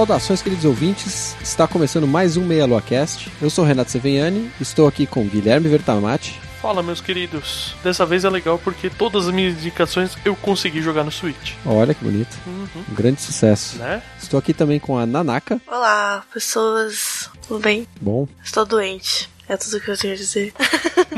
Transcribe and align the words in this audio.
Saudações, 0.00 0.40
queridos 0.40 0.64
ouvintes. 0.64 1.36
Está 1.42 1.68
começando 1.68 2.06
mais 2.06 2.38
um 2.38 2.42
Meia 2.42 2.64
Lua 2.64 2.80
Cast. 2.80 3.30
Eu 3.38 3.50
sou 3.50 3.66
Renato 3.66 3.90
Seveniani, 3.90 4.50
estou 4.58 4.88
aqui 4.88 5.06
com 5.06 5.26
Guilherme 5.26 5.68
Vertamati. 5.68 6.40
Fala, 6.62 6.82
meus 6.82 7.02
queridos. 7.02 7.74
Dessa 7.84 8.06
vez 8.06 8.24
é 8.24 8.30
legal 8.30 8.58
porque 8.58 8.88
todas 8.88 9.28
as 9.28 9.34
minhas 9.34 9.58
indicações 9.58 10.16
eu 10.24 10.34
consegui 10.34 10.80
jogar 10.80 11.04
no 11.04 11.12
Switch. 11.12 11.52
Olha 11.66 11.92
que 11.92 12.02
bonito. 12.02 12.34
Uhum. 12.46 12.82
Um 12.90 12.94
grande 12.94 13.20
sucesso. 13.20 13.76
Né? 13.76 14.02
Estou 14.18 14.38
aqui 14.38 14.54
também 14.54 14.80
com 14.80 14.96
a 14.96 15.04
Nanaka. 15.04 15.60
Olá, 15.66 16.24
pessoas. 16.32 17.28
Tudo 17.46 17.60
bem? 17.60 17.86
Bom, 18.00 18.26
Estou 18.42 18.64
doente. 18.64 19.28
É 19.46 19.54
tudo 19.58 19.82
que 19.82 19.90
eu 19.90 19.98
tenho 19.98 20.14
a 20.14 20.16
dizer. 20.16 20.54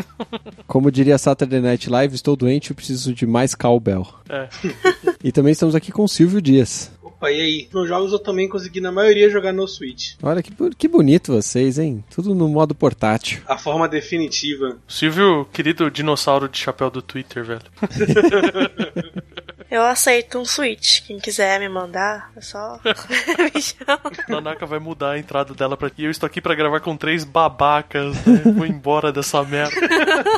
como 0.67 0.91
diria 0.91 1.19
Saturday 1.19 1.61
Night 1.61 1.89
Live, 1.89 2.17
estou 2.17 2.35
doente 2.35 2.70
e 2.70 2.75
preciso 2.75 3.14
de 3.14 3.27
mais 3.27 3.55
cowbell. 3.55 4.09
É. 4.29 4.48
E 5.25 5.31
também 5.31 5.53
estamos 5.53 5.77
aqui 5.77 5.92
com 5.92 6.03
o 6.03 6.09
Silvio 6.09 6.42
Dias. 6.42 6.91
Opa, 7.23 7.31
e 7.31 7.41
aí? 7.41 7.69
Nos 7.73 7.87
jogos 7.87 8.12
eu 8.12 8.19
também 8.19 8.48
consegui, 8.48 8.81
na 8.81 8.91
maioria, 8.91 9.31
jogar 9.31 9.53
no 9.53 9.69
Switch. 9.69 10.15
Olha 10.20 10.42
que, 10.42 10.51
que 10.77 10.89
bonito 10.89 11.33
vocês, 11.33 11.79
hein? 11.79 12.03
Tudo 12.11 12.34
no 12.34 12.48
modo 12.48 12.75
portátil. 12.75 13.41
A 13.47 13.56
forma 13.56 13.89
definitiva. 13.89 14.77
Silvio, 14.89 15.47
querido 15.53 15.89
dinossauro 15.89 16.48
de 16.48 16.59
chapéu 16.59 16.91
do 16.91 17.01
Twitter, 17.01 17.45
velho. 17.45 17.62
Eu 19.73 19.84
aceito 19.84 20.39
um 20.39 20.45
Switch. 20.45 21.01
Quem 21.06 21.19
quiser 21.19 21.59
me 21.59 21.67
mandar, 21.67 22.31
é 22.37 22.42
só 22.42 22.78
me 22.84 23.62
chama. 23.62 24.03
Nanaka 24.29 24.67
vai 24.67 24.79
mudar 24.79 25.12
a 25.12 25.19
entrada 25.19 25.55
dela 25.55 25.79
pra 25.79 25.87
aqui. 25.87 26.05
Eu 26.05 26.11
estou 26.11 26.27
aqui 26.27 26.42
pra 26.42 26.55
gravar 26.55 26.81
com 26.81 26.95
três 26.95 27.25
babacas, 27.25 28.14
né? 28.27 28.53
Vou 28.55 28.67
embora 28.67 29.11
dessa 29.11 29.42
merda. 29.42 29.75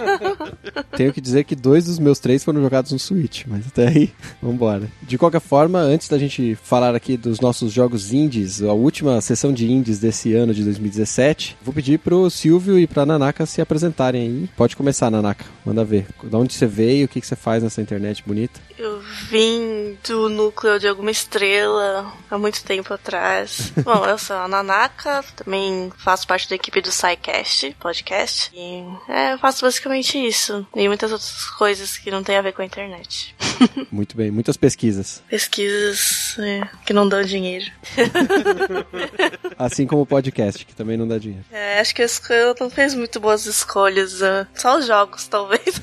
Tenho 0.97 1.13
que 1.13 1.21
dizer 1.21 1.43
que 1.43 1.57
dois 1.57 1.87
dos 1.87 1.99
meus 1.99 2.21
três 2.21 2.45
foram 2.45 2.63
jogados 2.63 2.93
no 2.93 2.99
Switch, 3.01 3.45
mas 3.49 3.67
até 3.67 3.89
aí, 3.89 4.13
vambora. 4.41 4.89
De 5.03 5.19
qualquer 5.19 5.41
forma, 5.41 5.81
antes 5.81 6.09
da 6.09 6.17
gente 6.17 6.55
falar 6.55 6.95
aqui 6.95 7.17
dos 7.17 7.41
nossos 7.41 7.73
jogos 7.73 8.13
indies, 8.13 8.63
a 8.63 8.73
última 8.73 9.21
sessão 9.21 9.53
de 9.53 9.69
indies 9.69 9.99
desse 9.99 10.33
ano 10.33 10.55
de 10.55 10.63
2017, 10.63 11.57
vou 11.61 11.75
pedir 11.75 11.99
pro 11.99 12.31
Silvio 12.31 12.79
e 12.79 12.87
pra 12.87 13.05
Nanaka 13.05 13.47
se 13.47 13.61
apresentarem 13.61 14.23
aí. 14.23 14.51
Pode 14.57 14.77
começar, 14.77 15.11
Nanaka, 15.11 15.45
manda 15.67 15.85
ver. 15.85 16.07
De 16.23 16.37
onde 16.37 16.55
você 16.55 16.69
veio, 16.69 17.07
o 17.07 17.09
que, 17.09 17.21
que 17.21 17.27
você 17.27 17.35
faz 17.35 17.65
nessa 17.65 17.83
internet 17.83 18.23
bonita? 18.25 18.61
Eu 18.79 19.03
vim 19.31 19.99
do 20.07 20.29
núcleo 20.29 20.79
de 20.79 20.89
alguma 20.89 21.11
estrela 21.11 22.13
há 22.31 22.39
muito 22.39 22.63
tempo 22.65 22.93
atrás. 22.93 23.73
Bom, 23.85 24.05
eu 24.07 24.19
sou 24.19 24.37
a 24.37 24.49
Nanaka, 24.49 25.25
também 25.37 25.93
faço 25.97 26.27
parte 26.27 26.49
da 26.49 26.57
equipe 26.57 26.81
do 26.81 26.91
SciCast, 26.91 27.77
podcast. 27.79 28.51
E 28.55 28.85
é, 29.09 29.33
eu 29.35 29.39
faço 29.39 29.65
basicamente 29.65 30.19
isso. 30.19 30.67
E 30.75 30.89
muitas 30.89 31.13
outras 31.13 31.47
coisas 31.51 31.97
que 31.97 32.11
não 32.11 32.23
tem 32.23 32.37
a 32.37 32.43
ver 32.43 32.53
com 32.53 32.63
a 32.63 32.65
internet. 32.65 33.35
Muito 33.91 34.17
bem, 34.17 34.31
muitas 34.31 34.57
pesquisas. 34.57 35.23
Pesquisas 35.29 36.37
é, 36.39 36.63
que 36.85 36.93
não 36.93 37.09
dão 37.09 37.23
dinheiro. 37.23 37.71
Assim 39.59 39.87
como 39.87 40.03
o 40.03 40.07
podcast, 40.07 40.65
que 40.65 40.75
também 40.75 40.97
não 40.97 41.07
dá 41.07 41.19
dinheiro. 41.19 41.45
É, 41.53 41.81
acho 41.81 41.95
que 41.95 42.03
a 42.03 42.07
escola 42.07 42.55
não 42.59 42.69
fez 42.69 42.95
muito 42.95 43.21
boas 43.21 43.47
escolhas. 43.47 44.23
ah, 44.23 44.47
só 44.55 44.79
os 44.79 44.87
jogos, 44.87 45.27
talvez. 45.29 45.81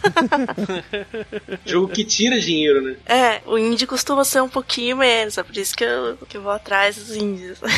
Jogo 1.65 1.93
que 1.93 2.03
tira 2.03 2.39
dinheiro, 2.39 2.81
né? 2.81 2.95
é, 3.05 3.30
o 3.45 3.57
indie 3.57 3.87
costuma 3.87 4.23
ser 4.23 4.41
um 4.41 4.49
pouquinho 4.49 4.97
menos. 4.97 5.37
É 5.37 5.43
por 5.43 5.55
isso 5.55 5.75
que 5.75 5.83
eu, 5.83 6.17
que 6.27 6.37
eu 6.37 6.41
vou 6.41 6.51
atrás 6.51 6.95
dos 6.95 7.15
indies. 7.15 7.59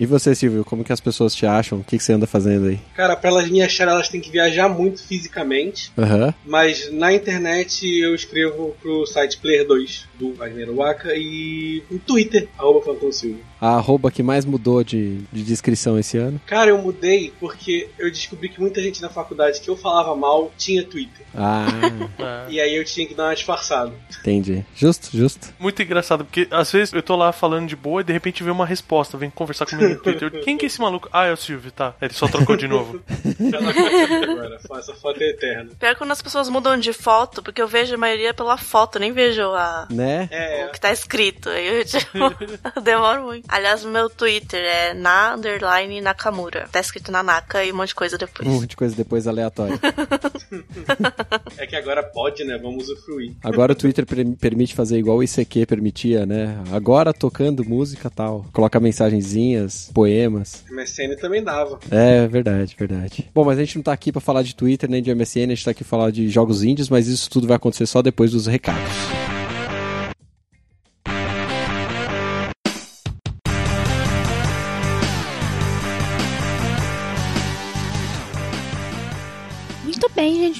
E 0.00 0.06
você, 0.06 0.34
Silvio, 0.34 0.64
como 0.64 0.82
que 0.82 0.92
as 0.92 1.00
pessoas 1.00 1.32
te 1.32 1.46
acham? 1.46 1.78
O 1.78 1.84
que, 1.84 1.96
que 1.96 2.02
você 2.02 2.12
anda 2.12 2.26
fazendo 2.26 2.66
aí? 2.66 2.80
Cara, 2.92 3.14
pra 3.14 3.30
elas 3.30 3.48
me 3.48 3.62
acharem, 3.62 3.94
elas 3.94 4.08
têm 4.08 4.20
que 4.20 4.32
viajar 4.32 4.68
muito 4.68 5.00
fisicamente. 5.00 5.92
Aham. 5.96 6.34
Mas 6.44 6.92
na 6.92 7.12
internet 7.12 7.86
eu 7.86 8.12
escrevo 8.12 8.74
pro 8.82 9.06
site 9.06 9.38
Player 9.38 9.64
2 9.64 10.08
do 10.18 10.34
Wagner 10.34 10.72
Waka 10.72 11.14
e 11.14 11.84
no 11.88 12.00
Twitter, 12.00 12.48
arroba 12.58 12.82
Silva. 13.12 13.51
A 13.62 13.76
arroba 13.76 14.10
que 14.10 14.24
mais 14.24 14.44
mudou 14.44 14.82
de, 14.82 15.18
de 15.32 15.44
descrição 15.44 15.96
esse 15.96 16.18
ano. 16.18 16.40
Cara, 16.46 16.70
eu 16.70 16.78
mudei 16.78 17.32
porque 17.38 17.88
eu 17.96 18.10
descobri 18.10 18.48
que 18.48 18.60
muita 18.60 18.82
gente 18.82 19.00
na 19.00 19.08
faculdade 19.08 19.60
que 19.60 19.70
eu 19.70 19.76
falava 19.76 20.16
mal 20.16 20.50
tinha 20.58 20.84
Twitter. 20.84 21.24
Ah. 21.32 21.66
E 22.48 22.60
aí 22.60 22.74
eu 22.74 22.84
tinha 22.84 23.06
que 23.06 23.14
dar 23.14 23.24
uma 23.28 23.34
disfarçada. 23.34 23.92
entendi. 24.20 24.64
Justo, 24.74 25.16
justo. 25.16 25.54
Muito 25.58 25.80
engraçado, 25.80 26.24
porque 26.24 26.48
às 26.50 26.70
vezes 26.72 26.92
eu 26.92 27.02
tô 27.02 27.14
lá 27.14 27.30
falando 27.32 27.68
de 27.68 27.76
boa 27.76 28.00
e 28.00 28.04
de 28.04 28.12
repente 28.12 28.42
vem 28.42 28.52
uma 28.52 28.66
resposta, 28.66 29.16
vem 29.16 29.30
conversar 29.30 29.64
comigo 29.66 29.94
no 29.94 30.02
Twitter. 30.02 30.42
Quem 30.42 30.58
que 30.58 30.64
é 30.64 30.66
esse 30.66 30.80
maluco? 30.80 31.08
Ah, 31.12 31.26
é 31.26 31.32
o 31.32 31.36
Silvio, 31.36 31.70
tá. 31.70 31.94
Ele 32.00 32.12
só 32.12 32.26
trocou 32.26 32.56
de 32.56 32.66
novo. 32.66 33.00
Agora, 34.28 34.58
essa 34.78 34.94
foto 34.94 35.22
é 35.22 35.30
eterna. 35.30 35.70
Pior 35.78 35.94
quando 35.96 36.10
as 36.10 36.20
pessoas 36.20 36.48
mudam 36.48 36.76
de 36.78 36.92
foto, 36.92 37.42
porque 37.42 37.62
eu 37.62 37.68
vejo 37.68 37.94
a 37.94 37.98
maioria 37.98 38.34
pela 38.34 38.56
foto, 38.56 38.98
nem 38.98 39.12
vejo 39.12 39.42
a, 39.42 39.86
Né? 39.90 40.28
É, 40.30 40.66
o 40.66 40.72
que 40.72 40.80
tá 40.80 40.92
escrito. 40.92 41.48
Aí 41.48 41.80
eu, 41.80 41.84
tipo, 41.84 42.18
demoro 42.82 43.22
muito. 43.22 43.51
Aliás, 43.52 43.84
o 43.84 43.88
meu 43.90 44.08
Twitter 44.08 44.60
é 44.64 44.94
na 44.94 45.34
underline 45.34 46.00
Nakamura. 46.00 46.66
Tá 46.72 46.80
escrito 46.80 47.12
Nanaka 47.12 47.62
e 47.62 47.70
um 47.70 47.76
monte 47.76 47.88
de 47.88 47.94
coisa 47.94 48.16
depois. 48.16 48.48
Um 48.48 48.52
monte 48.54 48.70
de 48.70 48.76
coisa 48.76 48.96
depois 48.96 49.26
aleatória. 49.26 49.78
é 51.58 51.66
que 51.66 51.76
agora 51.76 52.02
pode, 52.02 52.44
né? 52.44 52.56
Vamos 52.56 52.88
usufruir. 52.88 53.32
Agora 53.42 53.72
o 53.72 53.74
Twitter 53.74 54.06
per- 54.06 54.26
permite 54.40 54.74
fazer 54.74 54.98
igual 54.98 55.18
o 55.18 55.22
ICQ 55.22 55.66
permitia, 55.66 56.24
né? 56.24 56.56
Agora 56.72 57.12
tocando 57.12 57.62
música 57.64 58.08
tal. 58.08 58.46
Coloca 58.52 58.80
mensagenzinhas, 58.80 59.90
poemas. 59.92 60.64
MSN 60.70 61.16
também 61.20 61.44
dava. 61.44 61.78
É 61.90 62.26
verdade, 62.28 62.74
verdade. 62.78 63.28
Bom, 63.34 63.44
mas 63.44 63.58
a 63.58 63.64
gente 63.64 63.76
não 63.76 63.82
tá 63.82 63.92
aqui 63.92 64.10
pra 64.10 64.20
falar 64.20 64.42
de 64.42 64.54
Twitter 64.54 64.88
nem 64.88 65.02
de 65.02 65.14
MSN, 65.14 65.44
a 65.44 65.54
gente 65.54 65.64
tá 65.64 65.70
aqui 65.72 65.84
pra 65.84 65.90
falar 65.90 66.10
de 66.10 66.28
jogos 66.30 66.62
indies, 66.62 66.88
mas 66.88 67.06
isso 67.06 67.28
tudo 67.28 67.46
vai 67.46 67.56
acontecer 67.56 67.86
só 67.86 68.00
depois 68.00 68.30
dos 68.32 68.46
recados. 68.46 68.90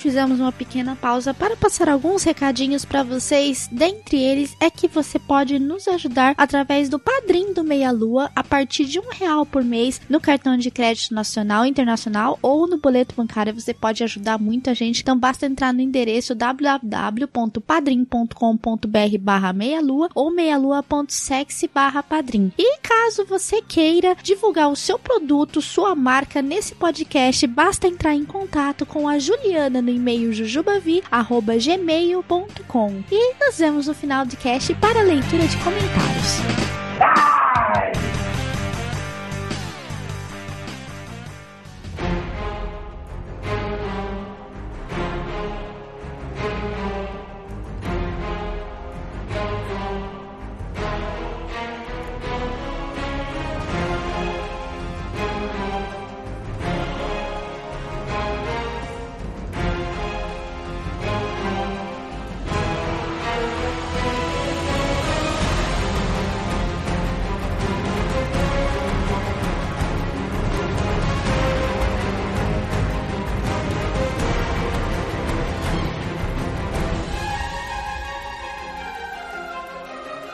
Fizemos 0.03 0.41
uma 0.41 0.51
pequena 0.51 0.97
pausa 0.97 1.33
para 1.33 1.57
passar 1.57 1.89
alguns 1.89 2.25
recadinhos 2.25 2.85
para 2.85 3.05
vocês. 3.05 3.69
Dentre 3.71 4.21
eles 4.21 4.57
é 4.59 4.69
que 4.69 4.89
você 4.89 5.17
pode 5.17 5.61
nos 5.61 5.87
ajudar 5.87 6.35
através 6.37 6.89
do 6.89 6.99
Padrim 6.99 7.55
do 7.55 7.63
Meia 7.63 7.93
Lua 7.93 8.29
a 8.35 8.43
partir 8.43 8.85
de 8.85 8.99
um 8.99 9.09
real 9.11 9.47
por 9.47 9.63
mês 9.63 10.01
no 10.09 10.21
cartão 10.21 10.57
de 10.57 10.73
crédito 10.73 11.15
nacional, 11.15 11.65
internacional 11.65 12.37
ou 12.43 12.67
no 12.67 12.79
boleto 12.79 13.15
bancário. 13.15 13.55
Você 13.55 13.73
pode 13.73 14.03
ajudar 14.03 14.39
muita 14.39 14.75
gente. 14.75 15.03
Então 15.03 15.17
basta 15.17 15.47
entrar 15.47 15.73
no 15.73 15.81
endereço 15.81 16.35
www.padrim.com.br 16.35 19.19
barra 19.21 19.53
meia 19.53 19.81
lua 19.81 20.09
ou 20.17 20.35
meialua.sexy 20.35 21.71
barra 21.73 22.03
padrim. 22.03 22.51
E 22.59 22.79
caso 22.79 23.25
você 23.25 23.63
queira 23.63 24.17
divulgar 24.21 24.69
o 24.69 24.75
seu 24.75 24.99
produto, 24.99 25.63
sua 25.63 25.95
marca 25.95 26.43
nesse 26.43 26.75
podcast, 26.75 27.47
basta 27.47 27.87
entrar 27.87 28.17
em 28.17 28.25
contato 28.25 28.85
com 28.85 29.09
a 29.09 29.21
Juliana 29.21 29.81
no 29.81 29.92
e-mail 29.93 30.33
jujubavi@gmail.com. 30.33 33.05
E 33.11 33.35
nos 33.35 33.59
vemos 33.59 33.87
no 33.87 33.95
final 33.95 34.27
do 34.27 34.37
cast 34.37 34.75
para 34.75 35.01
a 35.01 35.05
leitura 35.05 35.47
de 35.47 35.57
comentários. 35.59 37.42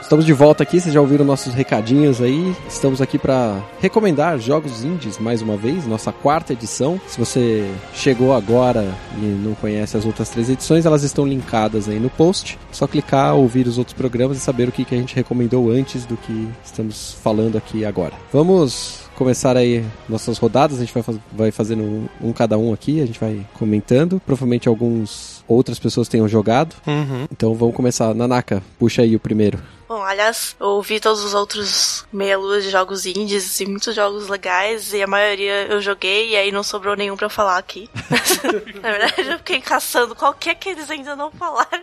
Estamos 0.09 0.25
de 0.25 0.33
volta 0.33 0.63
aqui, 0.63 0.81
vocês 0.81 0.95
já 0.95 1.03
ouviram 1.03 1.23
nossos 1.23 1.53
recadinhos 1.53 2.23
aí. 2.23 2.57
Estamos 2.67 3.03
aqui 3.03 3.19
para 3.19 3.63
recomendar 3.79 4.39
jogos 4.39 4.83
indies 4.83 5.19
mais 5.19 5.43
uma 5.43 5.55
vez, 5.55 5.87
nossa 5.87 6.11
quarta 6.11 6.55
edição. 6.55 6.99
Se 7.07 7.19
você 7.19 7.71
chegou 7.93 8.33
agora 8.33 8.91
e 9.21 9.27
não 9.27 9.55
conhece 9.55 9.99
as 9.99 10.07
outras 10.07 10.31
três 10.31 10.49
edições, 10.49 10.87
elas 10.87 11.03
estão 11.03 11.27
linkadas 11.27 11.91
aí 11.91 12.01
no 12.01 12.09
post. 12.09 12.59
Só 12.73 12.87
clicar, 12.87 13.35
ouvir 13.35 13.67
os 13.67 13.77
outros 13.77 13.93
programas 13.93 14.39
e 14.39 14.41
saber 14.41 14.67
o 14.67 14.73
que, 14.73 14.83
que 14.83 14.95
a 14.95 14.99
gente 14.99 15.15
recomendou 15.15 15.71
antes 15.71 16.07
do 16.07 16.17
que 16.17 16.49
estamos 16.65 17.19
falando 17.23 17.59
aqui 17.59 17.85
agora. 17.85 18.15
Vamos 18.33 19.01
começar 19.15 19.59
aí 19.59 19.85
nossas 20.09 20.39
rodadas, 20.39 20.79
a 20.79 20.81
gente 20.81 20.95
vai, 20.95 21.03
faz, 21.03 21.19
vai 21.31 21.51
fazendo 21.51 21.83
um, 21.83 22.09
um, 22.23 22.33
cada 22.33 22.57
um 22.57 22.73
aqui, 22.73 23.03
a 23.03 23.07
gente 23.07 23.21
vai 23.21 23.45
comentando. 23.53 24.23
Provavelmente 24.25 24.71
alguns 24.71 25.45
outras 25.47 25.79
pessoas 25.79 26.09
tenham 26.09 26.27
jogado. 26.27 26.77
Uhum. 26.87 27.27
Então 27.31 27.55
vamos 27.55 27.77
começar. 27.77 28.15
Nanaka, 28.15 28.63
puxa 28.79 29.03
aí 29.03 29.15
o 29.15 29.21
primeiro. 29.21 29.59
Bom, 29.89 30.03
aliás, 30.03 30.55
eu 30.61 30.67
ouvi 30.67 31.01
todos 31.01 31.25
os 31.25 31.33
outros 31.33 32.07
meia-lua 32.13 32.61
de 32.61 32.69
jogos 32.69 33.07
indies 33.07 33.59
e 33.59 33.65
muitos 33.65 33.95
jogos 33.95 34.29
legais, 34.29 34.93
e 34.93 35.03
a 35.03 35.07
maioria 35.07 35.67
eu 35.67 35.81
joguei, 35.81 36.33
e 36.33 36.37
aí 36.37 36.53
não 36.53 36.63
sobrou 36.63 36.95
nenhum 36.95 37.17
pra 37.17 37.25
eu 37.25 37.31
falar 37.31 37.57
aqui. 37.57 37.89
Na 38.83 38.91
verdade, 38.91 39.31
eu 39.31 39.39
fiquei 39.39 39.63
caçando 39.63 40.15
qualquer 40.15 40.57
que 40.57 40.69
eles 40.69 40.91
ainda 40.91 41.17
não 41.17 41.31
falaram. 41.31 41.83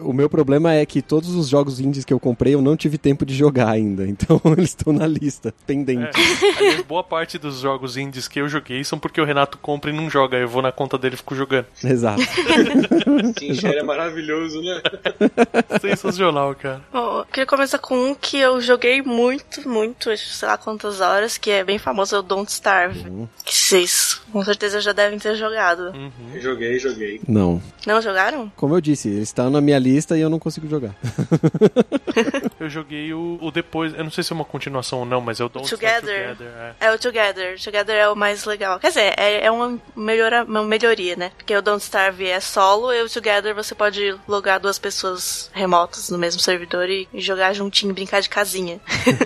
O 0.00 0.12
meu 0.12 0.30
problema 0.30 0.72
é 0.72 0.86
que 0.86 1.02
todos 1.02 1.34
os 1.34 1.48
jogos 1.48 1.80
indies 1.80 2.04
que 2.04 2.12
eu 2.12 2.20
comprei 2.20 2.54
eu 2.54 2.62
não 2.62 2.76
tive 2.76 2.96
tempo 2.96 3.26
de 3.26 3.34
jogar 3.34 3.70
ainda, 3.70 4.06
então 4.06 4.40
eles 4.56 4.70
estão 4.70 4.92
na 4.92 5.08
lista, 5.08 5.52
pendente. 5.66 6.20
É, 6.20 6.58
aliás, 6.58 6.82
boa 6.82 7.02
parte 7.02 7.36
dos 7.36 7.58
jogos 7.58 7.96
indies 7.96 8.28
que 8.28 8.40
eu 8.40 8.48
joguei 8.48 8.84
são 8.84 8.98
porque 8.98 9.20
o 9.20 9.24
Renato 9.24 9.58
compra 9.58 9.90
e 9.90 9.92
não 9.92 10.08
joga, 10.08 10.36
eu 10.36 10.48
vou 10.48 10.62
na 10.62 10.70
conta 10.70 10.96
dele 10.96 11.14
e 11.14 11.18
fico 11.18 11.34
jogando. 11.34 11.66
Exato. 11.82 12.22
Sim, 12.22 13.58
é 13.66 13.82
maravilhoso, 13.82 14.62
né? 14.62 14.80
Sensacional, 15.80 16.54
cara. 16.54 16.80
Bom, 16.92 17.24
queria 17.40 17.46
começar 17.46 17.78
com 17.78 18.10
um 18.10 18.14
que 18.14 18.38
eu 18.38 18.60
joguei 18.60 19.00
muito, 19.00 19.66
muito, 19.66 20.14
sei 20.16 20.46
lá 20.46 20.58
quantas 20.58 21.00
horas, 21.00 21.38
que 21.38 21.50
é 21.50 21.64
bem 21.64 21.78
famoso, 21.78 22.14
é 22.14 22.18
o 22.18 22.22
Don't 22.22 22.50
Starve. 22.50 23.08
Uhum. 23.08 23.28
Que 23.44 23.54
vocês 23.54 24.20
com 24.30 24.44
certeza 24.44 24.80
já 24.80 24.92
devem 24.92 25.18
ter 25.18 25.34
jogado. 25.36 25.90
Uhum. 25.90 26.40
Joguei, 26.40 26.78
joguei. 26.78 27.20
Não. 27.26 27.62
Não 27.86 28.00
jogaram? 28.00 28.52
Como 28.56 28.74
eu 28.74 28.80
disse, 28.80 29.08
eles 29.08 29.28
estão 29.28 29.50
na 29.50 29.60
minha 29.60 29.78
lista 29.78 30.16
e 30.16 30.20
eu 30.20 30.28
não 30.28 30.38
consigo 30.38 30.68
jogar. 30.68 30.94
eu 32.60 32.68
joguei 32.68 33.12
o, 33.12 33.38
o, 33.40 33.50
depois, 33.50 33.94
eu 33.94 34.04
não 34.04 34.10
sei 34.10 34.22
se 34.24 34.32
é 34.32 34.34
uma 34.34 34.44
continuação 34.44 35.00
ou 35.00 35.06
não, 35.06 35.20
mas 35.20 35.40
é 35.40 35.44
o 35.44 35.48
Don't 35.48 35.68
Together. 35.68 36.36
Together 36.36 36.74
é. 36.80 36.86
é. 36.86 36.92
o 36.92 36.98
Together. 36.98 37.60
Together 37.62 37.96
é 37.96 38.08
o 38.08 38.16
mais 38.16 38.44
legal. 38.44 38.78
Quer 38.78 38.88
dizer, 38.88 39.14
é, 39.16 39.46
é 39.46 39.50
uma, 39.50 39.78
melhora, 39.96 40.44
uma 40.44 40.62
melhoria, 40.62 41.16
né? 41.16 41.32
Porque 41.36 41.56
o 41.56 41.62
Don't 41.62 41.82
Starve 41.82 42.26
é 42.26 42.40
solo 42.40 42.92
e 42.92 43.02
o 43.02 43.08
Together 43.08 43.54
você 43.54 43.74
pode 43.74 44.16
logar 44.28 44.60
duas 44.60 44.78
pessoas 44.78 45.50
remotas 45.52 46.10
no 46.10 46.18
mesmo 46.18 46.40
servidor 46.40 46.88
e, 46.88 47.08
e 47.12 47.20
jogar 47.30 47.52
juntinho, 47.52 47.94
brincar 47.94 48.20
de 48.20 48.28
casinha. 48.28 48.80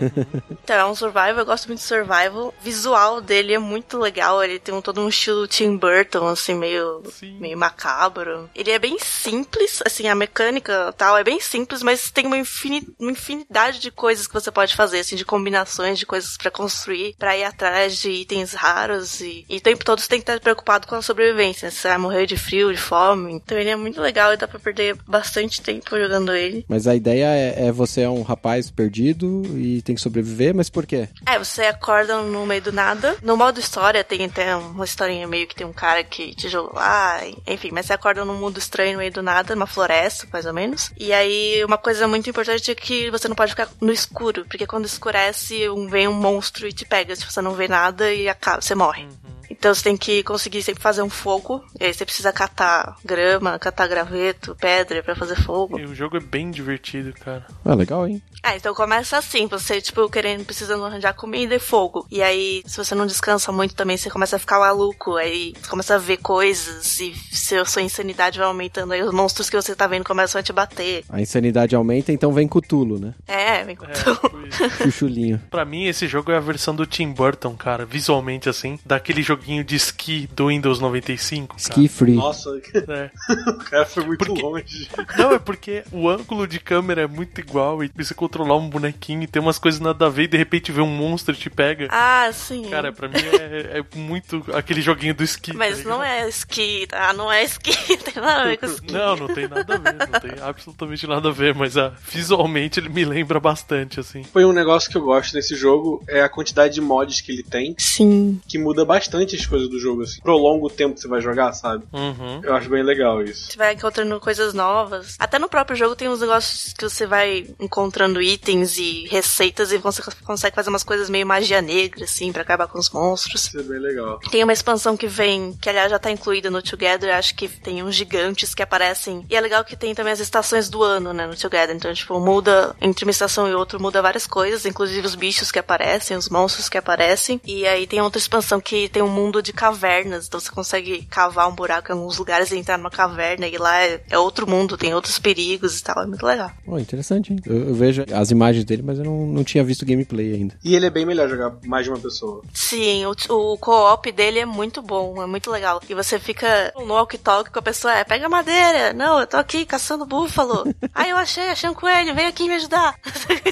então 0.62 0.76
é 0.76 0.84
um 0.84 0.94
survival, 0.94 1.38
eu 1.38 1.46
gosto 1.46 1.66
muito 1.66 1.80
de 1.80 1.86
survival. 1.86 2.48
O 2.48 2.54
visual 2.62 3.20
dele 3.20 3.54
é 3.54 3.58
muito 3.58 3.98
legal, 3.98 4.42
ele 4.42 4.58
tem 4.58 4.74
um, 4.74 4.80
todo 4.80 5.00
um 5.00 5.08
estilo 5.08 5.46
Tim 5.46 5.76
Burton, 5.76 6.28
assim, 6.28 6.54
meio, 6.54 7.02
meio 7.38 7.58
macabro. 7.58 8.48
Ele 8.54 8.70
é 8.70 8.78
bem 8.78 8.98
simples, 8.98 9.82
assim, 9.84 10.08
a 10.08 10.14
mecânica 10.14 10.92
tal 10.96 11.16
é 11.16 11.24
bem 11.24 11.40
simples, 11.40 11.82
mas 11.82 12.10
tem 12.10 12.26
uma, 12.26 12.38
infin, 12.38 12.86
uma 12.98 13.10
infinidade 13.10 13.78
de 13.78 13.90
coisas 13.90 14.26
que 14.26 14.34
você 14.34 14.50
pode 14.50 14.74
fazer, 14.74 15.00
assim, 15.00 15.16
de 15.16 15.24
combinações 15.24 15.98
de 15.98 16.06
coisas 16.06 16.36
para 16.36 16.50
construir, 16.50 17.14
para 17.18 17.36
ir 17.36 17.44
atrás 17.44 17.96
de 17.96 18.10
itens 18.10 18.52
raros 18.52 19.20
e, 19.20 19.44
e 19.48 19.56
o 19.56 19.60
tempo 19.60 19.84
todo 19.84 20.00
você 20.00 20.08
tem 20.08 20.18
que 20.20 20.30
estar 20.30 20.40
preocupado 20.40 20.86
com 20.86 20.94
a 20.94 21.02
sobrevivência. 21.02 21.70
Você 21.70 21.88
vai 21.88 21.98
morrer 21.98 22.26
de 22.26 22.36
frio, 22.36 22.72
de 22.72 22.80
fome. 22.80 23.32
Então 23.32 23.58
ele 23.58 23.70
é 23.70 23.76
muito 23.76 24.00
legal 24.00 24.32
e 24.32 24.36
dá 24.36 24.46
pra 24.46 24.58
perder 24.58 24.96
bastante 25.06 25.60
tempo 25.60 25.98
jogando 25.98 26.34
ele. 26.34 26.64
Mas 26.68 26.86
a 26.86 26.94
ideia 26.94 27.26
é, 27.26 27.66
é 27.68 27.72
você 27.72 27.93
é 28.00 28.08
um 28.08 28.22
rapaz 28.22 28.70
perdido 28.70 29.42
e 29.56 29.82
tem 29.82 29.94
que 29.94 30.00
sobreviver, 30.00 30.54
mas 30.54 30.70
por 30.70 30.86
quê? 30.86 31.08
É, 31.26 31.38
você 31.38 31.62
acorda 31.62 32.22
no 32.22 32.46
meio 32.46 32.62
do 32.62 32.72
nada. 32.72 33.16
No 33.22 33.36
modo 33.36 33.60
história 33.60 34.04
tem 34.04 34.24
até 34.24 34.54
uma 34.56 34.84
historinha 34.84 35.26
meio 35.26 35.46
que 35.46 35.54
tem 35.54 35.66
um 35.66 35.72
cara 35.72 36.02
que 36.04 36.34
te 36.34 36.48
jogou 36.48 36.74
lá, 36.74 37.20
enfim, 37.46 37.70
mas 37.72 37.86
você 37.86 37.92
acorda 37.92 38.24
num 38.24 38.36
mundo 38.36 38.58
estranho 38.58 38.92
no 38.92 38.98
meio 38.98 39.12
do 39.12 39.22
nada, 39.22 39.54
numa 39.54 39.66
floresta, 39.66 40.26
mais 40.32 40.46
ou 40.46 40.52
menos. 40.52 40.90
E 40.98 41.12
aí 41.12 41.64
uma 41.64 41.78
coisa 41.78 42.06
muito 42.08 42.28
importante 42.28 42.70
é 42.70 42.74
que 42.74 43.10
você 43.10 43.28
não 43.28 43.36
pode 43.36 43.52
ficar 43.52 43.68
no 43.80 43.92
escuro, 43.92 44.44
porque 44.44 44.66
quando 44.66 44.86
escurece, 44.86 45.64
vem 45.88 46.08
um 46.08 46.12
monstro 46.12 46.66
e 46.66 46.72
te 46.72 46.84
pega. 46.84 47.14
Se 47.14 47.24
você 47.24 47.40
não 47.40 47.54
vê 47.54 47.68
nada 47.68 48.12
e 48.12 48.28
acaba, 48.28 48.60
você 48.60 48.74
morre. 48.74 49.06
Então 49.50 49.74
você 49.74 49.82
tem 49.82 49.96
que 49.96 50.22
conseguir 50.22 50.62
sempre 50.62 50.82
fazer 50.82 51.02
um 51.02 51.10
fogo. 51.10 51.64
E 51.78 51.84
aí 51.84 51.94
você 51.94 52.04
precisa 52.04 52.32
catar 52.32 52.96
grama, 53.04 53.58
catar 53.58 53.86
graveto, 53.86 54.56
pedra 54.58 55.02
para 55.02 55.14
fazer 55.14 55.36
fogo. 55.36 55.78
E 55.78 55.84
o 55.84 55.94
jogo 55.94 56.16
é 56.16 56.20
bem 56.20 56.50
divertido, 56.50 57.12
cara. 57.12 57.46
Ah, 57.64 57.74
legal, 57.74 58.06
hein? 58.06 58.22
Ah, 58.42 58.56
então 58.56 58.74
começa 58.74 59.16
assim, 59.16 59.46
você, 59.46 59.80
tipo, 59.80 60.08
querendo, 60.10 60.44
precisando 60.44 60.84
arranjar 60.84 61.14
comida 61.14 61.54
e 61.54 61.58
fogo. 61.58 62.06
E 62.10 62.22
aí, 62.22 62.62
se 62.66 62.76
você 62.76 62.94
não 62.94 63.06
descansa 63.06 63.50
muito 63.50 63.74
também, 63.74 63.96
você 63.96 64.10
começa 64.10 64.36
a 64.36 64.38
ficar 64.38 64.58
maluco. 64.58 65.16
Aí 65.16 65.54
você 65.60 65.68
começa 65.68 65.94
a 65.94 65.98
ver 65.98 66.18
coisas 66.18 67.00
e 67.00 67.14
seu, 67.32 67.64
sua 67.64 67.82
insanidade 67.82 68.38
vai 68.38 68.46
aumentando. 68.46 68.92
Aí 68.92 69.02
os 69.02 69.12
monstros 69.12 69.48
que 69.48 69.56
você 69.56 69.74
tá 69.74 69.86
vendo 69.86 70.04
começam 70.04 70.38
a 70.38 70.42
te 70.42 70.52
bater. 70.52 71.04
A 71.08 71.20
insanidade 71.20 71.74
aumenta, 71.74 72.12
então 72.12 72.32
vem 72.32 72.46
Cutulo, 72.46 72.98
né? 72.98 73.14
É, 73.26 73.64
vem 73.64 73.76
Cutulo. 73.76 74.20
É, 74.60 74.84
Chuchulinho. 74.84 75.40
pra 75.50 75.64
mim, 75.64 75.86
esse 75.86 76.06
jogo 76.06 76.30
é 76.30 76.36
a 76.36 76.40
versão 76.40 76.74
do 76.74 76.86
Tim 76.86 77.12
Burton, 77.12 77.54
cara, 77.56 77.86
visualmente 77.86 78.48
assim, 78.48 78.78
daquele 78.84 79.22
joguinho 79.34 79.64
de 79.64 79.74
esqui 79.76 80.28
do 80.34 80.48
Windows 80.48 80.80
95. 80.80 81.56
Ski 81.58 81.88
free. 81.88 82.12
Nossa, 82.14 82.50
É. 82.74 83.10
o 83.50 83.56
cara 83.64 83.86
foi 83.86 84.04
muito 84.04 84.24
Porque- 84.24 84.42
longe. 84.42 84.88
Não, 85.18 85.32
é 85.32 85.38
porque 85.38 85.82
o 85.92 86.08
ângulo 86.08 86.46
de 86.46 86.58
câmera 86.60 87.02
é 87.02 87.06
muito 87.06 87.40
igual 87.40 87.82
e 87.82 87.90
você 87.94 88.14
controlar 88.14 88.56
um 88.56 88.68
bonequinho 88.68 89.22
e 89.22 89.26
tem 89.26 89.40
umas 89.42 89.58
coisas 89.58 89.80
nada 89.80 90.06
a 90.06 90.08
ver 90.08 90.24
e 90.24 90.28
de 90.28 90.36
repente 90.36 90.70
vê 90.72 90.80
um 90.80 90.86
monstro 90.86 91.34
e 91.34 91.38
te 91.38 91.50
pega. 91.50 91.88
Ah, 91.90 92.30
sim. 92.32 92.68
Cara, 92.70 92.92
pra 92.92 93.08
mim 93.08 93.14
é, 93.18 93.78
é 93.80 93.98
muito 93.98 94.44
aquele 94.54 94.80
joguinho 94.80 95.14
do 95.14 95.22
esqui. 95.24 95.52
tá 95.52 95.58
Mas 95.58 95.78
ligado? 95.78 95.94
não 95.96 96.02
é 96.04 96.28
esqui, 96.28 96.86
tá? 96.86 97.12
Não 97.12 97.30
é 97.32 97.42
esqui, 97.44 97.72
não 97.90 97.96
tem 98.12 98.22
nada 98.22 98.40
a 98.42 98.44
ver 98.44 98.56
com 98.58 98.66
esqui. 98.66 98.92
Não, 98.92 99.16
não 99.16 99.28
tem 99.28 99.48
nada 99.48 99.74
a 99.74 99.78
ver, 99.78 99.94
não 99.94 100.20
tem 100.20 100.30
absolutamente 100.42 101.06
nada 101.06 101.28
a 101.28 101.32
ver, 101.32 101.54
mas 101.54 101.76
ah, 101.76 101.92
visualmente 102.10 102.78
ele 102.80 102.88
me 102.88 103.04
lembra 103.04 103.40
bastante, 103.40 103.98
assim. 104.00 104.22
Foi 104.24 104.44
um 104.44 104.52
negócio 104.52 104.90
que 104.90 104.96
eu 104.96 105.02
gosto 105.02 105.34
nesse 105.34 105.54
jogo, 105.56 106.02
é 106.08 106.20
a 106.22 106.28
quantidade 106.28 106.74
de 106.74 106.80
mods 106.80 107.20
que 107.20 107.32
ele 107.32 107.42
tem, 107.42 107.74
Sim. 107.78 108.40
que 108.46 108.58
muda 108.58 108.84
bastante 108.84 109.23
as 109.32 109.46
coisas 109.46 109.68
do 109.68 109.78
jogo, 109.78 110.02
assim. 110.02 110.20
Prolonga 110.20 110.66
o 110.66 110.70
tempo 110.70 110.94
que 110.94 111.00
você 111.00 111.08
vai 111.08 111.20
jogar, 111.20 111.52
sabe? 111.52 111.84
Uhum. 111.92 112.40
Eu 112.42 112.54
acho 112.54 112.68
bem 112.68 112.82
legal 112.82 113.22
isso. 113.22 113.50
Você 113.50 113.58
vai 113.58 113.74
encontrando 113.74 114.18
coisas 114.20 114.54
novas. 114.54 115.16
Até 115.18 115.38
no 115.38 115.48
próprio 115.48 115.76
jogo 115.76 115.96
tem 115.96 116.08
uns 116.08 116.20
negócios 116.20 116.72
que 116.72 116.84
você 116.84 117.06
vai 117.06 117.46
encontrando 117.58 118.20
itens 118.20 118.76
e 118.78 119.06
receitas 119.08 119.72
e 119.72 119.78
você 119.78 120.02
consegue 120.24 120.56
fazer 120.56 120.68
umas 120.70 120.84
coisas 120.84 121.08
meio 121.08 121.26
magia 121.26 121.62
negra, 121.62 122.04
assim, 122.04 122.32
pra 122.32 122.42
acabar 122.42 122.66
com 122.66 122.78
os 122.78 122.90
monstros. 122.90 123.46
Isso 123.46 123.58
é 123.58 123.62
bem 123.62 123.78
legal. 123.78 124.18
Tem 124.30 124.42
uma 124.42 124.52
expansão 124.52 124.96
que 124.96 125.06
vem, 125.06 125.56
que 125.60 125.68
aliás 125.68 125.90
já 125.90 125.98
tá 125.98 126.10
incluída 126.10 126.50
no 126.50 126.62
Together, 126.62 127.14
acho 127.14 127.34
que 127.34 127.48
tem 127.48 127.82
uns 127.82 127.94
gigantes 127.94 128.54
que 128.54 128.62
aparecem. 128.62 129.24
E 129.28 129.36
é 129.36 129.40
legal 129.40 129.64
que 129.64 129.76
tem 129.76 129.94
também 129.94 130.12
as 130.12 130.20
estações 130.20 130.68
do 130.68 130.82
ano, 130.82 131.12
né, 131.12 131.26
no 131.26 131.36
Together. 131.36 131.74
Então, 131.74 131.92
tipo, 131.92 132.18
muda 132.18 132.74
entre 132.80 133.04
uma 133.04 133.10
estação 133.10 133.48
e 133.48 133.54
outra, 133.54 133.78
muda 133.78 134.02
várias 134.02 134.26
coisas, 134.26 134.66
inclusive 134.66 135.06
os 135.06 135.14
bichos 135.14 135.50
que 135.50 135.58
aparecem, 135.58 136.16
os 136.16 136.28
monstros 136.28 136.68
que 136.68 136.78
aparecem. 136.78 137.40
E 137.44 137.66
aí 137.66 137.86
tem 137.86 138.00
outra 138.00 138.18
expansão 138.18 138.60
que 138.60 138.88
tem 138.88 139.02
um 139.02 139.08
mundo 139.14 139.42
de 139.42 139.52
cavernas, 139.52 140.26
então 140.26 140.40
você 140.40 140.50
consegue 140.50 141.02
cavar 141.06 141.48
um 141.48 141.54
buraco 141.54 141.90
em 141.90 141.94
alguns 141.94 142.18
lugares 142.18 142.50
e 142.50 142.58
entrar 142.58 142.76
numa 142.76 142.90
caverna, 142.90 143.46
e 143.46 143.56
lá 143.56 143.80
é, 143.82 144.02
é 144.10 144.18
outro 144.18 144.48
mundo, 144.48 144.76
tem 144.76 144.94
outros 144.94 145.18
perigos 145.18 145.78
e 145.78 145.84
tal, 145.84 146.02
é 146.02 146.06
muito 146.06 146.26
legal. 146.26 146.50
Oh, 146.66 146.78
interessante, 146.78 147.32
hein? 147.32 147.38
Eu, 147.46 147.68
eu 147.68 147.74
vejo 147.74 148.04
as 148.12 148.30
imagens 148.30 148.64
dele, 148.64 148.82
mas 148.82 148.98
eu 148.98 149.04
não, 149.04 149.26
não 149.26 149.44
tinha 149.44 149.64
visto 149.64 149.86
gameplay 149.86 150.34
ainda. 150.34 150.56
E 150.62 150.74
ele 150.74 150.86
é 150.86 150.90
bem 150.90 151.06
melhor 151.06 151.28
jogar 151.28 151.54
mais 151.64 151.84
de 151.84 151.90
uma 151.90 151.98
pessoa. 151.98 152.42
Sim, 152.52 153.06
o, 153.06 153.14
o 153.30 153.58
co-op 153.58 154.10
dele 154.12 154.40
é 154.40 154.46
muito 154.46 154.82
bom, 154.82 155.22
é 155.22 155.26
muito 155.26 155.50
legal. 155.50 155.80
E 155.88 155.94
você 155.94 156.18
fica 156.18 156.72
no 156.76 156.94
walkie-talkie 156.94 157.50
com 157.50 157.58
a 157.58 157.62
pessoa, 157.62 157.94
é, 157.94 158.04
pega 158.04 158.28
madeira. 158.28 158.92
Não, 158.92 159.20
eu 159.20 159.26
tô 159.26 159.36
aqui 159.36 159.64
caçando 159.64 160.06
búfalo. 160.06 160.64
ah, 160.94 161.08
eu 161.08 161.16
achei, 161.16 161.50
achei 161.50 161.68
um 161.68 161.74
coelho, 161.74 162.14
vem 162.14 162.26
aqui 162.26 162.48
me 162.48 162.54
ajudar. 162.54 162.94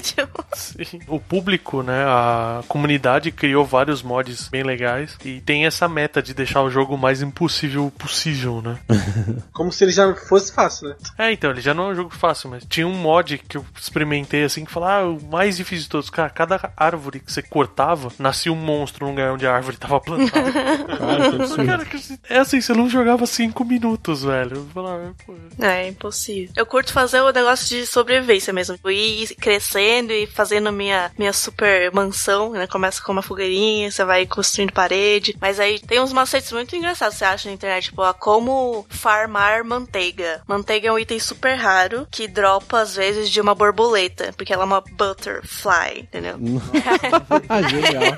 Tipo, 0.03 0.43
Sim. 0.53 0.99
O 1.07 1.19
público, 1.19 1.81
né, 1.81 2.03
a 2.05 2.63
comunidade 2.67 3.31
criou 3.31 3.63
vários 3.63 4.01
mods 4.01 4.49
bem 4.49 4.63
legais 4.63 5.15
e 5.23 5.39
tem 5.41 5.52
essa 5.65 5.87
meta 5.87 6.21
de 6.21 6.33
deixar 6.33 6.61
o 6.63 6.69
jogo 6.69 6.95
o 6.95 6.97
mais 6.97 7.21
impossível 7.21 7.91
possível, 7.97 8.61
né? 8.61 8.79
Como 9.53 9.71
se 9.71 9.83
ele 9.83 9.91
já 9.91 10.13
fosse 10.15 10.51
fácil, 10.53 10.89
né? 10.89 10.95
É, 11.17 11.31
então, 11.31 11.51
ele 11.51 11.61
já 11.61 11.73
não 11.73 11.89
é 11.89 11.91
um 11.93 11.95
jogo 11.95 12.09
fácil, 12.15 12.49
mas 12.49 12.65
tinha 12.67 12.87
um 12.87 12.93
mod 12.95 13.37
que 13.37 13.57
eu 13.57 13.65
experimentei 13.79 14.43
assim, 14.43 14.65
que 14.65 14.71
falava, 14.71 15.05
ah, 15.05 15.09
o 15.09 15.23
mais 15.29 15.57
difícil 15.57 15.83
de 15.83 15.89
todos. 15.89 16.09
Cara, 16.09 16.29
cada 16.29 16.71
árvore 16.75 17.19
que 17.19 17.31
você 17.31 17.41
cortava, 17.41 18.11
nascia 18.19 18.51
um 18.51 18.55
monstro 18.55 19.05
no 19.05 19.11
lugar 19.11 19.31
onde 19.33 19.45
a 19.45 19.53
árvore 19.53 19.77
tava 19.77 19.99
plantada. 19.99 20.51
Cara, 20.97 21.29
que 21.29 21.35
absurdo. 21.35 21.65
Cara, 21.65 21.85
que- 21.85 22.19
é 22.29 22.37
assim, 22.39 22.59
você 22.61 22.73
não 22.73 22.89
jogava 22.89 23.25
cinco 23.25 23.63
minutos, 23.65 24.23
velho. 24.23 24.57
Eu 24.57 24.65
falava, 24.73 25.13
pô, 25.25 25.35
é 25.59 25.87
impossível. 25.87 26.53
Eu 26.55 26.65
curto 26.65 26.91
fazer 26.93 27.21
o 27.21 27.31
negócio 27.31 27.67
de 27.67 27.85
sobrevivência 27.85 28.51
mesmo. 28.53 28.77
Eu 28.83 28.91
ir 28.91 29.35
crescendo 29.35 30.11
e 30.11 30.25
fazendo 30.27 30.71
minha, 30.71 31.11
minha 31.17 31.33
super 31.33 31.91
mansão, 31.93 32.51
né? 32.51 32.67
Começa 32.67 33.01
com 33.01 33.11
uma 33.11 33.21
fogueirinha, 33.21 33.91
você 33.91 34.03
vai 34.05 34.25
construindo 34.25 34.71
parede, 34.71 35.35
Mas 35.43 35.59
aí 35.59 35.77
tem 35.77 35.99
uns 35.99 36.13
macetes 36.13 36.53
muito 36.53 36.73
engraçados, 36.73 37.17
você 37.17 37.25
acha 37.25 37.49
na 37.49 37.53
internet, 37.53 37.89
tipo, 37.89 38.01
ó, 38.01 38.13
como 38.13 38.85
farmar 38.87 39.61
manteiga. 39.65 40.41
Manteiga 40.47 40.87
é 40.87 40.91
um 40.93 40.97
item 40.97 41.19
super 41.19 41.55
raro 41.55 42.07
que 42.09 42.29
dropa 42.29 42.79
às 42.79 42.95
vezes 42.95 43.29
de 43.29 43.41
uma 43.41 43.53
borboleta, 43.53 44.31
porque 44.37 44.53
ela 44.53 44.63
é 44.63 44.65
uma 44.65 44.79
butterfly, 44.79 45.99
entendeu? 45.99 46.37
Genial. 47.69 48.15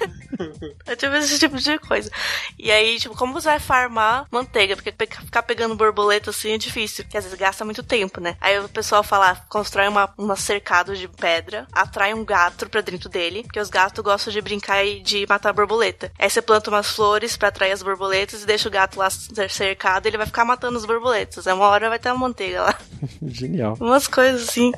É 0.86 0.96
tipo 0.96 1.16
esse 1.16 1.40
tipo 1.40 1.58
de 1.58 1.80
coisa. 1.80 2.12
E 2.60 2.72
aí, 2.72 3.00
tipo, 3.00 3.16
como 3.16 3.34
você 3.34 3.48
vai 3.48 3.60
farmar 3.60 4.28
manteiga? 4.30 4.76
Porque 4.76 4.92
ficar 4.92 5.42
pegando 5.42 5.76
borboleta 5.76 6.30
assim 6.30 6.52
é 6.52 6.58
difícil, 6.60 7.06
porque 7.06 7.18
às 7.18 7.24
vezes 7.24 7.40
gasta 7.40 7.66
muito 7.66 7.82
tempo, 7.82 8.22
né? 8.22 8.38
Aí 8.40 8.60
o 8.60 8.70
pessoal 8.70 9.02
fala, 9.02 9.36
constrói 9.50 9.88
uma, 9.88 10.14
uma 10.16 10.36
cercado 10.36 10.96
de 10.96 11.08
pedra, 11.08 11.66
atrai 11.72 12.14
um 12.14 12.24
gato 12.24 12.70
pra 12.70 12.82
dentro 12.82 13.10
dele, 13.10 13.42
porque 13.42 13.60
os 13.60 13.70
gatos 13.70 14.04
gostam 14.04 14.32
de 14.32 14.42
brincar 14.42 14.86
e 14.86 15.00
de 15.00 15.26
matar 15.28 15.54
borboleta. 15.54 16.12
Aí 16.20 16.30
você 16.30 16.40
planta 16.40 16.70
umas 16.70 16.92
flores 16.92 17.15
pra 17.38 17.48
atrair 17.50 17.72
as 17.72 17.82
borboletas 17.84 18.44
e 18.44 18.46
deixa 18.46 18.68
o 18.68 18.72
gato 18.72 18.98
lá 19.00 19.10
cer- 19.10 19.50
cercado, 19.50 20.06
ele 20.08 20.18
vai 20.18 20.26
ficar 20.26 20.46
matando 20.46 20.78
as 20.78 20.86
borboletas. 20.86 21.48
Aí 21.48 21.54
uma 21.54 21.66
hora 21.68 21.90
vai 21.90 22.00
ter 22.00 22.10
uma 22.10 22.18
manteiga 22.20 22.62
lá. 22.64 22.78
Genial. 23.26 23.78
Umas 23.80 24.08
coisas 24.08 24.50
assim. 24.50 24.72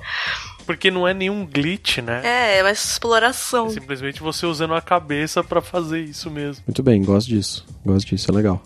Porque 0.66 0.92
não 0.92 1.08
é 1.08 1.14
nenhum 1.14 1.46
glitch, 1.46 2.00
né? 2.00 2.22
É, 2.26 2.58
é 2.58 2.64
mais 2.64 2.84
exploração. 2.84 3.68
É 3.68 3.70
simplesmente 3.70 4.22
você 4.22 4.46
usando 4.46 4.74
a 4.74 4.82
cabeça 4.82 5.42
pra 5.44 5.62
fazer 5.62 6.02
isso 6.02 6.30
mesmo. 6.30 6.64
Muito 6.68 6.84
bem, 6.84 7.02
gosto 7.04 7.28
disso. 7.30 7.66
Gosto 7.86 8.08
disso, 8.08 8.30
é 8.32 8.34
legal. 8.34 8.62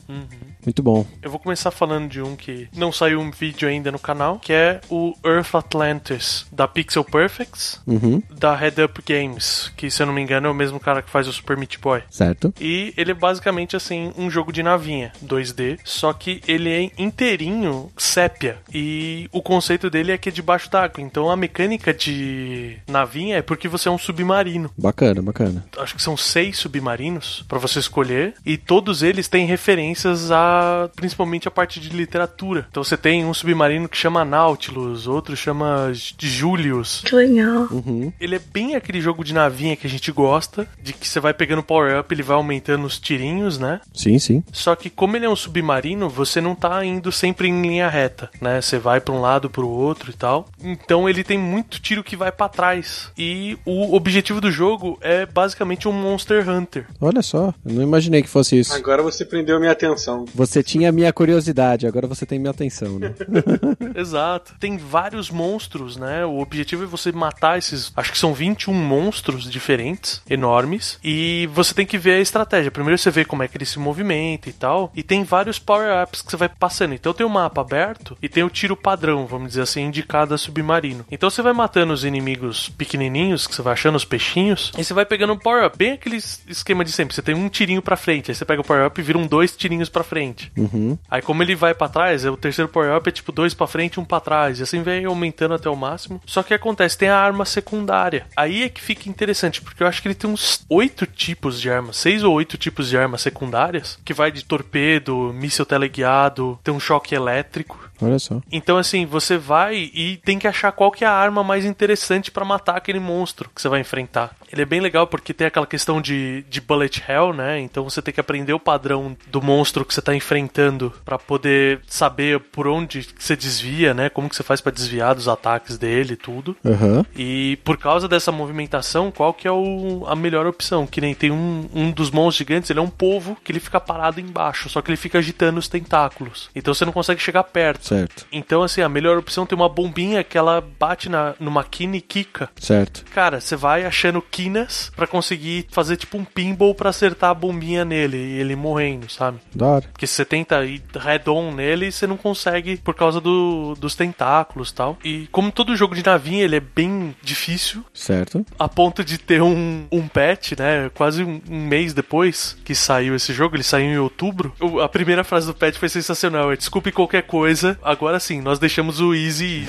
Muito 0.65 0.81
bom. 0.83 1.05
Eu 1.21 1.29
vou 1.31 1.39
começar 1.39 1.71
falando 1.71 2.09
de 2.09 2.21
um 2.21 2.35
que 2.35 2.67
não 2.75 2.91
saiu 2.91 3.19
um 3.19 3.31
vídeo 3.31 3.67
ainda 3.67 3.91
no 3.91 3.99
canal, 3.99 4.39
que 4.39 4.53
é 4.53 4.79
o 4.89 5.13
Earth 5.25 5.55
Atlantis, 5.55 6.45
da 6.51 6.67
Pixel 6.67 7.03
Perfects, 7.03 7.81
Uhum, 7.87 8.21
da 8.29 8.55
Head 8.55 8.81
Up 8.83 9.01
Games, 9.05 9.71
que 9.75 9.89
se 9.89 10.01
eu 10.01 10.05
não 10.07 10.13
me 10.13 10.21
engano 10.21 10.47
é 10.47 10.51
o 10.51 10.53
mesmo 10.55 10.79
cara 10.79 11.01
que 11.01 11.09
faz 11.09 11.27
o 11.27 11.33
Super 11.33 11.57
Meat 11.57 11.79
Boy. 11.79 12.03
certo. 12.09 12.53
E 12.59 12.93
ele 12.97 13.11
é 13.11 13.13
basicamente 13.13 13.75
assim 13.75 14.11
um 14.17 14.29
jogo 14.29 14.51
de 14.51 14.61
navinha 14.63 15.11
2D, 15.25 15.79
só 15.83 16.13
que 16.13 16.41
ele 16.47 16.69
é 16.69 16.91
inteirinho 16.97 17.91
sépia. 17.97 18.57
E 18.73 19.27
o 19.31 19.41
conceito 19.41 19.89
dele 19.89 20.11
é 20.11 20.17
que 20.17 20.29
é 20.29 20.31
debaixo 20.31 20.69
d'água. 20.69 21.01
Então 21.03 21.29
a 21.29 21.35
mecânica 21.35 21.93
de 21.93 22.77
navinha 22.87 23.37
é 23.37 23.41
porque 23.41 23.67
você 23.67 23.87
é 23.87 23.91
um 23.91 23.97
submarino. 23.97 24.71
Bacana, 24.77 25.21
bacana. 25.21 25.65
Acho 25.77 25.95
que 25.95 26.01
são 26.01 26.15
seis 26.17 26.57
submarinos 26.57 27.43
pra 27.47 27.57
você 27.59 27.79
escolher 27.79 28.33
e 28.45 28.57
todos 28.57 29.01
eles 29.03 29.27
têm 29.27 29.45
referências 29.45 30.31
a 30.31 30.50
principalmente 30.95 31.47
a 31.47 31.51
parte 31.51 31.79
de 31.79 31.89
literatura. 31.89 32.67
Então 32.69 32.83
você 32.83 32.97
tem 32.97 33.25
um 33.25 33.33
submarino 33.33 33.89
que 33.89 33.97
chama 33.97 34.23
Nautilus, 34.25 35.07
outro 35.07 35.35
chama 35.35 35.91
Julius. 36.19 37.01
Que 37.05 37.15
legal. 37.15 37.67
Uhum, 37.71 38.11
Ele 38.19 38.35
é 38.35 38.39
bem 38.39 38.75
aquele 38.75 39.01
jogo 39.01 39.23
de 39.23 39.33
navinha 39.33 39.75
que 39.75 39.87
a 39.87 39.89
gente 39.89 40.11
gosta, 40.11 40.67
de 40.81 40.93
que 40.93 41.07
você 41.07 41.19
vai 41.19 41.33
pegando 41.33 41.63
power 41.63 41.99
up, 41.99 42.13
ele 42.13 42.23
vai 42.23 42.35
aumentando 42.35 42.85
os 42.85 42.99
tirinhos, 42.99 43.57
né? 43.57 43.79
sim, 43.93 44.17
sim. 44.19 44.43
Só 44.51 44.75
que 44.75 44.89
como 44.89 45.15
ele 45.15 45.25
é 45.25 45.29
um 45.29 45.35
submarino, 45.35 46.09
você 46.09 46.41
não 46.41 46.55
tá 46.55 46.83
indo 46.85 47.11
sempre 47.11 47.47
em 47.47 47.61
linha 47.61 47.87
reta, 47.89 48.29
né? 48.39 48.61
Você 48.61 48.77
vai 48.77 48.99
pra 48.99 49.13
um 49.13 49.21
lado 49.21 49.49
pro 49.49 49.67
outro 49.67 50.11
e 50.11 50.13
tal. 50.13 50.47
Então 50.63 51.07
ele 51.09 51.23
tem 51.23 51.37
muito 51.37 51.79
tiro 51.79 52.03
que 52.03 52.15
vai 52.15 52.31
pra 52.31 52.49
trás. 52.49 53.11
E 53.17 53.57
o 53.65 53.95
objetivo 53.95 54.39
do 54.41 54.51
jogo 54.51 54.97
é 55.01 55.25
basicamente 55.25 55.87
um 55.87 55.91
Monster 55.91 56.47
Hunter. 56.49 56.85
Olha 56.99 57.21
só, 57.21 57.53
eu 57.65 57.73
não 57.73 57.83
imaginei 57.83 58.21
que 58.21 58.29
fosse 58.29 58.59
isso. 58.59 58.73
Agora 58.73 59.01
você 59.01 59.25
prendeu 59.25 59.59
minha 59.59 59.71
atenção. 59.71 60.25
Você 60.41 60.63
tinha 60.63 60.89
a 60.89 60.91
minha 60.91 61.13
curiosidade, 61.13 61.85
agora 61.85 62.07
você 62.07 62.25
tem 62.25 62.39
minha 62.39 62.49
atenção, 62.49 62.97
né? 62.97 63.13
Exato. 63.95 64.55
Tem 64.59 64.75
vários 64.75 65.29
monstros, 65.29 65.97
né? 65.97 66.25
O 66.25 66.39
objetivo 66.39 66.83
é 66.83 66.87
você 66.87 67.11
matar 67.11 67.59
esses, 67.59 67.93
acho 67.95 68.11
que 68.11 68.17
são 68.17 68.33
21 68.33 68.73
monstros 68.73 69.49
diferentes, 69.49 70.19
enormes, 70.27 70.97
e 71.03 71.47
você 71.53 71.75
tem 71.75 71.85
que 71.85 71.95
ver 71.95 72.13
a 72.13 72.19
estratégia. 72.19 72.71
Primeiro 72.71 72.97
você 72.97 73.11
vê 73.11 73.23
como 73.23 73.43
é 73.43 73.47
que 73.47 73.55
ele 73.55 73.65
se 73.65 73.77
movimenta 73.77 74.49
e 74.49 74.53
tal, 74.53 74.91
e 74.95 75.03
tem 75.03 75.23
vários 75.23 75.59
power-ups 75.59 76.23
que 76.23 76.31
você 76.31 76.37
vai 76.37 76.49
passando. 76.49 76.95
Então 76.95 77.13
tem 77.13 77.25
o 77.25 77.29
mapa 77.29 77.61
aberto 77.61 78.17
e 78.19 78.27
tem 78.27 78.43
o 78.43 78.49
tiro 78.49 78.75
padrão, 78.75 79.27
vamos 79.27 79.49
dizer 79.49 79.61
assim, 79.61 79.91
de 79.91 80.01
cada 80.01 80.39
submarino. 80.39 81.05
Então 81.11 81.29
você 81.29 81.43
vai 81.43 81.53
matando 81.53 81.93
os 81.93 82.03
inimigos 82.03 82.69
pequenininhos, 82.69 83.45
que 83.45 83.53
você 83.53 83.61
vai 83.61 83.73
achando 83.73 83.95
os 83.95 84.05
peixinhos, 84.05 84.71
e 84.75 84.83
você 84.83 84.93
vai 84.93 85.05
pegando 85.05 85.33
um 85.33 85.37
power-up, 85.37 85.77
bem 85.77 85.91
aquele 85.91 86.17
esquema 86.17 86.83
de 86.83 86.91
sempre. 86.91 87.13
Você 87.13 87.21
tem 87.21 87.35
um 87.35 87.47
tirinho 87.47 87.83
pra 87.83 87.95
frente, 87.95 88.31
aí 88.31 88.35
você 88.35 88.43
pega 88.43 88.61
o 88.61 88.65
power-up 88.65 88.99
e 88.99 89.03
viram 89.03 89.27
dois 89.27 89.55
tirinhos 89.55 89.87
pra 89.87 90.03
frente. 90.03 90.30
Uhum. 90.57 90.97
Aí 91.09 91.21
como 91.21 91.43
ele 91.43 91.55
vai 91.55 91.73
pra 91.73 91.89
trás, 91.89 92.25
é 92.25 92.29
o 92.29 92.37
terceiro 92.37 92.69
power-up 92.69 93.07
é 93.07 93.11
tipo 93.11 93.31
dois 93.31 93.53
pra 93.53 93.67
frente, 93.67 93.99
um 93.99 94.05
pra 94.05 94.19
trás, 94.19 94.59
e 94.59 94.63
assim 94.63 94.81
vem 94.83 95.05
aumentando 95.05 95.53
até 95.53 95.69
o 95.69 95.75
máximo. 95.75 96.21
Só 96.25 96.43
que 96.43 96.53
acontece, 96.53 96.97
tem 96.97 97.09
a 97.09 97.17
arma 97.17 97.45
secundária. 97.45 98.25
Aí 98.35 98.63
é 98.63 98.69
que 98.69 98.81
fica 98.81 99.09
interessante, 99.09 99.61
porque 99.61 99.83
eu 99.83 99.87
acho 99.87 100.01
que 100.01 100.07
ele 100.07 100.15
tem 100.15 100.29
uns 100.29 100.65
oito 100.69 101.05
tipos 101.05 101.59
de 101.59 101.69
armas, 101.69 101.97
seis 101.97 102.23
ou 102.23 102.33
oito 102.33 102.57
tipos 102.57 102.89
de 102.89 102.97
armas 102.97 103.21
secundárias, 103.21 103.99
que 104.03 104.13
vai 104.13 104.31
de 104.31 104.43
torpedo, 104.43 105.31
míssil 105.33 105.65
teleguiado, 105.65 106.59
tem 106.63 106.73
um 106.73 106.79
choque 106.79 107.15
elétrico. 107.15 107.90
Olha 108.01 108.19
só. 108.19 108.41
Então, 108.51 108.77
assim, 108.77 109.05
você 109.05 109.37
vai 109.37 109.89
e 109.93 110.17
tem 110.17 110.39
que 110.39 110.47
achar 110.47 110.71
qual 110.71 110.91
que 110.91 111.03
é 111.03 111.07
a 111.07 111.11
arma 111.11 111.43
mais 111.43 111.65
interessante 111.65 112.31
pra 112.31 112.45
matar 112.45 112.77
aquele 112.77 112.99
monstro 112.99 113.49
que 113.53 113.61
você 113.61 113.69
vai 113.69 113.79
enfrentar. 113.79 114.35
Ele 114.51 114.61
é 114.61 114.65
bem 114.65 114.81
legal 114.81 115.07
porque 115.07 115.33
tem 115.33 115.47
aquela 115.47 115.67
questão 115.67 116.01
de, 116.01 116.43
de 116.49 116.59
bullet 116.59 117.03
hell, 117.07 117.33
né? 117.33 117.59
Então 117.59 117.83
você 117.83 118.01
tem 118.01 118.13
que 118.13 118.19
aprender 118.19 118.53
o 118.53 118.59
padrão 118.59 119.15
do 119.27 119.41
monstro 119.41 119.85
que 119.85 119.93
você 119.93 120.01
tá 120.01 120.15
enfrentando 120.15 120.93
pra 121.05 121.17
poder 121.17 121.81
saber 121.87 122.39
por 122.39 122.67
onde 122.67 123.07
você 123.17 123.35
desvia, 123.35 123.93
né? 123.93 124.09
Como 124.09 124.29
que 124.29 124.35
você 124.35 124.43
faz 124.43 124.59
pra 124.59 124.71
desviar 124.71 125.15
dos 125.15 125.27
ataques 125.27 125.77
dele 125.77 126.13
e 126.13 126.17
tudo. 126.17 126.55
Aham. 126.65 127.05
E 127.15 127.57
por 127.63 127.77
causa 127.77 128.07
dessa 128.07 128.31
movimentação, 128.31 129.11
qual 129.11 129.33
que 129.33 129.47
é 129.47 129.51
o, 129.51 130.05
a 130.07 130.15
melhor 130.15 130.45
opção? 130.45 130.85
Que 130.85 131.01
nem 131.01 131.15
tem 131.15 131.31
um, 131.31 131.69
um 131.73 131.91
dos 131.91 132.11
monstros 132.11 132.37
gigantes, 132.37 132.69
ele 132.69 132.79
é 132.79 132.83
um 132.83 132.89
polvo 132.89 133.37
que 133.43 133.51
ele 133.51 133.59
fica 133.59 133.79
parado 133.79 134.19
embaixo, 134.19 134.69
só 134.69 134.81
que 134.81 134.89
ele 134.89 134.97
fica 134.97 135.19
agitando 135.19 135.59
os 135.59 135.67
tentáculos. 135.67 136.49
Então 136.55 136.73
você 136.73 136.85
não 136.85 136.91
consegue 136.91 137.21
chegar 137.21 137.43
perto. 137.43 137.87
Certo, 137.91 138.25
Então, 138.31 138.63
assim, 138.63 138.81
a 138.81 138.87
melhor 138.89 139.17
opção 139.17 139.45
tem 139.45 139.55
uma 139.57 139.67
bombinha 139.67 140.23
que 140.23 140.37
ela 140.37 140.61
bate 140.79 141.09
na, 141.09 141.33
numa 141.39 141.63
quina 141.63 141.97
e 141.97 142.01
quica. 142.01 142.49
certo. 142.57 143.03
Cara, 143.13 143.41
você 143.41 143.55
vai 143.55 143.85
achando 143.85 144.21
quinas 144.21 144.91
pra 144.95 145.05
conseguir 145.05 145.67
fazer 145.71 145.97
tipo 145.97 146.17
um 146.17 146.23
pinball 146.23 146.73
pra 146.73 146.89
acertar 146.89 147.31
a 147.31 147.33
bombinha 147.33 147.83
nele 147.83 148.17
e 148.17 148.39
ele 148.39 148.55
morrendo, 148.55 149.11
sabe? 149.11 149.39
Da 149.53 149.65
hora. 149.67 149.85
Porque 149.91 150.07
você 150.07 150.23
tenta 150.23 150.63
ir 150.63 150.81
head-on 150.97 151.51
nele, 151.51 151.91
você 151.91 152.07
não 152.07 152.15
consegue 152.17 152.77
por 152.77 152.95
causa 152.95 153.19
do, 153.19 153.75
dos 153.77 153.93
tentáculos 153.95 154.69
e 154.69 154.73
tal. 154.73 154.97
E 155.03 155.27
como 155.31 155.51
todo 155.51 155.75
jogo 155.75 155.93
de 155.95 156.05
navinha, 156.05 156.43
ele 156.43 156.55
é 156.55 156.59
bem 156.61 157.13
difícil, 157.21 157.83
Certo. 157.93 158.45
a 158.57 158.69
ponto 158.69 159.03
de 159.03 159.17
ter 159.17 159.41
um, 159.41 159.85
um 159.91 160.07
patch, 160.07 160.53
né? 160.57 160.89
Quase 160.93 161.23
um, 161.23 161.41
um 161.49 161.65
mês 161.67 161.93
depois 161.93 162.55
que 162.63 162.73
saiu 162.73 163.15
esse 163.15 163.33
jogo, 163.33 163.55
ele 163.55 163.63
saiu 163.63 163.85
em 163.87 163.97
outubro. 163.97 164.53
A 164.81 164.87
primeira 164.87 165.23
frase 165.23 165.47
do 165.47 165.53
patch 165.53 165.75
foi 165.77 165.89
sensacional: 165.89 166.51
é 166.51 166.55
desculpe 166.55 166.91
qualquer 166.91 167.23
coisa, 167.23 167.77
agora 167.83 168.19
sim, 168.19 168.41
nós 168.41 168.59
deixamos 168.59 168.99
o 168.99 169.13
easy 169.13 169.41
easy. 169.41 169.65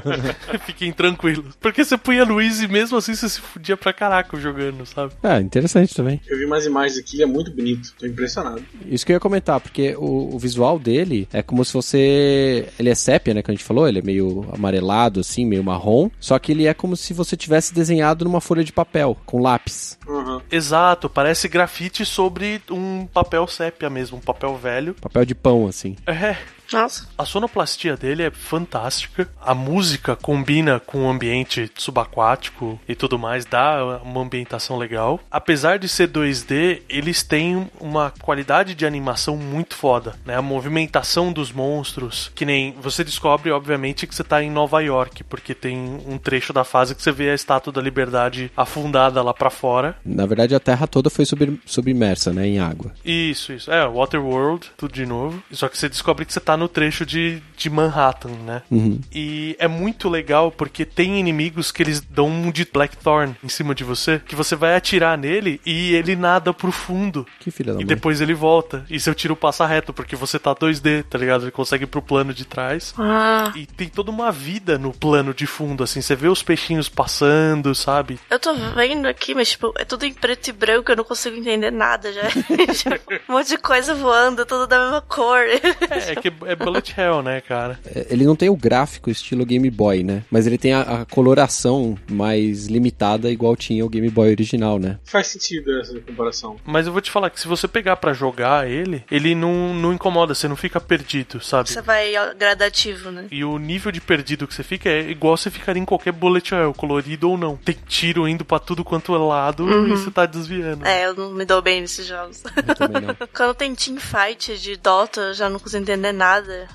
Fiquem 0.66 0.92
tranquilos. 0.92 1.54
Porque 1.60 1.84
você 1.84 1.96
punha 1.96 2.24
no 2.24 2.40
easy 2.40 2.68
mesmo 2.68 2.96
assim, 2.96 3.14
você 3.14 3.28
se 3.28 3.40
fudia 3.40 3.76
pra 3.76 3.92
caraca 3.92 4.36
jogando, 4.38 4.84
sabe? 4.86 5.12
Ah, 5.22 5.40
interessante 5.40 5.94
também. 5.94 6.20
Eu 6.26 6.38
vi 6.38 6.44
umas 6.44 6.66
imagens 6.66 6.98
aqui, 6.98 7.22
é 7.22 7.26
muito 7.26 7.50
bonito. 7.50 7.94
Tô 7.98 8.06
impressionado. 8.06 8.62
Isso 8.86 9.04
que 9.04 9.12
eu 9.12 9.14
ia 9.14 9.20
comentar, 9.20 9.60
porque 9.60 9.94
o, 9.96 10.34
o 10.34 10.38
visual 10.38 10.78
dele 10.78 11.28
é 11.32 11.42
como 11.42 11.64
se 11.64 11.72
você. 11.72 12.68
Ele 12.78 12.90
é 12.90 12.94
sépia, 12.94 13.34
né? 13.34 13.42
Que 13.42 13.50
a 13.50 13.54
gente 13.54 13.64
falou, 13.64 13.88
ele 13.88 13.98
é 13.98 14.02
meio 14.02 14.46
amarelado, 14.52 15.20
assim, 15.20 15.44
meio 15.44 15.64
marrom. 15.64 16.10
Só 16.18 16.38
que 16.38 16.52
ele 16.52 16.66
é 16.66 16.74
como 16.74 16.96
se 16.96 17.12
você 17.12 17.36
tivesse 17.36 17.74
desenhado 17.74 18.24
numa 18.24 18.40
folha 18.40 18.64
de 18.64 18.72
papel, 18.72 19.16
com 19.24 19.40
lápis. 19.40 19.98
Uhum. 20.06 20.40
Exato, 20.50 21.08
parece 21.08 21.48
grafite 21.48 22.04
sobre 22.04 22.60
um 22.70 23.06
papel 23.06 23.46
sépia 23.46 23.88
mesmo, 23.90 24.18
um 24.18 24.20
papel 24.20 24.56
velho. 24.56 24.94
Papel 24.94 25.24
de 25.24 25.34
pão, 25.34 25.66
assim. 25.66 25.96
É, 26.06 26.36
Nossa. 26.72 27.08
A 27.16 27.24
sonoplastia 27.24 27.96
dele 27.96 28.22
é 28.24 28.30
fantástica. 28.30 29.28
A 29.40 29.54
música 29.54 30.16
combina 30.16 30.80
com 30.80 31.04
o 31.06 31.10
ambiente 31.10 31.70
subaquático 31.76 32.80
e 32.88 32.94
tudo 32.94 33.18
mais, 33.18 33.44
dá 33.44 34.00
uma 34.02 34.20
ambientação 34.22 34.76
legal. 34.76 35.20
Apesar 35.30 35.78
de 35.78 35.88
ser 35.88 36.08
2D, 36.08 36.82
eles 36.88 37.22
têm 37.22 37.68
uma 37.80 38.12
qualidade 38.20 38.74
de 38.74 38.86
animação 38.86 39.36
muito 39.36 39.74
foda, 39.74 40.14
né? 40.24 40.36
A 40.36 40.42
movimentação 40.42 41.32
dos 41.32 41.52
monstros, 41.52 42.30
que 42.34 42.44
nem 42.44 42.72
você 42.80 43.04
descobre, 43.04 43.50
obviamente, 43.50 44.06
que 44.06 44.14
você 44.14 44.24
tá 44.24 44.42
em 44.42 44.50
Nova 44.50 44.80
York, 44.82 45.24
porque 45.24 45.54
tem 45.54 45.76
um 46.06 46.18
trecho 46.18 46.52
da 46.52 46.64
fase 46.64 46.94
que 46.94 47.02
você 47.02 47.12
vê 47.12 47.30
a 47.30 47.34
Estátua 47.34 47.72
da 47.72 47.80
Liberdade 47.80 48.50
afundada 48.56 49.22
lá 49.22 49.32
pra 49.34 49.50
fora. 49.50 49.96
Na 50.04 50.26
verdade, 50.26 50.54
a 50.54 50.60
Terra 50.60 50.86
toda 50.86 51.10
foi 51.10 51.24
submer- 51.24 51.58
submersa, 51.66 52.32
né? 52.32 52.46
Em 52.46 52.58
água. 52.58 52.92
Isso, 53.04 53.52
isso. 53.52 53.70
É, 53.70 53.86
Waterworld, 53.88 54.70
tudo 54.76 54.92
de 54.92 55.06
novo. 55.06 55.42
Só 55.52 55.68
que 55.68 55.76
você 55.78 55.88
descobre 55.88 56.24
que 56.24 56.32
você 56.32 56.40
tá 56.40 56.53
tá 56.54 56.56
no 56.56 56.68
trecho 56.68 57.04
de, 57.04 57.42
de 57.56 57.68
Manhattan, 57.68 58.30
né? 58.46 58.62
Uhum. 58.70 59.00
E 59.12 59.56
é 59.58 59.66
muito 59.66 60.08
legal 60.08 60.50
porque 60.50 60.84
tem 60.84 61.18
inimigos 61.18 61.72
que 61.72 61.82
eles 61.82 62.00
dão 62.00 62.28
um 62.28 62.50
de 62.50 62.64
Blackthorn 62.72 63.34
em 63.42 63.48
cima 63.48 63.74
de 63.74 63.82
você, 63.84 64.20
que 64.24 64.34
você 64.36 64.54
vai 64.54 64.76
atirar 64.76 65.18
nele 65.18 65.60
e 65.66 65.94
ele 65.94 66.14
nada 66.16 66.52
pro 66.54 66.70
fundo. 66.70 67.26
Que 67.40 67.50
filha 67.50 67.72
da 67.72 67.80
E 67.80 67.84
mãe. 67.84 67.86
depois 67.86 68.20
ele 68.20 68.34
volta. 68.34 68.84
E 68.88 68.98
seu 69.00 69.14
tiro 69.14 69.34
passa 69.34 69.66
reto, 69.66 69.92
porque 69.92 70.14
você 70.16 70.38
tá 70.38 70.54
2D, 70.54 71.04
tá 71.04 71.18
ligado? 71.18 71.42
Ele 71.44 71.50
consegue 71.50 71.84
ir 71.84 71.88
pro 71.88 72.00
plano 72.02 72.32
de 72.32 72.44
trás. 72.44 72.94
Ah, 72.98 73.52
E 73.56 73.66
tem 73.66 73.88
toda 73.88 74.10
uma 74.10 74.30
vida 74.30 74.78
no 74.78 74.92
plano 74.92 75.34
de 75.34 75.46
fundo, 75.46 75.82
assim. 75.82 76.00
Você 76.00 76.14
vê 76.14 76.28
os 76.28 76.42
peixinhos 76.42 76.88
passando, 76.88 77.74
sabe? 77.74 78.18
eu 78.30 78.38
tô 78.38 78.54
vendo 78.54 79.06
aqui, 79.06 79.34
mas 79.34 79.50
tipo, 79.50 79.72
é 79.76 79.84
tudo 79.84 80.04
em 80.04 80.12
preto 80.12 80.48
e 80.48 80.52
branco, 80.52 80.90
eu 80.92 80.96
não 80.96 81.04
consigo 81.04 81.36
entender 81.36 81.70
nada 81.70 82.12
já. 82.12 82.22
Tipo, 82.74 83.14
um 83.28 83.34
monte 83.34 83.48
de 83.48 83.58
coisa 83.58 83.94
voando, 83.94 84.44
tudo 84.44 84.66
da 84.66 84.78
mesma 84.78 85.00
cor. 85.00 85.38
É, 85.40 86.12
é 86.12 86.14
que 86.16 86.30
é 86.46 86.56
Bullet 86.56 86.94
Hell, 86.98 87.22
né, 87.22 87.40
cara? 87.40 87.78
É, 87.86 88.06
Ele 88.10 88.24
não 88.24 88.36
tem 88.36 88.48
o 88.48 88.56
gráfico 88.56 89.10
estilo 89.10 89.44
Game 89.44 89.70
Boy, 89.70 90.02
né? 90.02 90.22
Mas 90.30 90.46
ele 90.46 90.58
tem 90.58 90.72
a, 90.72 90.80
a 90.80 91.04
coloração 91.04 91.96
mais 92.10 92.66
limitada, 92.66 93.30
igual 93.30 93.56
tinha 93.56 93.84
o 93.84 93.88
Game 93.88 94.08
Boy 94.10 94.30
original, 94.30 94.78
né? 94.78 94.98
Faz 95.04 95.28
sentido 95.28 95.78
essa 95.80 95.98
comparação. 96.00 96.56
Mas 96.64 96.86
eu 96.86 96.92
vou 96.92 97.00
te 97.00 97.10
falar 97.10 97.30
que 97.30 97.40
se 97.40 97.48
você 97.48 97.66
pegar 97.68 97.96
pra 97.96 98.12
jogar 98.12 98.68
ele, 98.68 99.04
ele 99.10 99.34
não, 99.34 99.74
não 99.74 99.92
incomoda, 99.92 100.34
você 100.34 100.48
não 100.48 100.56
fica 100.56 100.80
perdido, 100.80 101.40
sabe? 101.40 101.70
Você 101.70 101.82
vai 101.82 102.12
gradativo, 102.38 103.10
né? 103.10 103.26
E 103.30 103.44
o 103.44 103.58
nível 103.58 103.90
de 103.90 104.00
perdido 104.00 104.46
que 104.46 104.54
você 104.54 104.62
fica 104.62 104.88
é 104.88 105.10
igual 105.10 105.36
você 105.36 105.50
ficaria 105.50 105.80
em 105.80 105.84
qualquer 105.86 106.12
bullet 106.12 106.54
hell, 106.54 106.74
colorido 106.74 107.30
ou 107.30 107.38
não. 107.38 107.56
Tem 107.56 107.76
tiro 107.86 108.28
indo 108.28 108.44
pra 108.44 108.58
tudo 108.58 108.84
quanto 108.84 109.14
é 109.14 109.18
lado 109.18 109.68
e 109.86 109.90
você 109.90 110.10
tá 110.10 110.26
desviando. 110.26 110.86
É, 110.86 111.06
eu 111.06 111.14
não 111.14 111.32
me 111.32 111.44
dou 111.44 111.62
bem 111.62 111.80
nesses 111.80 112.06
jogos. 112.06 112.42
Eu 112.56 112.74
também 112.74 113.02
não. 113.02 113.14
Quando 113.34 113.54
tem 113.54 113.74
teamfight 113.74 114.58
de 114.58 114.76
Dota, 114.76 115.20
eu 115.20 115.34
já 115.34 115.48
não 115.48 115.58
consigo 115.58 115.82
entender 115.82 116.12
nada. 116.12 116.33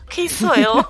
Quem 0.10 0.28
sou 0.30 0.54
eu? 0.56 0.86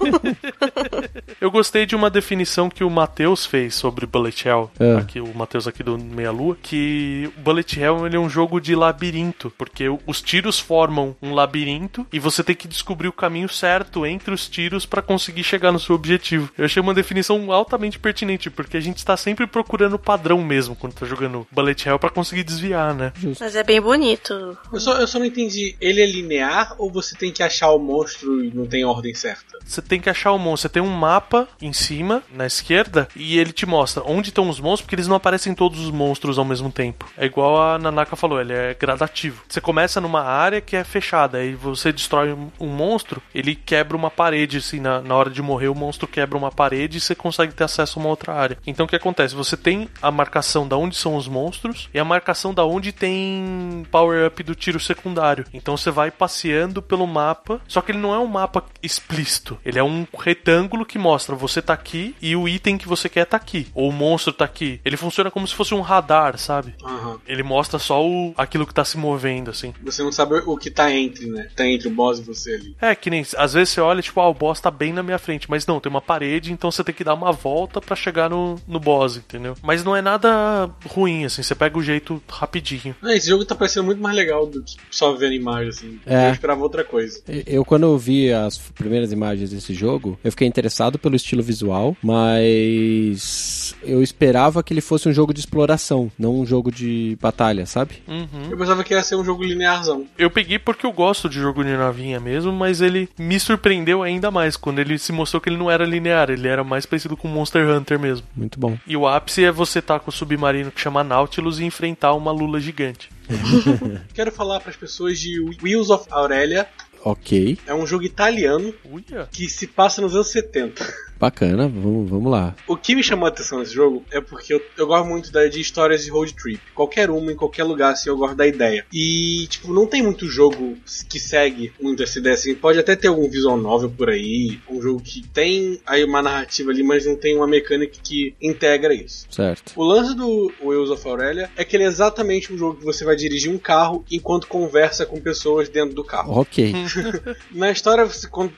Eu 1.40 1.50
gostei 1.52 1.86
de 1.86 1.96
uma 1.96 2.10
definição 2.10 2.70
que 2.70 2.84
o 2.84 2.90
Matheus 2.90 3.46
fez 3.46 3.76
sobre 3.76 4.06
Bullet 4.06 4.48
Hell, 4.48 4.70
É. 4.80 4.96
aqui, 4.98 5.20
o 5.20 5.34
Matheus 5.34 5.68
aqui 5.68 5.82
do 5.84 5.98
Meia 5.98 6.32
Lua, 6.32 6.58
que 6.62 7.30
o 7.38 7.42
Bullet 7.42 7.80
Hell 7.80 8.06
ele 8.06 8.16
é 8.16 8.20
um 8.20 8.30
jogo 8.30 8.60
de 8.60 8.76
labirinto, 8.76 9.52
porque 9.58 9.86
os 10.06 10.22
tiros 10.22 10.60
formam 10.60 11.16
um 11.22 11.34
labirinto 11.34 12.06
e 12.12 12.20
você 12.20 12.44
tem 12.44 12.56
que 12.56 12.68
descobrir 12.68 13.08
o 13.08 13.14
caminho 13.14 13.48
certo 13.50 14.06
entre 14.06 14.34
os 14.34 14.48
tiros 14.48 14.86
pra 14.86 15.02
conseguir 15.02 15.44
chegar 15.44 15.72
no 15.72 15.80
seu 15.80 15.96
objetivo. 15.96 16.50
Eu 16.58 16.66
achei 16.66 16.82
uma 16.82 16.94
definição 16.94 17.52
altamente 17.52 17.98
pertinente, 18.00 18.50
porque 18.50 18.78
a 18.78 18.82
gente 18.82 18.98
está 18.98 19.16
sempre 19.16 19.48
procurando 19.48 19.94
o 19.94 20.00
padrão 20.00 20.44
mesmo 20.44 20.76
quando 20.76 20.94
tá 20.94 21.06
jogando 21.06 21.48
Bullet 21.52 21.88
Hell 21.88 22.00
pra 22.00 22.10
conseguir 22.10 22.44
desviar, 22.44 22.94
né? 22.94 23.14
Mas 23.40 23.56
é 23.56 23.64
bem 23.64 23.82
bonito. 23.82 24.58
Eu 24.72 24.80
só, 24.80 25.00
eu 25.00 25.08
só 25.08 25.20
não 25.20 25.26
entendi, 25.26 25.76
ele 25.80 26.02
é 26.02 26.06
linear 26.06 26.76
ou 26.78 26.92
você 26.92 27.16
tem 27.16 27.32
que 27.32 27.42
achar 27.44 27.70
o 27.72 27.80
monstro 27.80 28.44
e 28.44 28.50
não 28.60 28.68
tem 28.68 28.86
ordem 28.86 29.14
certa? 29.14 29.58
Você 29.66 29.82
tem 29.82 30.00
que 30.00 30.10
achar 30.10 30.32
o 30.32 30.38
monstro. 30.38 30.70
Você 30.70 30.70
tem 30.70 30.82
um 30.82 30.90
mapa 30.90 31.48
em 31.62 31.72
cima, 31.72 32.24
na 32.32 32.46
esquerda, 32.46 33.08
e 33.16 33.38
ele 33.38 33.52
te 33.52 33.66
mostra 33.66 34.04
onde 34.06 34.30
estão 34.30 34.50
os 34.50 34.60
monstros, 34.60 34.82
porque 34.82 34.96
eles 34.96 35.08
não 35.08 35.16
aparecem 35.16 35.54
todos 35.54 35.80
os 35.80 35.92
monstros 35.92 36.38
ao 36.38 36.46
mesmo 36.46 36.72
tempo. 36.72 37.08
É 37.18 37.26
igual 37.26 37.62
a 37.62 37.78
Nanaka 37.78 38.16
falou, 38.16 38.42
ele 38.42 38.54
é 38.54 38.74
gradativo. 38.74 39.44
Você 39.48 39.62
começa 39.62 40.02
numa 40.02 40.24
área 40.24 40.62
que 40.62 40.76
é 40.76 40.84
fechada, 40.84 41.38
aí 41.38 41.54
você 41.54 41.92
destrói 41.92 42.34
um, 42.34 42.50
um 42.60 42.68
monstro, 42.68 43.22
ele 43.34 43.56
quebra 43.56 43.96
uma 43.96 44.10
parede, 44.10 44.58
assim, 44.58 44.80
na, 44.80 45.02
na 45.02 45.16
hora 45.16 45.30
de 45.30 45.42
morrer, 45.42 45.68
o 45.68 45.76
monstro 45.76 46.08
quebra 46.08 46.38
uma 46.38 46.52
parede 46.52 46.98
e 46.98 47.02
você 47.02 47.14
consegue 47.16 47.54
ter 47.54 47.64
acesso 47.64 48.00
a 48.00 48.02
uma 48.02 48.10
outra 48.10 48.34
área. 48.34 48.58
Então 48.66 48.86
o 48.86 48.90
que 48.90 48.96
acontece? 48.96 49.36
Você 49.36 49.56
tem 49.56 49.88
a 50.02 50.12
marcação 50.12 50.68
da 50.68 50.78
onde 50.78 50.96
são 50.96 51.16
os 51.16 51.28
monstros 51.28 51.90
e 51.94 52.00
a 52.00 52.06
marcação 52.06 52.54
da 52.54 52.66
onde 52.66 52.92
tem 52.92 53.86
power-up 53.92 54.42
do 54.44 54.56
tiro 54.56 54.80
secundário. 54.80 55.46
Então 55.54 55.78
você 55.78 55.92
vai 55.92 56.10
passeando 56.10 56.82
pelo 56.82 57.06
mapa, 57.06 57.62
só 57.68 57.82
que 57.82 57.92
ele 57.92 58.00
não 58.00 58.14
é 58.14 58.20
um 58.20 58.28
mapa 58.28 58.49
explícito. 58.82 59.58
Ele 59.66 59.80
é 59.80 59.84
um 59.84 60.06
retângulo 60.18 60.86
que 60.86 60.98
mostra 60.98 61.36
você 61.36 61.62
tá 61.62 61.74
aqui 61.74 62.16
e 62.22 62.36
o 62.36 62.48
item 62.48 62.78
que 62.78 62.88
você 62.88 63.10
quer 63.10 63.26
tá 63.26 63.38
aqui. 63.38 63.68
Ou 63.74 63.90
o 63.90 63.94
monstro 63.94 64.34
tá 64.34 64.46
aqui. 64.46 64.80
Ele 64.84 64.98
funciona 64.98 65.32
como 65.32 65.48
se 65.48 65.56
fosse 65.56 65.74
um 65.74 65.82
radar, 65.82 66.38
sabe? 66.38 66.74
Aham. 66.84 67.20
Ele 67.28 67.44
mostra 67.44 67.80
só 67.80 68.06
o, 68.06 68.34
aquilo 68.38 68.66
que 68.66 68.74
tá 68.74 68.84
se 68.84 68.98
movendo, 68.98 69.52
assim. 69.52 69.74
Você 69.84 70.04
não 70.04 70.12
sabe 70.12 70.36
o 70.46 70.58
que 70.58 70.72
tá 70.72 70.92
entre, 70.94 71.28
né? 71.28 71.50
Tá 71.56 71.68
entre 71.68 71.88
o 71.88 71.92
boss 71.92 72.20
e 72.20 72.24
você 72.24 72.54
ali. 72.54 72.76
É, 72.82 72.96
que 72.96 73.10
nem. 73.10 73.26
Às 73.38 73.54
vezes 73.54 73.70
você 73.70 73.82
olha, 73.82 74.02
tipo, 74.02 74.20
ah, 74.20 74.30
o 74.30 74.34
boss 74.34 74.60
tá 74.60 74.72
bem 74.72 74.94
na 74.94 75.04
minha 75.04 75.20
frente. 75.20 75.50
Mas 75.50 75.66
não, 75.66 75.80
tem 75.80 75.90
uma 75.90 76.02
parede, 76.02 76.52
então 76.52 76.72
você 76.72 76.84
tem 76.84 76.96
que 76.96 77.04
dar 77.04 77.14
uma 77.14 77.32
volta 77.32 77.82
pra 77.82 77.96
chegar 77.96 78.30
no, 78.30 78.56
no 78.68 78.80
boss, 78.80 79.18
entendeu? 79.18 79.56
Mas 79.62 79.84
não 79.84 79.96
é 79.96 80.02
nada 80.02 80.70
ruim, 80.86 81.26
assim. 81.26 81.44
Você 81.44 81.56
pega 81.56 81.78
o 81.78 81.84
jeito 81.84 82.22
rapidinho. 82.28 82.96
Ah, 83.02 83.14
esse 83.14 83.30
jogo 83.30 83.46
tá 83.46 83.56
parecendo 83.56 83.86
muito 83.86 84.02
mais 84.02 84.16
legal 84.16 84.46
do 84.46 84.64
que 84.64 84.76
só 84.90 85.14
vendo 85.14 85.34
imagem, 85.34 85.70
assim. 85.70 86.00
É. 86.06 86.28
Eu 86.28 86.34
esperava 86.34 86.62
outra 86.62 86.84
coisa. 86.84 87.22
Eu, 87.28 87.64
quando 87.66 87.84
eu 87.84 87.98
vi 87.98 88.32
as 88.46 88.58
primeiras 88.58 89.12
imagens 89.12 89.52
desse 89.52 89.74
jogo, 89.74 90.20
eu 90.24 90.32
fiquei 90.32 90.48
interessado 90.48 90.98
pelo 90.98 91.16
estilo 91.16 91.42
visual, 91.42 91.96
mas 92.04 93.76
eu 93.84 94.02
esperava 94.02 94.62
que 94.64 94.74
ele 94.74 94.82
fosse 94.82 95.08
um 95.08 95.14
jogo 95.14 95.34
de 95.34 95.40
exploração, 95.40 96.12
não 96.18 96.40
um 96.40 96.46
jogo 96.46 96.72
de 96.72 97.18
batalha, 97.22 97.66
sabe? 97.66 98.02
Uhum. 98.08 98.50
Eu 98.52 98.58
pensava 98.58 98.84
que 98.84 98.94
ia 98.94 99.04
ser 99.04 99.16
um 99.16 99.24
jogo 99.24 99.44
linearzão. 99.44 100.06
Eu 100.18 100.30
peguei 100.30 100.60
porque 100.60 100.86
eu 100.86 100.92
gosto 100.92 101.30
de 101.30 101.40
jogo 101.40 101.64
de 101.64 101.72
navinha 101.72 102.20
mesmo, 102.20 102.52
mas 102.52 102.82
ele 102.82 103.10
me 103.18 103.40
surpreendeu 103.40 104.04
ainda 104.04 104.32
mais 104.32 104.58
quando 104.58 104.80
ele 104.80 104.98
se 104.98 105.12
mostrou 105.12 105.42
que 105.42 105.50
ele 105.50 105.58
não 105.58 105.70
era 105.70 105.86
linear, 105.86 106.30
ele 106.30 106.48
era 106.48 106.64
mais 106.64 106.86
parecido 106.86 107.16
com 107.16 107.28
Monster 107.28 107.68
Hunter 107.68 108.00
mesmo. 108.00 108.26
Muito 108.36 108.60
bom. 108.60 108.78
E 108.86 108.96
o 108.96 109.08
ápice 109.08 109.44
é 109.44 109.52
você 109.52 109.80
estar 109.80 110.00
com 110.00 110.10
o 110.10 110.14
submarino 110.14 110.72
que 110.72 110.82
chama 110.82 111.04
Nautilus 111.04 111.60
e 111.60 111.66
enfrentar 111.66 112.14
uma 112.14 112.32
lula 112.32 112.60
gigante. 112.60 113.10
Quero 114.14 114.32
falar 114.32 114.60
pras 114.60 114.76
pessoas 114.76 115.20
de 115.20 115.40
Wheels 115.62 115.90
of 115.90 116.06
Aurelia. 116.12 116.68
Ok, 117.04 117.58
É 117.66 117.74
um 117.74 117.86
jogo 117.88 118.04
italiano 118.04 118.74
Uia! 118.86 119.28
que 119.32 119.48
se 119.50 119.68
passa 119.68 120.02
nos 120.02 120.14
anos 120.16 120.28
70. 120.32 121.09
Bacana, 121.20 121.68
vamos, 121.68 122.10
vamos 122.10 122.32
lá. 122.32 122.56
O 122.68 122.76
que 122.78 122.96
me 122.96 123.04
chamou 123.04 123.26
a 123.26 123.30
atenção 123.30 123.60
nesse 123.60 123.74
jogo 123.74 124.04
é 124.12 124.22
porque 124.22 124.54
eu, 124.54 124.62
eu 124.78 124.88
gosto 124.88 125.06
muito 125.08 125.32
da, 125.32 125.48
de 125.48 125.60
histórias 125.60 126.04
de 126.04 126.10
road 126.12 126.34
trip. 126.34 126.60
Qualquer 126.74 127.10
uma, 127.10 127.32
em 127.32 127.36
qualquer 127.36 127.64
lugar, 127.64 127.92
assim, 127.94 128.10
eu 128.10 128.18
gosto 128.18 128.36
da 128.36 128.48
ideia. 128.48 128.86
E, 128.94 129.48
tipo, 129.50 129.74
não 129.74 129.86
tem 129.86 130.02
muito 130.02 130.26
jogo 130.28 130.78
que 131.10 131.20
segue 131.20 131.74
muito 131.82 132.02
essa 132.04 132.20
ideia, 132.20 132.34
assim. 132.36 132.56
Pode 132.56 132.80
até 132.80 132.96
ter 132.96 133.08
algum 133.10 133.30
visual 133.30 133.58
novel 133.58 133.90
por 133.90 134.10
aí, 134.10 134.60
um 134.70 134.82
jogo 134.82 135.02
que 135.02 135.28
tem 135.28 135.80
aí 135.86 136.04
uma 136.04 136.22
narrativa 136.22 136.72
ali, 136.72 136.84
mas 136.84 137.06
não 137.06 137.16
tem 137.16 137.36
uma 137.36 137.48
mecânica 137.48 137.98
que 138.02 138.34
integra 138.42 138.94
isso. 138.94 139.28
Certo. 139.30 139.74
O 139.76 139.84
lance 139.84 140.16
do 140.16 140.52
Wheels 140.64 140.90
of 140.90 141.08
Aurelia 141.08 141.50
é 141.56 141.64
que 141.64 141.76
ele 141.76 141.84
é 141.84 141.88
exatamente 141.88 142.54
um 142.54 142.58
jogo 142.58 142.80
que 142.80 142.86
você 142.86 143.04
vai 143.04 143.16
dirigir 143.16 143.52
um 143.52 143.58
carro 143.58 144.06
enquanto 144.10 144.48
conversa 144.48 145.06
com 145.06 145.20
pessoas 145.20 145.68
dentro 145.70 145.94
do 145.96 146.04
carro. 146.04 146.40
Ok. 146.40 146.74
Na 147.52 147.72
história, 147.72 148.08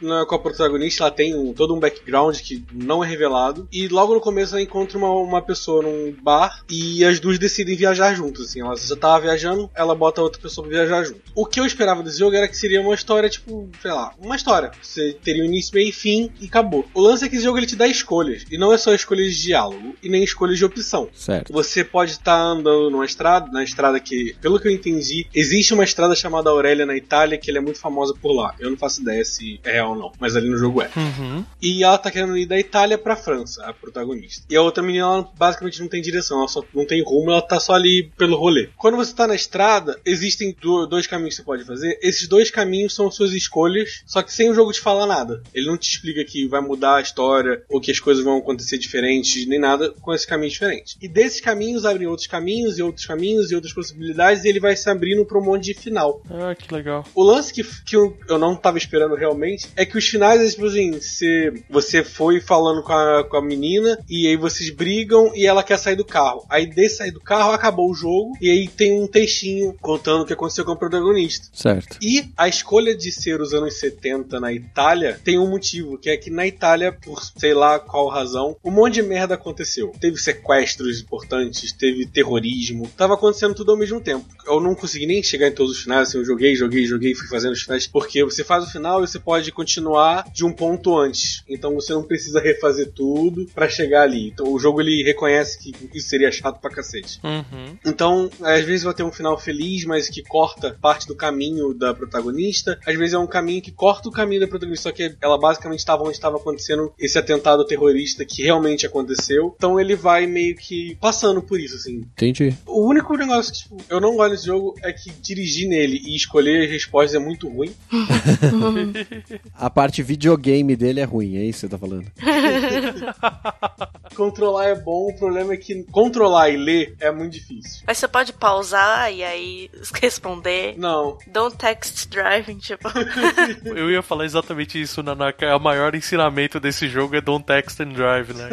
na- 0.02 0.26
com 0.26 0.36
a 0.36 0.40
protagonista, 0.40 1.04
ela 1.04 1.12
tem 1.12 1.36
um- 1.36 1.54
todo 1.54 1.74
um 1.76 1.80
background 1.80 2.38
que 2.38 2.51
não 2.72 3.04
é 3.04 3.08
revelado. 3.08 3.68
E 3.72 3.88
logo 3.88 4.14
no 4.14 4.22
começo 4.22 4.56
ela 4.56 4.64
encontra 4.64 4.98
uma, 4.98 5.12
uma 5.12 5.42
pessoa 5.42 5.84
num 5.84 6.14
bar 6.22 6.64
e 6.70 7.04
as 7.06 7.20
duas 7.20 7.38
decidem 7.38 7.76
viajar 7.76 8.14
juntas. 8.14 8.48
Assim, 8.48 8.62
ela 8.62 8.76
já 8.76 8.96
tava 8.96 9.22
viajando, 9.22 9.70
ela 9.76 9.96
bota 9.96 10.22
outra 10.22 10.42
pessoa 10.42 10.68
pra 10.68 10.78
viajar 10.78 11.04
junto. 11.04 11.22
O 11.36 11.46
que 11.46 11.60
eu 11.60 11.66
esperava 11.66 12.04
desse 12.04 12.20
jogo 12.20 12.36
era 12.36 12.48
que 12.48 12.58
seria 12.58 12.82
uma 12.82 12.96
história, 12.96 13.30
tipo, 13.30 13.70
sei 13.82 13.92
lá, 13.92 14.14
uma 14.20 14.36
história. 14.36 14.72
Você 14.82 15.18
teria 15.24 15.44
um 15.44 15.46
início, 15.46 15.74
meio 15.74 15.90
e 15.90 15.92
fim 15.92 16.32
e 16.40 16.46
acabou. 16.46 16.86
O 16.94 17.02
lance 17.02 17.26
é 17.26 17.30
que 17.30 17.36
esse 17.36 17.46
jogo 17.46 17.58
ele 17.58 17.68
te 17.68 17.76
dá 17.76 17.88
escolhas. 17.88 18.46
E 18.50 18.58
não 18.58 18.74
é 18.74 18.78
só 18.78 18.94
escolhas 18.94 19.36
de 19.36 19.42
diálogo 19.44 19.96
e 20.02 20.10
nem 20.10 20.24
escolhas 20.24 20.58
de 20.58 20.66
opção. 20.66 21.10
Certo. 21.14 21.52
Você 21.54 21.84
pode 21.84 22.12
estar 22.12 22.38
andando 22.38 22.90
numa 22.90 23.06
estrada, 23.06 23.52
na 23.52 23.64
estrada 23.64 24.00
que, 24.00 24.36
pelo 24.42 24.60
que 24.60 24.68
eu 24.68 24.72
entendi, 24.72 25.28
existe 25.34 25.74
uma 25.74 25.84
estrada 25.84 26.16
chamada 26.16 26.50
Aurélia 26.50 26.86
na 26.86 26.96
Itália 26.96 27.38
que 27.38 27.50
ela 27.50 27.60
é 27.60 27.62
muito 27.62 27.80
famosa 27.80 28.14
por 28.14 28.34
lá. 28.34 28.56
Eu 28.60 28.70
não 28.70 28.78
faço 28.78 29.02
ideia 29.02 29.24
se 29.24 29.60
é 29.64 29.74
real 29.74 29.92
ou 29.92 29.96
não, 29.96 30.12
mas 30.20 30.36
ali 30.36 30.50
no 30.50 30.58
jogo 30.58 30.82
é. 30.82 30.90
Uhum. 30.96 31.44
E 31.62 31.84
ela 31.84 31.98
tá 31.98 32.12
querendo 32.12 32.38
ir 32.42 32.46
da 32.46 32.60
Itália 32.60 32.98
pra 32.98 33.16
França, 33.16 33.64
a 33.66 33.74
protagonista. 33.74 34.44
E 34.50 34.56
a 34.56 34.62
outra 34.62 34.84
menina, 34.84 35.06
ela 35.06 35.32
basicamente 35.38 35.80
não 35.82 35.88
tem 35.88 36.02
direção, 36.02 36.40
ela 36.40 36.48
só 36.48 36.64
não 36.74 36.86
tem 36.86 37.04
rumo, 37.04 37.32
ela 37.32 37.42
tá 37.42 37.60
só 37.60 37.74
ali 37.74 38.12
pelo 38.18 38.38
rolê. 38.38 38.70
Quando 38.78 38.98
você 38.98 39.14
tá 39.14 39.28
na 39.28 39.36
estrada, 39.36 40.00
existem 40.06 40.56
do- 40.62 40.86
dois 40.86 41.08
caminhos 41.08 41.36
que 41.36 41.42
você 41.42 41.46
pode 41.46 41.64
fazer. 41.66 41.98
Esses 42.02 42.28
dois 42.28 42.50
caminhos 42.52 42.94
são 42.96 43.10
suas 43.12 43.34
escolhas, 43.34 44.04
só 44.06 44.22
que 44.22 44.34
sem 44.34 44.50
o 44.50 44.54
jogo 44.54 44.72
te 44.72 44.80
falar 44.80 45.06
nada. 45.06 45.42
Ele 45.54 45.68
não 45.68 45.78
te 45.78 45.90
explica 45.90 46.24
que 46.24 46.48
vai 46.48 46.62
mudar 46.62 46.96
a 46.98 47.02
história 47.02 47.64
ou 47.70 47.80
que 47.82 47.92
as 47.92 48.00
coisas 48.00 48.24
vão 48.24 48.38
acontecer 48.38 48.78
diferentes, 48.78 49.46
nem 49.48 49.60
nada 49.60 49.92
com 50.02 50.14
esse 50.14 50.26
caminho 50.28 50.52
diferente. 50.52 50.98
E 51.02 51.08
desses 51.08 51.42
caminhos 51.42 51.86
abrem 51.86 52.08
outros 52.08 52.28
caminhos 52.28 52.78
e 52.78 52.84
outros 52.84 53.06
caminhos 53.06 53.52
e 53.52 53.56
outras 53.56 53.74
possibilidades 53.74 54.44
e 54.44 54.48
ele 54.50 54.60
vai 54.60 54.76
se 54.76 54.90
abrindo 54.90 55.26
pra 55.26 55.38
um 55.40 55.44
monte 55.44 55.66
de 55.66 55.74
final. 55.74 56.22
Ah, 56.30 56.56
que 56.56 56.74
legal. 56.74 57.06
O 57.16 57.24
lance 57.24 57.54
que, 57.54 57.64
que 57.86 57.96
eu, 57.96 58.18
eu 58.30 58.38
não 58.38 58.56
tava 58.56 58.78
esperando 58.78 59.16
realmente 59.16 59.68
é 59.76 59.86
que 59.86 59.98
os 59.98 60.08
finais, 60.08 60.54
tipo 60.54 60.66
assim, 60.66 61.00
se 61.02 61.64
você 61.70 62.04
foi 62.04 62.31
foi 62.32 62.40
falando 62.40 62.82
com 62.82 62.94
a, 62.94 63.24
com 63.24 63.38
a 63.38 63.42
menina, 63.42 64.00
e 64.10 64.28
aí 64.28 64.38
vocês 64.38 64.70
brigam 64.70 65.32
e 65.36 65.46
ela 65.46 65.64
quer 65.64 65.78
sair 65.78 65.96
do 65.96 66.06
carro. 66.06 66.46
Aí 66.50 66.66
de 66.66 66.90
sair 66.90 67.12
do 67.12 67.20
carro, 67.20 67.52
acabou 67.52 67.92
o 67.92 67.94
jogo, 67.94 68.34
e 68.40 68.50
aí 68.50 68.68
tem 68.68 69.02
um 69.02 69.08
textinho 69.08 69.76
contando 69.82 70.22
o 70.22 70.26
que 70.26 70.34
aconteceu 70.34 70.64
com 70.64 70.72
o 70.72 70.78
protagonista. 70.78 71.48
Certo. 71.52 71.98
E 72.02 72.32
a 72.38 72.48
escolha 72.48 72.96
de 72.96 73.12
ser 73.12 73.42
os 73.42 73.54
anos 73.54 73.80
70 73.80 74.40
na 74.40 74.54
Itália 74.54 75.20
tem 75.24 75.38
um 75.38 75.50
motivo, 75.50 75.98
que 75.98 76.10
é 76.10 76.16
que 76.16 76.30
na 76.30 76.48
Itália, 76.48 76.92
por 76.92 77.22
sei 77.22 77.54
lá 77.54 77.80
qual 77.80 78.08
razão, 78.08 78.56
um 78.64 78.72
monte 78.72 78.96
de 78.96 79.04
merda 79.04 79.36
aconteceu. 79.36 79.92
Teve 80.00 80.18
sequestros 80.18 81.02
importantes, 81.02 81.74
teve 81.74 82.06
terrorismo, 82.06 82.90
tava 82.96 83.16
acontecendo 83.16 83.56
tudo 83.56 83.72
ao 83.72 83.78
mesmo 83.78 84.00
tempo. 84.00 84.26
Eu 84.46 84.60
não 84.60 84.76
consegui 84.76 85.06
nem 85.06 85.22
chegar 85.22 85.48
em 85.48 85.54
todos 85.54 85.74
os 85.74 85.84
finais, 85.84 86.10
assim, 86.10 86.20
eu 86.20 86.26
joguei, 86.26 86.56
joguei, 86.56 86.86
joguei, 86.86 87.16
fui 87.16 87.28
fazendo 87.28 87.54
os 87.54 87.62
finais, 87.62 87.88
porque 87.88 88.24
você 88.24 88.44
faz 88.44 88.64
o 88.64 88.72
final 88.72 89.04
e 89.04 89.08
você 89.08 89.20
pode 89.20 89.52
continuar 89.52 90.26
de 90.32 90.46
um 90.46 90.54
ponto 90.54 90.98
antes. 90.98 91.44
Então 91.50 91.74
você 91.76 91.94
não 91.94 92.04
precisa 92.04 92.21
refazer 92.42 92.92
tudo 92.92 93.46
para 93.54 93.70
chegar 93.70 94.04
ali. 94.04 94.30
Então 94.30 94.52
o 94.52 94.60
jogo 94.60 94.82
ele 94.82 95.04
reconhece 95.04 95.58
que 95.60 95.74
isso 95.94 96.10
seria 96.10 96.32
chato 96.32 96.60
pra 96.60 96.70
cacete. 96.70 97.20
Uhum. 97.24 97.78
Então, 97.86 98.30
às 98.42 98.64
vezes 98.64 98.84
vai 98.84 98.94
ter 98.94 99.04
um 99.04 99.12
final 99.12 99.38
feliz, 99.38 99.86
mas 99.86 100.10
que 100.10 100.24
corta 100.24 100.78
parte 100.82 101.08
do 101.08 101.16
caminho 101.16 101.74
da 101.74 101.94
protagonista. 101.94 102.80
Às 102.86 102.96
vezes 102.96 103.14
é 103.14 103.20
um 103.20 103.28
caminho 103.28 103.62
que 103.62 103.72
corta 103.72 104.10
o 104.10 104.12
caminho 104.12 104.42
da 104.42 104.48
protagonista, 104.48 104.90
só 104.90 104.92
que 104.92 105.16
ela 105.22 105.38
basicamente 105.38 105.80
estava 105.80 106.04
onde 106.04 106.14
estava 106.14 106.38
acontecendo 106.38 106.94
esse 107.00 107.18
atentado 107.18 107.66
terrorista 107.66 108.26
que 108.26 108.44
realmente 108.44 108.86
aconteceu. 108.86 109.54
Então 109.56 109.80
ele 109.80 109.96
vai 109.96 110.26
meio 110.26 110.56
que 110.56 110.96
passando 111.00 111.42
por 111.42 111.60
isso, 111.60 111.76
assim. 111.76 112.04
Entendi. 112.14 112.56
O 112.66 112.88
único 112.88 113.16
negócio 113.16 113.54
que 113.54 113.60
tipo, 113.60 113.78
eu 113.90 114.00
não 114.00 114.16
gosto 114.16 114.32
desse 114.32 114.46
jogo 114.46 114.76
é 114.84 114.92
que 114.92 115.12
dirigir 115.22 115.68
nele 115.68 116.02
e 116.06 116.16
escolher 116.16 116.66
as 116.66 116.72
respostas 116.72 117.16
é 117.16 117.20
muito 117.20 117.48
ruim. 117.48 117.74
A 119.54 119.70
parte 119.70 120.04
videogame 120.04 120.76
dele 120.76 121.00
é 121.00 121.04
ruim, 121.04 121.38
é 121.38 121.44
isso 121.44 121.62
que 121.62 121.68
você 121.68 121.70
tá 121.70 121.78
falando? 121.78 122.11
Controlar 124.16 124.66
é 124.68 124.76
bom, 124.76 125.10
o 125.10 125.16
problema 125.18 125.54
é 125.54 125.58
que 125.58 125.84
controlar 125.86 126.50
e 126.50 126.58
ler 126.58 126.96
é 127.00 127.10
muito 127.12 127.34
difícil. 127.34 127.84
Mas 127.88 127.98
você 127.98 128.08
pode 128.08 128.34
pausar 128.34 129.12
e 129.14 129.24
aí 129.24 129.70
responder. 130.02 130.76
Não. 130.78 131.18
Don't 131.28 131.56
text 131.58 132.10
driving, 132.10 132.58
tipo. 132.58 132.90
Eu 133.66 133.90
ia 133.90 134.02
falar 134.02 134.26
exatamente 134.26 134.80
isso, 134.82 135.02
Nanaka. 135.02 135.56
O 135.56 135.60
maior 135.60 135.96
ensinamento 135.96 136.60
desse 136.60 136.88
jogo 136.90 137.16
é 137.16 137.22
Don't 137.22 137.46
Text 137.46 137.80
and 137.80 137.90
Drive, 137.94 138.34
né? 138.34 138.50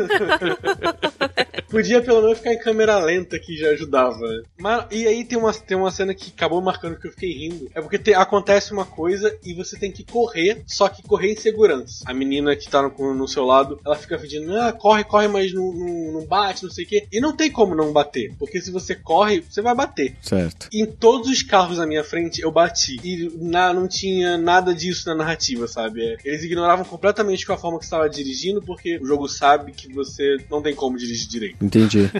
Podia 1.68 2.00
pelo 2.00 2.22
menos 2.22 2.38
ficar 2.38 2.52
em 2.54 2.58
câmera 2.58 2.98
lenta 2.98 3.38
que 3.38 3.56
já 3.56 3.68
ajudava. 3.70 4.18
Mas, 4.58 4.86
e 4.90 5.06
aí 5.06 5.24
tem 5.24 5.36
uma, 5.36 5.52
tem 5.52 5.76
uma 5.76 5.90
cena 5.90 6.14
que 6.14 6.30
acabou 6.34 6.60
marcando 6.62 6.98
que 6.98 7.06
eu 7.06 7.10
fiquei 7.10 7.32
rindo. 7.32 7.68
É 7.74 7.80
porque 7.80 7.98
te- 7.98 8.14
acontece 8.14 8.72
uma 8.72 8.86
coisa 8.86 9.36
e 9.44 9.52
você 9.54 9.78
tem 9.78 9.92
que 9.92 10.04
correr, 10.04 10.62
só 10.66 10.88
que 10.88 11.02
correr 11.02 11.32
em 11.32 11.36
segurança. 11.36 12.04
A 12.06 12.14
menina 12.14 12.56
que 12.56 12.68
tá 12.70 12.80
no, 12.82 13.14
no 13.14 13.28
seu 13.28 13.37
lado, 13.44 13.80
ela 13.84 13.96
fica 13.96 14.18
pedindo, 14.18 14.54
ah, 14.56 14.72
corre, 14.72 15.04
corre, 15.04 15.28
mas 15.28 15.52
não, 15.52 15.72
não, 15.72 16.12
não 16.12 16.24
bate, 16.26 16.64
não 16.64 16.70
sei 16.70 16.84
o 16.84 16.88
quê. 16.88 17.06
E 17.12 17.20
não 17.20 17.34
tem 17.36 17.50
como 17.50 17.74
não 17.74 17.92
bater. 17.92 18.32
Porque 18.38 18.60
se 18.60 18.70
você 18.70 18.94
corre, 18.94 19.40
você 19.48 19.60
vai 19.62 19.74
bater. 19.74 20.16
Certo. 20.22 20.68
Em 20.72 20.86
todos 20.86 21.28
os 21.28 21.42
carros 21.42 21.78
na 21.78 21.86
minha 21.86 22.04
frente, 22.04 22.40
eu 22.40 22.50
bati. 22.50 22.96
E 23.04 23.30
na, 23.40 23.72
não 23.72 23.86
tinha 23.88 24.36
nada 24.38 24.74
disso 24.74 25.08
na 25.08 25.14
narrativa, 25.14 25.66
sabe? 25.68 26.02
É, 26.04 26.16
eles 26.24 26.42
ignoravam 26.42 26.84
completamente 26.84 27.46
com 27.46 27.52
a 27.52 27.56
forma 27.58 27.78
que 27.78 27.84
você 27.84 27.94
estava 27.94 28.08
dirigindo, 28.08 28.62
porque 28.62 28.98
o 28.98 29.06
jogo 29.06 29.28
sabe 29.28 29.72
que 29.72 29.92
você 29.92 30.36
não 30.50 30.62
tem 30.62 30.74
como 30.74 30.96
dirigir 30.98 31.28
direito. 31.28 31.64
Entendi. 31.64 32.10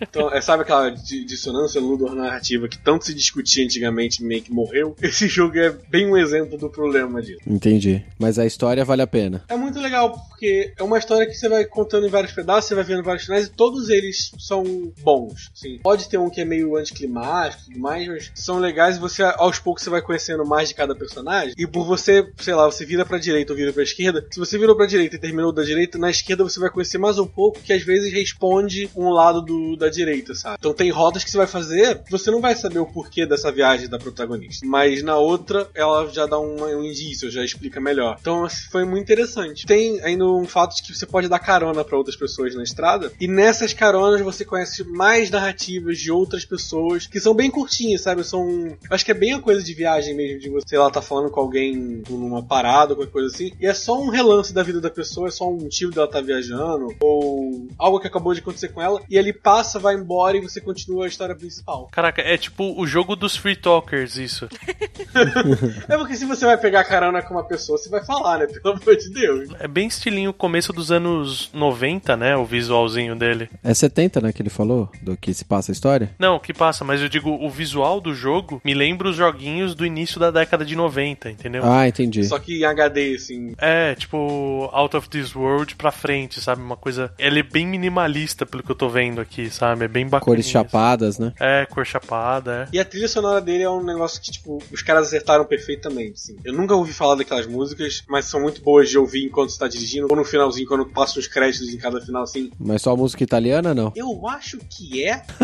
Então, 0.00 0.32
é, 0.32 0.40
sabe 0.40 0.62
aquela 0.62 0.90
di- 0.90 1.24
dissonância 1.24 1.80
ludor 1.80 2.14
narrativa 2.14 2.68
que 2.68 2.78
tanto 2.78 3.04
se 3.06 3.14
discutia 3.14 3.64
antigamente 3.64 4.22
meio 4.22 4.42
que 4.42 4.52
morreu? 4.52 4.94
Esse 5.02 5.28
jogo 5.28 5.58
é 5.58 5.70
bem 5.88 6.06
um 6.06 6.16
exemplo 6.16 6.56
do 6.58 6.68
problema 6.70 7.20
disso. 7.20 7.40
Entendi. 7.46 8.02
Mas 8.18 8.38
a 8.38 8.46
história 8.46 8.84
vale 8.84 9.02
a 9.02 9.06
pena. 9.06 9.44
É 9.48 9.56
muito 9.56 9.78
legal, 9.80 10.12
porque 10.28 10.45
é 10.76 10.82
uma 10.82 10.98
história 10.98 11.26
que 11.26 11.34
você 11.34 11.48
vai 11.48 11.64
contando 11.64 12.06
em 12.06 12.10
vários 12.10 12.32
pedaços, 12.32 12.68
você 12.68 12.74
vai 12.74 12.84
vendo 12.84 13.02
vários 13.02 13.24
finais, 13.24 13.46
e 13.46 13.50
todos 13.50 13.88
eles 13.88 14.30
são 14.38 14.64
bons. 15.02 15.50
Assim. 15.54 15.78
Pode 15.82 16.08
ter 16.08 16.18
um 16.18 16.30
que 16.30 16.40
é 16.40 16.44
meio 16.44 16.76
anticlimático 16.76 17.62
e 17.62 17.66
tudo 17.72 17.80
mais, 17.80 18.06
mas 18.08 18.32
são 18.34 18.58
legais 18.58 18.96
e 18.96 19.00
você, 19.00 19.22
aos 19.22 19.58
poucos, 19.58 19.82
você 19.82 19.90
vai 19.90 20.02
conhecendo 20.02 20.44
mais 20.46 20.68
de 20.68 20.74
cada 20.74 20.94
personagem. 20.94 21.54
E 21.56 21.66
por 21.66 21.84
você, 21.84 22.26
sei 22.38 22.54
lá, 22.54 22.66
você 22.66 22.84
vira 22.84 23.04
pra 23.04 23.18
direita 23.18 23.52
ou 23.52 23.56
vira 23.56 23.72
pra 23.72 23.82
esquerda, 23.82 24.26
se 24.30 24.38
você 24.38 24.58
virou 24.58 24.76
pra 24.76 24.86
direita 24.86 25.16
e 25.16 25.18
terminou 25.18 25.52
da 25.52 25.62
direita, 25.62 25.98
na 25.98 26.10
esquerda 26.10 26.44
você 26.44 26.58
vai 26.60 26.70
conhecer 26.70 26.98
mais 26.98 27.18
um 27.18 27.26
pouco, 27.26 27.60
que 27.60 27.72
às 27.72 27.82
vezes 27.82 28.12
responde 28.12 28.88
um 28.96 29.10
lado 29.10 29.40
do, 29.42 29.76
da 29.76 29.88
direita, 29.88 30.34
sabe? 30.34 30.56
Então 30.58 30.72
tem 30.72 30.90
rotas 30.90 31.24
que 31.24 31.30
você 31.30 31.36
vai 31.36 31.46
fazer, 31.46 32.00
você 32.10 32.30
não 32.30 32.40
vai 32.40 32.54
saber 32.54 32.78
o 32.78 32.86
porquê 32.86 33.26
dessa 33.26 33.50
viagem 33.52 33.88
da 33.88 33.98
protagonista. 33.98 34.66
Mas 34.66 35.02
na 35.02 35.16
outra, 35.16 35.68
ela 35.74 36.08
já 36.08 36.26
dá 36.26 36.38
uma- 36.38 36.66
um 36.66 36.84
indício, 36.84 37.30
já 37.30 37.44
explica 37.44 37.80
melhor. 37.80 38.16
Então 38.20 38.44
assim, 38.44 38.66
foi 38.70 38.84
muito 38.84 39.02
interessante. 39.02 39.66
Tem 39.66 40.00
ainda 40.02 40.24
um 40.40 40.46
fato 40.46 40.76
de 40.76 40.82
que 40.82 40.94
você 40.94 41.06
pode 41.06 41.28
dar 41.28 41.38
carona 41.38 41.84
pra 41.84 41.96
outras 41.96 42.16
pessoas 42.16 42.54
na 42.54 42.62
estrada, 42.62 43.12
e 43.20 43.28
nessas 43.28 43.72
caronas 43.72 44.20
você 44.20 44.44
conhece 44.44 44.84
mais 44.84 45.30
narrativas 45.30 45.98
de 45.98 46.10
outras 46.10 46.44
pessoas 46.44 47.06
que 47.06 47.20
são 47.20 47.34
bem 47.34 47.50
curtinhas, 47.50 48.02
sabe? 48.02 48.24
São. 48.24 48.76
Acho 48.90 49.04
que 49.04 49.10
é 49.10 49.14
bem 49.14 49.34
a 49.34 49.40
coisa 49.40 49.62
de 49.62 49.74
viagem 49.74 50.14
mesmo, 50.14 50.40
de 50.40 50.48
você, 50.48 50.68
sei 50.68 50.78
lá, 50.78 50.90
tá 50.90 51.02
falando 51.02 51.30
com 51.30 51.40
alguém 51.40 52.02
numa 52.08 52.42
parada, 52.42 52.94
qualquer 52.94 53.12
coisa 53.12 53.34
assim, 53.34 53.52
e 53.60 53.66
é 53.66 53.74
só 53.74 54.00
um 54.00 54.08
relance 54.08 54.52
da 54.52 54.62
vida 54.62 54.80
da 54.80 54.90
pessoa, 54.90 55.28
é 55.28 55.30
só 55.30 55.48
um 55.48 55.58
motivo 55.58 55.92
dela 55.92 56.08
tá 56.08 56.20
viajando, 56.20 56.94
ou 57.00 57.68
algo 57.78 58.00
que 58.00 58.06
acabou 58.06 58.34
de 58.34 58.40
acontecer 58.40 58.68
com 58.68 58.82
ela, 58.82 59.00
e 59.08 59.16
ele 59.16 59.32
passa, 59.32 59.78
vai 59.78 59.94
embora 59.94 60.36
e 60.36 60.40
você 60.40 60.60
continua 60.60 61.04
a 61.04 61.08
história 61.08 61.34
principal. 61.34 61.88
Caraca, 61.90 62.22
é 62.22 62.36
tipo 62.36 62.74
o 62.78 62.86
jogo 62.86 63.16
dos 63.16 63.36
free 63.36 63.56
talkers, 63.56 64.16
isso. 64.16 64.48
É 65.88 65.96
porque 65.96 66.16
se 66.16 66.24
você 66.24 66.44
vai 66.44 66.56
pegar 66.58 66.84
carona 66.84 67.22
com 67.22 67.34
uma 67.34 67.44
pessoa, 67.44 67.78
você 67.78 67.88
vai 67.88 68.04
falar, 68.04 68.38
né? 68.38 68.46
Pelo 68.46 68.74
amor 68.74 68.96
de 68.96 69.10
Deus. 69.10 69.48
É 69.58 69.68
bem 69.68 69.86
estilinho 69.86 70.25
começo 70.32 70.72
dos 70.72 70.90
anos 70.90 71.50
90, 71.52 72.16
né? 72.16 72.36
O 72.36 72.44
visualzinho 72.44 73.16
dele. 73.16 73.48
É 73.62 73.74
70, 73.74 74.20
né, 74.20 74.32
que 74.32 74.42
ele 74.42 74.50
falou? 74.50 74.90
Do 75.02 75.16
que 75.16 75.32
se 75.32 75.44
passa 75.44 75.70
a 75.70 75.74
história? 75.74 76.10
Não, 76.18 76.38
que 76.38 76.52
passa, 76.52 76.84
mas 76.84 77.00
eu 77.00 77.08
digo, 77.08 77.30
o 77.30 77.50
visual 77.50 78.00
do 78.00 78.14
jogo 78.14 78.60
me 78.64 78.74
lembra 78.74 79.08
os 79.08 79.16
joguinhos 79.16 79.74
do 79.74 79.84
início 79.84 80.18
da 80.18 80.30
década 80.30 80.64
de 80.64 80.76
90, 80.76 81.30
entendeu? 81.30 81.62
Ah, 81.64 81.86
entendi. 81.86 82.24
Só 82.24 82.38
que 82.38 82.60
em 82.60 82.64
HD, 82.64 83.14
assim. 83.14 83.54
É, 83.58 83.94
tipo, 83.94 84.68
Out 84.72 84.96
of 84.96 85.08
This 85.08 85.34
World 85.34 85.76
pra 85.76 85.90
frente, 85.90 86.40
sabe? 86.40 86.62
Uma 86.62 86.76
coisa. 86.76 87.12
Ele 87.18 87.40
é 87.40 87.42
bem 87.42 87.66
minimalista, 87.66 88.46
pelo 88.46 88.62
que 88.62 88.70
eu 88.70 88.76
tô 88.76 88.88
vendo 88.88 89.20
aqui, 89.20 89.50
sabe? 89.50 89.84
É 89.84 89.88
bem 89.88 90.04
bacana. 90.04 90.24
Cores 90.24 90.48
chapadas, 90.48 91.18
né? 91.18 91.32
É, 91.40 91.66
cor 91.66 91.86
chapada, 91.86 92.68
é. 92.72 92.76
E 92.76 92.80
a 92.80 92.84
trilha 92.84 93.08
sonora 93.08 93.40
dele 93.40 93.62
é 93.62 93.70
um 93.70 93.82
negócio 93.82 94.20
que, 94.20 94.30
tipo, 94.30 94.58
os 94.72 94.82
caras 94.82 95.08
acertaram 95.08 95.44
perfeitamente, 95.44 96.14
assim. 96.14 96.36
Eu 96.44 96.52
nunca 96.52 96.74
ouvi 96.74 96.92
falar 96.92 97.14
daquelas 97.14 97.46
músicas, 97.46 98.02
mas 98.08 98.26
são 98.26 98.40
muito 98.40 98.62
boas 98.62 98.88
de 98.88 98.98
ouvir 98.98 99.24
enquanto 99.24 99.50
você 99.50 99.58
tá 99.58 99.68
dirigindo, 99.68 100.06
no 100.16 100.24
finalzinho, 100.24 100.66
quando 100.66 100.86
passa 100.86 101.18
os 101.20 101.28
créditos 101.28 101.68
em 101.68 101.76
cada 101.78 102.00
final, 102.00 102.22
assim. 102.22 102.50
Mas 102.58 102.82
só 102.82 102.96
música 102.96 103.22
italiana, 103.22 103.74
não? 103.74 103.92
Eu 103.94 104.26
acho 104.28 104.58
que 104.58 105.04
é. 105.04 105.22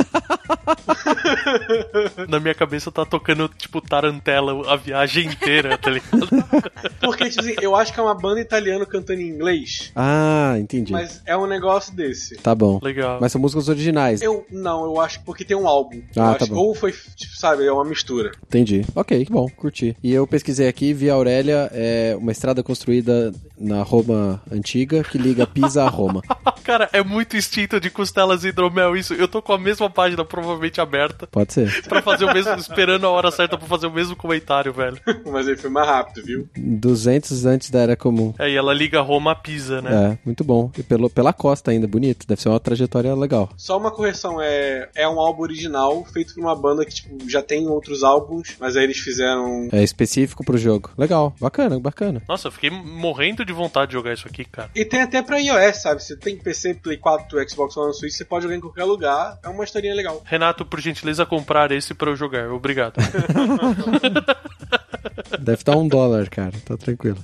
Na 2.28 2.40
minha 2.40 2.54
cabeça 2.54 2.90
tá 2.90 3.04
tocando, 3.04 3.48
tipo, 3.48 3.80
tarantela 3.80 4.72
a 4.72 4.76
viagem 4.76 5.26
inteira, 5.26 5.76
tá 5.78 5.90
ligado? 5.90 6.28
Porque, 7.00 7.28
tipo 7.28 7.40
assim, 7.42 7.54
eu 7.60 7.74
acho 7.76 7.92
que 7.92 8.00
é 8.00 8.02
uma 8.02 8.14
banda 8.14 8.40
italiana 8.40 8.84
cantando 8.86 9.20
em 9.20 9.28
inglês, 9.28 9.92
Ah, 9.94 10.56
entendi. 10.58 10.92
mas 10.92 11.22
é 11.26 11.36
um 11.36 11.46
negócio 11.46 11.94
desse. 11.94 12.36
Tá 12.36 12.54
bom. 12.54 12.78
Legal. 12.82 13.18
Mas 13.20 13.32
são 13.32 13.40
músicas 13.40 13.68
originais. 13.68 14.22
Eu, 14.22 14.46
não, 14.50 14.84
eu 14.84 15.00
acho 15.00 15.18
que 15.20 15.24
porque 15.24 15.44
tem 15.44 15.56
um 15.56 15.66
álbum. 15.68 16.02
Eu 16.14 16.22
Ah, 16.22 16.30
acho- 16.30 16.38
tá 16.40 16.46
bom. 16.46 16.56
Ou 16.56 16.74
foi, 16.74 16.92
tipo, 16.92 17.36
sabe, 17.36 17.64
é 17.66 17.72
uma 17.72 17.84
mistura. 17.84 18.32
Entendi. 18.46 18.84
Ok, 18.94 19.24
que 19.24 19.32
bom, 19.32 19.48
curti. 19.56 19.96
E 20.02 20.12
eu 20.12 20.26
pesquisei 20.26 20.68
aqui, 20.68 20.92
Via 20.92 21.14
Aurélia 21.14 21.70
é 21.72 22.14
uma 22.18 22.32
estrada 22.32 22.62
construída 22.62 23.32
na 23.58 23.82
Roma 23.82 24.42
antiga 24.50 24.61
que 24.62 25.18
liga 25.18 25.46
Pisa 25.46 25.84
a 25.84 25.88
Roma. 25.88 26.22
Cara, 26.62 26.88
é 26.92 27.02
muito 27.02 27.36
instinto 27.36 27.80
de 27.80 27.90
costelas 27.90 28.44
e 28.44 28.48
hidromel 28.48 28.96
isso. 28.96 29.14
Eu 29.14 29.26
tô 29.26 29.42
com 29.42 29.52
a 29.52 29.58
mesma 29.58 29.90
página 29.90 30.24
provavelmente 30.24 30.80
aberta 30.80 31.26
Pode 31.26 31.52
ser. 31.52 31.82
pra 31.88 32.00
fazer 32.00 32.24
o 32.24 32.32
mesmo, 32.32 32.54
esperando 32.54 33.06
a 33.06 33.10
hora 33.10 33.30
certa 33.30 33.58
pra 33.58 33.66
fazer 33.66 33.88
o 33.88 33.92
mesmo 33.92 34.14
comentário, 34.14 34.72
velho. 34.72 34.98
Mas 35.30 35.48
ele 35.48 35.56
foi 35.56 35.70
mais 35.70 35.88
rápido, 35.88 36.24
viu? 36.24 36.48
200 36.56 37.46
antes 37.46 37.70
da 37.70 37.80
Era 37.80 37.96
Comum. 37.96 38.32
É, 38.38 38.48
e 38.48 38.56
ela 38.56 38.72
liga 38.72 39.00
Roma 39.00 39.32
a 39.32 39.34
Pisa, 39.34 39.82
né? 39.82 40.12
É, 40.12 40.18
muito 40.24 40.44
bom. 40.44 40.70
E 40.78 40.82
pelo, 40.82 41.10
pela 41.10 41.32
costa 41.32 41.70
ainda, 41.70 41.86
bonito. 41.86 42.26
Deve 42.26 42.40
ser 42.40 42.48
uma 42.48 42.60
trajetória 42.60 43.14
legal. 43.14 43.50
Só 43.56 43.76
uma 43.76 43.90
correção, 43.90 44.40
é, 44.40 44.88
é 44.94 45.08
um 45.08 45.18
álbum 45.18 45.42
original 45.42 46.04
feito 46.12 46.34
por 46.34 46.40
uma 46.40 46.54
banda 46.54 46.84
que, 46.84 46.94
tipo, 46.94 47.28
já 47.28 47.42
tem 47.42 47.66
outros 47.66 48.04
álbuns, 48.04 48.56
mas 48.60 48.76
aí 48.76 48.84
eles 48.84 48.98
fizeram. 48.98 49.68
É 49.72 49.82
específico 49.82 50.44
pro 50.44 50.56
jogo. 50.56 50.90
Legal, 50.96 51.34
bacana, 51.40 51.78
bacana. 51.80 52.22
Nossa, 52.28 52.48
eu 52.48 52.52
fiquei 52.52 52.70
morrendo 52.70 53.44
de 53.44 53.52
vontade 53.52 53.88
de 53.88 53.94
jogar 53.94 54.12
isso 54.12 54.28
aqui, 54.28 54.44
cara. 54.52 54.70
E 54.74 54.84
tem 54.84 55.00
até 55.00 55.22
pra 55.22 55.38
iOS, 55.38 55.82
sabe? 55.82 56.02
Você 56.02 56.16
tem 56.16 56.36
PC, 56.36 56.74
Play 56.74 56.98
4, 56.98 57.48
Xbox 57.48 57.76
One, 57.76 57.94
Switch, 57.94 58.12
você 58.12 58.24
pode 58.24 58.42
jogar 58.44 58.56
em 58.56 58.60
qualquer 58.60 58.84
lugar. 58.84 59.38
É 59.42 59.48
uma 59.48 59.64
historinha 59.64 59.94
legal. 59.94 60.22
Renato, 60.24 60.64
por 60.64 60.80
gentileza, 60.80 61.24
comprar 61.24 61.72
esse 61.72 61.94
pra 61.94 62.10
eu 62.10 62.16
jogar. 62.16 62.50
Obrigado. 62.52 62.94
Deve 65.38 65.60
estar 65.60 65.76
um 65.76 65.88
dólar, 65.88 66.28
cara. 66.28 66.52
Tá 66.64 66.76
tranquilo. 66.76 67.18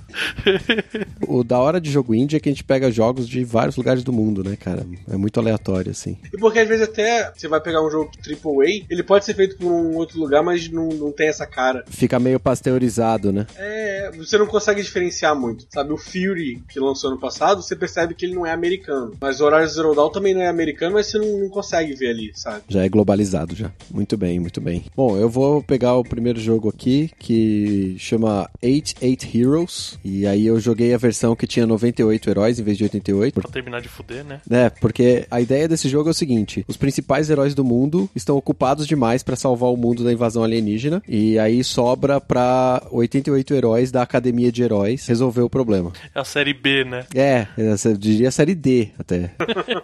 O 1.27 1.45
da 1.45 1.59
hora 1.59 1.81
de 1.81 1.91
jogo 1.91 2.15
indie 2.15 2.37
é 2.37 2.41
que 2.41 2.49
a 2.49 2.53
gente 2.53 2.65
pega 2.65 2.91
jogos 2.91 3.29
de 3.29 3.45
vários 3.45 3.77
lugares 3.77 4.03
do 4.03 4.13
mundo, 4.13 4.43
né, 4.43 4.57
cara? 4.57 4.87
É 5.11 5.17
muito 5.17 5.39
aleatório, 5.39 5.91
assim. 5.91 6.17
E 6.33 6.39
porque 6.39 6.59
às 6.59 6.69
vezes 6.69 6.89
até 6.89 7.31
você 7.35 7.49
vai 7.49 7.61
pegar 7.61 7.85
um 7.85 7.91
jogo 7.91 8.11
AAA, 8.27 8.87
ele 8.89 9.03
pode 9.03 9.25
ser 9.25 9.35
feito 9.35 9.57
por 9.57 9.71
um 9.71 9.95
outro 9.97 10.19
lugar, 10.19 10.43
mas 10.43 10.69
não, 10.69 10.89
não 10.89 11.13
tem 11.13 11.29
essa 11.29 11.47
cara. 11.47 11.85
Fica 11.89 12.19
meio 12.19 12.41
pasteurizado, 12.41 13.33
né? 13.33 13.47
É, 13.57 14.11
você 14.17 14.39
não 14.39 14.47
consegue 14.47 14.83
diferenciar 14.83 15.35
muito, 15.37 15.67
sabe? 15.71 15.93
O 15.93 15.99
Fury, 15.99 16.63
que 16.69 16.81
lançou 16.81 17.11
ano 17.11 17.21
passado, 17.21 17.63
você 17.63 17.77
percebe 17.77 18.15
que 18.15 18.25
ele 18.27 18.35
não 18.35 18.47
é 18.47 18.53
americano. 18.53 19.13
Mas 19.21 19.41
o 19.41 19.45
Horizon 19.45 19.75
Zero 19.75 19.95
Dawn 19.95 20.11
também 20.11 20.35
não 20.35 20.43
é 20.43 20.49
americano, 20.49 20.95
mas 20.95 21.07
você 21.07 21.19
não, 21.19 21.39
não 21.41 21.49
consegue 21.49 21.95
ver 21.95 22.11
ali, 22.11 22.33
sabe? 22.35 22.63
Já 22.69 22.85
é 22.85 22.89
globalizado 22.89 23.55
já. 23.55 23.71
Muito 23.91 24.17
bem, 24.17 24.39
muito 24.41 24.61
bem. 24.61 24.85
Bom, 24.97 25.17
eu 25.17 25.29
vou 25.29 25.63
pegar 25.63 25.95
o 25.95 26.05
primeiro 26.05 26.41
jogo 26.41 26.69
aqui, 26.69 27.11
que 27.19 27.97
chama 27.99 28.49
88 28.63 29.37
Heroes. 29.37 29.99
E 30.05 30.27
aí 30.27 30.47
eu 30.47 30.59
joguei 30.61 30.95
a 30.95 30.99
versão 30.99 31.35
que 31.35 31.47
tinha 31.47 31.67
98 31.67 32.31
heróis 32.31 32.59
em 32.59 32.63
vez 32.63 32.77
de 32.77 32.85
88. 32.85 33.35
Pra 33.41 33.51
terminar 33.51 33.81
de 33.81 33.89
fuder, 33.89 34.25
né? 34.25 34.41
É, 34.51 34.71
porque 34.71 35.27
a 35.31 35.41
ideia 35.41 35.69
desse 35.69 35.89
jogo 35.89 36.09
é 36.09 36.13
o 36.13 36.15
seguinte: 36.15 36.65
os 36.69 36.77
principais 36.77 37.31
heróis 37.31 37.55
do 37.55 37.65
mundo 37.65 38.09
estão 38.15 38.37
ocupados 38.37 38.87
demais 38.87 39.23
pra 39.23 39.37
salvar 39.37 39.71
o 39.71 39.77
mundo 39.77 40.05
da 40.05 40.13
invasão 40.13 40.45
alienígena. 40.45 41.03
E 41.09 41.39
aí 41.39 41.63
sobra 41.65 42.21
pra 42.21 42.87
88 42.91 43.55
heróis 43.55 43.91
da 43.91 44.03
Academia 44.03 44.53
de 44.53 44.63
Heróis 44.63 45.07
resolver 45.07 45.43
o 45.43 45.51
problema. 45.51 45.93
É 46.15 46.21
a 46.21 46.25
série 46.25 46.55
B, 46.55 46.85
né? 46.85 47.05
É, 47.15 47.47
eu 47.57 47.97
diria 47.97 48.31
série 48.31 48.55
D 48.55 48.91
até. 48.99 49.31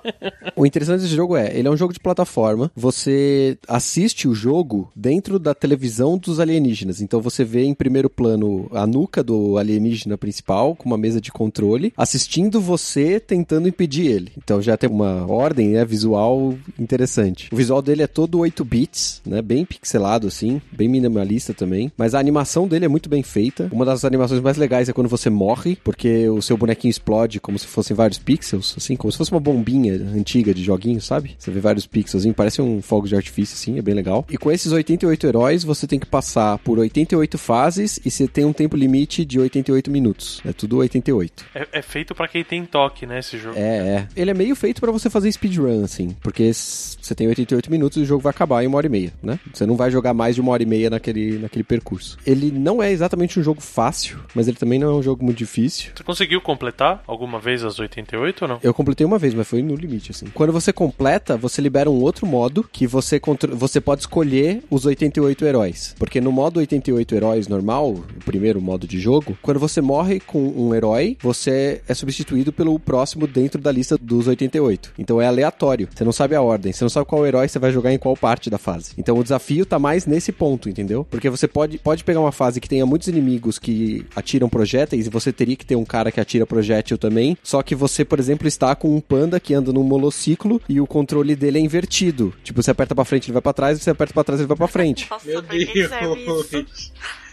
o 0.56 0.66
interessante 0.66 1.02
desse 1.02 1.14
jogo 1.14 1.36
é, 1.36 1.56
ele 1.56 1.68
é 1.68 1.70
um 1.70 1.76
jogo 1.76 1.92
de 1.92 2.00
plataforma. 2.00 2.70
Você 2.74 3.58
assiste 3.68 4.28
o 4.28 4.34
jogo 4.34 4.90
dentro 4.94 5.38
da 5.38 5.54
televisão 5.54 6.18
dos 6.18 6.40
alienígenas. 6.40 7.00
Então 7.00 7.20
você 7.20 7.44
vê 7.44 7.64
em 7.64 7.74
primeiro 7.74 8.03
plano 8.10 8.68
a 8.72 8.86
nuca 8.86 9.22
do 9.22 9.58
alienígena 9.58 10.16
principal 10.16 10.74
com 10.74 10.86
uma 10.86 10.98
mesa 10.98 11.20
de 11.20 11.32
controle, 11.32 11.92
assistindo 11.96 12.60
você 12.60 13.18
tentando 13.20 13.68
impedir 13.68 14.06
ele. 14.06 14.32
Então 14.36 14.60
já 14.60 14.76
tem 14.76 14.88
uma 14.88 15.26
ordem, 15.30 15.70
né, 15.70 15.84
visual 15.84 16.54
interessante. 16.78 17.48
O 17.52 17.56
visual 17.56 17.82
dele 17.82 18.02
é 18.02 18.06
todo 18.06 18.38
8 18.38 18.64
bits, 18.64 19.22
né, 19.26 19.42
bem 19.42 19.64
pixelado 19.64 20.26
assim, 20.26 20.60
bem 20.72 20.88
minimalista 20.88 21.54
também, 21.54 21.90
mas 21.96 22.14
a 22.14 22.18
animação 22.18 22.66
dele 22.66 22.84
é 22.84 22.88
muito 22.88 23.08
bem 23.08 23.22
feita. 23.22 23.68
Uma 23.72 23.84
das 23.84 24.04
animações 24.04 24.40
mais 24.40 24.56
legais 24.56 24.88
é 24.88 24.92
quando 24.92 25.08
você 25.08 25.30
morre, 25.30 25.76
porque 25.82 26.28
o 26.28 26.42
seu 26.42 26.56
bonequinho 26.56 26.90
explode 26.90 27.40
como 27.40 27.58
se 27.58 27.66
fossem 27.66 27.96
vários 27.96 28.18
pixels, 28.18 28.74
assim, 28.76 28.96
como 28.96 29.10
se 29.10 29.18
fosse 29.18 29.30
uma 29.30 29.40
bombinha 29.40 29.94
antiga 29.94 30.54
de 30.54 30.62
joguinho, 30.62 31.00
sabe? 31.00 31.34
Você 31.38 31.50
vê 31.50 31.60
vários 31.60 31.86
pixels, 31.86 32.22
assim, 32.22 32.32
parece 32.32 32.60
um 32.62 32.80
fogo 32.80 33.08
de 33.08 33.16
artifício, 33.16 33.54
assim, 33.54 33.78
é 33.78 33.82
bem 33.82 33.94
legal. 33.94 34.24
E 34.30 34.36
com 34.36 34.50
esses 34.50 34.72
88 34.72 35.26
heróis, 35.26 35.64
você 35.64 35.86
tem 35.86 35.98
que 35.98 36.06
passar 36.06 36.58
por 36.58 36.78
88 36.78 37.38
fases 37.38 37.93
e 38.04 38.10
você 38.10 38.26
tem 38.26 38.44
um 38.44 38.52
tempo 38.52 38.76
limite 38.76 39.24
de 39.24 39.38
88 39.38 39.90
minutos. 39.90 40.40
É 40.44 40.52
tudo 40.52 40.78
88. 40.78 41.44
É, 41.54 41.68
é 41.72 41.82
feito 41.82 42.14
pra 42.14 42.28
quem 42.28 42.44
tem 42.44 42.64
toque, 42.64 43.06
né, 43.06 43.18
esse 43.18 43.38
jogo. 43.38 43.58
É, 43.58 43.60
é. 43.60 44.08
Ele 44.16 44.30
é 44.30 44.34
meio 44.34 44.56
feito 44.56 44.80
pra 44.80 44.90
você 44.90 45.10
fazer 45.10 45.30
speedrun, 45.32 45.84
assim, 45.84 46.16
porque 46.20 46.52
você 46.52 47.14
tem 47.14 47.28
88 47.28 47.70
minutos 47.70 47.98
e 47.98 48.02
o 48.02 48.04
jogo 48.04 48.22
vai 48.22 48.30
acabar 48.30 48.62
em 48.62 48.66
uma 48.66 48.76
hora 48.76 48.86
e 48.86 48.90
meia, 48.90 49.12
né? 49.22 49.38
Você 49.52 49.66
não 49.66 49.76
vai 49.76 49.90
jogar 49.90 50.14
mais 50.14 50.34
de 50.34 50.40
uma 50.40 50.52
hora 50.52 50.62
e 50.62 50.66
meia 50.66 50.90
naquele, 50.90 51.38
naquele 51.38 51.64
percurso. 51.64 52.18
Ele 52.26 52.50
não 52.50 52.82
é 52.82 52.90
exatamente 52.90 53.38
um 53.38 53.42
jogo 53.42 53.60
fácil, 53.60 54.18
mas 54.34 54.48
ele 54.48 54.56
também 54.56 54.78
não 54.78 54.88
é 54.88 54.94
um 54.94 55.02
jogo 55.02 55.24
muito 55.24 55.38
difícil. 55.38 55.92
Você 55.94 56.02
conseguiu 56.02 56.40
completar 56.40 57.02
alguma 57.06 57.38
vez 57.38 57.64
as 57.64 57.78
88 57.78 58.42
ou 58.42 58.48
não? 58.48 58.58
Eu 58.62 58.74
completei 58.74 59.06
uma 59.06 59.18
vez, 59.18 59.34
mas 59.34 59.46
foi 59.46 59.62
no 59.62 59.74
limite, 59.74 60.10
assim. 60.10 60.26
Quando 60.26 60.52
você 60.52 60.72
completa, 60.72 61.36
você 61.36 61.60
libera 61.60 61.90
um 61.90 62.00
outro 62.00 62.26
modo 62.26 62.64
que 62.70 62.86
você, 62.86 63.20
você 63.52 63.80
pode 63.80 64.02
escolher 64.02 64.62
os 64.70 64.86
88 64.86 65.44
heróis. 65.44 65.94
Porque 65.98 66.20
no 66.20 66.32
modo 66.32 66.58
88 66.60 67.14
heróis 67.14 67.48
normal, 67.48 67.73
o 67.80 68.04
primeiro 68.24 68.60
modo 68.60 68.86
de 68.86 68.98
jogo, 68.98 69.36
quando 69.42 69.60
você 69.60 69.80
morre 69.80 70.20
com 70.20 70.40
um 70.40 70.74
herói, 70.74 71.16
você 71.20 71.80
é 71.88 71.94
substituído 71.94 72.52
pelo 72.52 72.78
próximo 72.78 73.26
dentro 73.26 73.60
da 73.60 73.70
lista 73.72 73.96
dos 73.96 74.26
88. 74.26 74.92
Então 74.98 75.20
é 75.20 75.26
aleatório. 75.26 75.88
Você 75.94 76.04
não 76.04 76.12
sabe 76.12 76.34
a 76.34 76.42
ordem, 76.42 76.72
você 76.72 76.84
não 76.84 76.88
sabe 76.88 77.06
qual 77.06 77.26
herói 77.26 77.48
você 77.48 77.58
vai 77.58 77.72
jogar 77.72 77.92
em 77.92 77.98
qual 77.98 78.16
parte 78.16 78.50
da 78.50 78.58
fase. 78.58 78.92
Então 78.98 79.16
o 79.18 79.22
desafio 79.22 79.66
tá 79.66 79.78
mais 79.78 80.06
nesse 80.06 80.32
ponto, 80.32 80.68
entendeu? 80.68 81.06
Porque 81.10 81.30
você 81.30 81.46
pode, 81.46 81.78
pode 81.78 82.04
pegar 82.04 82.20
uma 82.20 82.32
fase 82.32 82.60
que 82.60 82.68
tenha 82.68 82.86
muitos 82.86 83.08
inimigos 83.08 83.58
que 83.58 84.06
atiram 84.14 84.48
projéteis 84.48 85.06
e 85.06 85.10
você 85.10 85.32
teria 85.32 85.56
que 85.56 85.66
ter 85.66 85.76
um 85.76 85.84
cara 85.84 86.10
que 86.10 86.20
atira 86.20 86.46
projétil 86.46 86.98
também. 86.98 87.36
Só 87.42 87.62
que 87.62 87.74
você, 87.74 88.04
por 88.04 88.18
exemplo, 88.18 88.46
está 88.46 88.74
com 88.74 88.94
um 88.94 89.00
panda 89.00 89.40
que 89.40 89.54
anda 89.54 89.72
num 89.72 89.82
monociclo 89.82 90.60
e 90.68 90.80
o 90.80 90.86
controle 90.86 91.34
dele 91.34 91.58
é 91.58 91.60
invertido. 91.60 92.32
Tipo, 92.42 92.62
você 92.62 92.70
aperta 92.70 92.94
pra 92.94 93.04
frente, 93.04 93.26
ele 93.26 93.34
vai 93.34 93.42
pra 93.42 93.52
trás, 93.52 93.80
você 93.80 93.90
aperta 93.90 94.14
pra 94.14 94.24
trás, 94.24 94.40
ele 94.40 94.48
vai 94.48 94.56
pra 94.56 94.68
frente. 94.68 95.08
Nossa, 95.10 95.26
Meu? 95.26 95.42
Deus. 95.42 96.92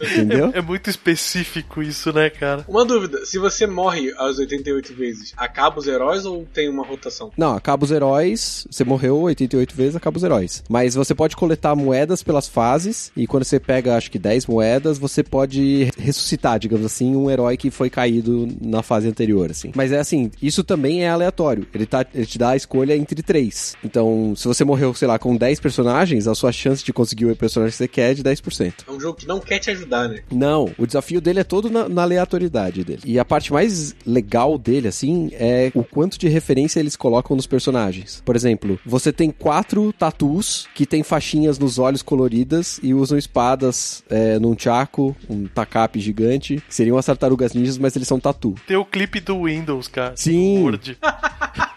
Entendeu? 0.00 0.50
É 0.54 0.60
muito 0.60 0.90
específico 0.90 1.82
isso, 1.82 2.12
né, 2.12 2.30
cara? 2.30 2.64
Uma 2.68 2.84
dúvida, 2.84 3.24
se 3.24 3.38
você 3.38 3.66
morre 3.66 4.12
às 4.18 4.38
88 4.38 4.94
vezes, 4.94 5.32
acaba 5.36 5.78
os 5.78 5.86
heróis 5.86 6.24
ou 6.24 6.46
tem 6.52 6.68
uma 6.68 6.84
rotação? 6.84 7.30
Não, 7.36 7.54
acaba 7.54 7.84
os 7.84 7.90
heróis. 7.90 8.66
Você 8.70 8.84
morreu 8.84 9.20
88 9.20 9.74
vezes, 9.74 9.96
acaba 9.96 10.16
os 10.16 10.24
heróis. 10.24 10.62
Mas 10.68 10.94
você 10.94 11.14
pode 11.14 11.36
coletar 11.36 11.74
moedas 11.74 12.22
pelas 12.22 12.48
fases. 12.48 13.10
E 13.16 13.26
quando 13.26 13.44
você 13.44 13.58
pega, 13.58 13.96
acho 13.96 14.10
que 14.10 14.18
10 14.18 14.46
moedas, 14.46 14.98
você 14.98 15.22
pode 15.22 15.90
ressuscitar, 15.98 16.58
digamos 16.58 16.86
assim, 16.86 17.14
um 17.16 17.30
herói 17.30 17.56
que 17.56 17.70
foi 17.70 17.90
caído 17.90 18.48
na 18.60 18.82
fase 18.82 19.08
anterior, 19.08 19.50
assim. 19.50 19.72
Mas 19.74 19.92
é 19.92 19.98
assim, 19.98 20.30
isso 20.40 20.62
também 20.62 21.04
é 21.04 21.08
aleatório. 21.08 21.66
Ele, 21.74 21.86
tá, 21.86 22.04
ele 22.14 22.26
te 22.26 22.38
dá 22.38 22.50
a 22.50 22.56
escolha 22.56 22.96
entre 22.96 23.22
três. 23.22 23.74
Então, 23.84 24.34
se 24.36 24.46
você 24.46 24.64
morreu, 24.64 24.94
sei 24.94 25.08
lá, 25.08 25.18
com 25.18 25.36
10 25.36 25.60
personagens, 25.60 26.26
a 26.26 26.34
sua 26.34 26.52
chance 26.52 26.84
de 26.84 26.92
conseguir 26.92 27.26
o 27.26 27.36
personagem 27.36 27.72
que 27.72 27.78
você 27.78 27.88
quer 27.88 28.10
é 28.10 28.14
de 28.14 28.22
10%. 28.22 28.72
É 28.86 28.90
um 28.90 29.00
jogo 29.00 29.15
não 29.24 29.40
quer 29.40 29.58
te 29.58 29.70
ajudar, 29.70 30.08
né? 30.08 30.20
Não, 30.30 30.72
o 30.76 30.86
desafio 30.86 31.20
dele 31.20 31.40
é 31.40 31.44
todo 31.44 31.70
na, 31.70 31.88
na 31.88 32.02
aleatoriedade 32.02 32.84
dele. 32.84 33.00
E 33.04 33.18
a 33.18 33.24
parte 33.24 33.52
mais 33.52 33.94
legal 34.04 34.58
dele, 34.58 34.88
assim, 34.88 35.30
é 35.32 35.70
o 35.74 35.84
quanto 35.84 36.18
de 36.18 36.28
referência 36.28 36.80
eles 36.80 36.96
colocam 36.96 37.36
nos 37.36 37.46
personagens. 37.46 38.22
Por 38.24 38.34
exemplo, 38.36 38.78
você 38.84 39.12
tem 39.12 39.30
quatro 39.30 39.92
tatus 39.92 40.68
que 40.74 40.86
tem 40.86 41.02
faixinhas 41.02 41.58
nos 41.58 41.78
olhos 41.78 42.02
coloridas 42.02 42.80
e 42.82 42.92
usam 42.92 43.16
espadas 43.16 44.02
é, 44.10 44.38
num 44.38 44.56
chaco, 44.58 45.14
um 45.28 45.46
tacape 45.46 46.00
gigante, 46.00 46.62
que 46.68 46.74
seriam 46.74 46.98
as 46.98 47.06
tartarugas 47.06 47.52
ninjas, 47.52 47.78
mas 47.78 47.94
eles 47.94 48.08
são 48.08 48.18
tatu. 48.18 48.54
Tem 48.66 48.76
o 48.76 48.84
clipe 48.84 49.20
do 49.20 49.44
Windows, 49.44 49.88
cara. 49.88 50.14
Sim. 50.16 50.56
Do 50.56 50.62
Word. 50.64 50.98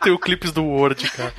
Tem 0.02 0.14
o 0.14 0.20
clipes 0.20 0.52
do 0.52 0.64
Word, 0.64 1.10
cara. 1.12 1.34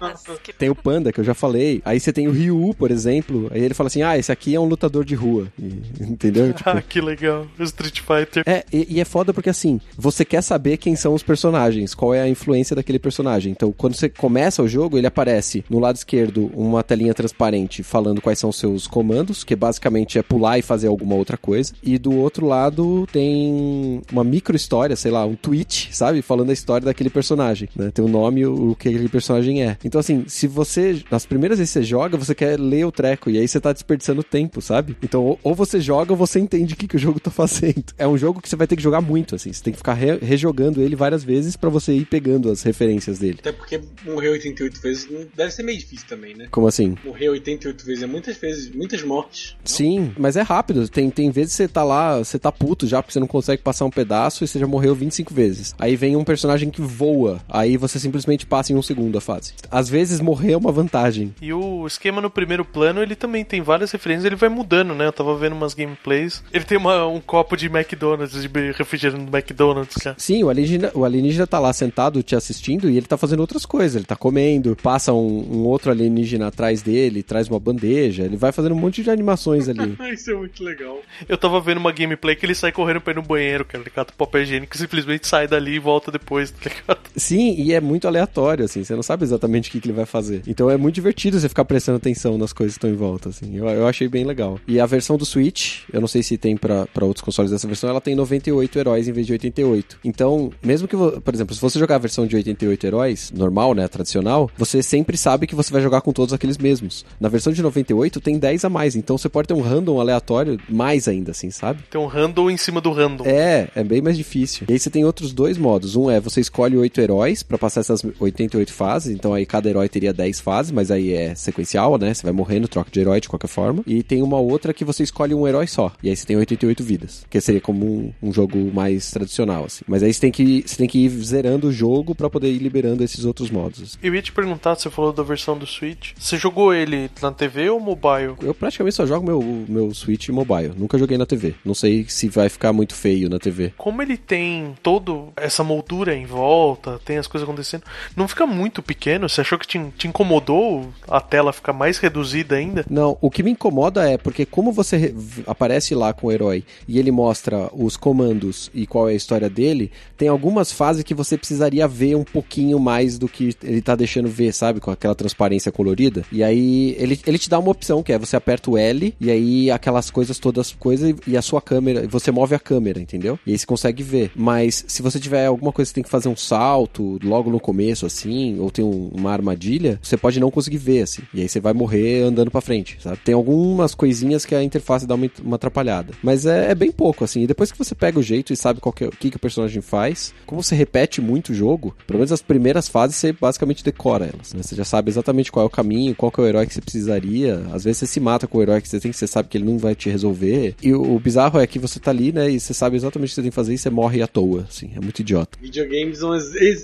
Nossa, 0.00 0.34
que 0.42 0.52
Tem 0.52 0.68
o 0.68 0.74
Panda, 0.74 1.12
que 1.12 1.20
eu 1.20 1.24
já 1.24 1.34
falei. 1.34 1.80
Aí 1.84 2.00
você 2.00 2.12
tem 2.12 2.26
o 2.26 2.32
Ryu, 2.32 2.74
por 2.76 2.90
exemplo. 2.90 3.48
Aí 3.52 3.62
ele 3.62 3.74
fala 3.74 3.86
assim: 3.86 4.02
ah, 4.02 4.18
esse 4.18 4.32
aqui 4.32 4.54
é 4.54 4.60
um 4.60 4.66
lutador 4.76 5.04
de 5.04 5.14
rua. 5.14 5.48
E- 5.58 5.82
entendeu? 6.00 6.52
Tipo, 6.56 6.70
Ah, 6.70 6.82
que 6.82 7.00
legal. 7.00 7.46
Street 7.60 8.00
Fighter. 8.00 8.42
É, 8.46 8.64
e, 8.72 8.96
e 8.96 9.00
é 9.00 9.04
foda 9.04 9.32
porque 9.34 9.50
assim, 9.50 9.80
você 9.96 10.24
quer 10.24 10.42
saber 10.42 10.76
quem 10.76 10.94
são 10.94 11.14
os 11.14 11.22
personagens, 11.22 11.94
qual 11.94 12.14
é 12.14 12.20
a 12.20 12.28
influência 12.28 12.76
daquele 12.76 12.98
personagem. 12.98 13.52
Então, 13.52 13.72
quando 13.72 13.94
você 13.94 14.08
começa 14.08 14.62
o 14.62 14.68
jogo, 14.68 14.96
ele 14.96 15.06
aparece 15.06 15.64
no 15.68 15.78
lado 15.78 15.96
esquerdo 15.96 16.50
uma 16.54 16.82
telinha 16.82 17.14
transparente 17.14 17.82
falando 17.82 18.20
quais 18.20 18.38
são 18.38 18.50
os 18.50 18.58
seus 18.58 18.86
comandos, 18.86 19.42
que 19.44 19.56
basicamente 19.56 20.18
é 20.18 20.22
pular 20.22 20.58
e 20.58 20.62
fazer 20.62 20.86
alguma 20.88 21.14
outra 21.14 21.36
coisa. 21.36 21.72
E 21.82 21.98
do 21.98 22.14
outro 22.14 22.46
lado 22.46 23.06
tem 23.12 24.02
uma 24.12 24.24
micro 24.24 24.56
história, 24.56 24.96
sei 24.96 25.10
lá, 25.10 25.24
um 25.24 25.34
tweet, 25.34 25.88
sabe? 25.92 26.22
Falando 26.22 26.50
a 26.50 26.52
história 26.52 26.84
daquele 26.84 27.10
personagem, 27.10 27.68
né? 27.74 27.90
Tem 27.92 28.04
o 28.04 28.08
nome 28.08 28.40
e 28.42 28.46
o, 28.46 28.70
o 28.70 28.76
que 28.76 28.88
aquele 28.88 29.08
personagem 29.08 29.62
é. 29.62 29.76
Então, 29.84 29.98
assim, 30.00 30.24
se 30.28 30.46
você, 30.46 31.02
nas 31.10 31.24
primeiras 31.26 31.58
vezes 31.58 31.72
que 31.72 31.80
você 31.80 31.84
joga, 31.84 32.16
você 32.16 32.34
quer 32.34 32.58
ler 32.58 32.84
o 32.84 32.92
treco, 32.92 33.30
e 33.30 33.38
aí 33.38 33.46
você 33.48 33.60
tá 33.60 33.72
desperdiçando 33.72 34.22
tempo, 34.22 34.60
sabe? 34.66 34.96
Então, 35.02 35.38
ou, 35.42 35.54
você 35.54 35.80
joga 35.80 36.12
ou 36.12 36.16
você 36.16 36.38
entende 36.38 36.74
o 36.74 36.76
que, 36.76 36.86
que 36.88 36.96
o 36.96 36.98
jogo 36.98 37.18
tá 37.20 37.30
fazendo. 37.30 37.84
É 37.98 38.06
um 38.06 38.18
jogo 38.18 38.40
que 38.40 38.48
você 38.48 38.56
vai 38.56 38.66
ter 38.66 38.76
que 38.76 38.82
jogar 38.82 39.00
muito, 39.00 39.34
assim. 39.34 39.52
Você 39.52 39.62
tem 39.62 39.72
que 39.72 39.78
ficar 39.78 39.94
re- 39.94 40.18
rejogando 40.20 40.82
ele 40.82 40.94
várias 40.96 41.24
vezes 41.24 41.56
pra 41.56 41.70
você 41.70 41.92
ir 41.92 42.04
pegando 42.06 42.50
as 42.50 42.62
referências 42.62 43.18
dele. 43.18 43.38
Até 43.40 43.52
porque 43.52 43.80
morrer 44.04 44.28
88 44.30 44.80
vezes 44.80 45.08
deve 45.34 45.50
ser 45.50 45.62
meio 45.62 45.78
difícil 45.78 46.06
também, 46.08 46.34
né? 46.34 46.48
Como 46.50 46.66
assim? 46.66 46.96
Morrer 47.04 47.28
88 47.30 47.84
vezes 47.86 48.02
é 48.02 48.06
muitas 48.06 48.36
vezes, 48.36 48.70
muitas 48.74 49.02
mortes. 49.02 49.56
Sim, 49.64 50.12
mas 50.18 50.36
é 50.36 50.42
rápido. 50.42 50.88
Tem, 50.88 51.08
tem 51.10 51.30
vezes 51.30 51.52
que 51.52 51.56
você 51.58 51.68
tá 51.68 51.82
lá, 51.84 52.18
você 52.18 52.38
tá 52.38 52.50
puto 52.52 52.86
já 52.86 53.02
porque 53.02 53.12
você 53.12 53.20
não 53.20 53.26
consegue 53.26 53.62
passar 53.62 53.84
um 53.84 53.90
pedaço 53.90 54.44
e 54.44 54.48
você 54.48 54.58
já 54.58 54.66
morreu 54.66 54.94
25 54.94 55.32
vezes. 55.32 55.74
Aí 55.78 55.96
vem 55.96 56.16
um 56.16 56.24
personagem 56.24 56.70
que 56.70 56.80
voa, 56.80 57.40
aí 57.48 57.76
você 57.76 57.98
simplesmente 57.98 58.46
passa 58.46 58.72
em 58.72 58.76
um 58.76 58.82
segundo 58.82 59.16
a 59.18 59.20
fase. 59.20 59.54
Às 59.70 59.88
vezes 59.88 60.20
morrer 60.20 60.52
é 60.52 60.56
uma 60.56 60.72
vantagem. 60.72 61.34
E 61.40 61.52
o 61.52 61.86
esquema 61.86 62.20
no 62.20 62.30
primeiro 62.30 62.64
plano, 62.64 63.02
ele 63.02 63.14
também 63.14 63.44
tem 63.44 63.60
várias 63.62 63.90
referências, 63.92 64.24
ele 64.24 64.36
vai 64.36 64.48
mudando, 64.56 64.94
né? 64.94 65.06
Eu 65.06 65.12
tava 65.12 65.36
vendo 65.36 65.52
umas 65.54 65.74
gameplays. 65.74 66.42
Ele 66.52 66.64
tem 66.64 66.78
uma- 66.78 67.06
um 67.06 67.20
copo 67.20 67.56
de 67.56 67.66
McDonald's, 67.66 68.40
de 68.42 68.48
refrigerante 68.72 69.24
do 69.24 69.36
McDonald's, 69.36 69.94
cara. 69.96 70.16
Sim, 70.18 70.42
o 70.44 70.48
alienígena, 70.50 70.90
o 70.94 71.04
alienígena 71.04 71.46
tá 71.46 71.58
lá 71.58 71.72
sentado 71.72 72.22
te 72.22 72.34
assistindo 72.34 72.88
e 72.90 72.96
ele 72.96 73.06
tá 73.06 73.16
fazendo 73.16 73.40
outras 73.40 73.64
coisas. 73.66 73.96
Ele 73.96 74.04
tá 74.04 74.16
comendo, 74.16 74.76
passa 74.82 75.12
um, 75.12 75.46
um 75.52 75.58
outro 75.66 75.90
alienígena 75.90 76.48
atrás 76.48 76.82
dele, 76.82 77.22
traz 77.22 77.48
uma 77.48 77.60
bandeja, 77.60 78.24
ele 78.24 78.36
vai 78.36 78.52
fazendo 78.52 78.72
um 78.74 78.78
monte 78.78 79.02
de 79.02 79.10
animações 79.10 79.68
ali. 79.68 79.96
Isso 80.12 80.30
é 80.30 80.34
muito 80.34 80.62
legal. 80.64 81.00
Eu 81.28 81.36
tava 81.36 81.60
vendo 81.60 81.78
uma 81.78 81.92
gameplay 81.92 82.34
que 82.34 82.46
ele 82.46 82.54
sai 82.54 82.72
correndo 82.72 83.00
pra 83.00 83.12
ir 83.12 83.16
no 83.16 83.22
banheiro, 83.22 83.64
cara. 83.64 83.82
Ele 83.82 83.90
cata 83.90 84.12
o 84.12 84.16
papel 84.16 84.42
higiênico 84.42 84.74
e 84.74 84.78
simplesmente 84.78 85.26
sai 85.26 85.46
dali 85.46 85.74
e 85.74 85.78
volta 85.78 86.10
depois, 86.10 86.50
tá 86.50 86.70
ligado? 86.70 86.98
Sim, 87.16 87.54
e 87.58 87.72
é 87.72 87.80
muito 87.80 88.06
aleatório, 88.08 88.64
assim, 88.64 88.82
você 88.84 88.94
não 88.94 89.02
sabe 89.02 89.24
exatamente 89.24 89.68
o 89.68 89.72
que, 89.72 89.80
que 89.80 89.86
ele 89.88 89.96
vai 89.96 90.06
fazer. 90.06 90.42
Então 90.46 90.70
é 90.70 90.76
muito 90.76 90.94
divertido 90.94 91.38
você 91.38 91.48
ficar 91.48 91.64
prestando 91.64 91.96
atenção 91.98 92.38
nas 92.38 92.52
coisas 92.52 92.74
que 92.76 92.78
estão 92.78 92.90
em 92.90 92.96
volta, 92.96 93.28
assim. 93.28 93.56
Eu, 93.56 93.66
eu 93.68 93.86
achei 93.86 94.08
bem 94.08 94.24
legal. 94.24 94.35
E 94.66 94.80
a 94.80 94.86
versão 94.86 95.16
do 95.16 95.24
Switch, 95.24 95.82
eu 95.92 96.00
não 96.00 96.08
sei 96.08 96.22
se 96.22 96.36
tem 96.36 96.56
pra 96.56 96.86
outros 97.02 97.22
consoles 97.22 97.50
dessa 97.50 97.66
versão, 97.66 97.90
ela 97.90 98.00
tem 98.00 98.14
98 98.14 98.78
heróis 98.78 99.08
em 99.08 99.12
vez 99.12 99.26
de 99.26 99.32
88. 99.32 99.98
Então, 100.04 100.50
mesmo 100.62 100.86
que, 100.88 100.96
por 100.96 101.34
exemplo, 101.34 101.54
se 101.54 101.60
você 101.60 101.78
jogar 101.78 101.96
a 101.96 101.98
versão 101.98 102.26
de 102.26 102.36
88 102.36 102.86
heróis, 102.86 103.32
normal, 103.34 103.74
né, 103.74 103.86
tradicional, 103.88 104.50
você 104.56 104.82
sempre 104.82 105.16
sabe 105.16 105.46
que 105.46 105.54
você 105.54 105.72
vai 105.72 105.82
jogar 105.82 106.00
com 106.00 106.12
todos 106.12 106.32
aqueles 106.32 106.58
mesmos. 106.58 107.04
Na 107.20 107.28
versão 107.28 107.52
de 107.52 107.62
98 107.62 108.20
tem 108.20 108.38
10 108.38 108.64
a 108.64 108.68
mais, 108.68 108.96
então 108.96 109.16
você 109.16 109.28
pode 109.28 109.48
ter 109.48 109.54
um 109.54 109.60
random 109.60 110.00
aleatório 110.00 110.58
mais 110.68 111.08
ainda, 111.08 111.30
assim, 111.30 111.50
sabe? 111.50 111.82
Tem 111.90 112.00
um 112.00 112.06
random 112.06 112.50
em 112.50 112.56
cima 112.56 112.80
do 112.80 112.92
random. 112.92 113.24
É, 113.24 113.68
é 113.74 113.84
bem 113.84 114.00
mais 114.00 114.16
difícil. 114.16 114.66
E 114.68 114.72
aí 114.72 114.78
você 114.78 114.90
tem 114.90 115.04
outros 115.04 115.32
dois 115.32 115.58
modos. 115.58 115.96
Um 115.96 116.10
é 116.10 116.20
você 116.20 116.40
escolhe 116.40 116.76
oito 116.76 117.00
heróis 117.00 117.42
pra 117.42 117.58
passar 117.58 117.80
essas 117.80 118.02
88 118.18 118.72
fases, 118.72 119.14
então 119.14 119.32
aí 119.32 119.46
cada 119.46 119.68
herói 119.68 119.88
teria 119.88 120.12
10 120.12 120.40
fases, 120.40 120.72
mas 120.72 120.90
aí 120.90 121.12
é 121.12 121.34
sequencial, 121.34 121.98
né? 121.98 122.12
Você 122.12 122.22
vai 122.22 122.32
morrendo, 122.32 122.68
troca 122.68 122.90
de 122.90 123.00
herói 123.00 123.20
de 123.20 123.28
qualquer 123.28 123.48
forma. 123.48 123.82
E 123.86 124.02
tem 124.02 124.22
uma 124.26 124.38
outra 124.38 124.74
que 124.74 124.84
você 124.84 125.02
escolhe 125.02 125.34
um 125.34 125.46
herói 125.46 125.66
só. 125.66 125.92
E 126.02 126.08
aí 126.08 126.16
você 126.16 126.26
tem 126.26 126.36
88 126.36 126.82
vidas. 126.82 127.24
Que 127.28 127.40
seria 127.40 127.60
como 127.60 127.86
um, 127.86 128.12
um 128.22 128.32
jogo 128.32 128.58
mais 128.72 129.10
tradicional, 129.10 129.64
assim. 129.64 129.84
Mas 129.86 130.02
aí 130.02 130.12
você 130.12 130.20
tem 130.20 130.30
que, 130.30 130.64
você 130.66 130.76
tem 130.76 130.88
que 130.88 131.04
ir 131.04 131.08
zerando 131.08 131.68
o 131.68 131.72
jogo 131.72 132.14
pra 132.14 132.28
poder 132.30 132.50
ir 132.50 132.58
liberando 132.58 133.04
esses 133.04 133.24
outros 133.24 133.50
modos. 133.50 133.82
assim. 133.82 133.98
Eu 134.02 134.14
ia 134.14 134.22
te 134.22 134.32
perguntar, 134.32 134.74
você 134.74 134.90
falou 134.90 135.12
da 135.12 135.22
versão 135.22 135.56
do 135.56 135.66
Switch. 135.66 136.12
Você 136.18 136.36
jogou 136.36 136.74
ele 136.74 137.10
na 137.22 137.32
TV 137.32 137.70
ou 137.70 137.80
mobile? 137.80 138.34
Eu 138.42 138.54
praticamente 138.54 138.96
só 138.96 139.06
jogo 139.06 139.26
meu, 139.26 139.42
meu 139.68 139.94
Switch 139.94 140.28
mobile. 140.28 140.72
Nunca 140.76 140.98
joguei 140.98 141.16
na 141.16 141.26
TV. 141.26 141.54
Não 141.64 141.74
sei 141.74 142.06
se 142.08 142.28
vai 142.28 142.48
ficar 142.48 142.72
muito 142.72 142.94
feio 142.94 143.28
na 143.28 143.38
TV. 143.38 143.72
Como 143.76 144.02
ele 144.02 144.16
tem 144.16 144.74
todo 144.82 145.32
essa 145.36 145.62
moldura 145.62 146.14
em 146.14 146.26
volta, 146.26 147.00
tem 147.04 147.18
as 147.18 147.26
coisas 147.26 147.48
acontecendo, 147.48 147.84
não 148.16 148.26
fica 148.26 148.46
muito 148.46 148.82
pequeno? 148.82 149.28
Você 149.28 149.40
achou 149.40 149.58
que 149.58 149.66
te, 149.66 149.80
te 149.96 150.08
incomodou 150.08 150.88
a 151.08 151.20
tela 151.20 151.52
ficar 151.52 151.72
mais 151.72 151.98
reduzida 151.98 152.56
ainda? 152.56 152.84
Não, 152.88 153.16
o 153.20 153.30
que 153.30 153.42
me 153.42 153.50
incomoda 153.50 154.08
é 154.08 154.15
porque 154.16 154.44
como 154.46 154.72
você 154.72 155.14
aparece 155.46 155.94
lá 155.94 156.12
com 156.12 156.26
o 156.28 156.32
herói 156.32 156.64
e 156.88 156.98
ele 156.98 157.10
mostra 157.10 157.70
os 157.72 157.96
comandos 157.96 158.70
e 158.74 158.86
qual 158.86 159.08
é 159.08 159.12
a 159.12 159.16
história 159.16 159.48
dele, 159.48 159.90
tem 160.16 160.28
algumas 160.28 160.72
fases 160.72 161.02
que 161.02 161.14
você 161.14 161.36
precisaria 161.36 161.86
ver 161.86 162.16
um 162.16 162.24
pouquinho 162.24 162.78
mais 162.78 163.18
do 163.18 163.28
que 163.28 163.54
ele 163.62 163.80
tá 163.82 163.94
deixando 163.94 164.28
ver, 164.28 164.52
sabe? 164.52 164.80
Com 164.80 164.90
aquela 164.90 165.14
transparência 165.14 165.70
colorida. 165.72 166.24
E 166.32 166.42
aí 166.42 166.96
ele, 166.98 167.18
ele 167.26 167.38
te 167.38 167.48
dá 167.50 167.58
uma 167.58 167.70
opção 167.70 168.02
que 168.02 168.12
é 168.12 168.18
você 168.18 168.36
aperta 168.36 168.70
o 168.70 168.76
L 168.78 169.14
e 169.20 169.30
aí 169.30 169.70
aquelas 169.70 170.10
coisas 170.10 170.38
todas 170.38 170.72
coisas 170.72 171.14
e 171.26 171.36
a 171.36 171.42
sua 171.42 171.60
câmera, 171.60 172.06
você 172.08 172.30
move 172.30 172.54
a 172.54 172.58
câmera, 172.58 173.00
entendeu? 173.00 173.38
E 173.46 173.52
aí 173.52 173.58
você 173.58 173.66
consegue 173.66 174.02
ver. 174.02 174.30
Mas 174.34 174.84
se 174.86 175.02
você 175.02 175.18
tiver 175.18 175.46
alguma 175.46 175.72
coisa 175.72 175.90
que 175.90 175.94
tem 175.94 176.04
que 176.04 176.10
fazer 176.10 176.28
um 176.28 176.36
salto 176.36 177.18
logo 177.22 177.50
no 177.50 177.60
começo 177.60 178.06
assim, 178.06 178.58
ou 178.58 178.70
tem 178.70 178.84
um- 178.84 179.10
uma 179.14 179.32
armadilha, 179.32 179.98
você 180.02 180.16
pode 180.16 180.40
não 180.40 180.50
conseguir 180.50 180.78
ver 180.78 181.02
assim. 181.02 181.22
E 181.34 181.40
aí 181.42 181.48
você 181.48 181.60
vai 181.60 181.72
morrer 181.72 182.22
andando 182.22 182.50
pra 182.50 182.60
frente, 182.60 182.98
sabe? 183.00 183.18
Tem 183.24 183.34
algumas 183.34 183.94
coisinhas 184.06 184.44
que 184.46 184.54
a 184.54 184.62
interface 184.62 185.04
dá 185.06 185.16
uma, 185.16 185.28
uma 185.42 185.56
atrapalhada. 185.56 186.14
Mas 186.22 186.46
é, 186.46 186.70
é 186.70 186.74
bem 186.74 186.92
pouco 186.92 187.24
assim. 187.24 187.42
E 187.42 187.46
depois 187.46 187.72
que 187.72 187.78
você 187.78 187.94
pega 187.94 188.18
o 188.18 188.22
jeito 188.22 188.52
e 188.52 188.56
sabe 188.56 188.80
qual 188.80 188.92
que 188.92 189.02
é- 189.04 189.08
o 189.08 189.10
que, 189.10 189.30
que 189.30 189.36
o 189.36 189.40
personagem 189.40 189.82
faz, 189.82 190.32
como 190.46 190.62
você 190.62 190.76
repete 190.76 191.20
muito 191.20 191.50
o 191.50 191.54
jogo, 191.54 191.96
pelo 192.06 192.18
menos 192.20 192.30
as 192.30 192.40
primeiras 192.40 192.88
fases 192.88 193.16
você 193.16 193.32
basicamente 193.32 193.82
decora 193.82 194.26
elas, 194.26 194.54
né? 194.54 194.62
Você 194.62 194.76
já 194.76 194.84
sabe 194.84 195.10
exatamente 195.10 195.50
qual 195.50 195.64
é 195.64 195.66
o 195.66 195.70
caminho, 195.70 196.14
qual 196.14 196.30
que 196.30 196.40
é 196.40 196.44
o 196.44 196.46
herói 196.46 196.66
que 196.66 196.74
você 196.74 196.80
precisaria. 196.80 197.66
Às 197.72 197.82
vezes 197.84 197.98
você 197.98 198.06
se 198.06 198.20
mata 198.20 198.46
com 198.46 198.58
o 198.58 198.62
herói 198.62 198.80
que 198.80 198.88
você 198.88 199.00
tem, 199.00 199.10
que 199.10 199.16
você 199.16 199.26
sabe 199.26 199.48
que 199.48 199.58
ele 199.58 199.64
não 199.64 199.78
vai 199.78 199.94
te 199.96 200.08
resolver. 200.08 200.76
E 200.82 200.92
o, 200.94 201.16
o 201.16 201.18
bizarro 201.18 201.58
é 201.58 201.66
que 201.66 201.78
você 201.80 201.98
tá 201.98 202.10
ali, 202.12 202.30
né? 202.32 202.48
E 202.50 202.60
você 202.60 202.72
sabe 202.72 202.96
exatamente 202.96 203.28
o 203.28 203.30
que 203.30 203.34
você 203.34 203.42
tem 203.42 203.50
que 203.50 203.54
fazer 203.56 203.74
e 203.74 203.78
você 203.78 203.90
morre 203.90 204.22
à 204.22 204.26
toa, 204.28 204.66
assim. 204.68 204.90
É 204.94 205.00
muito 205.00 205.18
idiota. 205.20 205.58
Videogames 205.60 206.18
são, 206.18 206.30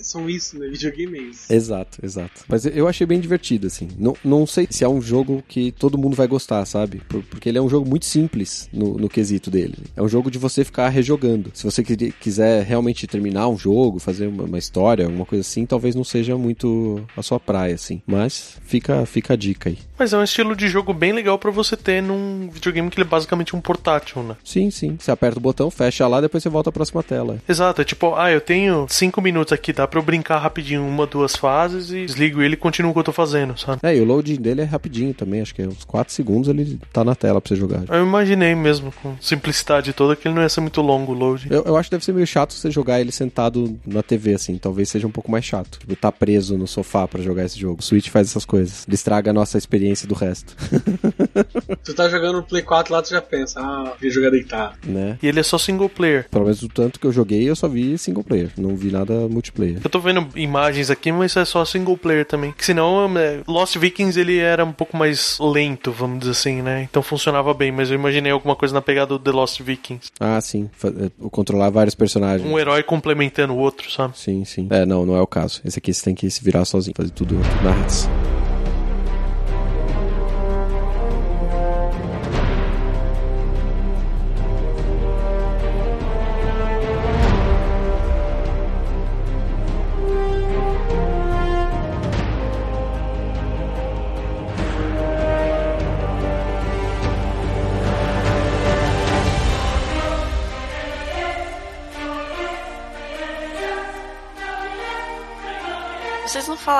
são 0.02 0.28
isso, 0.30 0.58
né? 0.58 0.66
Videogame 0.68 1.18
é 1.18 1.22
isso. 1.22 1.52
Exato, 1.52 1.98
exato. 2.02 2.44
Mas 2.48 2.66
eu 2.66 2.88
achei 2.88 3.06
bem 3.06 3.20
divertido, 3.20 3.66
assim. 3.68 3.88
Não, 3.98 4.16
não 4.24 4.46
sei 4.46 4.66
se 4.70 4.82
é 4.82 4.88
um 4.88 5.00
jogo 5.00 5.42
que 5.46 5.70
todo 5.72 5.96
mundo 5.98 6.16
vai 6.16 6.26
gostar, 6.26 6.64
sabe? 6.66 7.00
Por- 7.12 7.22
Porque 7.24 7.48
ele 7.48 7.58
é 7.58 7.62
um 7.62 7.68
jogo 7.68 7.88
muito 7.88 8.06
simples 8.06 8.68
no, 8.72 8.96
no 8.98 9.08
quesito 9.08 9.50
dele. 9.50 9.74
É 9.96 10.02
um 10.02 10.08
jogo 10.08 10.30
de 10.30 10.38
você 10.38 10.64
ficar 10.64 10.88
rejogando. 10.88 11.50
Se 11.54 11.64
você 11.64 11.82
quiser 11.84 12.64
realmente 12.64 13.06
terminar 13.06 13.48
um 13.48 13.56
jogo, 13.58 13.98
fazer 13.98 14.26
uma, 14.26 14.44
uma 14.44 14.58
história, 14.58 15.04
alguma 15.04 15.24
coisa 15.26 15.40
assim, 15.42 15.66
talvez 15.66 15.94
não 15.94 16.04
seja 16.04 16.36
muito 16.36 17.02
a 17.16 17.22
sua 17.22 17.38
praia, 17.38 17.74
assim. 17.74 18.00
Mas 18.06 18.58
fica, 18.64 19.04
fica 19.06 19.34
a 19.34 19.36
dica 19.36 19.68
aí. 19.70 19.78
Mas 19.98 20.12
é 20.12 20.18
um 20.18 20.22
estilo 20.24 20.56
de 20.56 20.68
jogo 20.68 20.92
bem 20.92 21.12
legal 21.12 21.38
pra 21.38 21.50
você 21.50 21.76
ter 21.76 22.02
num 22.02 22.48
videogame 22.52 22.90
que 22.90 22.96
ele 23.00 23.06
é 23.06 23.10
basicamente 23.10 23.54
um 23.54 23.60
portátil, 23.60 24.22
né? 24.22 24.36
Sim, 24.44 24.70
sim. 24.70 24.96
Você 24.98 25.10
aperta 25.10 25.38
o 25.38 25.42
botão, 25.42 25.70
fecha 25.70 26.06
lá, 26.08 26.20
depois 26.20 26.42
você 26.42 26.48
volta 26.48 26.70
à 26.70 26.72
próxima 26.72 27.02
tela. 27.02 27.38
Exato, 27.48 27.80
é 27.82 27.84
tipo, 27.84 28.14
ah, 28.16 28.30
eu 28.30 28.40
tenho 28.40 28.86
cinco 28.88 29.20
minutos 29.20 29.52
aqui, 29.52 29.72
dá 29.72 29.86
pra 29.86 30.00
eu 30.00 30.04
brincar 30.04 30.38
rapidinho 30.38 30.82
uma, 30.86 31.06
duas 31.06 31.36
fases 31.36 31.90
e 31.90 32.04
desligo 32.06 32.42
ele 32.42 32.54
e 32.54 32.56
continuo 32.56 32.90
o 32.90 32.94
que 32.94 33.00
eu 33.00 33.04
tô 33.04 33.12
fazendo, 33.12 33.56
sabe? 33.58 33.80
É, 33.82 33.96
e 33.96 34.00
o 34.00 34.04
loading 34.04 34.36
dele 34.40 34.62
é 34.62 34.64
rapidinho 34.64 35.14
também, 35.14 35.40
acho 35.40 35.54
que 35.54 35.62
é 35.62 35.68
uns 35.68 35.84
4 35.84 36.12
segundos 36.12 36.48
ele 36.48 36.78
tá 36.92 37.01
na 37.04 37.14
tela 37.14 37.40
pra 37.40 37.48
você 37.48 37.56
jogar. 37.56 37.82
Eu 37.88 38.02
imaginei 38.04 38.54
mesmo, 38.54 38.92
com 39.02 39.14
simplicidade 39.20 39.92
toda, 39.92 40.14
que 40.16 40.26
ele 40.28 40.34
não 40.34 40.42
ia 40.42 40.48
ser 40.48 40.60
muito 40.60 40.80
longo 40.80 41.12
o 41.12 41.14
load. 41.14 41.46
Eu, 41.50 41.62
eu 41.64 41.76
acho 41.76 41.88
que 41.88 41.94
deve 41.96 42.04
ser 42.04 42.12
meio 42.12 42.26
chato 42.26 42.52
você 42.52 42.70
jogar 42.70 43.00
ele 43.00 43.12
sentado 43.12 43.78
na 43.86 44.02
TV, 44.02 44.34
assim. 44.34 44.56
Talvez 44.58 44.88
seja 44.88 45.06
um 45.06 45.10
pouco 45.10 45.30
mais 45.30 45.44
chato. 45.44 45.78
Tipo, 45.78 45.96
tá 45.96 46.10
preso 46.12 46.56
no 46.56 46.66
sofá 46.66 47.06
pra 47.08 47.22
jogar 47.22 47.44
esse 47.44 47.58
jogo. 47.58 47.80
O 47.80 47.82
Switch 47.82 48.08
faz 48.08 48.28
essas 48.28 48.44
coisas. 48.44 48.84
Ele 48.86 48.94
estraga 48.94 49.30
a 49.30 49.34
nossa 49.34 49.58
experiência 49.58 50.06
do 50.08 50.14
resto, 50.14 50.54
Tu 51.84 51.94
tá 51.94 52.08
jogando 52.08 52.36
no 52.36 52.42
Play 52.42 52.62
4 52.62 52.92
lá, 52.92 53.02
tu 53.02 53.10
já 53.10 53.20
pensa, 53.20 53.60
ah, 53.60 53.92
queria 53.96 54.10
jogar 54.12 54.30
deitado. 54.30 54.76
né? 54.84 55.18
E 55.22 55.26
ele 55.26 55.40
é 55.40 55.42
só 55.42 55.58
single 55.58 55.88
player. 55.88 56.26
Pelo 56.30 56.44
menos 56.44 56.62
o 56.62 56.68
tanto 56.68 56.98
que 57.00 57.06
eu 57.06 57.12
joguei, 57.12 57.48
eu 57.48 57.56
só 57.56 57.68
vi 57.68 57.96
single 57.98 58.22
player. 58.24 58.50
Não 58.56 58.76
vi 58.76 58.90
nada 58.90 59.28
multiplayer. 59.28 59.78
Eu 59.82 59.90
tô 59.90 59.98
vendo 60.00 60.28
imagens 60.36 60.90
aqui, 60.90 61.10
mas 61.12 61.36
é 61.36 61.44
só 61.44 61.64
single 61.64 61.96
player 61.96 62.24
também. 62.26 62.52
Que 62.52 62.64
senão, 62.64 63.12
é, 63.18 63.40
Lost 63.46 63.76
Vikings 63.76 64.18
ele 64.18 64.38
era 64.38 64.64
um 64.64 64.72
pouco 64.72 64.96
mais 64.96 65.38
lento, 65.40 65.90
vamos 65.92 66.20
dizer 66.20 66.30
assim, 66.32 66.62
né? 66.62 66.82
Então 66.92 67.02
funcionava 67.02 67.54
bem, 67.54 67.72
mas 67.72 67.88
eu 67.88 67.94
imaginei 67.94 68.30
alguma 68.30 68.54
coisa 68.54 68.74
na 68.74 68.82
pegada 68.82 69.06
do 69.06 69.18
The 69.18 69.30
Lost 69.30 69.62
Vikings. 69.62 70.10
Ah, 70.20 70.38
sim. 70.42 70.68
É, 70.84 71.10
Controlar 71.30 71.70
vários 71.70 71.94
personagens. 71.94 72.46
Um 72.46 72.58
herói 72.58 72.82
complementando 72.82 73.54
o 73.54 73.56
outro, 73.56 73.90
sabe? 73.90 74.12
Sim, 74.18 74.44
sim. 74.44 74.66
É, 74.68 74.84
não, 74.84 75.06
não 75.06 75.16
é 75.16 75.20
o 75.22 75.26
caso. 75.26 75.62
Esse 75.64 75.78
aqui 75.78 75.94
você 75.94 76.04
tem 76.04 76.14
que 76.14 76.28
se 76.28 76.44
virar 76.44 76.66
sozinho, 76.66 76.94
fazer 76.94 77.08
tudo 77.08 77.34
na 77.64 77.70
raça. 77.72 78.10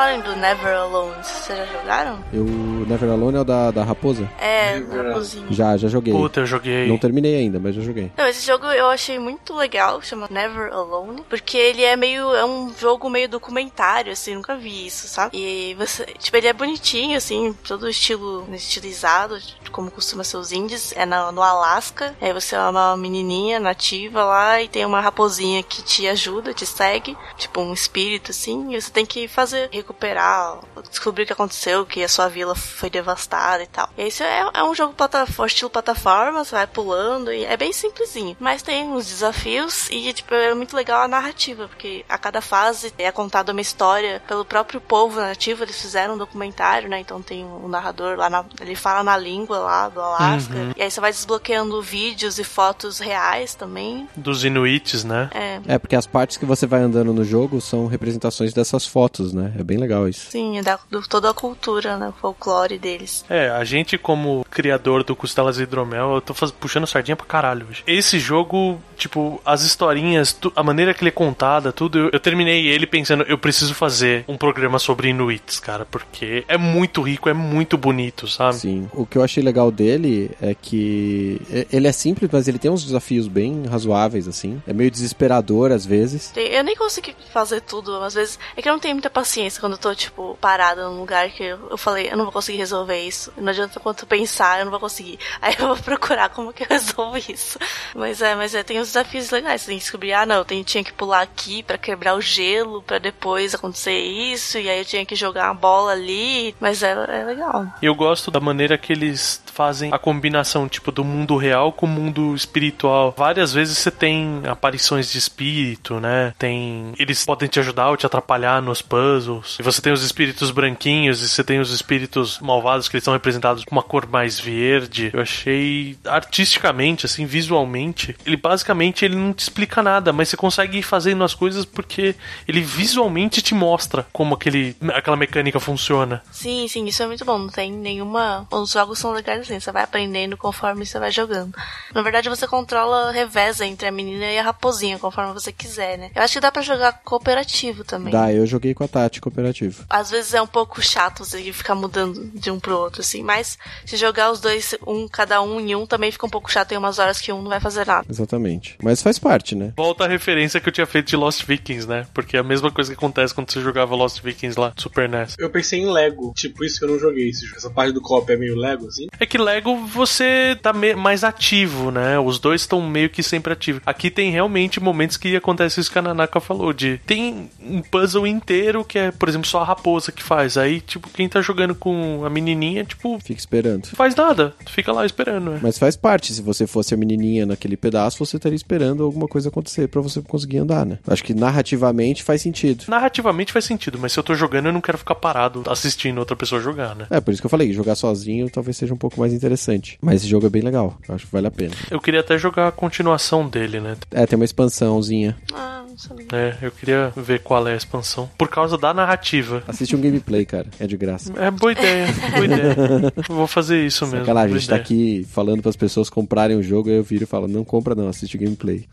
Falaram 0.03 0.21
do 0.21 0.35
Never 0.35 0.75
Alone, 0.77 1.15
vocês 1.23 1.57
já 1.57 1.65
jogaram? 1.67 2.25
Eu, 2.33 2.43
Never 2.45 3.09
Alone 3.09 3.37
é 3.37 3.41
o 3.41 3.45
da, 3.45 3.71
da 3.71 3.85
raposa? 3.85 4.29
É, 4.41 4.81
Never 4.81 5.07
raposinho. 5.07 5.47
Já, 5.51 5.77
já 5.77 5.87
joguei. 5.87 6.13
Puta, 6.13 6.41
eu 6.41 6.47
joguei. 6.47 6.89
Não 6.89 6.99
terminei 6.99 7.37
ainda, 7.37 7.61
mas 7.61 7.77
já 7.77 7.83
joguei. 7.83 8.11
Não, 8.19 8.27
esse 8.27 8.45
jogo 8.45 8.67
eu 8.67 8.89
achei 8.89 9.21
muito 9.21 9.55
legal, 9.55 10.03
chama 10.03 10.27
Never 10.29 10.73
Alone, 10.73 11.23
porque 11.31 11.57
ele 11.57 11.85
é 11.85 11.95
meio, 11.95 12.35
é 12.35 12.45
um 12.45 12.75
jogo 12.77 13.09
meio 13.09 13.29
documentário, 13.29 14.11
assim, 14.11 14.35
nunca 14.35 14.57
vi 14.57 14.89
isso, 14.89 15.07
sabe? 15.07 15.37
E 15.39 15.75
você, 15.75 16.05
tipo, 16.19 16.37
ele 16.37 16.49
é 16.49 16.53
bonitinho, 16.53 17.17
assim, 17.17 17.55
todo 17.63 17.89
estilo, 17.89 18.45
estilizado, 18.53 19.39
como 19.71 19.89
costuma 19.89 20.25
ser 20.25 20.37
os 20.37 20.51
indies, 20.51 20.93
é 20.97 21.07
na- 21.07 21.31
no 21.31 21.41
Alasca, 21.43 22.13
aí 22.21 22.33
você 22.33 22.57
é 22.57 22.61
uma 22.61 22.97
menininha 22.97 23.61
nativa 23.61 24.25
lá 24.25 24.61
e 24.61 24.67
tem 24.67 24.85
uma 24.85 25.01
raposinha 25.01 25.63
que 25.63 25.81
te 25.81 26.09
ajuda, 26.09 26.53
te 26.53 26.67
segue, 26.67 27.17
tipo 27.39 27.61
um 27.61 27.73
espírito, 27.73 28.33
assim, 28.33 28.75
e 28.75 28.83
você 28.83 28.91
tem 28.91 29.07
que 29.07 29.29
fazer, 29.29 29.69
recuperar, 29.93 30.59
descobrir 30.91 31.23
o 31.23 31.27
que 31.27 31.33
aconteceu, 31.33 31.85
que 31.87 32.03
a 32.03 32.09
sua 32.09 32.29
vila 32.29 32.55
foi 32.55 32.89
devastada 32.91 33.63
e 33.63 33.67
tal. 33.67 33.89
E 33.97 34.03
esse 34.03 34.23
é, 34.23 34.45
é 34.55 34.65
um 34.65 34.75
jogo 34.75 34.95
plataforma, 34.95 35.47
estilo 35.47 35.71
plataforma, 35.71 36.45
você 36.45 36.55
vai 36.57 36.67
pulando 36.67 37.33
e 37.33 37.45
é 37.45 37.57
bem 37.57 37.73
simplesinho. 37.73 38.37
Mas 38.41 38.63
tem 38.63 38.85
uns 38.89 39.07
desafios 39.07 39.89
e, 39.91 40.13
tipo, 40.13 40.35
é 40.35 40.55
muito 40.55 40.75
legal 40.75 41.03
a 41.03 41.09
narrativa, 41.09 41.69
porque 41.69 42.05
a 42.09 42.17
cada 42.19 42.41
fase 42.41 42.93
é 42.99 43.11
contada 43.13 43.53
uma 43.53 43.61
história 43.61 44.21
pelo 44.27 44.45
próprio 44.45 44.81
povo 44.81 45.21
nativo, 45.21 45.63
eles 45.63 45.81
fizeram 45.81 46.15
um 46.15 46.19
documentário, 46.19 46.89
né? 46.89 47.01
Então 47.01 47.21
tem 47.23 47.45
um 47.45 47.69
narrador 47.69 48.17
lá, 48.17 48.29
na- 48.31 48.45
ele 48.61 48.75
fala 48.75 49.03
na 49.03 49.17
língua 49.17 49.59
lá 49.59 49.89
do 49.89 50.01
Alasca. 50.01 50.73
E 50.77 50.83
aí 50.83 50.91
você 50.91 51.01
vai 51.01 51.13
desbloqueando 51.13 51.81
vídeos 51.83 52.39
e 52.39 52.45
fotos 52.45 52.99
reais 52.99 53.55
também. 53.55 54.09
Dos 54.17 54.45
Inuits, 54.45 55.05
né? 55.05 55.29
É, 55.35 55.61
É, 55.75 55.79
porque 55.79 55.95
as 55.97 56.07
partes 56.07 56.37
que 56.37 56.45
você 56.47 56.67
vai 56.67 56.81
andando 56.81 57.13
no 57.13 57.25
jogo 57.25 57.61
são 57.61 57.87
representações 57.87 58.53
dessas 58.53 58.87
fotos, 58.87 59.33
né? 59.33 59.53
É 59.59 59.63
bem 59.63 59.79
legal 59.83 60.09
isso. 60.09 60.31
sim, 60.31 60.59
é 60.59 60.63
da, 60.63 60.79
do, 60.91 61.07
toda 61.07 61.31
a 61.31 61.35
cultura, 61.35 61.97
né? 61.97 62.13
Folclore 62.21 62.53
lore 62.53 62.79
deles. 62.79 63.25
É, 63.29 63.49
a 63.51 63.65
gente 63.65 63.99
como 63.99 64.45
criador 64.51 65.03
do 65.03 65.17
Costelas 65.17 65.59
e 65.59 65.63
Hidromel, 65.63 66.15
eu 66.15 66.21
tô 66.21 66.35
faz... 66.35 66.51
puxando 66.51 66.87
sardinha 66.87 67.17
pra 67.17 67.27
caralho 67.27 67.67
hoje. 67.69 67.83
Esse 67.87 68.19
jogo, 68.19 68.81
tipo, 68.97 69.41
as 69.45 69.63
historinhas, 69.63 70.33
tu... 70.33 70.53
a 70.55 70.63
maneira 70.63 70.95
que 70.95 71.03
ele 71.03 71.09
é 71.09 71.13
contada, 71.13 71.73
tudo, 71.73 71.99
eu, 71.99 72.11
eu 72.13 72.21
terminei 72.21 72.67
ele 72.67 72.87
pensando, 72.87 73.25
eu 73.25 73.39
preciso 73.39 73.75
fazer 73.75 74.25
um 74.29 74.37
programa 74.37 74.79
sobre 74.79 75.09
Inuits, 75.09 75.59
cara, 75.59 75.85
porque 75.85 76.45
é 76.47 76.57
muito 76.57 77.03
rico, 77.03 77.29
é 77.29 77.33
muito 77.33 77.77
bonito, 77.77 78.29
sabe? 78.29 78.57
Sim. 78.57 78.91
O 78.93 79.07
que 79.07 79.19
eu 79.19 79.23
achei 79.23 79.43
legal 79.43 79.71
dele 79.71 80.31
é 80.41 80.55
que 80.55 81.41
ele 81.73 81.89
é 81.89 81.93
simples, 81.93 82.31
mas 82.31 82.49
ele 82.49 82.59
tem 82.59 82.71
uns 82.71 82.85
desafios 82.85 83.29
bem 83.29 83.65
razoáveis, 83.67 84.29
assim. 84.29 84.63
É 84.67 84.73
meio 84.73 84.91
desesperador 84.91 85.73
às 85.73 85.87
vezes. 85.87 86.33
Eu 86.37 86.65
nem 86.65 86.77
consegui 86.77 87.15
fazer 87.33 87.61
tudo, 87.63 87.97
às 88.03 88.15
vezes. 88.15 88.39
É 88.57 88.63
que 88.63 88.69
eu 88.69 88.73
não 88.73 88.81
tenho 88.81 88.95
muita 88.95 89.11
paciência 89.11 89.61
quando 89.63 89.75
eu 89.75 89.79
tô, 89.79 89.95
tipo, 89.95 90.37
parada 90.41 90.89
num 90.89 90.99
lugar 90.99 91.31
que 91.31 91.45
eu, 91.45 91.69
eu 91.71 91.79
falei, 91.79 92.09
eu 92.11 92.17
não 92.17 92.25
vou 92.25 92.33
conseguir 92.33 92.59
resolver 92.59 93.01
isso. 93.01 93.33
Não 93.37 93.51
adianta 93.51 93.79
quanto 93.79 94.05
pensar, 94.05 94.59
eu 94.59 94.65
não 94.65 94.73
vou 94.73 94.81
conseguir. 94.81 95.21
Aí 95.41 95.55
eu 95.57 95.69
vou 95.69 95.77
procurar 95.77 96.31
como 96.31 96.53
que 96.53 96.65
eu 96.65 96.67
resolvo 96.69 97.17
isso. 97.17 97.61
Mas 97.95 98.21
é, 98.21 98.35
mas 98.35 98.57
é, 98.57 98.65
tem 98.65 98.81
uns 98.81 98.89
desafios 98.89 99.31
legais. 99.31 99.63
Você 99.63 99.69
tem 99.69 99.79
que 99.79 99.85
descobrir, 99.85 100.15
ah, 100.15 100.27
não, 100.27 100.37
eu 100.37 100.65
tinha 100.65 100.83
que 100.83 100.93
pular 100.93 101.23
aqui 101.23 101.63
pra 101.63 101.79
quebrar 101.79 102.17
o 102.17 102.21
gelo, 102.21 102.83
pra 102.83 102.99
depois 102.99 103.55
acontecer 103.55 103.99
isso, 104.01 104.59
e 104.59 104.69
aí 104.69 104.81
eu 104.81 104.85
tinha 104.85 105.07
que 105.07 105.15
jogar 105.15 105.47
uma 105.47 105.55
bola 105.55 105.93
ali. 105.93 106.57
Mas 106.59 106.83
é, 106.83 106.91
é 106.91 107.25
legal. 107.25 107.65
Eu 107.81 107.95
gosto 107.95 108.33
da 108.33 108.41
maneira 108.41 108.77
que 108.77 108.93
eles 108.93 109.41
fazem 109.47 109.93
a 109.93 109.99
combinação, 109.99 110.69
tipo, 110.69 110.91
do 110.91 111.05
mundo 111.05 111.37
real 111.37 111.73
com 111.73 111.87
o 111.87 111.89
mundo 111.89 112.35
espiritual. 112.35 113.15
Várias 113.17 113.53
vezes 113.53 113.79
você 113.79 113.93
tem 113.93 114.43
aparições 114.45 115.13
de 115.13 115.19
espírito, 115.19 116.01
né? 116.01 116.35
Tem. 116.37 116.93
Eles 116.99 117.25
podem 117.25 117.49
te 117.49 117.61
ajudar 117.61 117.91
ou 117.91 117.97
te 117.97 118.07
atrapalhar 118.07 118.61
nos 118.61 118.83
puzzles. 118.83 119.52
E 119.59 119.63
você 119.63 119.81
tem 119.81 119.93
os 119.93 120.03
espíritos 120.03 120.51
branquinhos 120.51 121.23
e 121.23 121.29
você 121.29 121.43
tem 121.43 121.61
os 121.61 121.71
espíritos 121.71 122.39
malvados 122.41 122.89
que 122.89 122.97
eles 122.97 123.05
são 123.05 123.13
representados 123.13 123.65
com 123.65 123.73
uma 123.73 123.83
cor 123.83 124.07
mais 124.07 124.39
verde. 124.39 125.11
Eu 125.13 125.21
achei 125.21 125.97
artisticamente, 126.05 127.07
assim, 127.07 127.27
visualmente, 127.27 128.17
ele 128.25 128.37
basicamente 128.37 129.05
ele 129.05 129.17
não 129.17 129.33
te 129.33 129.41
explica 129.41 129.83
nada, 129.83 130.13
mas 130.13 130.29
você 130.29 130.37
consegue 130.37 130.79
ir 130.79 130.83
fazendo 130.83 131.25
as 131.25 131.35
coisas 131.35 131.65
porque 131.65 132.15
ele 132.47 132.61
visualmente 132.61 133.43
te 133.43 133.55
mostra 133.55 134.07
como 134.13 134.35
aquele, 134.35 134.77
aquela 134.95 135.17
mecânica 135.17 135.61
funciona. 135.61 136.23
Sim, 136.31 136.67
sim, 136.69 136.85
isso 136.87 137.03
é 137.03 137.07
muito 137.07 137.25
bom. 137.25 137.39
Não 137.39 137.49
tem 137.49 137.73
nenhuma. 137.73 138.47
Os 138.51 138.73
jogos 138.73 138.99
são 138.99 139.13
legais 139.13 139.41
assim, 139.41 139.59
você 139.59 139.73
vai 139.73 139.83
aprendendo 139.83 140.37
conforme 140.37 140.85
você 140.85 140.99
vai 140.99 141.11
jogando. 141.11 141.55
Na 141.95 142.03
verdade, 142.03 142.29
você 142.29 142.47
controla, 142.47 143.13
reveza 143.13 143.67
entre 143.67 143.87
a 143.89 143.93
menina 143.93 144.27
e 144.27 144.39
a 144.39 144.43
raposinha, 144.43 144.99
conforme 144.99 145.33
você 145.33 145.53
quiser, 145.53 145.99
né? 145.99 146.11
Eu 146.15 146.23
acho 146.23 146.35
que 146.35 146.41
dá 146.41 146.51
pra 146.51 146.63
jogar 146.63 146.93
cooperativo 147.05 147.85
também. 147.85 148.13
Dá, 148.13 148.33
eu 148.33 148.47
joguei 148.47 148.75
com 148.75 148.85
a 148.85 148.89
Tati 148.89 149.21
cooperativo. 149.21 149.42
Às 149.89 150.11
vezes 150.11 150.35
é 150.35 150.43
um 150.43 150.47
pouco 150.47 150.83
chato 150.83 151.25
você 151.25 151.53
ficar 151.53 151.75
mudando 151.75 152.31
de 152.35 152.51
um 152.51 152.59
pro 152.59 152.77
outro, 152.77 153.01
assim, 153.01 153.23
mas 153.23 153.59
se 153.85 153.97
jogar 153.97 154.31
os 154.31 154.41
dois, 154.41 154.75
um 154.87 155.09
cada 155.09 155.43
um 155.43 155.61
em 155.61 155.75
um, 155.75 155.87
também 155.87 156.11
fica 156.11 156.27
um 156.27 156.31
pouco 156.31 156.51
chato. 156.51 156.69
Tem 156.69 156.79
umas 156.79 156.99
horas 156.99 157.21
que 157.21 157.33
um 157.33 157.43
não 157.43 157.49
vai 157.49 157.61
fazer 157.61 157.87
nada. 157.87 158.07
Exatamente. 158.09 158.77
Mas 158.83 159.03
faz 159.03 159.19
parte, 159.19 159.55
né? 159.55 159.73
Volta 159.77 160.05
a 160.05 160.09
referência 160.09 160.61
que 160.61 160.69
eu 160.69 160.73
tinha 160.73 160.87
feito 160.87 161.09
de 161.09 161.17
Lost 161.17 161.45
Vikings, 161.45 161.89
né? 161.89 162.07
Porque 162.15 162.37
é 162.37 162.41
a 162.41 162.45
mesma 162.45 162.71
coisa 162.71 162.91
que 162.91 162.97
acontece 162.97 163.35
quando 163.35 163.51
você 163.51 163.61
jogava 163.61 163.95
Lost 163.95 164.23
Vikings 164.23 164.59
lá, 164.59 164.73
Super 164.77 165.09
NES. 165.09 165.37
Eu 165.39 165.51
pensei 165.51 165.81
em 165.81 165.91
Lego, 165.91 166.33
tipo 166.35 166.65
isso 166.65 166.79
que 166.79 166.85
eu 166.85 166.89
não 166.89 166.99
joguei. 166.99 167.31
Essa 167.57 167.71
parte 167.71 167.93
do 167.93 168.01
copo 168.01 168.31
é 168.31 168.37
meio 168.37 168.57
Lego, 168.57 168.87
assim. 168.87 169.07
É 169.19 169.27
que 169.27 169.39
Lego 169.39 169.87
você 169.87 170.57
tá 170.61 170.73
mais 170.73 171.25
ativo, 171.25 171.91
né? 171.91 172.19
Os 172.19 172.39
dois 172.39 172.63
estão 172.63 172.81
meio 172.83 173.11
que 173.11 173.23
sempre 173.23 173.53
ativos. 173.53 173.83
Aqui 173.85 174.11
tem 174.11 174.31
realmente 174.31 174.81
momentos 174.81 175.17
que 175.17 175.37
acontece 175.37 175.81
isso 175.81 175.91
que 175.91 175.99
a 175.99 176.03
Nanaka 176.03 176.41
falou, 176.41 176.73
de 176.73 176.99
tem 177.07 177.51
um 177.61 177.81
puzzle 177.83 178.27
inteiro 178.27 178.85
que 178.85 178.99
é, 178.99 179.11
por 179.11 179.29
exemplo, 179.29 179.32
só 179.45 179.61
a 179.61 179.65
raposa 179.65 180.13
que 180.13 180.23
faz. 180.23 180.57
Aí, 180.57 180.81
tipo, 180.81 181.09
quem 181.11 181.29
tá 181.29 181.41
jogando 181.41 181.75
com 181.75 182.25
a 182.25 182.31
menininha, 182.31 182.85
tipo, 182.85 183.19
Fica 183.25 183.39
esperando. 183.41 183.85
não 183.87 183.95
faz 183.95 184.15
nada. 184.15 184.55
Fica 184.69 184.93
lá 184.93 185.05
esperando, 185.07 185.51
né? 185.53 185.61
Mas 185.63 185.79
faz 185.79 185.97
parte. 185.97 186.33
Se 186.33 186.43
você 186.43 186.67
fosse 186.67 186.95
a 186.95 186.97
menininha 186.97 187.47
naquele 187.47 187.77
pedaço, 187.77 188.25
você 188.25 188.37
estaria 188.37 188.57
esperando 188.57 189.03
alguma 189.05 189.29
coisa 189.29 189.49
acontecer 189.49 189.89
pra 189.89 190.01
você 190.01 190.21
conseguir 190.23 190.59
andar, 190.59 190.85
né? 190.87 190.99
Acho 191.07 191.25
que 191.25 191.35
narrativamente 191.35 192.23
faz 192.23 192.43
sentido. 192.43 192.85
Narrativamente 192.89 193.53
faz 193.53 193.65
sentido, 193.65 193.99
mas 193.99 194.13
se 194.13 194.19
eu 194.19 194.23
tô 194.23 194.35
jogando, 194.35 194.67
eu 194.67 194.73
não 194.73 194.81
quero 194.81 194.99
ficar 194.99 195.15
parado 195.15 195.63
assistindo 195.69 196.19
outra 196.19 196.37
pessoa 196.37 196.61
jogar, 196.61 196.95
né? 196.95 197.07
É, 197.11 197.21
por 197.21 197.33
isso 197.33 197.41
que 197.43 197.47
eu 197.47 197.51
falei, 197.51 197.73
jogar 197.73 197.95
sozinho 197.95 198.49
talvez 198.51 198.77
seja 198.77 198.93
um 198.95 198.97
pouco 198.97 199.19
mais 199.21 199.33
interessante. 199.33 199.99
Mas 200.01 200.17
esse 200.23 200.29
jogo 200.29 200.47
é 200.47 200.51
bem 200.51 200.63
legal. 200.63 200.99
Acho 201.09 201.27
que 201.27 201.33
vale 201.33 201.47
a 201.47 201.51
pena. 201.51 201.75
Eu 201.91 202.01
queria 202.01 202.21
até 202.21 202.37
jogar 202.39 202.69
a 202.69 202.73
continuação 202.73 203.49
dele, 203.49 203.81
né? 203.81 203.97
É, 204.11 204.27
tem 204.27 204.37
uma 204.37 204.45
expansãozinha. 204.45 205.37
Ah, 205.53 205.82
não 205.93 205.99
sabia. 205.99 206.27
É, 206.33 206.57
eu 206.63 206.71
queria 206.71 207.13
ver 207.17 207.41
qual 207.41 207.67
é 207.69 207.75
a 207.75 207.77
expansão. 207.77 208.29
Por 208.37 208.49
causa 208.49 208.77
da 208.77 208.93
narrativa. 208.93 209.63
Assiste 209.67 209.95
um 209.95 210.01
gameplay, 210.01 210.45
cara. 210.45 210.67
É 210.79 210.87
de 210.87 210.97
graça. 210.97 211.33
É 211.37 211.51
boa 211.51 211.73
ideia, 211.73 212.07
boa 212.33 212.45
ideia. 212.45 212.77
Vou 213.29 213.47
fazer 213.47 213.85
isso 213.85 214.05
mesmo. 214.07 214.21
Sacanagem, 214.21 214.57
a 214.57 214.59
gente 214.59 214.69
tá 214.69 214.77
ideia. 214.77 214.85
aqui 214.85 215.27
falando 215.31 215.63
pras 215.63 215.77
pessoas 215.77 216.11
comprarem 216.11 216.57
o 216.57 216.63
jogo, 216.63 216.89
aí 216.89 216.97
eu 216.97 217.05
viro 217.05 217.25
e 217.25 217.27
falo, 217.27 217.47
não 217.47 217.65
compra 217.65 217.95
não, 217.95 218.09
assiste 218.09 218.37
o 218.37 218.41
gameplay. 218.41 218.87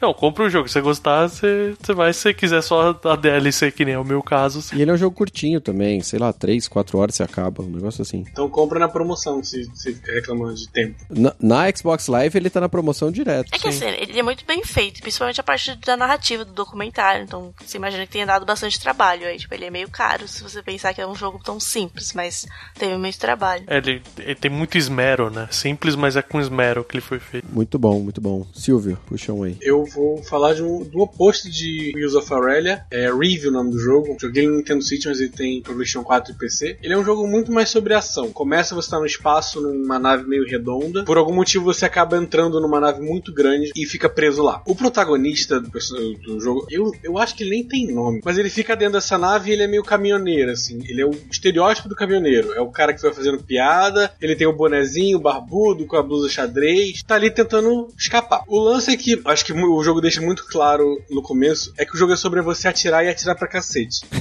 Não, 0.00 0.12
compra 0.12 0.44
o 0.44 0.50
jogo. 0.50 0.68
Se 0.68 0.74
você 0.74 0.80
gostar, 0.80 1.28
você, 1.28 1.74
você 1.80 1.92
vai. 1.92 2.12
Se 2.12 2.20
você 2.20 2.34
quiser 2.34 2.62
só 2.62 2.98
a 3.04 3.16
DLC, 3.16 3.70
que 3.70 3.84
nem 3.84 3.94
é 3.94 3.98
o 3.98 4.04
meu 4.04 4.22
caso. 4.22 4.62
E 4.74 4.82
ele 4.82 4.90
é 4.90 4.94
um 4.94 4.96
jogo 4.96 5.14
curtinho 5.14 5.60
também, 5.60 6.00
sei 6.02 6.18
lá, 6.18 6.32
3, 6.32 6.66
4 6.68 6.98
horas 6.98 7.14
você 7.14 7.22
acaba, 7.22 7.62
um 7.62 7.70
negócio 7.70 8.02
assim. 8.02 8.24
Então 8.30 8.48
compra 8.48 8.78
na 8.78 8.88
promoção, 8.88 9.42
se 9.42 9.62
se 9.74 9.94
ficar 9.94 10.12
reclamando 10.12 10.54
de 10.54 10.68
tempo. 10.68 10.96
Na, 11.10 11.34
na 11.40 11.70
Xbox 11.74 12.06
Live 12.08 12.36
ele 12.36 12.50
tá 12.50 12.60
na 12.60 12.68
promoção 12.68 13.10
direto. 13.10 13.48
É 13.52 13.58
que 13.58 13.68
assim, 13.68 13.84
ele 13.84 14.18
é 14.18 14.22
muito 14.22 14.44
bem 14.44 14.64
feito, 14.64 15.00
principalmente 15.00 15.40
a 15.40 15.44
parte 15.44 15.61
da 15.84 15.96
narrativa 15.96 16.44
do 16.44 16.52
documentário. 16.52 17.24
Então, 17.24 17.54
você 17.64 17.76
imagina 17.76 18.06
que 18.06 18.12
tenha 18.12 18.26
dado 18.26 18.44
bastante 18.44 18.80
trabalho 18.80 19.26
aí. 19.26 19.38
Tipo, 19.38 19.54
ele 19.54 19.66
é 19.66 19.70
meio 19.70 19.88
caro 19.88 20.26
se 20.28 20.42
você 20.42 20.62
pensar 20.62 20.94
que 20.94 21.00
é 21.00 21.06
um 21.06 21.14
jogo 21.14 21.40
tão 21.42 21.58
simples, 21.58 22.12
mas 22.12 22.46
teve 22.78 22.96
muito 22.96 23.18
trabalho. 23.18 23.64
É, 23.66 23.78
ele, 23.78 24.02
ele 24.18 24.34
tem 24.34 24.50
muito 24.50 24.76
esmero, 24.76 25.30
né? 25.30 25.48
Simples, 25.50 25.94
mas 25.94 26.16
é 26.16 26.22
com 26.22 26.40
esmero 26.40 26.84
que 26.84 26.96
ele 26.96 27.02
foi 27.02 27.18
feito. 27.18 27.46
Muito 27.50 27.78
bom, 27.78 28.00
muito 28.00 28.20
bom. 28.20 28.46
Silvio, 28.54 28.98
puxa 29.06 29.32
um 29.32 29.42
aí. 29.42 29.56
Eu 29.60 29.84
vou 29.84 30.22
falar 30.22 30.54
de 30.54 30.62
um, 30.62 30.82
do 30.84 31.00
oposto 31.00 31.50
de 31.50 31.92
Wheels 31.94 32.14
of 32.14 32.32
Aurelia, 32.32 32.84
é 32.90 33.10
Review 33.10 33.50
o 33.50 33.52
nome 33.52 33.70
do 33.70 33.78
jogo. 33.78 34.16
Joguei 34.20 34.46
no 34.46 34.56
Nintendo 34.56 34.82
Switch, 34.82 35.06
mas 35.06 35.20
ele 35.20 35.30
tem 35.30 35.62
PlayStation 35.62 36.02
4 36.02 36.32
e 36.32 36.36
PC. 36.36 36.78
Ele 36.82 36.94
é 36.94 36.98
um 36.98 37.04
jogo 37.04 37.26
muito 37.26 37.52
mais 37.52 37.68
sobre 37.68 37.94
ação. 37.94 38.32
Começa 38.32 38.74
você 38.74 38.90
tá 38.90 38.98
no 38.98 39.06
espaço, 39.06 39.60
numa 39.60 39.98
nave 39.98 40.24
meio 40.24 40.46
redonda. 40.46 41.04
Por 41.04 41.16
algum 41.16 41.34
motivo 41.34 41.64
você 41.64 41.84
acaba 41.84 42.16
entrando 42.16 42.60
numa 42.60 42.80
nave 42.80 43.00
muito 43.00 43.32
grande 43.32 43.70
e 43.74 43.86
fica 43.86 44.08
preso 44.08 44.42
lá. 44.42 44.62
O 44.66 44.74
protagonista 44.74 45.51
do, 45.60 45.70
perso- 45.70 45.94
do 46.24 46.40
jogo, 46.40 46.66
eu, 46.70 46.92
eu 47.02 47.18
acho 47.18 47.34
que 47.34 47.42
ele 47.44 47.50
nem 47.50 47.64
tem 47.64 47.92
nome, 47.92 48.20
mas 48.24 48.38
ele 48.38 48.50
fica 48.50 48.74
dentro 48.76 48.94
dessa 48.94 49.18
nave 49.18 49.50
e 49.50 49.52
ele 49.54 49.62
é 49.62 49.66
meio 49.66 49.82
caminhoneiro, 49.82 50.50
assim. 50.50 50.80
Ele 50.86 51.00
é 51.02 51.06
o 51.06 51.10
estereótipo 51.30 51.88
do 51.88 51.94
caminhoneiro. 51.96 52.52
É 52.54 52.60
o 52.60 52.70
cara 52.70 52.92
que 52.94 53.02
vai 53.02 53.12
fazendo 53.12 53.42
piada, 53.42 54.12
ele 54.20 54.36
tem 54.36 54.46
o 54.46 54.52
bonezinho, 54.52 55.18
barbudo, 55.18 55.86
com 55.86 55.96
a 55.96 56.02
blusa 56.02 56.28
xadrez, 56.28 57.02
tá 57.02 57.14
ali 57.14 57.30
tentando 57.30 57.88
escapar. 57.98 58.42
O 58.46 58.58
lance 58.58 58.90
é 58.90 58.96
que, 58.96 59.20
acho 59.24 59.44
que 59.44 59.52
o 59.52 59.82
jogo 59.82 60.00
deixa 60.00 60.20
muito 60.20 60.46
claro 60.48 61.00
no 61.10 61.22
começo, 61.22 61.72
é 61.76 61.84
que 61.84 61.94
o 61.94 61.98
jogo 61.98 62.12
é 62.12 62.16
sobre 62.16 62.40
você 62.40 62.68
atirar 62.68 63.04
e 63.04 63.08
atirar 63.08 63.36
pra 63.36 63.48
cacete. 63.48 64.00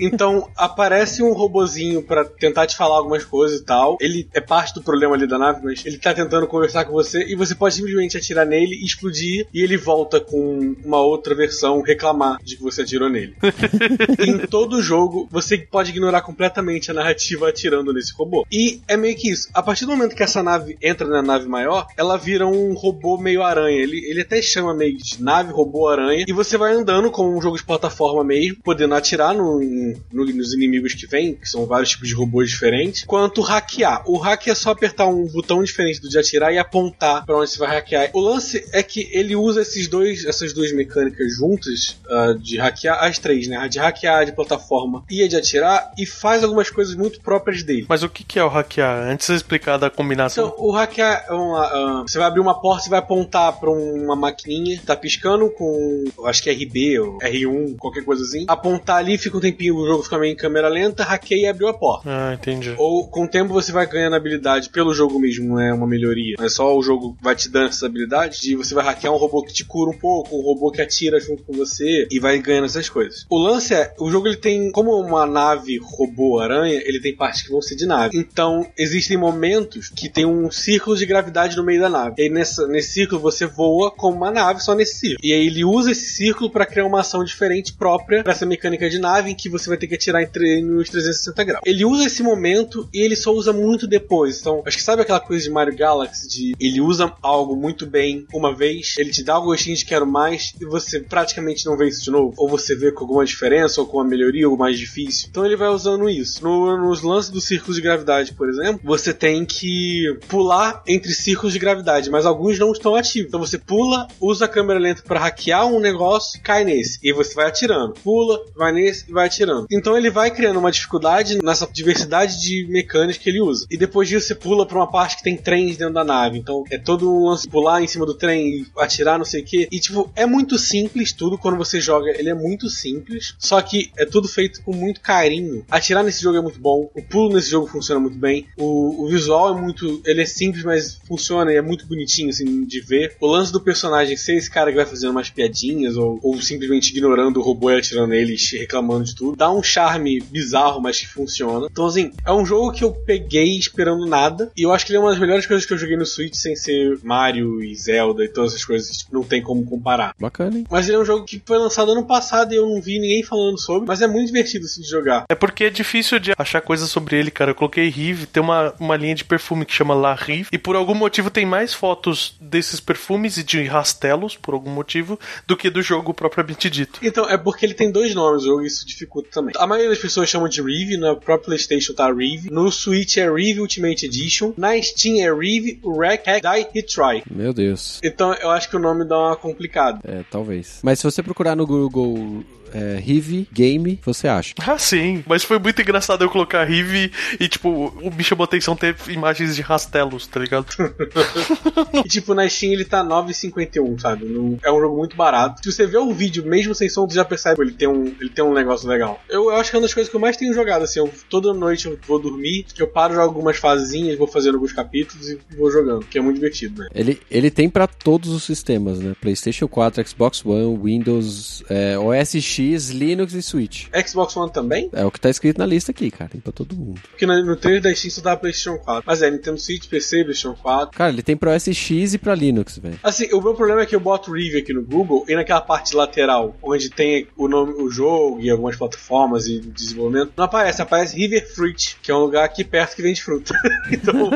Então, 0.00 0.48
aparece 0.56 1.22
um 1.22 1.32
robozinho 1.32 2.02
pra 2.02 2.24
tentar 2.24 2.66
te 2.66 2.76
falar 2.76 2.96
algumas 2.96 3.24
coisas 3.24 3.60
e 3.60 3.64
tal. 3.64 3.96
Ele 4.00 4.28
é 4.32 4.40
parte 4.40 4.74
do 4.74 4.82
problema 4.82 5.14
ali 5.14 5.26
da 5.28 5.38
nave, 5.38 5.60
mas 5.62 5.84
ele 5.84 5.98
tá 5.98 6.12
tentando 6.12 6.46
conversar 6.46 6.84
com 6.86 6.92
você 6.92 7.22
e 7.24 7.36
você 7.36 7.54
pode 7.54 7.74
simplesmente 7.74 8.16
atirar 8.16 8.44
nele, 8.46 8.84
explodir 8.84 9.46
e 9.52 9.62
ele 9.62 9.76
volta 9.76 10.18
com 10.20 10.71
uma 10.84 11.00
outra 11.00 11.34
versão 11.34 11.80
reclamar 11.82 12.38
de 12.42 12.56
que 12.56 12.62
você 12.62 12.82
atirou 12.82 13.08
nele. 13.08 13.34
em 14.18 14.38
todo 14.46 14.76
o 14.76 14.82
jogo, 14.82 15.28
você 15.30 15.58
pode 15.58 15.90
ignorar 15.90 16.22
completamente 16.22 16.90
a 16.90 16.94
narrativa 16.94 17.48
atirando 17.48 17.92
nesse 17.92 18.12
robô. 18.14 18.46
E 18.50 18.80
é 18.88 18.96
meio 18.96 19.16
que 19.16 19.30
isso. 19.30 19.48
A 19.54 19.62
partir 19.62 19.84
do 19.86 19.92
momento 19.92 20.14
que 20.16 20.22
essa 20.22 20.42
nave 20.42 20.76
entra 20.82 21.06
na 21.06 21.22
nave 21.22 21.48
maior, 21.48 21.86
ela 21.96 22.16
vira 22.16 22.46
um 22.46 22.72
robô 22.74 23.16
meio 23.18 23.42
aranha. 23.42 23.76
Ele, 23.78 23.98
ele 24.08 24.20
até 24.22 24.40
chama 24.42 24.74
meio 24.74 24.96
de 24.96 25.22
nave, 25.22 25.52
robô, 25.52 25.88
aranha. 25.88 26.24
E 26.28 26.32
você 26.32 26.56
vai 26.56 26.72
andando 26.72 27.10
como 27.10 27.36
um 27.36 27.40
jogo 27.42 27.56
de 27.56 27.64
plataforma 27.64 28.24
mesmo, 28.24 28.56
podendo 28.62 28.94
atirar 28.94 29.34
no, 29.34 29.60
no- 29.60 30.24
nos 30.32 30.52
inimigos 30.54 30.94
que 30.94 31.06
vem, 31.06 31.34
que 31.34 31.48
são 31.48 31.66
vários 31.66 31.90
tipos 31.90 32.08
de 32.08 32.14
robôs 32.14 32.48
diferentes, 32.50 33.04
quanto 33.04 33.40
hackear. 33.40 34.02
O 34.06 34.16
hack 34.18 34.46
é 34.48 34.54
só 34.54 34.70
apertar 34.70 35.06
um 35.06 35.26
botão 35.26 35.62
diferente 35.62 36.00
do 36.00 36.08
de 36.08 36.18
atirar 36.18 36.52
e 36.52 36.58
apontar 36.58 37.24
pra 37.24 37.36
onde 37.36 37.50
você 37.50 37.58
vai 37.58 37.68
hackear. 37.68 38.10
O 38.12 38.20
lance 38.20 38.64
é 38.72 38.82
que 38.82 39.08
ele 39.12 39.34
usa 39.34 39.62
esses 39.62 39.88
dois, 39.88 40.24
essas 40.24 40.52
duas 40.52 40.61
mecânicas 40.70 41.36
juntas, 41.36 41.98
ah, 42.08 42.34
de 42.38 42.58
hackear, 42.58 43.02
as 43.02 43.18
três, 43.18 43.48
né? 43.48 43.56
A 43.56 43.66
de 43.66 43.78
hackear, 43.78 44.20
a 44.20 44.24
de 44.24 44.32
plataforma 44.32 45.02
e 45.10 45.22
a 45.22 45.28
de 45.28 45.36
atirar, 45.36 45.92
e 45.98 46.04
faz 46.04 46.44
algumas 46.44 46.68
coisas 46.70 46.94
muito 46.94 47.20
próprias 47.20 47.62
dele. 47.62 47.86
Mas 47.88 48.02
o 48.02 48.08
que, 48.08 48.38
é 48.38 48.44
o 48.44 48.48
hackear? 48.48 49.08
Antes 49.08 49.28
de 49.28 49.34
explicar 49.34 49.78
da 49.78 49.90
combinação. 49.90 50.48
Então, 50.48 50.64
o 50.64 50.70
hackear 50.72 51.24
é 51.28 51.32
uma. 51.32 51.64
ah, 51.64 52.04
você 52.06 52.18
vai 52.18 52.28
abrir 52.28 52.40
uma 52.40 52.60
porta 52.60 52.86
e 52.86 52.90
vai 52.90 52.98
apontar 52.98 53.58
pra 53.58 53.70
uma 53.70 54.14
maquininha, 54.14 54.80
tá 54.84 54.94
piscando 54.94 55.50
com. 55.50 56.04
acho 56.26 56.42
que 56.42 56.50
é 56.50 56.52
RB 56.52 56.98
ou 57.00 57.18
R1, 57.18 57.76
qualquer 57.78 58.04
coisa 58.04 58.22
assim. 58.22 58.44
Apontar 58.48 58.96
ali, 58.96 59.16
fica 59.16 59.36
um 59.36 59.40
tempinho, 59.40 59.76
o 59.76 59.86
jogo 59.86 60.02
fica 60.02 60.18
meio 60.18 60.32
em 60.32 60.36
câmera 60.36 60.68
lenta, 60.68 61.04
hackeia 61.04 61.46
e 61.46 61.46
abriu 61.46 61.68
a 61.68 61.74
porta. 61.74 62.08
Ah, 62.08 62.34
entendi. 62.34 62.74
Ou 62.76 63.08
com 63.08 63.24
o 63.24 63.28
tempo 63.28 63.52
você 63.52 63.72
vai 63.72 63.86
ganhando 63.86 64.16
habilidade 64.16 64.68
pelo 64.68 64.92
jogo 64.92 65.18
mesmo, 65.18 65.48
não 65.48 65.60
é 65.60 65.72
uma 65.72 65.86
melhoria. 65.86 66.36
Não 66.38 66.44
é 66.44 66.48
só 66.48 66.76
o 66.76 66.82
jogo 66.82 67.16
vai 67.20 67.34
te 67.34 67.48
dando 67.48 67.68
essa 67.68 67.86
habilidade 67.86 68.40
de 68.40 68.56
você 68.56 68.74
vai 68.74 68.84
hackear 68.84 69.12
um 69.12 69.16
robô 69.16 69.42
que 69.42 69.52
te 69.52 69.64
cura 69.64 69.90
um 69.90 69.98
pouco, 69.98 70.36
um 70.36 70.42
robô 70.42 70.51
que 70.72 70.80
atira 70.80 71.20
junto 71.20 71.42
com 71.42 71.52
você 71.52 72.06
e 72.10 72.18
vai 72.18 72.38
ganhando 72.38 72.66
essas 72.66 72.88
coisas. 72.88 73.26
O 73.28 73.38
lance 73.38 73.74
é, 73.74 73.94
o 73.98 74.10
jogo 74.10 74.28
ele 74.28 74.36
tem, 74.36 74.70
como 74.70 74.92
uma 74.98 75.26
nave 75.26 75.78
robô 75.82 76.38
aranha, 76.38 76.80
ele 76.84 77.00
tem 77.00 77.14
partes 77.14 77.42
que 77.42 77.50
vão 77.50 77.60
ser 77.60 77.76
de 77.76 77.86
nave. 77.86 78.16
Então, 78.16 78.66
existem 78.76 79.16
momentos 79.16 79.88
que 79.88 80.08
tem 80.08 80.24
um 80.24 80.50
círculo 80.50 80.96
de 80.96 81.06
gravidade 81.06 81.56
no 81.56 81.64
meio 81.64 81.80
da 81.80 81.88
nave. 81.88 82.14
E 82.18 82.22
aí 82.22 82.28
nessa, 82.28 82.66
nesse 82.66 82.92
círculo 82.92 83.20
você 83.20 83.46
voa 83.46 83.90
como 83.90 84.16
uma 84.16 84.30
nave 84.30 84.60
só 84.60 84.74
nesse 84.74 84.98
círculo. 84.98 85.20
E 85.22 85.32
aí 85.32 85.46
ele 85.46 85.64
usa 85.64 85.92
esse 85.92 86.10
círculo 86.10 86.50
para 86.50 86.66
criar 86.66 86.86
uma 86.86 87.00
ação 87.00 87.24
diferente 87.24 87.72
própria 87.72 88.22
para 88.22 88.32
essa 88.32 88.46
mecânica 88.46 88.88
de 88.88 88.98
nave 88.98 89.30
em 89.30 89.34
que 89.34 89.48
você 89.48 89.68
vai 89.68 89.78
ter 89.78 89.86
que 89.86 89.94
atirar 89.94 90.22
entre, 90.22 90.62
nos 90.62 90.88
360 90.88 91.44
graus. 91.44 91.62
Ele 91.64 91.84
usa 91.84 92.06
esse 92.06 92.22
momento 92.22 92.88
e 92.92 93.00
ele 93.00 93.16
só 93.16 93.32
usa 93.32 93.52
muito 93.52 93.86
depois. 93.86 94.40
Então, 94.40 94.62
acho 94.66 94.76
que 94.76 94.82
sabe 94.82 95.02
aquela 95.02 95.20
coisa 95.20 95.44
de 95.44 95.50
Mario 95.50 95.76
Galaxy 95.76 96.28
de 96.28 96.54
ele 96.58 96.80
usa 96.80 97.12
algo 97.22 97.56
muito 97.56 97.86
bem 97.86 98.26
uma 98.32 98.54
vez, 98.54 98.94
ele 98.98 99.10
te 99.10 99.22
dá 99.22 99.38
o 99.38 99.44
gostinho 99.44 99.76
de 99.76 99.84
quero 99.84 100.06
mais 100.06 100.41
e 100.60 100.64
você 100.64 101.00
praticamente 101.00 101.66
não 101.66 101.76
vê 101.76 101.88
isso 101.88 102.02
de 102.02 102.10
novo. 102.10 102.34
Ou 102.36 102.48
você 102.48 102.74
vê 102.74 102.90
com 102.92 103.04
alguma 103.04 103.24
diferença 103.24 103.80
ou 103.80 103.86
com 103.86 103.98
uma 103.98 104.04
melhoria 104.04 104.48
ou 104.48 104.56
mais 104.56 104.78
difícil. 104.78 105.28
Então 105.30 105.44
ele 105.44 105.56
vai 105.56 105.68
usando 105.68 106.08
isso. 106.08 106.42
No, 106.42 106.76
nos 106.76 107.02
lances 107.02 107.30
do 107.30 107.40
círculo 107.40 107.74
de 107.74 107.80
gravidade, 107.80 108.34
por 108.34 108.48
exemplo, 108.48 108.80
você 108.84 109.12
tem 109.12 109.44
que 109.44 110.18
pular 110.28 110.82
entre 110.86 111.12
círculos 111.12 111.52
de 111.52 111.58
gravidade, 111.58 112.10
mas 112.10 112.26
alguns 112.26 112.58
não 112.58 112.72
estão 112.72 112.94
ativos. 112.94 113.28
Então 113.28 113.40
você 113.40 113.58
pula, 113.58 114.06
usa 114.20 114.44
a 114.44 114.48
câmera 114.48 114.78
lenta 114.78 115.02
para 115.02 115.20
hackear 115.20 115.66
um 115.66 115.80
negócio, 115.80 116.40
cai 116.42 116.64
nesse. 116.64 116.98
E 117.02 117.12
você 117.12 117.34
vai 117.34 117.46
atirando. 117.46 117.94
Pula, 118.02 118.40
vai 118.56 118.72
nesse 118.72 119.08
e 119.08 119.12
vai 119.12 119.26
atirando. 119.26 119.66
Então 119.70 119.96
ele 119.96 120.10
vai 120.10 120.30
criando 120.30 120.58
uma 120.58 120.70
dificuldade 120.70 121.38
nessa 121.42 121.68
diversidade 121.70 122.40
de 122.40 122.66
mecânicas 122.68 123.22
que 123.22 123.28
ele 123.28 123.40
usa. 123.40 123.66
E 123.70 123.76
depois 123.76 124.08
disso 124.08 124.26
você 124.26 124.34
pula 124.34 124.66
para 124.66 124.78
uma 124.78 124.90
parte 124.90 125.16
que 125.16 125.22
tem 125.22 125.36
trens 125.36 125.76
dentro 125.76 125.94
da 125.94 126.04
nave. 126.04 126.38
Então 126.38 126.64
é 126.70 126.78
todo 126.78 127.10
um 127.10 127.26
lance 127.26 127.48
pular 127.48 127.82
em 127.82 127.86
cima 127.86 128.06
do 128.06 128.14
trem 128.14 128.48
e 128.48 128.66
atirar, 128.78 129.18
não 129.18 129.24
sei 129.24 129.42
o 129.42 129.44
que. 129.44 129.68
E 129.70 129.80
tipo, 129.80 130.10
é 130.14 130.21
muito 130.26 130.58
simples 130.58 131.12
tudo 131.12 131.38
quando 131.38 131.56
você 131.56 131.80
joga. 131.80 132.10
Ele 132.18 132.28
é 132.28 132.34
muito 132.34 132.68
simples. 132.68 133.34
Só 133.38 133.60
que 133.60 133.90
é 133.96 134.04
tudo 134.04 134.28
feito 134.28 134.62
com 134.62 134.74
muito 134.74 135.00
carinho. 135.00 135.64
Atirar 135.70 136.04
nesse 136.04 136.22
jogo 136.22 136.38
é 136.38 136.42
muito 136.42 136.60
bom. 136.60 136.90
O 136.94 137.02
pulo 137.02 137.34
nesse 137.34 137.50
jogo 137.50 137.66
funciona 137.66 138.00
muito 138.00 138.16
bem. 138.16 138.46
O, 138.56 139.04
o 139.04 139.08
visual 139.08 139.56
é 139.56 139.60
muito. 139.60 140.02
Ele 140.04 140.22
é 140.22 140.26
simples, 140.26 140.64
mas 140.64 141.00
funciona 141.06 141.52
e 141.52 141.56
é 141.56 141.62
muito 141.62 141.86
bonitinho 141.86 142.30
assim 142.30 142.64
de 142.64 142.80
ver. 142.80 143.16
O 143.20 143.26
lance 143.26 143.52
do 143.52 143.60
personagem 143.60 144.16
ser 144.16 144.36
esse 144.36 144.50
cara 144.50 144.70
que 144.70 144.76
vai 144.76 144.86
fazendo 144.86 145.10
umas 145.10 145.30
piadinhas 145.30 145.96
ou, 145.96 146.18
ou 146.22 146.40
simplesmente 146.40 146.90
ignorando 146.90 147.38
o 147.38 147.42
robô 147.42 147.70
e 147.70 147.78
atirando 147.78 148.08
nele 148.08 148.34
e 148.34 148.58
reclamando 148.58 149.04
de 149.04 149.14
tudo. 149.14 149.36
Dá 149.36 149.50
um 149.50 149.62
charme 149.62 150.20
bizarro, 150.20 150.80
mas 150.80 151.00
que 151.00 151.08
funciona. 151.08 151.68
Então, 151.70 151.86
assim, 151.86 152.12
é 152.24 152.32
um 152.32 152.44
jogo 152.44 152.72
que 152.72 152.84
eu 152.84 152.92
peguei 152.92 153.56
esperando 153.58 154.06
nada. 154.06 154.50
E 154.56 154.62
eu 154.62 154.72
acho 154.72 154.84
que 154.84 154.92
ele 154.92 154.98
é 154.98 155.00
uma 155.00 155.10
das 155.10 155.20
melhores 155.20 155.46
coisas 155.46 155.66
que 155.66 155.72
eu 155.72 155.78
joguei 155.78 155.96
no 155.96 156.06
Switch 156.06 156.34
sem 156.34 156.54
ser 156.56 156.98
Mario 157.02 157.62
e 157.62 157.74
Zelda 157.74 158.24
e 158.24 158.28
todas 158.28 158.52
essas 158.52 158.64
coisas. 158.64 158.96
Tipo, 158.96 159.14
não 159.14 159.22
tem 159.22 159.42
como 159.42 159.64
comparar. 159.64 160.11
Bacana, 160.18 160.58
hein? 160.58 160.66
Mas 160.70 160.88
ele 160.88 160.96
é 160.96 161.00
um 161.00 161.04
jogo 161.04 161.24
que 161.24 161.42
foi 161.44 161.58
lançado 161.58 161.92
ano 161.92 162.04
passado 162.04 162.52
e 162.52 162.56
eu 162.56 162.66
não 162.66 162.80
vi 162.80 162.98
ninguém 162.98 163.22
falando 163.22 163.58
sobre. 163.58 163.86
Mas 163.86 164.00
é 164.00 164.06
muito 164.06 164.26
divertido 164.26 164.64
assim, 164.64 164.80
de 164.80 164.88
jogar. 164.88 165.24
É 165.28 165.34
porque 165.34 165.64
é 165.64 165.70
difícil 165.70 166.18
de 166.18 166.32
achar 166.36 166.60
coisas 166.60 166.88
sobre 166.90 167.16
ele, 167.16 167.30
cara. 167.30 167.50
Eu 167.50 167.54
coloquei 167.54 167.88
Rive, 167.88 168.26
tem 168.26 168.42
uma, 168.42 168.74
uma 168.78 168.96
linha 168.96 169.14
de 169.14 169.24
perfume 169.24 169.64
que 169.64 169.72
chama 169.72 169.94
La 169.94 170.14
Rive. 170.14 170.48
E 170.52 170.58
por 170.58 170.76
algum 170.76 170.94
motivo 170.94 171.30
tem 171.30 171.46
mais 171.46 171.74
fotos 171.74 172.34
desses 172.40 172.80
perfumes 172.80 173.36
e 173.36 173.42
de 173.42 173.62
rastelos, 173.64 174.36
por 174.36 174.54
algum 174.54 174.70
motivo, 174.70 175.18
do 175.46 175.56
que 175.56 175.70
do 175.70 175.82
jogo 175.82 176.14
propriamente 176.14 176.70
dito. 176.70 177.00
Então, 177.02 177.28
é 177.28 177.36
porque 177.36 177.66
ele 177.66 177.74
tem 177.74 177.90
dois 177.90 178.14
nomes, 178.14 178.42
o 178.42 178.46
jogo, 178.46 178.62
isso 178.62 178.86
dificulta 178.86 179.28
também. 179.30 179.54
A 179.58 179.66
maioria 179.66 179.90
das 179.90 179.98
pessoas 179.98 180.28
chamam 180.28 180.48
de 180.48 180.62
Rive, 180.62 180.96
no 180.96 181.16
próprio 181.16 181.46
PlayStation 181.46 181.92
tá 181.92 182.12
Rive. 182.12 182.50
No 182.50 182.70
Switch 182.70 183.16
é 183.16 183.30
Rive 183.30 183.60
Ultimate 183.60 184.06
Edition. 184.06 184.52
Na 184.56 184.80
Steam 184.80 185.20
é 185.20 185.32
Rive 185.32 185.80
Wreck, 185.84 186.28
Hack, 186.28 186.42
Die 186.42 186.78
e 186.78 186.82
Try. 186.82 187.22
Meu 187.30 187.52
Deus. 187.52 188.00
Então, 188.02 188.34
eu 188.34 188.50
acho 188.50 188.68
que 188.68 188.76
o 188.76 188.80
nome 188.80 189.04
dá 189.04 189.18
uma 189.18 189.36
complicada. 189.36 190.00
É, 190.04 190.24
talvez. 190.30 190.80
Mas 190.82 190.98
se 190.98 191.04
você 191.04 191.22
procurar 191.22 191.54
no 191.54 191.66
Google 191.66 192.44
é, 192.72 192.98
Rive 193.00 193.48
Game, 193.52 193.98
você 194.04 194.28
acha. 194.28 194.54
Ah, 194.66 194.78
sim. 194.78 195.22
Mas 195.26 195.42
foi 195.44 195.58
muito 195.58 195.80
engraçado 195.80 196.22
eu 196.24 196.30
colocar 196.30 196.64
Rive 196.64 197.12
e, 197.38 197.48
tipo, 197.48 197.68
o 197.70 198.10
me 198.12 198.24
chamou 198.24 198.44
a 198.44 198.46
atenção 198.46 198.74
ter 198.76 198.96
imagens 199.08 199.56
de 199.56 199.62
rastelos, 199.62 200.26
tá 200.26 200.40
ligado? 200.40 200.66
E 202.04 202.08
tipo, 202.08 202.34
na 202.34 202.48
Steam 202.48 202.72
ele 202.72 202.84
tá 202.84 203.04
9,51, 203.04 204.00
sabe? 204.00 204.24
Não- 204.24 204.58
é 204.64 204.72
um 204.72 204.80
jogo 204.80 204.96
muito 204.96 205.16
barato. 205.16 205.60
Se 205.62 205.70
você 205.70 205.86
vê 205.86 205.98
o 205.98 206.12
vídeo, 206.12 206.44
mesmo 206.44 206.74
sem 206.74 206.88
som, 206.88 207.06
tu 207.06 207.14
já 207.14 207.24
percebe 207.24 207.56
que 207.56 207.62
ele 207.62 207.72
tem 207.72 207.88
um, 207.88 208.06
ele 208.20 208.30
tem 208.30 208.44
um 208.44 208.52
negócio 208.52 208.88
legal. 208.88 209.22
Eu, 209.28 209.44
eu 209.50 209.56
acho 209.56 209.70
que 209.70 209.76
é 209.76 209.78
uma 209.78 209.82
das 209.82 209.94
coisas 209.94 210.10
que 210.10 210.16
eu 210.16 210.20
mais 210.20 210.36
tenho 210.36 210.52
jogado, 210.54 210.82
assim. 210.82 210.98
Eu, 211.00 211.10
toda 211.28 211.52
noite 211.52 211.86
eu 211.86 211.98
vou 212.06 212.18
dormir, 212.18 212.66
eu 212.78 212.86
paro, 212.88 213.14
jogo 213.14 213.26
algumas 213.26 213.56
fasezinhas, 213.58 214.18
vou 214.18 214.26
fazendo 214.26 214.54
alguns 214.54 214.72
capítulos 214.72 215.28
e 215.28 215.38
vou 215.56 215.70
jogando, 215.70 216.04
que 216.06 216.18
é 216.18 216.20
muito 216.20 216.36
divertido, 216.36 216.82
né? 216.82 216.88
Ele, 216.94 217.20
ele 217.30 217.50
tem 217.50 217.68
pra 217.68 217.86
todos 217.86 218.30
os 218.30 218.42
sistemas, 218.44 218.98
né? 218.98 219.14
PlayStation 219.20 219.68
4, 219.68 220.06
Xbox 220.08 220.44
One, 220.44 220.78
Windows, 220.82 221.62
é, 221.68 221.98
OS 221.98 222.36
X, 222.40 222.61
Linux 222.90 223.32
e 223.34 223.42
Switch. 223.42 223.86
Xbox 224.06 224.36
One 224.36 224.52
também? 224.52 224.88
É 224.92 225.04
o 225.04 225.10
que 225.10 225.20
tá 225.20 225.28
escrito 225.30 225.58
na 225.58 225.66
lista 225.66 225.90
aqui, 225.90 226.10
cara. 226.10 226.30
Tem 226.30 226.40
pra 226.40 226.52
todo 226.52 226.74
mundo. 226.76 227.00
Porque 227.10 227.26
no, 227.26 227.44
no 227.44 227.56
trailer 227.56 227.82
da 227.82 227.94
Steam 227.94 228.10
só 228.10 228.20
dá 228.22 228.36
PlayStation 228.36 228.78
4. 228.78 229.02
Mas 229.06 229.22
é, 229.22 229.30
Nintendo 229.30 229.58
Switch, 229.58 229.86
PC, 229.88 230.24
PlayStation 230.24 230.54
4. 230.54 230.96
Cara, 230.98 231.10
ele 231.12 231.22
tem 231.22 231.36
pra 231.36 231.54
OS 231.54 231.68
X 231.68 232.14
e 232.14 232.18
pra 232.18 232.34
Linux, 232.34 232.78
velho. 232.78 232.98
Assim, 233.02 233.26
o 233.32 233.40
meu 233.40 233.54
problema 233.54 233.82
é 233.82 233.86
que 233.86 233.94
eu 233.96 234.00
boto 234.00 234.32
review 234.32 234.60
aqui 234.60 234.72
no 234.72 234.82
Google 234.82 235.24
e 235.28 235.34
naquela 235.34 235.60
parte 235.60 235.94
lateral, 235.96 236.56
onde 236.62 236.90
tem 236.90 237.26
o 237.36 237.48
nome, 237.48 237.72
o 237.74 237.90
jogo 237.90 238.40
e 238.40 238.50
algumas 238.50 238.76
plataformas 238.76 239.46
e 239.46 239.60
desenvolvimento, 239.60 240.32
não 240.36 240.44
aparece, 240.44 240.80
aparece 240.82 241.16
River 241.16 241.54
Fruit, 241.54 241.96
que 242.02 242.10
é 242.10 242.14
um 242.14 242.20
lugar 242.20 242.44
aqui 242.44 242.64
perto 242.64 242.96
que 242.96 243.02
vende 243.02 243.22
fruta. 243.22 243.54
então, 243.90 244.30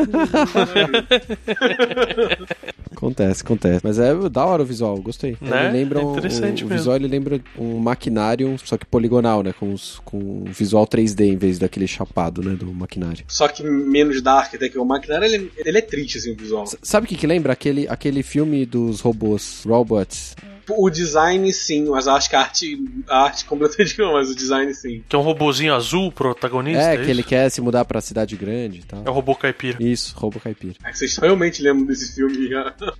Acontece, 2.97 3.43
acontece. 3.43 3.81
Mas 3.85 3.99
é 3.99 4.15
da 4.31 4.45
hora 4.45 4.63
o 4.63 4.67
visual, 4.67 4.97
gostei. 4.99 5.37
Né? 5.41 5.67
Ele 5.67 5.73
lembra 5.79 6.01
É 6.01 6.05
um, 6.05 6.13
interessante 6.13 6.65
o, 6.65 6.67
o 6.67 6.69
mesmo. 6.71 6.79
visual 6.79 6.97
ele 6.97 7.09
lembra 7.09 7.41
um 7.59 7.79
maquinário, 8.17 8.57
só 8.65 8.77
que 8.79 8.87
poligonal, 8.87 9.43
né? 9.43 9.53
Com, 9.59 9.73
os, 9.73 10.01
com 10.05 10.45
visual 10.47 10.87
3D 10.87 11.21
em 11.33 11.37
vez 11.37 11.59
daquele 11.59 11.87
chapado, 11.87 12.43
né? 12.43 12.55
Do 12.57 12.73
maquinário. 12.73 13.25
só 13.29 13.47
que 13.49 13.63
menos 13.63 14.21
dark 14.23 14.55
até 14.55 14.69
que 14.69 14.79
o 14.79 14.85
maquinário, 14.85 15.25
ele, 15.27 15.53
ele 15.57 15.79
é 15.79 15.83
triste, 15.83 16.19
assim, 16.19 16.33
o 16.33 16.37
visual. 16.37 16.65
S- 16.65 16.79
Sabe 16.83 17.07
o 17.07 17.09
que 17.09 17.17
que 17.17 17.27
lembra? 17.27 17.53
Aquele, 17.53 17.87
aquele 17.89 18.23
filme 18.23 18.65
dos 18.65 19.01
robôs, 19.01 19.63
Robots. 19.67 20.35
O 20.69 20.91
design, 20.91 21.53
sim, 21.53 21.85
mas 21.89 22.09
eu 22.09 22.13
acho 22.15 22.29
que 22.29 22.35
a 22.35 22.41
arte, 22.41 22.77
a 23.09 23.19
arte 23.23 23.45
completamente 23.45 23.97
não, 24.01 24.15
mas 24.15 24.29
o 24.31 24.35
design, 24.35 24.75
sim. 24.75 25.01
Que 25.09 25.15
é 25.15 25.19
um 25.19 25.23
robozinho 25.23 25.73
azul 25.73 26.11
protagonista. 26.11 26.83
É, 26.83 26.95
isso? 26.97 27.05
que 27.05 27.11
ele 27.11 27.23
quer 27.23 27.49
se 27.51 27.61
mudar 27.61 27.85
pra 27.85 28.01
cidade 28.01 28.35
grande 28.35 28.81
e 28.81 28.83
tal. 28.83 29.01
É 29.05 29.09
o 29.09 29.13
robô 29.13 29.37
caipira. 29.37 29.77
Isso, 29.81 30.13
Robô 30.19 30.41
Caipira. 30.41 30.75
É 30.85 30.91
que 30.91 30.99
vocês 30.99 31.17
realmente 31.19 31.63
lembram 31.63 31.87
desse 31.87 32.13
filme. 32.17 32.51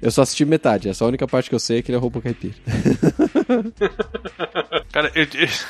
Eu 0.01 0.11
só 0.13 0.23
assisti 0.23 0.45
metade, 0.45 0.89
essa 0.89 1.03
é 1.03 1.05
a 1.07 1.09
única 1.09 1.27
parte 1.27 1.49
que 1.49 1.57
eu 1.57 1.59
sei 1.59 1.79
é 1.79 1.83
que 1.83 1.91
ele 1.91 1.97
é 1.97 2.01
Robô 2.01 2.21
Caipira. 2.21 2.55
Cara, 4.93 5.11
eu, 5.15 5.27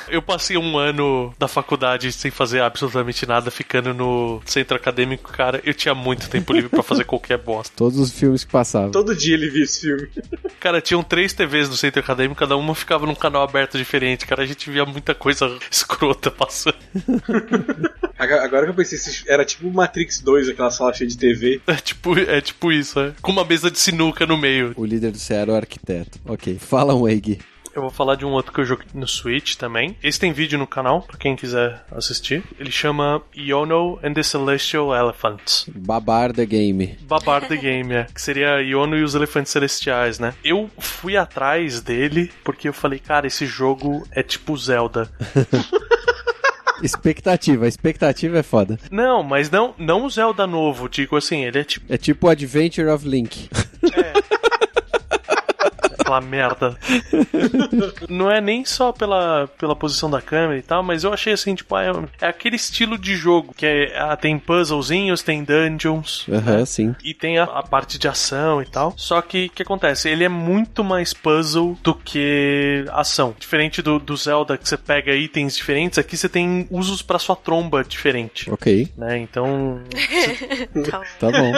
eu 0.08 0.22
passei 0.22 0.56
um 0.56 0.78
ano 0.78 1.34
da 1.38 1.48
faculdade 1.48 2.12
sem 2.12 2.30
fazer 2.30 2.60
absolutamente 2.60 3.26
nada, 3.26 3.50
ficando 3.50 3.92
no 3.92 4.40
centro 4.44 4.76
acadêmico, 4.76 5.32
cara. 5.32 5.60
Eu 5.64 5.74
tinha 5.74 5.94
muito 5.94 6.28
tempo 6.28 6.52
livre 6.52 6.68
pra 6.68 6.82
fazer 6.82 7.04
qualquer 7.04 7.38
bosta. 7.38 7.72
Todos 7.76 7.98
os 7.98 8.12
filmes 8.12 8.44
que 8.44 8.52
passavam. 8.52 8.90
Todo 8.90 9.14
dia 9.14 9.34
ele 9.34 9.50
via 9.50 9.64
esse 9.64 9.80
filme. 9.80 10.08
Cara, 10.60 10.80
tinham 10.80 11.02
três 11.02 11.32
TVs 11.32 11.68
no 11.68 11.76
centro 11.76 12.00
acadêmico, 12.00 12.38
cada 12.38 12.56
uma 12.56 12.74
ficava 12.74 13.06
num 13.06 13.14
canal 13.14 13.42
aberto 13.42 13.76
diferente. 13.76 14.26
Cara, 14.26 14.42
a 14.42 14.46
gente 14.46 14.70
via 14.70 14.84
muita 14.84 15.14
coisa 15.14 15.58
escrota 15.70 16.30
passando. 16.30 16.76
Agora 18.18 18.64
que 18.64 18.70
eu 18.70 18.74
pensei, 18.74 18.98
era 19.28 19.44
tipo 19.44 19.70
Matrix 19.70 20.20
2, 20.20 20.48
aquela 20.48 20.70
sala 20.70 20.92
cheia 20.94 21.08
de 21.08 21.16
TV. 21.16 21.60
É 21.66 21.74
tipo, 21.74 22.18
é 22.18 22.40
tipo 22.40 22.72
isso, 22.72 22.98
é. 22.98 23.12
Com 23.20 23.32
uma 23.32 23.44
mesa 23.44 23.70
de 23.70 23.78
sinuca 23.78 24.26
no 24.26 24.36
meio. 24.36 24.72
O 24.76 24.84
líder 24.84 25.12
do 25.12 25.18
CE 25.18 25.34
era 25.34 25.52
o 25.52 25.54
arquiteto. 25.54 26.18
Ok, 26.24 26.58
fala 26.58 26.94
um 26.94 27.06
Eig. 27.08 27.38
Eu 27.76 27.82
vou 27.82 27.90
falar 27.90 28.14
de 28.14 28.24
um 28.24 28.30
outro 28.30 28.54
que 28.54 28.60
eu 28.62 28.64
joguei 28.64 28.86
no 28.94 29.06
Switch 29.06 29.54
também. 29.56 29.98
Esse 30.02 30.18
tem 30.18 30.32
vídeo 30.32 30.58
no 30.58 30.66
canal, 30.66 31.02
pra 31.02 31.18
quem 31.18 31.36
quiser 31.36 31.84
assistir. 31.92 32.42
Ele 32.58 32.70
chama 32.70 33.20
Iono 33.36 33.98
and 34.02 34.14
the 34.14 34.22
Celestial 34.22 34.94
Elephants. 34.96 35.66
Babar 35.68 36.32
the 36.32 36.46
Game. 36.46 36.96
Babar 37.02 37.46
the 37.46 37.54
Game, 37.54 37.92
é. 37.92 38.04
Que 38.04 38.22
seria 38.22 38.62
Iono 38.62 38.96
e 38.96 39.02
os 39.02 39.14
Elefantes 39.14 39.52
Celestiais, 39.52 40.18
né? 40.18 40.32
Eu 40.42 40.70
fui 40.78 41.18
atrás 41.18 41.82
dele 41.82 42.32
porque 42.42 42.66
eu 42.66 42.72
falei, 42.72 42.98
cara, 42.98 43.26
esse 43.26 43.44
jogo 43.44 44.08
é 44.10 44.22
tipo 44.22 44.56
Zelda. 44.56 45.10
Expectativa, 46.82 47.66
expectativa 47.66 48.38
é 48.38 48.42
foda. 48.42 48.78
Não, 48.90 49.22
mas 49.22 49.50
não, 49.50 49.74
não 49.78 50.04
o 50.04 50.10
Zelda 50.10 50.46
novo, 50.46 50.90
digo 50.90 51.16
assim, 51.16 51.42
ele 51.44 51.60
é 51.60 51.64
tipo 51.64 51.86
É 51.90 51.96
tipo 51.96 52.28
Adventure 52.28 52.88
of 52.88 53.08
Link. 53.08 53.48
Aquela 56.07 56.20
merda. 56.20 56.76
Não 58.09 58.30
é 58.30 58.40
nem 58.40 58.64
só 58.64 58.92
pela, 58.92 59.48
pela 59.59 59.74
posição 59.74 60.09
da 60.09 60.22
câmera 60.22 60.59
e 60.59 60.62
tal, 60.62 60.82
mas 60.82 61.02
eu 61.04 61.12
achei 61.12 61.32
assim, 61.32 61.54
tipo, 61.54 61.76
é, 61.76 61.90
é 62.20 62.28
aquele 62.28 62.57
estilo 62.57 62.96
de 62.96 63.16
jogo 63.16 63.52
que 63.54 63.66
é, 63.66 63.98
ah, 63.98 64.16
tem 64.16 64.38
puzzlezinhos, 64.38 65.22
tem 65.22 65.42
dungeons. 65.42 66.26
Aham, 66.30 66.64
sim. 66.64 66.94
E 67.02 67.12
tem 67.12 67.38
a, 67.38 67.44
a 67.44 67.62
parte 67.62 67.98
de 67.98 68.07
ação 68.07 68.62
e 68.62 68.66
tal. 68.66 68.94
Só 68.96 69.20
que 69.20 69.46
o 69.46 69.50
que 69.50 69.62
acontece? 69.62 70.09
Ele 70.09 70.24
é 70.24 70.28
muito 70.28 70.84
mais 70.84 71.12
puzzle 71.12 71.76
do 71.82 71.94
que 71.94 72.84
ação. 72.92 73.34
Diferente 73.38 73.82
do, 73.82 73.98
do 73.98 74.16
Zelda, 74.16 74.57
que 74.57 74.68
você 74.68 74.76
pega 74.76 75.14
itens 75.14 75.57
diferentes, 75.57 75.98
aqui 75.98 76.16
você 76.16 76.28
tem 76.28 76.66
usos 76.70 77.02
pra 77.02 77.18
sua 77.18 77.34
tromba 77.34 77.82
diferente. 77.82 78.50
Ok, 78.50 78.88
Né? 78.96 79.18
Então, 79.18 79.80
tá 81.18 81.30
bom. 81.30 81.52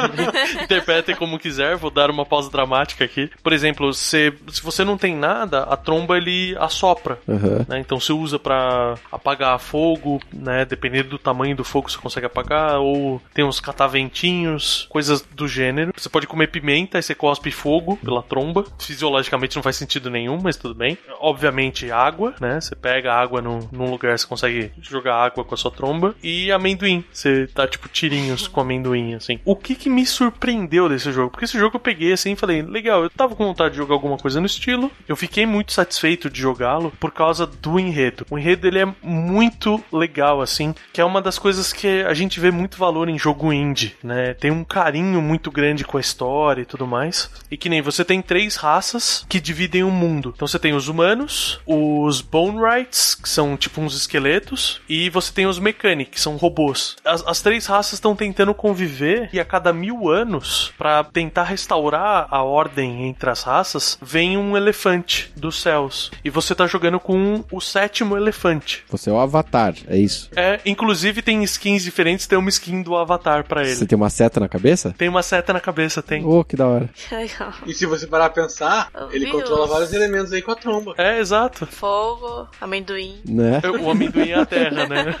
interpretem 0.62 1.14
como 1.14 1.38
quiser, 1.38 1.76
vou 1.76 1.90
dar 1.90 2.10
uma 2.10 2.24
pausa 2.24 2.50
dramática 2.50 3.04
aqui. 3.04 3.30
Por 3.42 3.52
exemplo, 3.52 3.89
você, 3.98 4.32
se 4.48 4.62
você 4.62 4.84
não 4.84 4.96
tem 4.96 5.14
nada, 5.14 5.62
a 5.64 5.76
tromba 5.76 6.16
ele 6.16 6.56
assopra. 6.58 7.18
Aham. 7.28 7.66
né? 7.68 7.80
Então 7.80 7.98
você 7.98 8.12
usa 8.12 8.38
pra 8.38 8.94
apagar 9.10 9.58
fogo, 9.58 10.20
né? 10.32 10.64
Dependendo 10.64 11.10
do 11.10 11.18
tamanho 11.18 11.56
do 11.56 11.64
fogo 11.64 11.90
você 11.90 11.98
consegue 11.98 12.26
apagar, 12.26 12.78
ou 12.78 13.20
tem 13.34 13.44
uns 13.44 13.60
cataventinhos, 13.60 14.86
coisas 14.88 15.22
do 15.22 15.46
gênero. 15.46 15.92
Você 15.96 16.08
pode 16.08 16.26
comer 16.26 16.48
pimenta 16.48 16.98
e 16.98 17.02
você 17.02 17.14
cospe 17.14 17.50
fogo 17.50 17.96
pela 17.96 18.22
tromba. 18.22 18.64
Fisiologicamente 18.78 19.56
não 19.56 19.62
faz 19.62 19.76
sentido 19.76 20.10
nenhum, 20.10 20.38
mas 20.42 20.56
tudo 20.56 20.74
bem. 20.74 20.96
Obviamente 21.20 21.90
água, 21.90 22.34
né? 22.40 22.60
Você 22.60 22.74
pega 22.74 23.12
água 23.12 23.40
num, 23.40 23.60
num 23.72 23.90
lugar, 23.90 24.18
você 24.18 24.26
consegue 24.26 24.72
jogar 24.80 25.16
água 25.16 25.44
com 25.44 25.54
a 25.54 25.58
sua 25.58 25.70
tromba. 25.70 26.14
E 26.22 26.50
amendoim. 26.52 27.04
Você 27.12 27.48
dá 27.54 27.66
tipo 27.66 27.88
tirinhos 27.88 28.48
com 28.48 28.60
amendoim, 28.60 29.14
assim. 29.14 29.38
O 29.44 29.56
que 29.56 29.74
que 29.74 29.88
me 29.88 30.06
surpreendeu 30.06 30.88
desse 30.88 31.12
jogo? 31.12 31.30
Porque 31.30 31.44
esse 31.44 31.58
jogo 31.58 31.76
eu 31.76 31.80
peguei 31.80 32.12
assim 32.12 32.32
e 32.32 32.36
falei, 32.36 32.62
legal, 32.62 33.02
eu 33.02 33.10
tava 33.10 33.34
com 33.34 33.44
vontade 33.44 33.74
de 33.74 33.79
jogar 33.80 33.94
alguma 33.94 34.18
coisa 34.18 34.40
no 34.40 34.46
estilo. 34.46 34.90
Eu 35.08 35.16
fiquei 35.16 35.46
muito 35.46 35.72
satisfeito 35.72 36.28
de 36.28 36.40
jogá-lo 36.40 36.92
por 37.00 37.10
causa 37.10 37.46
do 37.46 37.78
enredo. 37.78 38.26
O 38.30 38.38
enredo 38.38 38.66
ele 38.66 38.78
é 38.78 38.94
muito 39.02 39.82
legal, 39.92 40.40
assim, 40.40 40.74
que 40.92 41.00
é 41.00 41.04
uma 41.04 41.22
das 41.22 41.38
coisas 41.38 41.72
que 41.72 42.02
a 42.02 42.14
gente 42.14 42.38
vê 42.38 42.50
muito 42.50 42.76
valor 42.76 43.08
em 43.08 43.18
jogo 43.18 43.52
indie, 43.52 43.96
né? 44.02 44.34
Tem 44.34 44.50
um 44.50 44.64
carinho 44.64 45.22
muito 45.22 45.50
grande 45.50 45.84
com 45.84 45.96
a 45.96 46.00
história 46.00 46.62
e 46.62 46.66
tudo 46.66 46.86
mais. 46.86 47.30
E 47.50 47.56
que 47.56 47.68
nem 47.68 47.80
você 47.80 48.04
tem 48.04 48.20
três 48.20 48.56
raças 48.56 49.24
que 49.28 49.40
dividem 49.40 49.82
o 49.82 49.90
mundo. 49.90 50.32
Então 50.34 50.46
você 50.46 50.58
tem 50.58 50.74
os 50.74 50.88
humanos, 50.88 51.60
os 51.66 52.20
Bone 52.20 52.58
Rights, 52.60 53.14
que 53.14 53.28
são 53.28 53.56
tipo 53.56 53.80
uns 53.80 53.96
esqueletos, 53.96 54.80
e 54.88 55.08
você 55.10 55.32
tem 55.32 55.46
os 55.46 55.58
Mechanic, 55.58 56.10
que 56.10 56.20
são 56.20 56.36
robôs. 56.36 56.96
As, 57.04 57.26
as 57.26 57.40
três 57.40 57.66
raças 57.66 57.94
estão 57.94 58.14
tentando 58.14 58.54
conviver 58.54 59.30
e 59.32 59.40
a 59.40 59.44
cada 59.44 59.72
mil 59.72 60.08
anos, 60.08 60.72
pra 60.76 61.04
tentar 61.04 61.44
restaurar 61.44 62.26
a 62.30 62.42
ordem 62.42 63.06
entre 63.06 63.30
as 63.30 63.42
raças, 63.42 63.69
vem 64.00 64.36
um 64.36 64.56
elefante 64.56 65.32
dos 65.36 65.60
céus. 65.60 66.10
E 66.24 66.30
você 66.30 66.54
tá 66.54 66.66
jogando 66.66 66.98
com 66.98 67.44
o 67.50 67.60
sétimo 67.60 68.16
elefante. 68.16 68.84
Você 68.90 69.10
é 69.10 69.12
o 69.12 69.18
avatar, 69.18 69.74
é 69.86 69.96
isso. 69.96 70.30
É, 70.36 70.60
inclusive 70.64 71.22
tem 71.22 71.42
skins 71.44 71.82
diferentes, 71.82 72.26
tem 72.26 72.38
uma 72.38 72.48
skin 72.48 72.82
do 72.82 72.96
avatar 72.96 73.44
pra 73.44 73.62
ele. 73.62 73.74
Você 73.74 73.86
tem 73.86 73.96
uma 73.96 74.10
seta 74.10 74.40
na 74.40 74.48
cabeça? 74.48 74.94
Tem 74.96 75.08
uma 75.08 75.22
seta 75.22 75.52
na 75.52 75.60
cabeça, 75.60 76.02
tem. 76.02 76.24
Oh, 76.24 76.44
que 76.44 76.56
da 76.56 76.66
hora. 76.66 76.88
Que 76.94 77.14
legal. 77.14 77.52
E 77.66 77.72
se 77.74 77.86
você 77.86 78.06
parar 78.06 78.26
a 78.26 78.30
pensar, 78.30 78.88
ele 79.10 79.26
Viu? 79.26 79.34
controla 79.34 79.66
vários 79.66 79.92
elementos 79.92 80.32
aí 80.32 80.42
com 80.42 80.52
a 80.52 80.56
tromba. 80.56 80.94
É, 80.98 81.18
exato. 81.18 81.66
Fogo, 81.66 82.48
amendoim. 82.60 83.20
Né? 83.24 83.60
O 83.82 83.90
amendoim 83.90 84.30
é 84.30 84.34
a 84.34 84.46
terra, 84.46 84.86
né? 84.86 85.04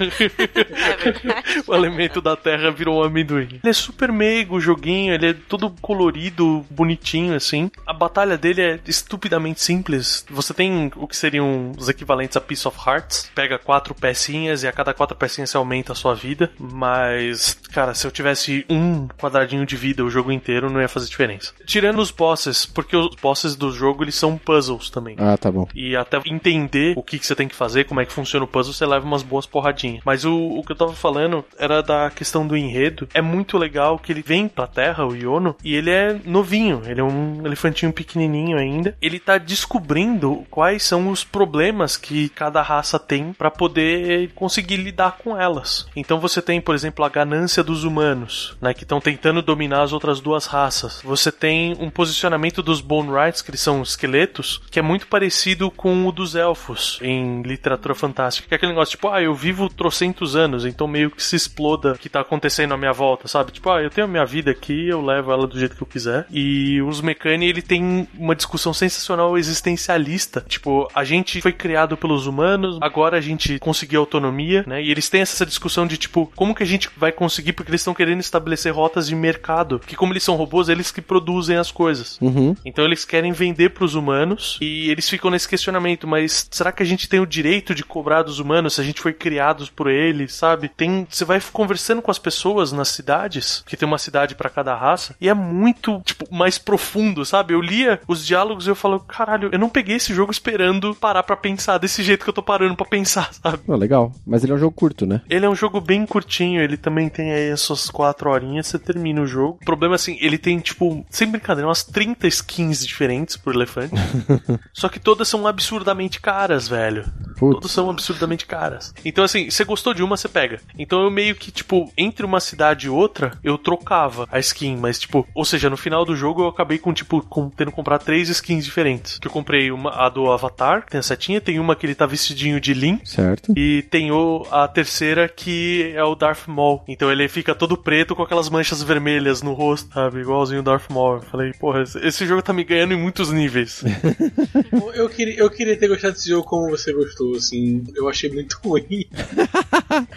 É 0.50 1.62
o 1.66 1.74
elemento 1.74 2.20
da 2.20 2.36
terra 2.36 2.70
virou 2.70 3.00
um 3.00 3.02
amendoim. 3.02 3.48
Ele 3.62 3.70
é 3.70 3.72
super 3.72 4.12
meigo 4.12 4.56
o 4.56 4.60
joguinho, 4.60 5.12
ele 5.12 5.30
é 5.30 5.34
todo 5.34 5.70
colorido, 5.80 6.64
bonitinho, 6.70 7.34
assim. 7.34 7.70
A 7.86 7.92
batalha 7.92 8.36
dele 8.40 8.62
é 8.62 8.80
estupidamente 8.86 9.60
simples. 9.62 10.24
Você 10.30 10.52
tem 10.52 10.90
o 10.96 11.06
que 11.06 11.16
seriam 11.16 11.72
os 11.76 11.88
equivalentes 11.88 12.36
a 12.36 12.40
Piece 12.40 12.66
of 12.66 12.78
Hearts. 12.86 13.30
Pega 13.34 13.58
quatro 13.58 13.94
pecinhas 13.94 14.62
e 14.62 14.68
a 14.68 14.72
cada 14.72 14.92
quatro 14.94 15.16
pecinhas 15.16 15.50
você 15.50 15.56
aumenta 15.56 15.92
a 15.92 15.96
sua 15.96 16.14
vida. 16.14 16.50
Mas, 16.58 17.54
cara, 17.72 17.94
se 17.94 18.06
eu 18.06 18.10
tivesse 18.10 18.64
um 18.68 19.06
quadradinho 19.08 19.66
de 19.66 19.76
vida 19.76 20.04
o 20.04 20.10
jogo 20.10 20.32
inteiro, 20.32 20.70
não 20.70 20.80
ia 20.80 20.88
fazer 20.88 21.08
diferença. 21.08 21.52
Tirando 21.64 22.00
os 22.00 22.10
bosses, 22.10 22.66
porque 22.66 22.96
os 22.96 23.14
bosses 23.16 23.54
do 23.54 23.70
jogo 23.72 24.04
eles 24.04 24.14
são 24.14 24.36
puzzles 24.36 24.90
também. 24.90 25.16
Ah, 25.18 25.36
tá 25.36 25.50
bom. 25.50 25.68
E 25.74 25.94
até 25.94 26.20
entender 26.26 26.94
o 26.96 27.02
que, 27.02 27.18
que 27.18 27.26
você 27.26 27.34
tem 27.34 27.48
que 27.48 27.54
fazer, 27.54 27.84
como 27.84 28.00
é 28.00 28.06
que 28.06 28.12
funciona 28.12 28.44
o 28.44 28.48
puzzle, 28.48 28.72
você 28.72 28.86
leva 28.86 29.04
umas 29.06 29.22
boas 29.22 29.46
porradinhas. 29.46 30.02
Mas 30.04 30.24
o, 30.24 30.34
o 30.34 30.64
que 30.64 30.72
eu 30.72 30.76
tava 30.76 30.92
falando 30.92 31.44
era 31.58 31.82
da 31.82 32.10
questão 32.10 32.46
do 32.46 32.56
enredo. 32.56 33.08
É 33.12 33.20
muito 33.20 33.58
legal 33.58 33.98
que 33.98 34.12
ele 34.12 34.22
vem 34.22 34.48
pra 34.48 34.66
Terra, 34.66 35.06
o 35.06 35.14
Yono, 35.14 35.56
e 35.62 35.74
ele 35.74 35.90
é 35.90 36.18
novinho. 36.24 36.82
Ele 36.86 37.00
é 37.00 37.04
um 37.04 37.44
elefantinho 37.44 37.92
pequenininho 37.92 38.29
ainda. 38.58 38.96
Ele 39.00 39.18
tá 39.18 39.38
descobrindo 39.38 40.44
quais 40.50 40.82
são 40.82 41.08
os 41.10 41.24
problemas 41.24 41.96
que 41.96 42.28
cada 42.30 42.62
raça 42.62 42.98
tem 42.98 43.32
pra 43.32 43.50
poder 43.50 44.30
conseguir 44.34 44.76
lidar 44.76 45.18
com 45.18 45.38
elas. 45.38 45.86
Então 45.94 46.20
você 46.20 46.40
tem, 46.40 46.60
por 46.60 46.74
exemplo, 46.74 47.04
a 47.04 47.08
ganância 47.08 47.62
dos 47.62 47.84
humanos, 47.84 48.56
né, 48.60 48.74
que 48.74 48.82
estão 48.82 49.00
tentando 49.00 49.42
dominar 49.42 49.82
as 49.82 49.92
outras 49.92 50.20
duas 50.20 50.46
raças. 50.46 51.00
Você 51.04 51.30
tem 51.32 51.76
um 51.78 51.90
posicionamento 51.90 52.62
dos 52.62 52.80
Bone 52.80 53.10
Rights, 53.10 53.42
que 53.42 53.56
são 53.56 53.82
esqueletos, 53.82 54.60
que 54.70 54.78
é 54.78 54.82
muito 54.82 55.06
parecido 55.06 55.70
com 55.70 56.06
o 56.06 56.12
dos 56.12 56.34
elfos 56.34 56.98
em 57.02 57.42
literatura 57.42 57.94
fantástica. 57.94 58.48
Que 58.48 58.54
é 58.54 58.56
aquele 58.56 58.72
negócio 58.72 58.92
tipo, 58.92 59.08
ah, 59.08 59.22
eu 59.22 59.34
vivo 59.34 59.68
trocentos 59.68 60.36
anos, 60.36 60.64
então 60.64 60.86
meio 60.86 61.10
que 61.10 61.22
se 61.22 61.36
exploda 61.36 61.92
o 61.92 61.98
que 61.98 62.08
tá 62.08 62.20
acontecendo 62.20 62.74
à 62.74 62.76
minha 62.76 62.92
volta, 62.92 63.28
sabe? 63.28 63.52
Tipo, 63.52 63.70
ah, 63.70 63.82
eu 63.82 63.90
tenho 63.90 64.06
a 64.06 64.10
minha 64.10 64.24
vida 64.24 64.50
aqui, 64.50 64.88
eu 64.88 65.00
levo 65.04 65.32
ela 65.32 65.46
do 65.46 65.58
jeito 65.58 65.76
que 65.76 65.82
eu 65.82 65.86
quiser. 65.86 66.26
E 66.30 66.80
os 66.82 67.00
Mecani, 67.00 67.46
ele 67.46 67.62
tem 67.62 68.08
uma 68.20 68.34
discussão 68.34 68.72
sensacional 68.72 69.36
existencialista. 69.36 70.44
Tipo, 70.46 70.88
a 70.94 71.04
gente 71.04 71.40
foi 71.40 71.52
criado 71.52 71.96
pelos 71.96 72.26
humanos, 72.26 72.78
agora 72.80 73.16
a 73.16 73.20
gente 73.20 73.58
conseguiu 73.58 74.00
autonomia, 74.00 74.64
né? 74.66 74.82
E 74.82 74.90
eles 74.90 75.08
têm 75.08 75.22
essa 75.22 75.46
discussão 75.46 75.86
de 75.86 75.96
tipo, 75.96 76.30
como 76.36 76.54
que 76.54 76.62
a 76.62 76.66
gente 76.66 76.90
vai 76.96 77.12
conseguir? 77.12 77.52
Porque 77.52 77.70
eles 77.70 77.80
estão 77.80 77.94
querendo 77.94 78.20
estabelecer 78.20 78.72
rotas 78.72 79.06
de 79.06 79.14
mercado. 79.14 79.80
Que 79.80 79.96
como 79.96 80.12
eles 80.12 80.22
são 80.22 80.36
robôs, 80.36 80.68
eles 80.68 80.90
que 80.90 81.00
produzem 81.00 81.56
as 81.56 81.70
coisas. 81.70 82.18
Uhum. 82.20 82.54
Então 82.64 82.84
eles 82.84 83.04
querem 83.04 83.32
vender 83.32 83.70
pros 83.70 83.94
humanos 83.94 84.58
e 84.60 84.90
eles 84.90 85.08
ficam 85.08 85.30
nesse 85.30 85.48
questionamento, 85.48 86.06
mas 86.06 86.48
será 86.50 86.72
que 86.72 86.82
a 86.82 86.86
gente 86.86 87.08
tem 87.08 87.20
o 87.20 87.26
direito 87.26 87.74
de 87.74 87.84
cobrar 87.84 88.22
dos 88.22 88.38
humanos 88.38 88.74
se 88.74 88.80
a 88.80 88.84
gente 88.84 89.00
foi 89.00 89.12
criados 89.12 89.70
por 89.70 89.88
eles, 89.88 90.34
sabe? 90.34 90.68
Tem, 90.68 91.06
você 91.08 91.24
vai 91.24 91.40
conversando 91.52 92.02
com 92.02 92.10
as 92.10 92.18
pessoas 92.18 92.72
nas 92.72 92.88
cidades, 92.88 93.62
que 93.66 93.76
tem 93.76 93.86
uma 93.86 93.98
cidade 93.98 94.34
pra 94.34 94.50
cada 94.50 94.74
raça, 94.74 95.14
e 95.20 95.28
é 95.28 95.34
muito, 95.34 96.00
tipo, 96.04 96.26
mais 96.34 96.58
profundo, 96.58 97.24
sabe? 97.24 97.54
Eu 97.54 97.60
lia 97.60 98.00
os 98.10 98.26
diálogos 98.26 98.66
eu 98.66 98.74
falo, 98.74 98.98
caralho, 98.98 99.50
eu 99.52 99.58
não 99.58 99.68
peguei 99.68 99.96
esse 99.96 100.12
jogo 100.12 100.32
esperando 100.32 100.96
parar 100.96 101.22
pra 101.22 101.36
pensar 101.36 101.78
desse 101.78 102.02
jeito 102.02 102.24
que 102.24 102.30
eu 102.30 102.34
tô 102.34 102.42
parando 102.42 102.74
pra 102.74 102.84
pensar, 102.84 103.32
sabe? 103.40 103.60
Oh, 103.68 103.76
legal. 103.76 104.12
Mas 104.26 104.42
ele 104.42 104.52
é 104.52 104.56
um 104.56 104.58
jogo 104.58 104.74
curto, 104.74 105.06
né? 105.06 105.22
Ele 105.30 105.46
é 105.46 105.48
um 105.48 105.54
jogo 105.54 105.80
bem 105.80 106.04
curtinho, 106.04 106.60
ele 106.60 106.76
também 106.76 107.08
tem 107.08 107.30
aí 107.30 107.50
as 107.52 107.60
suas 107.60 107.88
quatro 107.88 108.28
horinhas, 108.28 108.66
você 108.66 108.78
termina 108.80 109.20
o 109.20 109.26
jogo. 109.26 109.58
O 109.62 109.64
problema 109.64 109.94
é 109.94 109.96
assim, 109.96 110.18
ele 110.20 110.38
tem, 110.38 110.58
tipo, 110.58 111.06
sem 111.08 111.28
brincadeira, 111.28 111.68
umas 111.68 111.84
30 111.84 112.26
skins 112.26 112.84
diferentes 112.84 113.36
por 113.36 113.54
elefante. 113.54 113.94
Só 114.74 114.88
que 114.88 114.98
todas 114.98 115.28
são 115.28 115.46
absurdamente 115.46 116.20
caras, 116.20 116.66
velho. 116.66 117.04
Putz. 117.38 117.54
Todas 117.54 117.70
são 117.70 117.88
absurdamente 117.88 118.44
caras. 118.44 118.92
Então, 119.04 119.22
assim, 119.22 119.48
você 119.48 119.64
gostou 119.64 119.94
de 119.94 120.02
uma, 120.02 120.16
você 120.16 120.28
pega. 120.28 120.60
Então 120.76 121.02
eu 121.02 121.10
meio 121.10 121.36
que, 121.36 121.52
tipo, 121.52 121.90
entre 121.96 122.26
uma 122.26 122.40
cidade 122.40 122.86
e 122.86 122.90
outra, 122.90 123.38
eu 123.44 123.56
trocava 123.56 124.28
a 124.32 124.38
skin, 124.40 124.76
mas, 124.76 124.98
tipo, 124.98 125.26
ou 125.34 125.44
seja, 125.44 125.70
no 125.70 125.76
final 125.76 126.04
do 126.04 126.16
jogo 126.16 126.42
eu 126.42 126.48
acabei 126.48 126.78
com, 126.78 126.92
tipo, 126.92 127.22
com, 127.22 127.48
tendo 127.48 127.72
que 127.72 127.80
comprar 127.90 127.98
três 127.98 128.28
skins 128.28 128.64
diferentes. 128.64 129.18
Que 129.18 129.26
eu 129.26 129.32
comprei 129.32 129.70
uma, 129.72 129.90
a 129.90 130.08
do 130.08 130.30
Avatar, 130.30 130.84
que 130.84 130.92
tem 130.92 131.00
a 131.00 131.02
setinha, 131.02 131.40
tem 131.40 131.58
uma 131.58 131.74
que 131.74 131.84
ele 131.86 131.94
tá 131.94 132.06
vestidinho 132.06 132.60
de 132.60 132.72
Lin, 132.72 133.00
Certo. 133.04 133.52
e 133.56 133.82
tem 133.90 134.12
o, 134.12 134.46
a 134.50 134.68
terceira 134.68 135.28
que 135.28 135.92
é 135.94 136.04
o 136.04 136.14
Darth 136.14 136.46
Maul. 136.46 136.82
Então 136.86 137.10
ele 137.10 137.26
fica 137.28 137.54
todo 137.54 137.76
preto 137.76 138.14
com 138.14 138.22
aquelas 138.22 138.48
manchas 138.48 138.82
vermelhas 138.82 139.42
no 139.42 139.52
rosto, 139.54 139.92
sabe? 139.92 140.20
Igualzinho 140.20 140.60
o 140.60 140.62
Darth 140.62 140.88
Maul. 140.90 141.16
Eu 141.16 141.22
falei, 141.22 141.52
porra, 141.54 141.82
esse, 141.82 141.98
esse 142.06 142.26
jogo 142.26 142.42
tá 142.42 142.52
me 142.52 142.62
ganhando 142.62 142.94
em 142.94 142.96
muitos 143.00 143.30
níveis. 143.32 143.82
Eu 144.94 145.08
queria, 145.08 145.38
eu 145.38 145.50
queria 145.50 145.76
ter 145.76 145.88
gostado 145.88 146.14
desse 146.14 146.28
jogo 146.28 146.46
como 146.46 146.68
você 146.70 146.92
gostou, 146.92 147.34
assim. 147.36 147.84
Eu 147.94 148.08
achei 148.08 148.30
muito 148.30 148.58
ruim. 148.64 149.06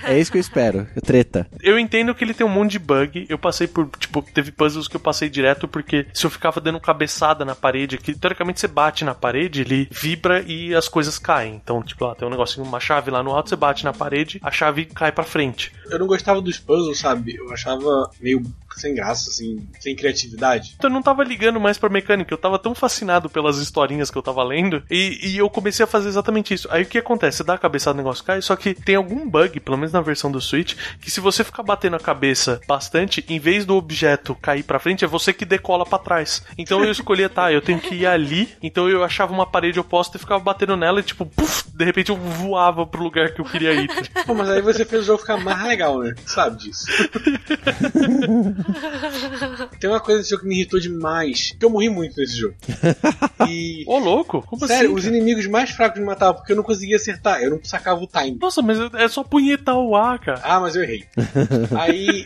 É 0.03 0.19
isso 0.19 0.32
que 0.32 0.38
eu 0.38 0.41
espero. 0.41 0.88
Treta. 1.03 1.47
eu 1.61 1.78
entendo 1.80 2.13
que 2.13 2.24
ele 2.24 2.34
tem 2.34 2.45
um 2.45 2.49
monte 2.49 2.71
de 2.71 2.80
bug. 2.80 3.26
Eu 3.30 3.38
passei 3.38 3.67
por, 3.67 3.89
tipo, 3.97 4.21
teve 4.34 4.51
puzzles 4.51 4.88
que 4.88 4.95
eu 4.95 4.99
passei 4.99 5.30
direto 5.30 5.67
porque 5.67 6.05
se 6.13 6.26
eu 6.26 6.30
ficava 6.30 6.59
dando 6.59 6.80
cabeçada 6.80 7.45
na 7.45 7.55
parede, 7.64 7.97
que 7.97 8.14
teoricamente 8.14 8.59
você 8.59 8.68
bate 8.68 9.05
na 9.05 9.16
parede, 9.16 9.61
ele 9.61 9.88
vibra 9.89 10.41
e 10.41 10.76
as 10.76 10.89
coisas 10.89 11.18
caem. 11.18 11.55
Então, 11.55 11.82
tipo, 11.82 12.03
lá 12.05 12.14
tem 12.14 12.28
um 12.28 12.32
negocinho, 12.32 12.66
uma 12.66 12.80
chave 12.80 13.09
lá 13.09 13.24
no 13.24 13.32
alto, 13.32 13.47
você 13.47 13.55
bate 13.55 13.86
na 13.86 13.93
parede, 13.93 14.38
a 14.43 14.51
chave 14.51 14.84
cai 14.84 15.14
pra 15.14 15.24
frente. 15.24 15.72
Eu 15.89 15.97
não 15.97 16.05
gostava 16.05 16.41
dos 16.41 16.59
puzzles, 16.59 16.99
sabe? 16.99 17.36
Eu 17.38 17.53
achava 17.53 18.11
meio 18.20 18.43
sem 18.76 18.93
graça, 18.93 19.30
assim, 19.30 19.67
sem 19.80 19.95
criatividade. 19.95 20.76
Então 20.78 20.89
eu 20.89 20.93
não 20.93 21.01
tava 21.01 21.24
ligando 21.24 21.59
mais 21.59 21.78
pra 21.78 21.89
mecânica, 21.89 22.34
eu 22.34 22.38
tava 22.38 22.59
tão 22.59 22.74
fascinado 22.76 23.30
pelas 23.30 23.57
historinhas 23.57 24.09
que 24.09 24.17
eu 24.17 24.21
tava 24.21 24.43
lendo, 24.43 24.84
e, 24.89 25.19
e 25.24 25.38
eu 25.38 25.49
comecei 25.49 25.84
a 25.84 25.88
fazer 25.88 26.09
exatamente 26.09 26.53
isso. 26.53 26.67
Aí 26.71 26.84
o 26.84 26.86
que 26.86 26.97
acontece? 26.97 27.38
Você 27.38 27.43
dá 27.43 27.53
a 27.55 27.57
cabeçada, 27.57 27.95
o 27.95 27.97
negócio 27.97 28.24
cai, 28.24 28.41
só 28.41 28.55
que 28.55 28.74
tem 28.74 28.95
algum 28.95 29.28
bug, 29.30 29.59
pelo 29.59 29.78
menos 29.78 29.93
na 29.93 30.01
versão 30.01 30.32
do 30.32 30.41
Switch, 30.41 30.76
que 31.01 31.11
se 31.11 31.19
você 31.19 31.43
ficar 31.43 31.63
batendo 31.63 31.95
a 31.95 31.99
cabeça 31.99 32.59
bastante, 32.67 33.26
em 33.28 33.39
vez 33.39 33.65
do 33.65 33.76
objeto 33.76 34.36
cair 34.36 34.63
pra 34.63 34.80
frente, 34.80 35.05
é 35.05 35.07
você 35.07 35.34
que 35.34 35.45
decola 35.45 35.86
pra 35.86 35.99
trás. 35.99 36.43
Então 36.57 36.84
eu 36.84 36.91
escolhia, 36.91 37.30
tá, 37.30 37.51
eu 37.51 37.61
tenho 37.61 37.80
que 37.80 37.95
ir 37.95 38.05
ali, 38.05 38.49
então 38.61 38.89
eu 38.89 39.03
achava 39.03 39.34
uma 39.34 39.45
parede 39.45 39.80
oposta 39.80 40.17
e 40.17 40.19
ficava 40.19 40.43
batendo 40.43 40.76
nela 40.76 40.99
e 40.99 41.03
tipo, 41.03 41.26
puf, 41.26 41.63
de 41.74 41.86
repente 41.86 42.09
eu 42.09 42.15
voava 42.15 42.86
pro 42.86 43.03
lugar 43.03 43.34
que 43.34 43.41
eu 43.41 43.45
queria 43.45 43.74
ir. 43.74 43.89
Pô, 44.26 44.34
mas 44.34 44.49
aí 44.49 44.61
você 44.61 44.86
fez 44.86 45.03
o 45.03 45.05
jogo 45.05 45.19
ficar 45.19 45.38
mais 45.38 45.61
legal, 45.63 45.99
né? 45.99 46.13
Sabe 46.26 46.57
disso. 46.57 46.86
Tem 49.80 49.89
uma 49.89 49.99
coisa 49.99 50.20
nesse 50.20 50.30
jogo 50.32 50.43
que 50.43 50.49
me 50.49 50.55
irritou 50.55 50.80
demais. 50.80 51.55
Que 51.59 51.66
eu 51.66 51.70
morri 51.70 51.89
muito 51.89 52.18
nesse 52.18 52.38
jogo. 52.38 52.55
E. 53.47 53.84
Ô, 53.88 53.97
louco? 53.99 54.41
Como 54.43 54.66
Sério, 54.66 54.86
assim? 54.89 54.95
os 54.95 55.03
cara? 55.03 55.16
inimigos 55.18 55.47
mais 55.47 55.70
fracos 55.72 55.99
me 55.99 56.05
matavam 56.05 56.36
porque 56.36 56.53
eu 56.53 56.55
não 56.55 56.64
conseguia 56.64 56.95
acertar, 56.95 57.41
eu 57.41 57.49
não 57.49 57.59
sacava 57.61 57.99
o 58.01 58.07
time. 58.07 58.38
Nossa, 58.39 58.61
mas 58.61 58.78
é 58.93 59.07
só 59.09 59.22
punhetar 59.22 59.76
o 59.76 59.95
ar, 59.97 60.18
cara. 60.20 60.39
Ah, 60.43 60.61
mas 60.61 60.76
eu 60.78 60.84
errei. 60.84 61.03
Aí. 61.78 62.26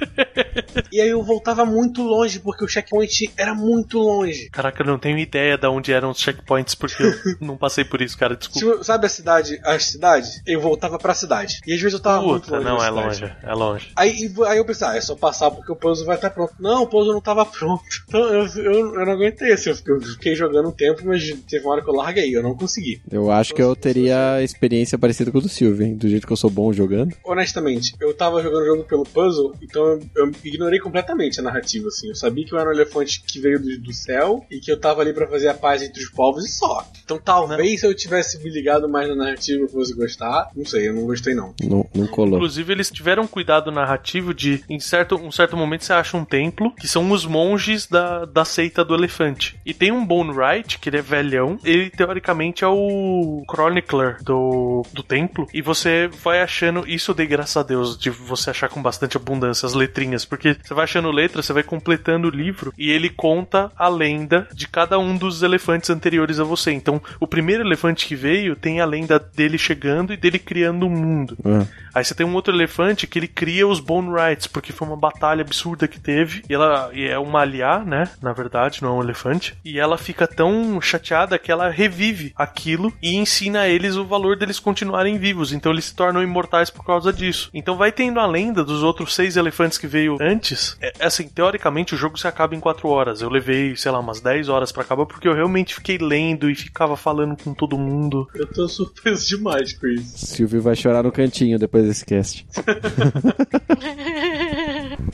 e 0.91 1.01
aí 1.01 1.09
eu 1.09 1.23
voltava 1.23 1.65
muito 1.65 2.03
longe, 2.03 2.39
porque 2.39 2.63
o 2.63 2.67
checkpoint 2.67 3.31
era 3.35 3.55
muito 3.55 3.97
longe. 3.97 4.49
Caraca, 4.51 4.83
eu 4.83 4.85
não 4.85 4.99
tenho 4.99 5.17
ideia 5.17 5.57
de 5.57 5.65
onde 5.67 5.91
eram 5.91 6.11
os 6.11 6.19
checkpoints, 6.19 6.75
porque 6.75 7.01
eu 7.01 7.13
não 7.41 7.57
passei 7.57 7.83
por 7.83 8.01
isso, 8.01 8.17
cara. 8.17 8.35
Desculpa. 8.35 8.71
Tipo, 8.73 8.83
sabe 8.83 9.05
a 9.07 9.09
cidade, 9.09 9.59
as 9.63 9.85
cidades? 9.85 10.41
Eu 10.45 10.61
voltava 10.61 10.99
pra 10.99 11.13
cidade. 11.15 11.59
E 11.65 11.73
às 11.73 11.79
vezes 11.81 11.93
eu 11.93 11.99
tava 11.99 12.21
muito 12.21 12.43
Puta, 12.43 12.57
longe. 12.57 12.65
não, 12.67 12.75
é 12.77 12.79
cidade. 12.89 13.05
longe, 13.21 13.35
é 13.43 13.53
longe. 13.53 13.91
Aí, 13.95 14.31
aí 14.47 14.57
eu 14.57 14.65
pensei, 14.65 14.88
ah, 14.88 14.95
é 14.95 15.01
só 15.01 15.15
passar 15.15 15.49
porque 15.49 15.71
o 15.71 15.75
puzzle 15.75 16.05
vai 16.05 16.15
estar 16.15 16.26
pronto. 16.30 16.53
Não, 16.59 16.84
o 16.84 16.88
puzzle 16.88 17.13
não 17.13 17.21
tava 17.21 17.45
pronto. 17.45 17.84
Então 18.07 18.21
eu, 18.21 18.47
eu, 18.63 18.95
eu 18.95 19.05
não 19.05 19.13
aguentei 19.13 19.51
assim. 19.51 19.69
Eu 19.69 20.01
fiquei, 20.01 20.34
jogando 20.34 20.69
um 20.69 20.71
tempo, 20.71 21.01
mas 21.05 21.30
teve 21.49 21.65
uma 21.65 21.73
hora 21.73 21.84
que 21.84 21.89
eu 21.89 21.93
larguei, 21.93 22.36
eu 22.36 22.41
não 22.41 22.55
consegui. 22.55 23.01
Eu 23.11 23.30
acho 23.30 23.53
que 23.53 23.61
eu 23.61 23.75
teria 23.75 24.36
a 24.36 24.43
experiência 24.43 24.97
parecida 24.97 25.30
com 25.30 25.39
a 25.39 25.41
do 25.41 25.49
Silvio, 25.49 25.86
hein? 25.86 25.95
Do 25.95 26.07
jeito 26.07 26.25
que 26.25 26.32
eu 26.32 26.38
sou 26.38 26.49
bom 26.49 26.71
jogando. 26.71 27.13
Honestamente, 27.25 27.93
eu 27.99 28.13
tava 28.13 28.41
jogando 28.41 28.63
o 28.63 28.65
jogo 28.65 28.84
pelo 28.86 29.03
puzzle, 29.03 29.53
então 29.61 29.86
eu, 29.86 30.01
eu 30.15 30.32
ignorei 30.43 30.80
completamente 30.80 31.39
a 31.39 31.43
narrativa, 31.43 31.89
assim. 31.89 32.07
Eu 32.07 32.15
sabia 32.15 32.45
que 32.45 32.53
eu 32.53 32.59
era 32.59 32.69
um 32.69 32.73
elefante 32.73 33.21
que 33.21 33.39
veio 33.39 33.59
do, 33.59 33.78
do 33.78 33.93
céu 33.93 34.45
e 34.49 34.59
que 34.59 34.71
eu 34.71 34.80
tava 34.80 35.01
ali 35.01 35.11
pra 35.11 35.28
fazer 35.28 35.49
a 35.49 35.53
paz 35.53 35.82
entre 35.82 36.01
os 36.01 36.09
povos 36.09 36.45
e 36.45 36.49
só. 36.49 36.88
Então 37.03 37.19
talvez 37.19 37.82
se 37.82 37.86
eu 37.86 37.93
tivesse 37.93 38.41
me 38.43 38.49
ligado 38.49 38.88
mais 38.88 39.07
na 39.09 39.15
narrativa 39.15 39.61
eu 39.61 39.69
fosse 39.69 39.93
gostar. 39.93 40.49
Não 40.55 40.65
sei, 40.65 40.88
eu 40.88 40.93
não 40.93 41.05
gostei 41.05 41.34
não. 41.34 41.53
Não, 41.63 41.88
não 41.93 42.07
colou. 42.07 42.36
Inclusive, 42.36 42.71
eles 42.73 42.89
tiveram 42.89 43.28
cuidado 43.28 43.71
narrativo 43.71 44.34
de, 44.34 44.63
em 44.69 44.80
certo, 44.80 45.15
um 45.15 45.32
certo 45.32 45.55
momento, 45.55 45.84
você 45.84 45.93
acha 45.93 46.16
um 46.18 46.26
templo, 46.26 46.74
que 46.76 46.88
são 46.88 47.09
os 47.11 47.26
monges 47.26 47.88
da, 47.88 48.26
da 48.26 48.43
seita 48.43 48.84
do 48.84 48.95
elefante. 48.95 49.59
E 49.65 49.74
tem 49.74 49.91
um 49.91 50.05
Bone 50.05 50.32
Wright, 50.32 50.80
que 50.80 50.89
ele 50.89 50.97
é 50.97 51.01
velhão, 51.01 51.59
ele 51.63 51.89
teoricamente 51.89 52.63
é 52.63 52.68
o 52.68 53.43
chronicler 53.49 54.18
do, 54.24 54.84
do 54.93 55.03
templo, 55.03 55.47
e 55.53 55.61
você 55.61 56.09
vai 56.24 56.41
achando, 56.41 56.88
isso 56.88 57.11
eu 57.11 57.15
dei 57.15 57.28
graças 57.28 57.57
a 57.57 57.63
Deus, 57.63 57.97
de 57.97 58.09
você 58.09 58.49
achar 58.49 58.70
com 58.70 58.82
bastante 58.82 59.18
abundância 59.18 59.65
as 59.65 59.74
letrinhas, 59.74 60.26
porque 60.26 60.57
você 60.61 60.74
vai 60.74 60.84
achando 60.84 61.11
letras, 61.11 61.45
você 61.45 61.53
vai 61.53 61.63
completando 61.63 62.28
o 62.28 62.32
livro, 62.32 62.74
e 62.78 62.91
ele 62.91 63.09
conta 63.09 63.72
a 63.76 63.88
lenda 63.88 64.47
de 64.53 64.68
cada 64.68 64.99
um 64.99 65.15
dos 65.15 65.43
elefantes 65.43 65.89
anteriores 65.89 66.39
a 66.39 66.43
você. 66.43 66.72
Então, 66.72 67.01
o 67.20 67.28
primeiro 67.28 67.63
elefante 67.63 68.05
que 68.05 68.15
veio 68.15 68.55
tem 68.55 68.82
a 68.82 68.86
lenda 68.86 69.20
dele 69.20 69.57
chegando 69.57 70.13
e 70.13 70.18
dele 70.18 70.39
criando 70.39 70.86
um 70.86 70.89
mundo. 70.89 71.38
Ah, 71.45 71.65
Aí 71.97 72.05
você 72.05 72.13
tem 72.13 72.28
um 72.28 72.36
outro 72.36 72.53
elefante 72.53 73.07
que 73.07 73.18
ele 73.18 73.28
cria 73.28 73.68
os 73.68 73.80
Bone 73.80 74.11
Rights, 74.11 74.45
porque 74.45 74.72
foi 74.72 74.88
uma 74.88 74.95
batalha 74.95 75.41
absurda 75.41 75.88
que 75.88 75.99
teve. 76.07 76.41
E 76.49 76.53
ela 76.53 76.89
e 76.93 77.05
é 77.05 77.19
uma 77.19 77.41
aliá, 77.41 77.83
né? 77.83 78.09
Na 78.21 78.31
verdade, 78.31 78.81
não 78.81 78.89
é 78.89 78.93
um 78.93 79.03
elefante. 79.03 79.57
E 79.65 79.77
ela 79.77 79.97
fica 79.97 80.25
tão 80.25 80.79
chateada 80.79 81.37
que 81.37 81.51
ela 81.51 81.69
revive 81.69 82.31
aquilo 82.37 82.93
e 83.01 83.13
ensina 83.17 83.61
a 83.61 83.67
eles 83.67 83.97
o 83.97 84.05
valor 84.05 84.37
deles 84.37 84.57
continuarem 84.57 85.17
vivos. 85.17 85.51
Então 85.51 85.73
eles 85.73 85.85
se 85.85 85.95
tornam 85.95 86.23
imortais 86.23 86.69
por 86.69 86.85
causa 86.85 87.11
disso. 87.11 87.49
Então 87.53 87.75
vai 87.75 87.91
tendo 87.91 88.21
a 88.21 88.25
lenda 88.25 88.63
dos 88.63 88.83
outros 88.83 89.13
seis 89.13 89.35
elefantes 89.35 89.77
que 89.77 89.85
veio 89.85 90.15
antes. 90.21 90.77
É, 90.79 90.93
assim, 91.01 91.27
teoricamente 91.27 91.93
o 91.93 91.97
jogo 91.97 92.17
se 92.17 92.25
acaba 92.25 92.55
em 92.55 92.59
quatro 92.61 92.87
horas. 92.87 93.21
Eu 93.21 93.29
levei, 93.29 93.75
sei 93.75 93.91
lá, 93.91 93.99
umas 93.99 94.21
10 94.21 94.47
horas 94.47 94.71
pra 94.71 94.83
acabar 94.83 95.05
porque 95.05 95.27
eu 95.27 95.33
realmente 95.33 95.75
fiquei 95.75 95.97
lendo 95.97 96.49
e 96.49 96.55
ficava 96.55 96.95
falando 96.95 97.35
com 97.35 97.53
todo 97.53 97.77
mundo. 97.77 98.29
Eu 98.33 98.47
tô 98.47 98.65
surpreso 98.69 99.27
demais 99.27 99.73
com 99.73 99.87
isso. 99.87 100.25
Silvio 100.25 100.61
vai 100.61 100.75
chorar 100.75 101.03
no 101.03 101.11
cantinho 101.11 101.59
depois 101.59 101.85
desse 101.85 102.05
cast. 102.05 102.47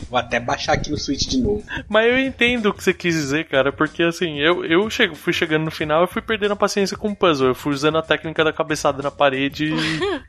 Vou 0.10 0.20
até 0.20 0.40
baixar 0.40 0.74
aqui 0.74 0.90
no 0.90 0.98
Switch 0.98 1.28
de 1.28 1.42
novo. 1.42 1.64
Mas 1.88 2.08
eu 2.08 2.20
entendo 2.20 2.68
o 2.68 2.74
que 2.74 2.84
você 2.84 2.94
quis 2.94 3.16
dizer, 3.16 3.48
cara, 3.48 3.72
porque 3.72 4.04
assim, 4.04 4.40
eu, 4.40 4.64
eu 4.66 4.90
chego, 4.90 5.16
fui 5.16 5.34
chegando 5.34 5.66
no 5.66 5.72
final 5.72 6.04
e 6.04 6.08
fui 6.08 6.22
perdendo 6.22 6.54
a 6.54 6.56
paciência 6.56 6.98
com 6.98 7.10
o 7.10 7.16
puzzle. 7.16 7.50
Eu 7.50 7.56
fui 7.56 7.74
usando 7.74 7.98
a 7.98 8.02
técnica 8.02 8.44
da 8.44 8.54
cabeçada 8.54 9.02
na 9.02 9.12
parede 9.12 9.74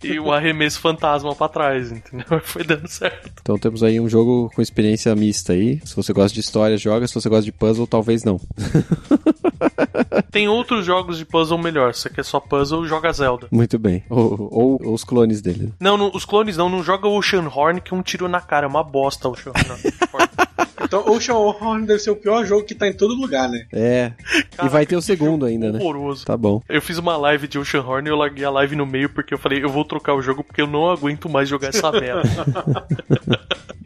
e, 0.02 0.06
e 0.06 0.20
o 0.20 0.32
arremesso 0.32 0.80
fantasma 0.80 1.34
pra 1.34 1.48
trás, 1.48 1.92
entendeu? 1.92 2.26
Foi 2.42 2.64
dando 2.64 2.88
certo. 2.88 3.30
Então 3.40 3.58
temos 3.58 3.82
aí 3.82 4.00
um 4.00 4.08
jogo 4.08 4.50
com 4.54 4.62
experiência 4.62 5.14
mista 5.14 5.52
aí. 5.52 5.80
Se 5.84 5.94
você 5.94 6.12
gosta 6.12 6.34
de 6.34 6.40
história, 6.40 6.76
joga. 6.76 7.06
Se 7.06 7.14
você 7.14 7.28
gosta 7.28 7.44
de 7.44 7.52
puzzle, 7.52 7.86
talvez 7.86 8.24
não. 8.24 8.40
Tem 10.30 10.48
outros 10.48 10.84
jogos 10.84 11.18
de 11.18 11.24
puzzle 11.24 11.58
melhor. 11.58 11.94
Se 11.94 12.00
você 12.02 12.10
quer 12.10 12.24
só 12.24 12.40
puzzle, 12.40 12.86
joga 12.86 13.12
Zelda. 13.12 13.48
Muito 13.50 13.78
bem. 13.78 14.02
Ou, 14.10 14.48
ou- 14.50 14.80
ou 14.84 14.94
os 14.94 15.04
clones 15.04 15.40
dele. 15.40 15.72
Não, 15.80 15.96
não, 15.96 16.10
os 16.14 16.24
clones 16.24 16.56
não, 16.56 16.68
não 16.68 16.82
joga 16.82 17.08
Ocean 17.08 17.48
Horn, 17.48 17.80
que 17.80 17.94
é 17.94 17.96
um 17.96 18.02
tiro 18.02 18.28
na 18.28 18.40
cara, 18.40 18.66
é 18.66 18.68
uma 18.68 18.82
bosta 18.82 19.28
Ocean 19.28 19.52
Horn. 19.52 19.94
Então, 20.82 21.08
Ocean 21.10 21.34
Horn 21.34 21.86
deve 21.86 21.98
ser 21.98 22.10
o 22.10 22.16
pior 22.16 22.44
jogo 22.44 22.62
que 22.64 22.74
tá 22.74 22.86
em 22.86 22.92
todo 22.92 23.14
lugar, 23.14 23.48
né? 23.48 23.66
É. 23.72 24.12
e 24.62 24.68
vai 24.68 24.84
ter 24.84 24.94
o 24.96 25.00
segundo 25.02 25.46
ainda, 25.46 25.72
né? 25.72 25.78
Horroroso. 25.82 26.26
Tá 26.26 26.36
bom. 26.36 26.60
Eu 26.68 26.80
fiz 26.82 26.98
uma 26.98 27.16
live 27.16 27.48
de 27.48 27.58
Ocean 27.58 27.80
Horn 27.82 28.06
e 28.06 28.12
eu 28.12 28.16
larguei 28.16 28.44
a 28.44 28.50
live 28.50 28.76
no 28.76 28.84
meio 28.84 29.08
porque 29.08 29.32
eu 29.32 29.38
falei, 29.38 29.64
eu 29.64 29.68
vou 29.70 29.84
trocar 29.84 30.14
o 30.14 30.20
jogo 30.20 30.44
porque 30.44 30.60
eu 30.60 30.66
não 30.66 30.90
aguento 30.90 31.28
mais 31.28 31.48
jogar 31.48 31.68
essa 31.68 31.90
merda. 31.90 32.22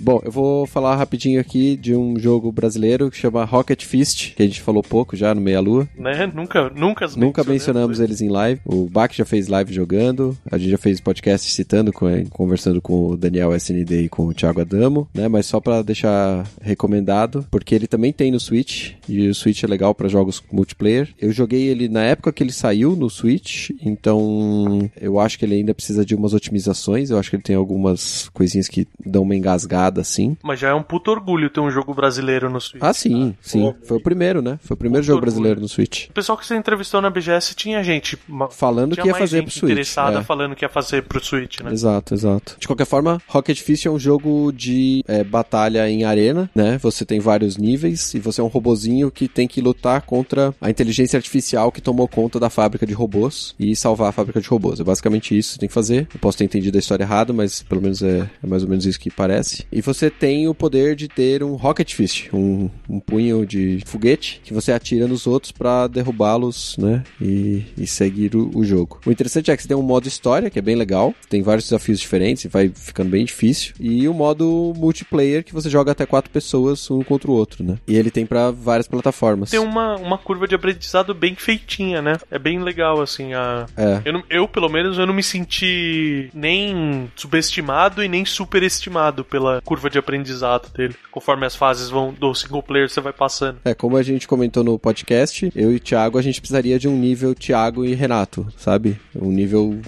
Bom, 0.01 0.20
eu 0.24 0.30
vou 0.30 0.64
falar 0.64 0.94
rapidinho 0.94 1.40
aqui 1.40 1.76
de 1.76 1.94
um 1.94 2.18
jogo 2.18 2.53
brasileiro 2.53 3.11
que 3.11 3.16
chama 3.16 3.44
Rocket 3.44 3.84
Fist, 3.84 4.34
que 4.36 4.42
a 4.42 4.46
gente 4.46 4.61
falou 4.61 4.82
pouco 4.82 5.16
já 5.16 5.34
no 5.34 5.40
Meia 5.40 5.61
Lua. 5.61 5.88
né? 5.99 6.30
Nunca, 6.32 6.70
nunca, 6.70 7.07
Nunca 7.16 7.42
mencionamos 7.42 7.99
eles 7.99 8.20
em 8.20 8.28
live. 8.28 8.61
O 8.64 8.88
Bach 8.88 9.12
já 9.12 9.24
fez 9.24 9.49
live 9.49 9.72
jogando. 9.74 10.38
A 10.51 10.57
gente 10.57 10.70
já 10.70 10.78
fez 10.78 11.01
podcast 11.01 11.51
citando, 11.51 11.92
com, 11.92 12.07
conversando 12.30 12.80
com 12.80 13.09
o 13.09 13.16
Daniel 13.16 13.55
SND 13.57 14.05
e 14.05 14.09
com 14.09 14.26
o 14.26 14.34
Thiago 14.34 14.61
Adamo, 14.61 15.09
né? 15.12 15.26
Mas 15.26 15.46
só 15.46 15.59
pra 15.59 15.82
deixar 15.82 16.46
recomendado, 16.61 17.44
porque 17.51 17.74
ele 17.74 17.88
também 17.88 18.12
tem 18.12 18.30
no 18.30 18.38
Switch 18.38 18.92
e 19.09 19.28
o 19.28 19.34
Switch 19.34 19.64
é 19.64 19.66
legal 19.66 19.94
pra 19.94 20.09
jogos 20.09 20.42
multiplayer. 20.53 21.09
Eu 21.20 21.32
joguei 21.32 21.66
ele 21.66 21.88
na 21.88 22.05
época 22.05 22.32
que 22.32 22.42
ele 22.42 22.53
saiu 22.53 22.94
no 22.94 23.11
Switch, 23.11 23.70
então 23.82 24.88
eu 25.01 25.18
acho 25.18 25.38
que 25.38 25.44
ele 25.44 25.57
ainda 25.57 25.74
precisa 25.74 26.05
de 26.05 26.14
umas 26.14 26.34
otimizações. 26.34 27.11
Eu 27.11 27.18
acho 27.18 27.30
que 27.30 27.36
ele 27.36 27.42
tem 27.42 27.57
algumas 27.57 28.28
coisinhas 28.28 28.68
que 28.68 28.86
dão 29.05 29.22
uma 29.22 29.34
engasgada 29.34 29.88
assim. 29.97 30.36
Mas 30.43 30.61
já 30.61 30.68
é 30.68 30.74
um 30.74 30.82
puto 30.82 31.11
orgulho 31.11 31.51
ter 31.51 31.61
um 31.61 31.70
jogo 31.70 31.95
brasileiro 31.95 32.51
no 32.51 32.61
Switch. 32.61 32.82
Ah, 32.82 32.93
sim, 32.93 33.34
sim. 33.41 33.74
Foi 33.84 33.99
o 33.99 34.03
primeiro, 34.03 34.43
né? 34.43 34.59
Foi 34.62 34.74
o 34.74 34.78
primeiro 34.78 35.05
jogo 35.05 35.18
orgulho. 35.18 35.32
brasileiro 35.32 35.61
no 35.61 35.68
Switch. 35.68 36.09
O 36.09 36.12
pessoal 36.12 36.36
que 36.36 36.47
você 36.47 36.57
entrevistou 36.57 37.01
na 37.01 37.11
BGS 37.11 37.55
tinha 37.55 37.82
gente 37.82 38.18
Falando 38.51 38.93
tinha 38.95 39.03
que 39.03 39.09
ia 39.09 39.12
mais 39.12 39.22
fazer 39.22 39.39
gente 39.39 39.45
pro 39.45 39.53
Switch. 39.53 39.70
interessada 39.70 40.18
é. 40.20 40.22
falando 40.22 40.55
que 40.55 40.64
ia 40.64 40.68
fazer 40.68 41.03
pro 41.03 41.24
Switch, 41.24 41.61
né? 41.61 41.72
Exato, 41.72 42.14
exato. 42.14 42.57
De 42.59 42.66
qualquer 42.66 42.86
forma, 42.86 43.20
Rocket 43.26 43.61
Fist 43.61 43.86
é 43.86 43.91
um 43.91 43.99
jogo 43.99 44.53
de 44.53 45.03
é, 45.07 45.24
batalha 45.24 45.89
em 45.89 46.05
arena, 46.05 46.51
né? 46.55 46.78
Você 46.78 47.05
tem 47.05 47.20
vários 47.20 47.57
níveis 47.57 48.14
e 48.14 48.18
você 48.18 48.41
é 48.41 48.45
um 48.45 48.49
robozinho 48.49 49.11
que 49.11 49.28
tem 49.28 49.47
que 49.47 49.61
lutar 49.61 50.03
contra 50.03 50.55
a 50.61 50.70
inteligência 50.70 51.16
artificial 51.16 51.72
que 51.72 51.80
tomou 51.80 52.09
conta 52.09 52.39
da 52.39 52.51
fábrica 52.51 52.86
de 52.86 52.95
robôs 52.95 53.55
e 53.59 53.74
salvar 53.74 54.09
a 54.11 54.12
fábrica 54.12 54.41
de 54.41 54.49
robôs. 54.49 54.80
É 54.80 54.84
basicamente 54.84 55.36
isso 55.36 55.51
que 55.51 55.55
você 55.55 55.61
tem 55.61 55.68
que 55.68 55.74
fazer. 55.74 56.09
Eu 56.12 56.20
posso 56.20 56.39
ter 56.39 56.45
entendido 56.45 56.76
a 56.76 56.80
história 56.80 57.05
errada, 57.05 57.32
mas 57.32 57.62
pelo 57.62 57.80
menos 57.80 58.03
é, 58.03 58.28
é 58.43 58.47
mais 58.47 58.62
ou 58.62 58.68
menos 58.68 58.86
isso 58.86 58.99
que 58.99 59.11
parece. 59.11 59.66
E 59.70 59.77
você 59.80 60.10
tem 60.10 60.48
o 60.48 60.54
poder 60.54 60.94
de 60.94 61.08
ter 61.08 61.42
um 61.42 61.54
Rocket 61.54 61.94
Fist, 61.94 62.28
um, 62.32 62.70
um 62.88 63.00
punho 63.00 63.46
de 63.46 63.80
foguete 63.86 64.40
que 64.44 64.52
você 64.52 64.72
atira 64.72 65.06
nos 65.06 65.26
outros 65.26 65.52
pra 65.52 65.86
derrubá-los, 65.86 66.76
né? 66.78 67.02
E, 67.20 67.64
e 67.76 67.86
seguir 67.86 68.34
o, 68.34 68.50
o 68.54 68.64
jogo. 68.64 69.00
O 69.06 69.10
interessante 69.10 69.50
é 69.50 69.56
que 69.56 69.62
você 69.62 69.68
tem 69.68 69.76
um 69.76 69.82
modo 69.82 70.08
história, 70.08 70.50
que 70.50 70.58
é 70.58 70.62
bem 70.62 70.76
legal. 70.76 71.14
Tem 71.28 71.42
vários 71.42 71.64
desafios 71.64 72.00
diferentes 72.00 72.44
e 72.44 72.48
vai 72.48 72.70
ficando 72.74 73.10
bem 73.10 73.24
difícil. 73.24 73.74
E 73.78 74.08
o 74.08 74.14
modo 74.14 74.72
multiplayer, 74.76 75.44
que 75.44 75.54
você 75.54 75.68
joga 75.68 75.92
até 75.92 76.06
quatro 76.06 76.30
pessoas, 76.30 76.90
um 76.90 77.02
contra 77.02 77.30
o 77.30 77.34
outro, 77.34 77.64
né? 77.64 77.78
E 77.86 77.96
ele 77.96 78.10
tem 78.10 78.26
pra 78.26 78.50
várias 78.50 78.86
plataformas. 78.86 79.50
Tem 79.50 79.60
uma, 79.60 79.96
uma 79.96 80.18
curva 80.18 80.46
de 80.46 80.54
aprendizado 80.54 81.14
bem 81.14 81.34
feitinha, 81.34 82.02
né? 82.02 82.16
É 82.30 82.38
bem 82.38 82.60
legal, 82.62 83.00
assim, 83.00 83.34
a... 83.34 83.66
É. 83.76 84.02
Eu, 84.04 84.22
eu, 84.30 84.48
pelo 84.48 84.68
menos, 84.68 84.98
eu 84.98 85.06
não 85.06 85.14
me 85.14 85.22
senti 85.22 86.30
nem 86.34 87.10
subestimado 87.16 88.02
e 88.02 88.08
nem 88.08 88.24
superestimado 88.24 89.24
pela 89.24 89.60
curva 89.68 89.90
de 89.90 89.98
aprendizado 89.98 90.72
dele. 90.72 90.94
Conforme 91.10 91.44
as 91.44 91.54
fases 91.54 91.90
vão 91.90 92.10
do 92.18 92.34
single 92.34 92.62
player, 92.62 92.88
você 92.88 93.02
vai 93.02 93.12
passando. 93.12 93.58
É, 93.66 93.74
como 93.74 93.98
a 93.98 94.02
gente 94.02 94.26
comentou 94.26 94.64
no 94.64 94.78
podcast, 94.78 95.52
eu 95.54 95.70
e 95.70 95.76
o 95.76 95.80
Thiago, 95.80 96.16
a 96.16 96.22
gente 96.22 96.40
precisaria 96.40 96.78
de 96.78 96.88
um 96.88 96.96
nível 96.96 97.34
Thiago 97.34 97.84
e 97.84 97.94
Renato, 97.94 98.46
sabe? 98.56 98.98
Um 99.14 99.30
nível 99.30 99.78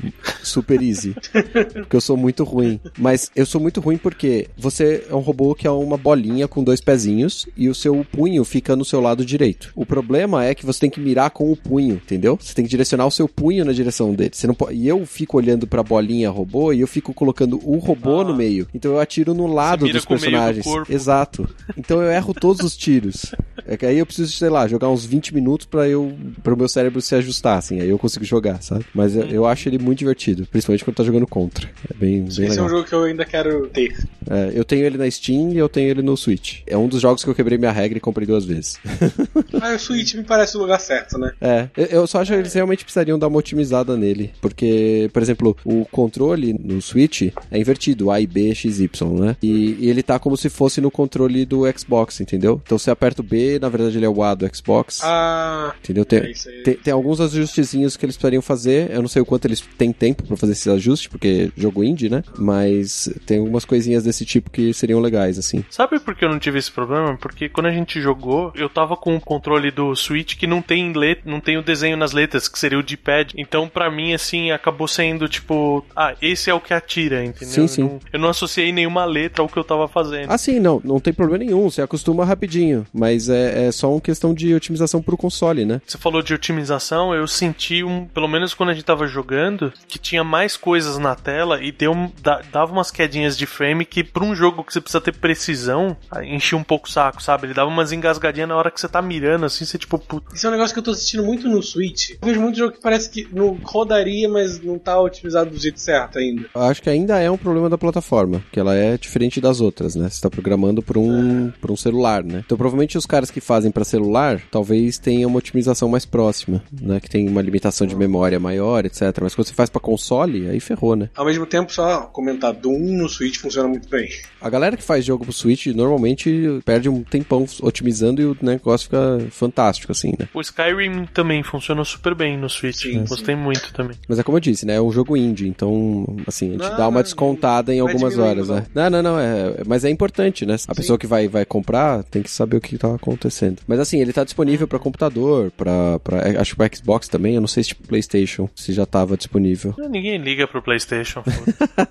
super 0.43 0.83
easy. 0.83 1.15
porque 1.73 1.97
eu 1.97 2.01
sou 2.03 2.15
muito 2.15 2.45
ruim. 2.45 2.79
Mas 2.99 3.31
eu 3.35 3.47
sou 3.47 3.59
muito 3.59 3.81
ruim 3.81 3.97
porque 3.97 4.49
você 4.55 5.07
é 5.09 5.15
um 5.15 5.21
robô 5.21 5.55
que 5.55 5.67
é 5.67 5.71
uma 5.71 5.97
bolinha 5.97 6.47
com 6.47 6.63
dois 6.63 6.83
pezinhos 6.83 7.49
e 7.57 7.67
o 7.71 7.75
seu 7.75 8.05
punho 8.13 8.45
fica 8.45 8.77
no 8.77 8.85
seu 8.85 9.01
lado 9.01 9.25
direito. 9.25 9.73
O 9.75 9.87
problema 9.87 10.45
é 10.45 10.55
que 10.55 10.67
você 10.67 10.81
tem 10.81 10.91
que 10.91 11.01
mirar 11.01 11.31
com 11.31 11.51
o 11.51 11.57
punho, 11.57 11.95
entendeu? 11.95 12.37
Você 12.39 12.53
tem 12.55 12.67
que 12.67 12.71
direcionar 12.71 13.07
o 13.07 13.11
seu 13.11 13.27
punho 13.27 13.65
na 13.65 13.73
direção 13.73 14.13
dele. 14.13 14.33
Você 14.35 14.47
não 14.47 14.55
pode... 14.55 14.75
E 14.75 14.87
eu 14.87 15.07
fico 15.07 15.39
olhando 15.39 15.67
pra 15.67 15.83
bolinha 15.83 16.29
robô 16.29 16.71
e 16.71 16.81
eu 16.81 16.87
fico 16.87 17.15
colocando 17.15 17.59
o 17.65 17.79
robô 17.79 18.21
Ah. 18.21 18.25
no 18.25 18.37
meio. 18.37 18.69
Então 18.75 18.93
eu 18.93 19.01
atiro 19.01 19.33
no 19.33 19.47
lado 19.47 19.70
mira 19.77 19.95
dos 19.95 20.05
do 20.05 20.09
personagens. 20.09 20.65
corpo. 20.65 20.93
Exato. 20.93 21.49
Então 21.77 22.03
eu 22.03 22.11
erro 22.11 22.33
todos 22.35 22.63
os 22.65 22.77
tiros. 22.77 23.35
É 23.67 23.77
que 23.77 23.85
aí 23.87 23.99
eu 23.99 24.07
preciso, 24.07 24.33
sei 24.33 24.49
lá, 24.49 24.67
jogar 24.67 24.89
uns 24.89 25.05
20 25.05 25.35
minutos 25.35 25.67
pra 25.67 25.87
eu 25.89 26.13
para 26.43 26.55
o 26.55 26.57
meu 26.57 26.69
cérebro 26.69 27.01
se 27.01 27.15
ajustar, 27.15 27.59
assim, 27.59 27.81
aí 27.81 27.89
eu 27.89 27.99
consigo 27.99 28.25
jogar, 28.25 28.61
sabe? 28.63 28.85
Mas 28.95 29.15
eu, 29.15 29.23
eu 29.27 29.47
acho 29.47 29.69
ele 29.69 29.79
muito 29.79 29.99
divertido, 29.99 30.47
principalmente 30.51 30.85
quando 30.85 30.97
tá 30.97 31.05
jogando 31.05 31.27
contra. 31.27 31.69
É 31.89 31.95
bem, 31.95 32.21
bem 32.21 32.29
Esse 32.29 32.41
legal. 32.41 32.59
é 32.59 32.63
um 32.63 32.69
jogo 32.69 32.85
que 32.85 32.95
eu 32.95 33.05
ainda 33.05 33.25
quero 33.25 33.67
ter. 33.69 33.97
É, 34.29 34.51
eu 34.55 34.65
tenho 34.65 34.85
ele 34.85 34.97
na 34.99 35.09
Steam 35.11 35.53
e 35.53 35.59
eu 35.59 35.69
tenho 35.69 35.89
ele 35.89 36.03
no 36.03 36.17
Switch. 36.17 36.61
É 36.67 36.77
um 36.77 36.89
dos 36.89 37.01
jogos 37.01 37.23
que 37.23 37.31
eu 37.31 37.35
quebrei 37.35 37.59
minha 37.59 37.71
regra 37.71 37.99
e 37.99 38.01
comprei 38.01 38.27
duas 38.27 38.45
vezes. 38.45 38.79
Ah, 39.63 39.75
o 39.75 39.79
Switch 39.79 40.15
me 40.15 40.23
parece 40.25 40.57
o 40.57 40.61
lugar 40.61 40.81
certo, 40.81 41.19
né? 41.19 41.33
É, 41.41 41.69
eu- 41.77 41.87
eu 41.87 42.07
só 42.07 42.21
acho 42.23 42.33
que 42.33 42.39
eles 42.39 42.55
realmente 42.55 42.83
precisariam 42.85 43.19
dar 43.19 43.29
uma 43.29 43.39
otimizada 43.39 43.97
nele. 43.97 44.31
Porque, 44.41 45.11
por 45.13 45.21
exemplo, 45.21 45.57
o 45.65 45.85
controle 45.87 46.55
no 46.59 46.81
Switch 46.81 47.23
é 47.51 47.59
invertido, 47.59 48.11
A 48.11 48.21
e 48.21 48.27
B, 48.27 48.55
X, 48.55 48.81
Y, 48.81 49.21
né? 49.21 49.37
E, 49.43 49.60
e 49.81 49.89
ele 49.89 50.03
tá 50.03 50.19
como 50.19 50.37
se 50.37 50.49
fosse 50.49 50.81
no 50.81 50.91
controle 50.91 51.45
do 51.45 51.63
Xbox, 51.79 52.21
entendeu? 52.21 52.61
Então 52.65 52.79
você 52.79 52.91
aperta 52.91 53.21
o 53.21 53.25
B, 53.25 53.59
na 53.61 53.69
verdade 53.69 53.97
ele 53.99 54.07
é 54.07 54.09
o 54.09 54.23
A 54.23 54.35
do 54.35 54.49
Xbox. 54.55 55.01
Ah, 55.03 55.75
Entendeu? 55.83 56.05
Tem, 56.05 56.21
é 56.21 56.31
isso 56.31 56.49
aí. 56.49 56.63
tem, 56.63 56.75
tem 56.75 56.93
alguns 56.93 57.21
ajustezinhos 57.21 57.97
que 57.97 58.05
eles 58.05 58.17
precisariam 58.17 58.43
fazer. 58.43 58.91
Eu 58.91 59.03
não 59.03 59.09
sei 59.09 59.23
o 59.23 59.27
quanto 59.27 59.47
eles 59.47 59.61
têm 59.79 59.93
tempo 59.93 60.23
pra 60.23 60.37
fazer 60.37 60.53
esses 60.53 60.69
ajustes, 60.69 61.09
porque 61.09 61.51
jogo 61.57 61.83
indie, 61.85 62.09
né? 62.09 62.23
Mas 62.39 63.09
tem 63.27 63.39
algumas 63.39 63.65
coisinhas 63.65 64.05
desse 64.05 64.25
tipo 64.25 64.51
que 64.51 64.73
seriam 64.73 65.01
legais, 65.01 65.39
assim. 65.39 65.65
Sabe 65.71 65.99
por 66.01 66.15
que 66.15 66.25
eu 66.25 66.29
não 66.31 66.39
tive 66.39 66.59
esse 66.59 66.71
problema? 66.71 67.17
Porque 67.17 67.49
quando 67.49 67.67
a 67.67 67.73
gente 67.73 68.01
jogou, 68.01 68.53
eu 68.55 68.69
tava 68.69 68.97
com 68.97 69.17
o 69.17 69.21
controle 69.21 69.71
do 69.71 69.95
Switch 69.95 70.37
que 70.37 70.47
não 70.47 70.63
tem 70.63 70.93
let 70.93 71.21
não 71.25 71.41
tem 71.41 71.57
o 71.57 71.63
desenho 71.63 71.97
nas 71.97 72.13
letras, 72.13 72.49
que 72.49 72.59
seria 72.59 72.79
o 72.79 72.83
D-pad. 72.83 73.35
Então, 73.37 73.69
pra 73.69 73.91
mim, 73.91 74.13
assim, 74.13 74.51
acabou 74.51 74.89
sendo 74.89 75.29
tipo, 75.29 75.85
ah, 75.95 76.15
esse 76.21 76.51
é 76.51 76.55
o 76.55 76.61
que 76.61 76.73
atira, 76.73 77.25
entendeu? 77.25 77.49
Sim, 77.49 77.69
sim. 77.69 77.83
Eu, 77.83 77.89
não, 77.89 78.01
eu 78.15 78.19
não 78.21 78.29
associei 78.29 78.73
nenhuma 78.73 79.05
letra 79.05 79.43
ao 79.43 79.49
que 79.51 79.59
eu 79.59 79.65
tava 79.65 79.89
fazendo. 79.89 80.31
Ah, 80.31 80.39
sim, 80.39 80.59
não, 80.61 80.81
não 80.85 81.01
tem 81.01 81.13
problema 81.13 81.45
nenhum, 81.45 81.71
você 81.71 81.83
acostuma 81.83 82.25
rapidinho. 82.25 82.87
Mas 82.93 83.29
é, 83.29 83.67
é 83.67 83.73
só 83.73 83.91
uma 83.93 84.01
questão 84.01 84.33
de 84.35 84.55
otimização 84.55 85.03
pro 85.03 85.17
console, 85.17 85.65
né? 85.65 85.81
Você 85.87 85.99
falou 85.99 86.23
de 86.23 86.33
otimização, 86.35 87.15
eu 87.15 87.27
senti 87.27 87.83
um, 87.85 88.07
pelo 88.07 88.29
menos 88.29 88.55
quando 88.55 88.71
a 88.71 88.75
gente 88.75 88.85
tava 88.85 89.07
jogando, 89.07 89.73
que 89.89 89.99
tinha 89.99 90.23
mais 90.25 90.57
coisas 90.57 90.99
na 90.99 91.15
tela 91.15 91.63
e 91.63 91.73
deu, 91.73 91.95
da- 92.23 92.43
dava 92.53 92.73
umas 92.73 92.91
quedinhas 92.91 93.37
de 93.37 93.47
frame 93.47 93.85
que 93.85 94.03
pra 94.05 94.25
um 94.25 94.35
jogo 94.35 94.63
que 94.65 94.73
você 94.73 94.81
precisa 94.81 95.01
ter 95.01 95.13
precisão, 95.15 95.97
enchia 96.23 96.57
um 96.59 96.63
pouco 96.65 96.89
o 96.89 96.91
saco, 96.91 97.23
sabe? 97.23 97.47
Ele 97.47 97.55
dava 97.55 97.71
umas 97.71 97.93
engasgadinhas 97.93 98.49
na 98.49 98.57
hora 98.57 98.71
que 98.71 98.81
você 98.81 98.89
tá 98.89 99.01
mirando, 99.03 99.47
assim, 99.47 99.65
você 99.65 99.79
tipo, 99.79 99.99
puta. 99.99 100.35
Isso 100.35 100.47
é 100.47 100.51
um 100.51 100.53
negócio 100.53 100.73
que 100.75 100.79
eu 100.79 100.85
tô 100.85 100.91
assistindo 100.91 101.25
muito 101.25 101.49
no 101.49 101.63
Switch. 101.63 102.11
Eu 102.11 102.19
vejo 102.29 102.41
muito 102.41 102.59
jogo 102.59 102.73
que 102.75 102.81
parece 102.81 103.11
que 103.11 103.27
não 103.33 103.59
rodaria, 103.63 104.29
mas 104.29 104.61
não 104.63 104.79
tá 104.79 105.01
otimizado 105.01 105.51
do 105.51 105.59
jeito 105.59 105.81
certo 105.81 106.19
ainda. 106.19 106.47
Eu 106.55 106.63
acho 106.63 106.83
que 106.83 106.91
ainda 106.91 107.19
é 107.19 107.31
um 107.31 107.37
problema 107.37 107.69
da 107.69 107.79
plataforma, 107.79 108.43
que 108.53 108.61
ela 108.61 108.75
é 108.75 108.97
diferente 108.99 109.40
das 109.41 109.61
outras, 109.61 109.95
né? 109.95 110.09
Você 110.09 110.21
tá 110.21 110.31
programando 110.31 110.83
por 110.83 110.97
um, 110.99 111.51
por 111.61 111.71
um 111.71 111.77
celular, 111.77 112.23
né? 112.25 112.43
Então 112.45 112.57
provavelmente 112.57 112.97
os 112.99 113.07
caras 113.07 113.31
que 113.31 113.41
fazem 113.41 113.71
pra 113.71 113.85
celular, 113.85 114.41
talvez 114.51 114.99
tenham 114.99 115.31
uma 115.31 115.39
otimização 115.39 115.89
mais 115.89 116.05
próxima, 116.05 116.63
né? 116.81 117.01
Que 117.01 117.09
tem 117.09 117.29
uma 117.29 117.43
limitação 117.43 117.87
de 117.87 117.97
memória 117.97 118.39
maior, 118.39 118.85
etc. 118.85 119.03
Mas 119.23 119.35
quando 119.35 119.49
você 119.49 119.55
faz 119.55 119.71
pra 119.71 119.81
console, 119.81 120.49
aí 120.49 120.61
ferrou, 120.61 120.97
né? 120.97 121.09
Ao 121.15 121.25
mesmo 121.25 121.47
tempo, 121.47 121.73
só 121.73 122.03
comentar, 122.03 122.53
Doom 122.53 122.97
no 122.97 123.09
Switch 123.09 123.39
funciona 123.39 123.69
muito 123.69 123.89
bem. 123.89 124.09
A 124.41 124.49
galera 124.51 124.77
que 124.77 124.83
faz 124.83 125.05
jogo 125.05 125.25
pro 125.25 125.33
Switch 125.33 125.67
normalmente 125.67 126.61
perde 126.65 126.89
um 126.89 127.03
tempão 127.03 127.47
otimizando 127.63 128.21
e 128.21 128.25
o 128.25 128.37
negócio 128.41 128.87
fica 128.87 129.19
fantástico, 129.31 129.93
assim, 129.93 130.15
né? 130.19 130.29
O 130.35 130.41
Skyrim 130.41 131.07
também 131.13 131.43
funcionou 131.43 131.85
super 131.85 132.15
bem 132.15 132.37
no 132.37 132.49
Switch. 132.49 132.83
Sim, 132.83 133.05
Gostei 133.05 133.35
muito 133.35 133.73
também. 133.73 133.97
Mas 134.09 134.19
é 134.19 134.23
como 134.23 134.37
eu 134.37 134.41
disse, 134.41 134.67
né? 134.67 134.75
É 134.75 134.81
um 134.81 134.93
jogo 134.93 135.17
indie, 135.17 135.49
então, 135.49 136.07
assim, 136.27 136.51
a 136.51 136.53
gente 136.53 136.71
Não, 136.71 136.77
dá 136.77 136.89
uma 136.89 137.03
descontada 137.03 137.75
em 137.75 137.81
algumas 137.81 138.19
horas, 138.19 138.49
né? 138.49 138.65
Não, 138.75 138.91
não, 138.91 139.03
não, 139.03 139.20
é, 139.21 139.63
mas 139.67 139.85
é 139.85 139.91
importante, 139.91 140.45
né? 140.47 140.57
A 140.67 140.75
pessoa 140.75 140.99
que 140.99 141.07
vai, 141.07 141.29
vai 141.29 141.45
comprar 141.45 142.03
tem 142.05 142.23
que 142.23 142.31
saber 142.31 142.57
o 142.57 142.61
que 142.61 142.77
tá 142.79 142.95
acontecendo. 142.95 143.59
Mas 143.67 143.79
assim, 143.79 144.01
ele 144.01 144.13
tá 144.13 144.25
disponível 144.25 144.67
pra 144.67 144.79
computador, 144.79 145.51
pra, 145.57 145.99
pra 146.01 146.19
é, 146.29 146.39
acho 146.41 146.53
que 146.53 146.57
pra 146.57 146.71
Xbox 146.75 147.09
também, 147.09 147.35
eu 147.35 147.41
não 147.41 147.49
sei 147.49 147.63
se 147.63 147.69
tipo 147.71 147.87
PlayStation, 147.87 148.49
se 148.55 148.73
já 148.73 148.85
tava 148.87 149.17
disponível. 149.17 149.75
Ninguém 149.91 150.19
liga 150.19 150.47
pro 150.49 150.63
PlayStation. 150.63 151.23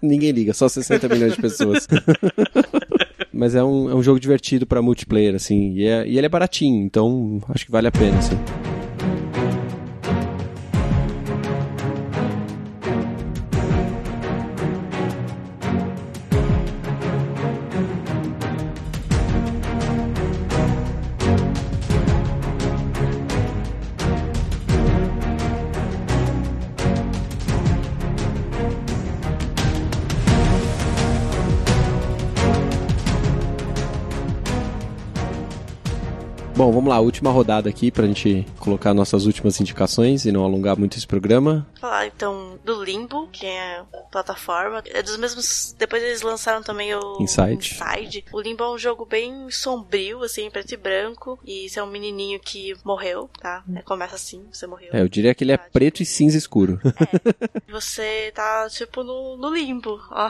Ninguém 0.01 0.32
liga, 0.32 0.53
só 0.53 0.67
60 0.67 1.07
milhões 1.09 1.36
de 1.36 1.41
pessoas. 1.41 1.88
Mas 3.32 3.55
é 3.55 3.63
um, 3.63 3.89
é 3.89 3.95
um 3.95 4.03
jogo 4.03 4.19
divertido 4.19 4.65
pra 4.65 4.82
multiplayer, 4.82 5.36
assim, 5.36 5.73
e, 5.73 5.86
é- 5.86 6.05
e 6.07 6.17
ele 6.17 6.25
é 6.25 6.30
baratinho, 6.30 6.84
então 6.84 7.41
acho 7.49 7.65
que 7.65 7.71
vale 7.71 7.88
a 7.88 7.91
pena, 7.91 8.17
assim. 8.17 8.38
Bom, 36.60 36.74
vamos 36.74 36.89
lá, 36.89 36.99
última 36.99 37.32
rodada 37.32 37.70
aqui 37.70 37.89
pra 37.89 38.05
gente 38.05 38.45
colocar 38.60 38.93
nossas 38.93 39.26
últimas 39.26 39.62
indicações 39.62 40.26
e 40.26 40.32
não 40.34 40.43
alongar 40.43 40.78
muito 40.78 40.97
esse 40.97 41.07
programa. 41.07 41.66
falar 41.80 42.07
então 42.07 42.60
do 42.66 42.84
Limbo, 42.84 43.30
que 43.32 43.45
é 43.45 43.82
plataforma. 44.12 44.84
É 44.88 45.01
dos 45.01 45.16
mesmos. 45.16 45.74
Depois 45.80 46.03
eles 46.03 46.22
lançaram 46.22 46.62
também 46.62 46.93
o 46.93 47.18
Inside. 47.22 47.53
Inside. 47.53 48.26
O 48.34 48.41
Limbo 48.41 48.66
é 48.66 48.72
um 48.72 48.78
jogo 48.78 49.05
bem 49.05 49.49
sombrio, 49.49 50.22
assim, 50.22 50.51
preto 50.51 50.74
e 50.74 50.76
branco. 50.76 51.39
E 51.45 51.70
você 51.70 51.80
é 51.80 51.84
um 51.84 51.89
menininho 51.89 52.41
que 52.41 52.76
morreu, 52.84 53.30
tá? 53.39 53.64
É, 53.74 53.82
começa 53.82 54.16
assim, 54.16 54.45
você 54.51 54.68
morreu. 54.68 54.89
É, 54.91 54.99
eu 55.01 55.07
diria 55.07 55.34
que 55.34 55.45
ele 55.45 55.53
é 55.53 55.57
preto 55.57 56.03
e 56.03 56.05
cinza 56.05 56.38
escuro. 56.38 56.78
Você 57.70 58.32
tá, 58.34 58.68
tipo, 58.70 59.03
no, 59.03 59.38
no 59.38 59.53
limbo, 59.53 60.01
ó. 60.12 60.30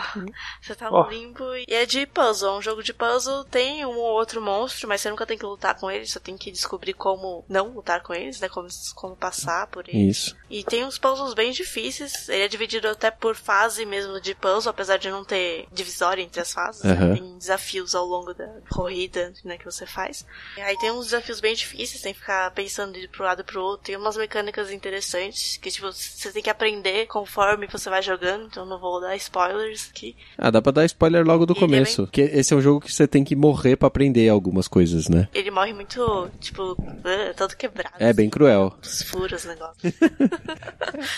Você 0.61 0.75
tá 0.75 0.91
no 0.91 1.09
limbo 1.09 1.43
e 1.55 1.73
é 1.73 1.85
de 1.85 2.05
puzzle. 2.05 2.49
É 2.49 2.57
um 2.57 2.61
jogo 2.61 2.83
de 2.83 2.93
puzzle, 2.93 3.45
tem 3.45 3.85
um 3.85 3.97
ou 3.97 4.13
outro 4.13 4.41
monstro, 4.41 4.87
mas 4.87 5.01
você 5.01 5.09
nunca 5.09 5.25
tem 5.25 5.37
que 5.37 5.45
lutar 5.45 5.73
com 5.79 5.89
eles, 5.89 6.11
você 6.19 6.23
tem 6.23 6.37
que 6.37 6.51
descobrir 6.51 6.93
como 6.93 7.43
não 7.47 7.69
lutar 7.69 8.03
com 8.03 8.13
eles, 8.13 8.39
né? 8.39 8.49
Como, 8.49 8.67
como 8.95 9.15
passar 9.15 9.67
por 9.67 9.87
eles. 9.87 10.17
Isso. 10.17 10.37
E 10.49 10.63
tem 10.63 10.83
uns 10.85 10.97
puzzles 10.97 11.33
bem 11.33 11.51
difíceis. 11.51 12.27
Ele 12.27 12.43
é 12.43 12.47
dividido 12.47 12.87
até 12.87 13.09
por 13.09 13.35
fase 13.35 13.85
mesmo 13.85 14.19
de 14.19 14.35
puzzle, 14.35 14.69
apesar 14.69 14.97
de 14.97 15.09
não 15.09 15.23
ter 15.23 15.67
divisória 15.71 16.21
entre 16.21 16.41
as 16.41 16.51
fases. 16.51 16.83
né? 16.83 16.91
Aham. 16.91 17.15
Tem 17.15 17.37
desafios 17.37 17.95
ao 17.95 18.05
longo 18.05 18.33
da 18.33 18.47
corrida, 18.69 19.33
né, 19.43 19.57
que 19.57 19.65
você 19.65 19.85
faz. 19.85 20.25
E 20.57 20.61
aí 20.61 20.77
tem 20.77 20.91
uns 20.91 21.05
desafios 21.05 21.39
bem 21.39 21.53
difíceis, 21.55 22.01
tem 22.01 22.13
que 22.13 22.19
ficar 22.19 22.51
pensando 22.51 22.93
de 22.93 23.01
ir 23.05 23.07
pro 23.07 23.23
lado 23.23 23.41
e 23.41 23.43
pro 23.43 23.61
outro. 23.61 23.85
Tem 23.85 23.95
umas 23.95 24.17
mecânicas 24.17 24.71
interessantes 24.71 25.57
que, 25.57 25.71
tipo, 25.71 25.91
você 25.91 26.31
tem 26.31 26.43
que 26.43 26.49
aprender 26.49 27.07
conforme 27.07 27.67
você 27.67 27.89
vai 27.89 28.01
jogando, 28.01 28.45
então 28.45 28.65
não 28.65 28.79
vou 28.79 28.99
dar 28.99 29.15
spoilers 29.15 29.89
aqui. 29.89 30.15
Ah, 30.37 30.49
dá 30.51 30.61
pra 30.61 30.71
dar 30.71 30.85
spoiler 30.85 31.25
logo 31.25 31.45
do 31.45 31.53
E 31.53 31.59
começo. 31.59 32.07
Que 32.07 32.21
esse 32.21 32.53
é 32.53 32.57
um 32.57 32.61
jogo 32.61 32.81
que 32.81 32.91
você 32.91 33.07
tem 33.07 33.23
que 33.23 33.35
morrer 33.35 33.75
pra 33.75 33.87
aprender 33.87 34.27
algumas 34.29 34.67
coisas, 34.67 35.07
né? 35.07 35.27
Ele 35.33 35.51
morre 35.51 35.73
muito, 35.73 36.01
tipo, 36.39 36.73
uh, 36.73 37.33
todo 37.35 37.55
quebrado. 37.55 37.95
É 37.99 38.11
bem 38.13 38.29
cruel. 38.29 38.73
Os 38.81 39.01
furos, 39.03 39.45
negócio. 39.45 39.75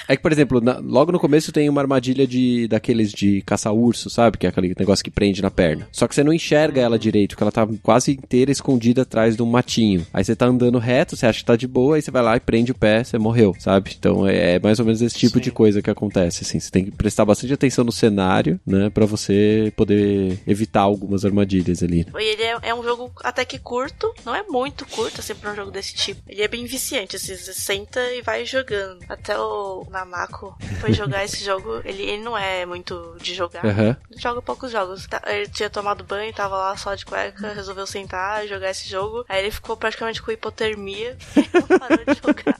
É 0.07 0.15
que, 0.15 0.21
por 0.21 0.31
exemplo, 0.31 0.61
na- 0.61 0.77
logo 0.79 1.11
no 1.11 1.19
começo 1.19 1.51
tem 1.51 1.67
uma 1.69 1.81
armadilha 1.81 2.27
de 2.27 2.67
daqueles 2.67 3.11
de 3.11 3.41
caça-urso, 3.41 4.09
sabe? 4.09 4.37
Que 4.37 4.45
é 4.45 4.49
aquele 4.49 4.75
negócio 4.77 5.03
que 5.03 5.09
prende 5.09 5.41
na 5.41 5.49
perna. 5.49 5.87
Só 5.91 6.07
que 6.07 6.13
você 6.13 6.23
não 6.23 6.33
enxerga 6.33 6.81
ela 6.81 6.99
direito, 6.99 7.29
porque 7.31 7.43
ela 7.43 7.51
tá 7.51 7.67
quase 7.81 8.11
inteira 8.11 8.51
escondida 8.51 9.01
atrás 9.03 9.35
de 9.35 9.41
um 9.41 9.45
matinho. 9.45 10.05
Aí 10.13 10.23
você 10.23 10.35
tá 10.35 10.45
andando 10.45 10.77
reto, 10.77 11.15
você 11.15 11.25
acha 11.25 11.39
que 11.39 11.45
tá 11.45 11.55
de 11.55 11.67
boa, 11.67 11.95
aí 11.95 12.01
você 12.01 12.11
vai 12.11 12.21
lá 12.21 12.35
e 12.35 12.39
prende 12.39 12.71
o 12.71 12.75
pé, 12.75 13.03
você 13.03 13.17
morreu, 13.17 13.55
sabe? 13.59 13.95
Então 13.97 14.27
é, 14.27 14.55
é 14.55 14.59
mais 14.59 14.79
ou 14.79 14.85
menos 14.85 15.01
esse 15.01 15.17
tipo 15.17 15.35
Sim. 15.37 15.41
de 15.43 15.51
coisa 15.51 15.81
que 15.81 15.89
acontece, 15.89 16.43
assim. 16.43 16.59
Você 16.59 16.69
tem 16.69 16.85
que 16.85 16.91
prestar 16.91 17.25
bastante 17.25 17.53
atenção 17.53 17.83
no 17.83 17.91
cenário, 17.91 18.59
né? 18.65 18.89
Pra 18.89 19.05
você 19.05 19.71
poder 19.75 20.39
evitar 20.45 20.81
algumas 20.81 21.25
armadilhas 21.25 21.81
ali. 21.81 22.05
E 22.19 22.33
ele 22.33 22.43
é, 22.43 22.57
é 22.69 22.75
um 22.75 22.83
jogo 22.83 23.11
até 23.23 23.43
que 23.45 23.57
curto, 23.57 24.13
não 24.25 24.35
é 24.35 24.43
muito 24.43 24.80
curto, 24.85 25.19
assim, 25.21 25.35
pra 25.35 25.51
um 25.51 25.55
jogo 25.55 25.71
desse 25.71 25.93
tipo. 25.93 26.21
Ele 26.27 26.41
é 26.41 26.47
bem 26.47 26.65
viciante, 26.65 27.15
assim, 27.15 27.35
você 27.35 27.53
senta 27.53 27.99
e 28.13 28.21
vai 28.21 28.45
jogando. 28.45 28.99
Até 29.09 29.37
o 29.37 29.85
Namako 29.89 30.55
foi 30.79 30.93
jogar 30.93 31.23
esse 31.23 31.43
jogo, 31.43 31.81
ele, 31.85 32.03
ele 32.03 32.23
não 32.23 32.37
é 32.37 32.65
muito 32.65 33.15
de 33.21 33.33
jogar. 33.33 33.63
Ele 33.65 33.95
Joga 34.19 34.41
poucos 34.41 34.71
jogos. 34.71 35.07
Tá- 35.07 35.21
Ele 35.27 35.47
tinha 35.47 35.69
tomado 35.69 36.03
banho, 36.03 36.33
tava 36.33 36.55
lá 36.57 36.75
só 36.77 36.93
de 36.95 37.05
cueca, 37.05 37.53
resolveu 37.53 37.85
sentar 37.87 38.45
e 38.45 38.47
jogar 38.49 38.69
esse 38.69 38.87
jogo. 38.89 39.25
Aí 39.27 39.41
ele 39.41 39.51
ficou 39.51 39.75
praticamente 39.77 40.21
com 40.21 40.31
hipotermia 40.31 41.17
e 41.35 41.49
não 41.53 41.79
parou 41.79 41.97
de 42.05 42.19
jogar. 42.21 42.59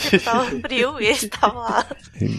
Porque 0.00 0.18
tava 0.18 0.44
frio 0.60 1.00
e 1.00 1.06
ele 1.06 1.28
tava 1.28 1.58
lá 1.60 1.86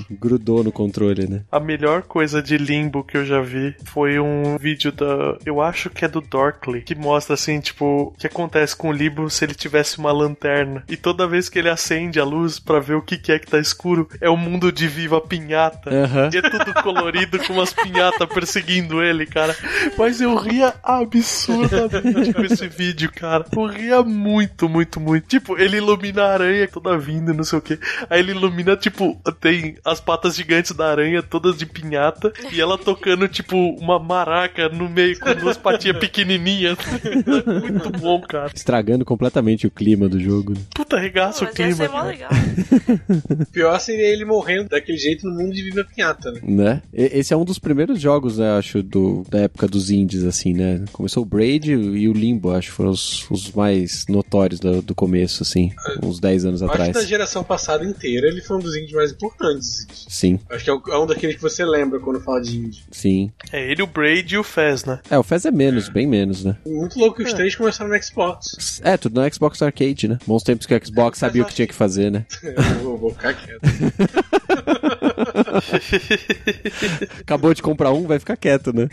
Grudou 0.10 0.64
no 0.64 0.72
controle, 0.72 1.28
né? 1.28 1.44
A 1.52 1.60
melhor 1.60 2.04
coisa 2.04 2.42
de 2.42 2.58
Limbo 2.58 3.04
que 3.04 3.18
eu 3.18 3.26
já 3.26 3.42
vi 3.42 3.76
foi 3.86 4.20
um 4.20 4.58
vídeo 4.58 4.92
da. 4.92 5.38
Eu 5.46 5.62
acho 5.62 5.90
que 5.90 6.06
é 6.06 6.08
do 6.08 6.22
Dorkly, 6.22 6.82
que 6.82 6.96
mostra 6.96 7.34
assim, 7.36 7.60
tipo, 7.60 7.86
o 7.86 8.12
que 8.18 8.28
acontece 8.28 8.76
com 8.76 8.90
o 8.90 8.94
Limbo 8.94 9.19
se 9.28 9.44
ele 9.44 9.56
tivesse 9.56 9.98
uma 9.98 10.12
lanterna. 10.12 10.84
E 10.88 10.96
toda 10.96 11.28
vez 11.28 11.50
que 11.50 11.58
ele 11.58 11.70
acende 11.70 12.20
a 12.20 12.24
luz 12.24 12.60
para 12.60 12.80
ver 12.80 12.94
o 12.94 13.02
que, 13.02 13.18
que 13.18 13.32
é 13.32 13.40
que 13.40 13.48
tá 13.48 13.58
escuro, 13.58 14.08
é 14.22 14.30
o 14.30 14.38
mundo 14.38 14.72
de 14.72 14.88
Viva 14.88 15.20
Pinhata. 15.20 15.90
Aham. 15.90 16.30
E 16.32 16.38
é 16.38 16.42
tudo 16.42 16.74
colorido 16.84 17.40
com 17.40 17.54
umas 17.54 17.74
pinhatas 17.74 18.30
perseguindo 18.30 19.02
ele, 19.02 19.26
cara. 19.26 19.56
Mas 19.98 20.22
eu 20.22 20.36
ria 20.36 20.76
absurdamente 20.84 22.34
com 22.34 22.44
esse 22.44 22.68
vídeo, 22.68 23.12
cara. 23.12 23.46
Eu 23.52 23.66
ria 23.66 24.04
muito, 24.04 24.70
muito, 24.70 25.00
muito. 25.00 25.28
Tipo, 25.28 25.58
ele 25.58 25.78
ilumina 25.78 26.24
a 26.24 26.34
aranha 26.34 26.68
toda 26.68 26.98
vindo, 26.98 27.34
não 27.34 27.44
sei 27.44 27.60
o 27.60 27.62
que. 27.62 27.80
Aí 28.10 28.20
ele 28.20 28.32
ilumina, 28.32 28.76
tipo, 28.76 29.20
tem 29.40 29.78
as 29.84 30.00
patas 30.00 30.36
gigantes 30.36 30.72
da 30.72 30.90
aranha 30.90 31.24
todas 31.24 31.58
de 31.58 31.66
pinhata 31.66 32.32
e 32.52 32.60
ela 32.60 32.78
tocando, 32.78 33.28
tipo, 33.28 33.56
uma 33.76 34.00
maraca 34.00 34.70
no 34.70 34.90
meio 34.90 35.20
com 35.20 35.34
duas 35.36 35.58
patinhas 35.58 35.98
pequenininhas. 35.98 36.78
Muito 37.46 37.92
bom, 38.00 38.22
cara. 38.22 38.52
Estragando 38.54 39.06
completamente 39.10 39.66
o 39.66 39.72
clima 39.72 40.08
do 40.08 40.20
jogo. 40.20 40.54
né? 40.54 40.60
Puta, 40.76 41.00
regaça 41.00 41.44
o 41.44 41.48
ia 41.48 41.52
clima. 41.54 41.88
cara. 41.90 42.04
legal. 42.08 42.30
Pior 43.52 43.80
seria 43.80 44.08
ele 44.08 44.24
morrendo 44.24 44.70
daquele 44.70 44.98
jeito 44.98 45.26
no 45.28 45.34
mundo 45.36 45.54
de 45.54 45.64
Viva 45.64 45.84
Pinhata, 45.84 46.32
né? 46.32 46.40
Né? 46.44 46.82
E- 46.94 47.18
Esse 47.20 47.34
é 47.34 47.38
um 47.38 47.44
dos 47.44 47.58
primeiros 47.60 48.00
jogos, 48.00 48.38
né, 48.38 48.52
acho, 48.52 48.84
do, 48.84 49.26
da 49.30 49.40
época 49.40 49.68
dos 49.68 49.90
indies, 49.90 50.24
assim, 50.24 50.54
né? 50.54 50.86
Começou 50.92 51.24
o 51.24 51.26
Braid 51.26 51.72
e 51.72 52.08
o 52.08 52.14
Limbo, 52.14 52.52
acho, 52.52 52.72
foram 52.72 52.92
os, 52.92 53.30
os 53.32 53.52
mais 53.52 54.06
notórios 54.08 54.60
do, 54.60 54.82
do 54.82 54.94
começo, 54.94 55.42
assim, 55.44 55.72
uns 56.04 56.20
10 56.20 56.46
anos 56.46 56.62
acho 56.64 56.72
que 56.72 56.78
da 56.78 56.84
atrás. 56.86 57.08
geração 57.08 57.44
passada 57.44 57.84
inteira 57.84 58.28
ele 58.28 58.42
foi 58.42 58.58
um 58.58 58.60
dos 58.60 58.76
indies 58.76 58.92
mais 58.94 59.12
importantes. 59.12 59.88
Sim, 60.08 60.40
Acho 60.50 60.64
que 60.64 60.70
é 60.70 60.74
o- 60.74 60.84
é 60.92 61.00
um 61.00 61.08
daqueles 61.08 61.36
que 61.36 61.42
você 61.42 61.66
lembra 61.66 62.00
quando 62.00 62.20
fala 62.22 62.42
de 62.42 62.58
indie. 62.58 62.84
sim. 62.92 63.32
É 63.52 63.72
ele, 63.72 63.82
o 63.82 63.88
Braid 63.88 64.36
e 64.36 64.38
o 64.38 64.44
Fez, 64.44 64.86
né? 64.86 65.00
É, 65.10 65.18
o 65.18 65.24
Fez 65.24 65.46
é 65.46 65.52
menos, 65.52 65.90
bem 65.90 66.06
menos, 66.06 66.44
né? 66.44 66.56
Muito 66.66 67.00
louco 67.00 67.18
que 67.18 67.24
os 67.24 67.34
três 67.34 67.56
começaram 67.56 67.90
no 67.90 68.04
Xbox. 68.04 68.80
É, 68.84 68.96
tudo 69.00 69.22
no 69.22 69.34
Xbox 69.34 69.62
Arcade, 69.62 70.08
né? 70.08 70.18
Bons 70.26 70.44
tempos 70.44 70.66
que 70.66 70.76
o 70.76 70.86
Xbox 70.86 71.20
sabia 71.20 71.44
o 71.44 71.46
que 71.46 71.54
tinha 71.54 71.68
que 71.68 71.74
fazer, 71.74 72.12
né? 72.12 72.26
Eu 72.44 72.84
vou, 72.84 72.98
vou 72.98 73.12
ficar 73.12 73.34
quieto. 73.34 73.62
Acabou 77.20 77.54
de 77.54 77.62
comprar 77.62 77.92
um, 77.92 78.08
vai 78.08 78.20
ficar 78.20 78.38
quieto, 78.38 78.74
né? 78.74 78.88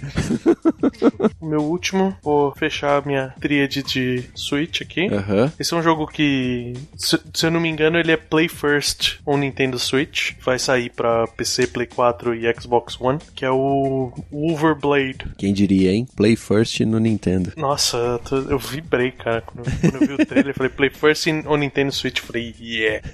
O 1.41 1.47
meu 1.47 1.61
último, 1.61 2.17
vou 2.23 2.53
fechar 2.55 3.05
minha 3.07 3.35
tríade 3.41 3.83
de 3.83 4.25
Switch 4.35 4.83
aqui. 4.83 5.07
Aham. 5.07 5.53
Esse 5.59 5.75
é 5.75 5.77
um 5.77 5.83
jogo 5.83 6.07
que, 6.07 6.75
se, 6.97 7.19
se 7.33 7.47
eu 7.47 7.51
não 7.51 7.61
me 7.61 7.69
engano, 7.69 7.99
ele 7.99 8.13
é 8.13 8.17
Play 8.17 8.49
First 8.49 9.19
on 9.27 9.39
Nintendo 9.39 9.79
Switch. 9.79 10.33
Vai 10.45 10.59
sair 10.59 10.91
pra 10.91 11.27
PC, 11.27 11.69
Play 11.69 11.87
4 11.87 12.35
e 12.35 12.55
Xbox 12.55 13.01
One, 13.01 13.19
que 13.35 13.45
é 13.45 13.51
o 13.51 14.13
Wolverblade. 14.33 15.35
Quem 15.37 15.53
diria, 15.53 15.93
hein? 15.93 16.07
Play 16.17 16.37
First 16.37 16.81
no 16.81 16.99
Nintendo. 16.99 17.53
Nossa, 17.57 18.21
eu, 18.49 18.59
vibrei, 18.59 19.11
cara, 19.11 19.43
quando, 19.43 19.65
quando 19.81 20.03
eu 20.03 20.07
vi 20.07 20.23
o 20.23 20.27
trailer. 20.27 20.51
Eu 20.51 20.55
falei, 20.55 20.71
Play 20.71 20.91
First 20.91 21.27
on 21.47 21.57
Nintendo 21.57 21.93
Switch. 21.93 22.19
Eu 22.19 22.25
falei, 22.25 22.55
yeah. 22.61 23.07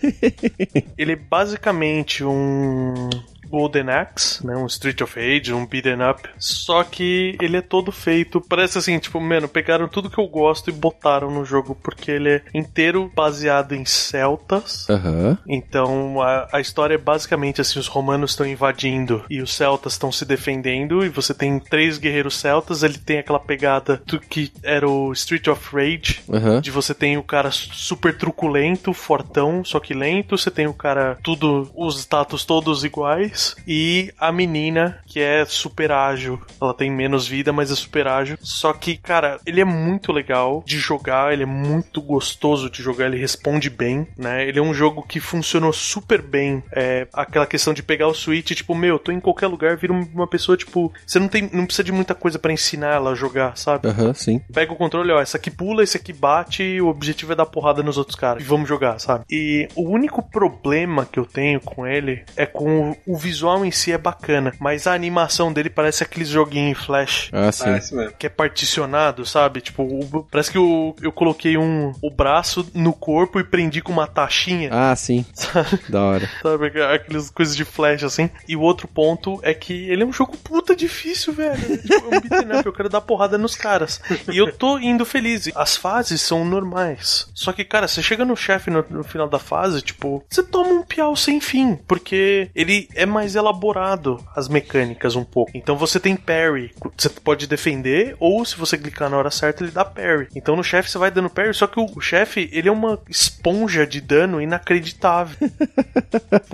ele 0.96 1.12
é 1.12 1.16
basicamente 1.16 2.24
um 2.24 3.10
Golden 3.52 3.90
Axe, 3.90 4.44
né? 4.46 4.56
Um 4.56 4.64
Street 4.64 5.02
of 5.02 5.20
Rage, 5.20 5.52
um 5.52 5.66
beat'em 5.66 6.02
up. 6.02 6.26
Só 6.38 6.82
que 6.82 7.36
ele 7.38 7.58
é 7.58 7.60
todo 7.60 7.92
feito. 7.92 8.40
Parece 8.40 8.78
assim, 8.78 8.98
tipo, 8.98 9.20
mano, 9.20 9.46
pegaram 9.46 9.86
tudo 9.86 10.08
que 10.08 10.18
eu 10.18 10.26
gosto 10.26 10.70
e 10.70 10.72
botaram 10.72 11.30
no 11.30 11.44
jogo, 11.44 11.74
porque 11.74 12.10
ele 12.10 12.30
é 12.30 12.42
inteiro 12.54 13.12
baseado 13.14 13.74
em 13.74 13.84
celtas. 13.84 14.88
Aham. 14.88 15.36
Então 15.46 16.22
a, 16.22 16.48
a 16.50 16.60
história 16.60 16.94
é 16.94 16.98
basicamente 16.98 17.60
assim: 17.60 17.78
os 17.78 17.88
romanos 17.88 18.30
estão 18.30 18.46
invadindo 18.46 19.22
e 19.28 19.42
os 19.42 19.52
celtas 19.52 19.92
estão 19.92 20.10
se 20.10 20.24
defendendo. 20.24 21.04
E 21.04 21.10
você 21.10 21.34
tem 21.34 21.58
três 21.60 21.98
guerreiros 21.98 22.36
celtas. 22.36 22.82
Ele 22.82 22.96
tem 22.96 23.18
aquela 23.18 23.38
pegada 23.38 24.02
do 24.06 24.18
que 24.18 24.50
era 24.62 24.88
o 24.88 25.12
Street 25.12 25.46
of 25.48 25.76
Rage. 25.76 26.20
Aham. 26.32 26.60
De 26.62 26.70
você 26.70 26.94
tem 26.94 27.18
o 27.18 27.22
cara 27.22 27.50
super 27.50 28.16
truculento, 28.16 28.94
fortão, 28.94 29.62
só 29.62 29.78
que 29.78 29.92
lento. 29.92 30.38
Você 30.38 30.50
tem 30.50 30.66
o 30.66 30.72
cara, 30.72 31.18
tudo, 31.22 31.70
os 31.74 31.98
status 32.00 32.44
todos 32.46 32.82
iguais. 32.82 33.41
E 33.66 34.12
a 34.18 34.32
menina, 34.32 34.98
que 35.06 35.20
é 35.20 35.44
super 35.44 35.92
ágil. 35.92 36.40
Ela 36.60 36.74
tem 36.74 36.90
menos 36.90 37.26
vida, 37.26 37.52
mas 37.52 37.70
é 37.70 37.74
super 37.74 38.06
ágil. 38.06 38.38
Só 38.40 38.72
que, 38.72 38.96
cara, 38.96 39.38
ele 39.46 39.60
é 39.60 39.64
muito 39.64 40.12
legal 40.12 40.62
de 40.66 40.78
jogar. 40.78 41.32
Ele 41.32 41.42
é 41.42 41.46
muito 41.46 42.00
gostoso 42.00 42.70
de 42.70 42.82
jogar. 42.82 43.06
Ele 43.06 43.18
responde 43.18 43.68
bem, 43.70 44.06
né? 44.16 44.46
Ele 44.46 44.58
é 44.58 44.62
um 44.62 44.74
jogo 44.74 45.02
que 45.02 45.20
funcionou 45.20 45.72
super 45.72 46.22
bem. 46.22 46.62
É 46.72 47.06
aquela 47.12 47.46
questão 47.46 47.74
de 47.74 47.82
pegar 47.82 48.08
o 48.08 48.14
Switch, 48.14 48.52
tipo, 48.52 48.74
meu, 48.74 48.98
tô 48.98 49.12
em 49.12 49.20
qualquer 49.20 49.46
lugar, 49.46 49.76
vira 49.76 49.92
uma 49.92 50.26
pessoa, 50.26 50.56
tipo, 50.56 50.92
você 51.06 51.18
não 51.18 51.28
tem, 51.28 51.48
não 51.52 51.66
precisa 51.66 51.84
de 51.84 51.92
muita 51.92 52.14
coisa 52.14 52.38
pra 52.38 52.52
ensinar 52.52 52.94
ela 52.94 53.10
a 53.10 53.14
jogar, 53.14 53.56
sabe? 53.56 53.88
Aham, 53.88 54.14
sim. 54.14 54.40
Pega 54.52 54.72
o 54.72 54.76
controle, 54.76 55.12
ó, 55.12 55.20
esse 55.20 55.36
aqui 55.36 55.50
pula, 55.50 55.82
esse 55.82 55.96
aqui 55.96 56.12
bate, 56.12 56.62
e 56.62 56.80
o 56.80 56.88
objetivo 56.88 57.32
é 57.32 57.36
dar 57.36 57.46
porrada 57.46 57.82
nos 57.82 57.98
outros 57.98 58.16
caras. 58.16 58.42
E 58.42 58.46
vamos 58.46 58.68
jogar, 58.68 58.98
sabe? 58.98 59.24
E 59.30 59.68
o 59.74 59.88
único 59.88 60.22
problema 60.22 61.06
que 61.06 61.18
eu 61.18 61.26
tenho 61.26 61.60
com 61.60 61.86
ele 61.86 62.24
é 62.36 62.46
com 62.46 62.90
o, 62.90 62.96
o 63.14 63.16
visual 63.16 63.31
em 63.64 63.70
si 63.70 63.92
é 63.92 63.98
bacana, 63.98 64.52
mas 64.58 64.86
a 64.86 64.92
animação 64.94 65.52
dele 65.52 65.70
parece 65.70 66.02
aqueles 66.02 66.28
joguinhos 66.28 66.70
em 66.72 66.74
flash. 66.74 67.30
Ah, 67.32 67.50
sim. 67.52 67.64
Parece 67.64 67.94
mesmo. 67.94 68.12
Que 68.18 68.26
é 68.26 68.30
particionado, 68.30 69.24
sabe? 69.26 69.60
Tipo, 69.60 69.82
o- 69.82 70.26
parece 70.30 70.50
que 70.50 70.58
eu, 70.58 70.94
eu 71.02 71.12
coloquei 71.12 71.56
um, 71.56 71.92
o 72.02 72.10
braço 72.10 72.68
no 72.74 72.92
corpo 72.92 73.38
e 73.40 73.44
prendi 73.44 73.80
com 73.80 73.92
uma 73.92 74.06
taxinha. 74.06 74.68
Ah, 74.72 74.94
sim. 74.96 75.24
Da 75.88 76.00
hora. 76.02 76.30
Sabe, 76.42 76.66
aquelas 76.94 77.30
coisas 77.30 77.56
de 77.56 77.64
flash 77.64 78.02
assim. 78.04 78.30
E 78.48 78.56
o 78.56 78.60
outro 78.60 78.86
ponto 78.88 79.38
é 79.42 79.52
que 79.54 79.88
ele 79.90 80.02
é 80.02 80.06
um 80.06 80.12
jogo 80.12 80.36
puta 80.36 80.74
difícil, 80.74 81.32
velho. 81.32 81.52
Tipo, 81.82 81.94
é 82.14 82.16
um 82.18 82.20
beat'em 82.20 82.56
up, 82.58 82.66
eu 82.66 82.72
quero 82.72 82.88
dar 82.88 83.00
porrada 83.00 83.36
nos 83.38 83.54
caras. 83.54 84.00
E 84.32 84.36
eu 84.38 84.52
tô 84.52 84.78
indo 84.78 85.04
feliz. 85.04 85.50
As 85.54 85.76
fases 85.76 86.20
são 86.20 86.44
normais. 86.44 87.28
Só 87.34 87.52
que, 87.52 87.64
cara, 87.64 87.86
você 87.88 88.02
chega 88.02 88.24
no 88.24 88.36
chefe 88.36 88.70
no, 88.70 88.84
no 88.88 89.04
final 89.04 89.28
da 89.28 89.38
fase, 89.38 89.82
tipo, 89.82 90.24
você 90.28 90.42
toma 90.42 90.70
um 90.70 90.82
piau 90.82 91.14
sem 91.16 91.40
fim. 91.40 91.76
Porque 91.86 92.50
ele 92.54 92.88
é 92.94 93.04
mais 93.06 93.21
elaborado, 93.34 94.18
as 94.34 94.48
mecânicas 94.48 95.16
um 95.16 95.24
pouco. 95.24 95.52
Então 95.54 95.76
você 95.76 95.98
tem 95.98 96.16
parry. 96.16 96.72
Você 96.96 97.08
pode 97.08 97.46
defender, 97.46 98.16
ou 98.18 98.44
se 98.44 98.56
você 98.56 98.76
clicar 98.76 99.08
na 99.08 99.16
hora 99.16 99.30
certa, 99.30 99.62
ele 99.62 99.72
dá 99.72 99.84
parry. 99.84 100.28
Então 100.34 100.56
no 100.56 100.64
chefe 100.64 100.90
você 100.90 100.98
vai 100.98 101.10
dando 101.10 101.30
parry, 101.30 101.54
só 101.54 101.66
que 101.66 101.80
o, 101.80 102.00
chefe, 102.00 102.48
ele 102.52 102.68
é 102.68 102.72
uma 102.72 102.98
esponja 103.08 103.86
de 103.86 104.00
dano 104.00 104.40
inacreditável. 104.40 105.36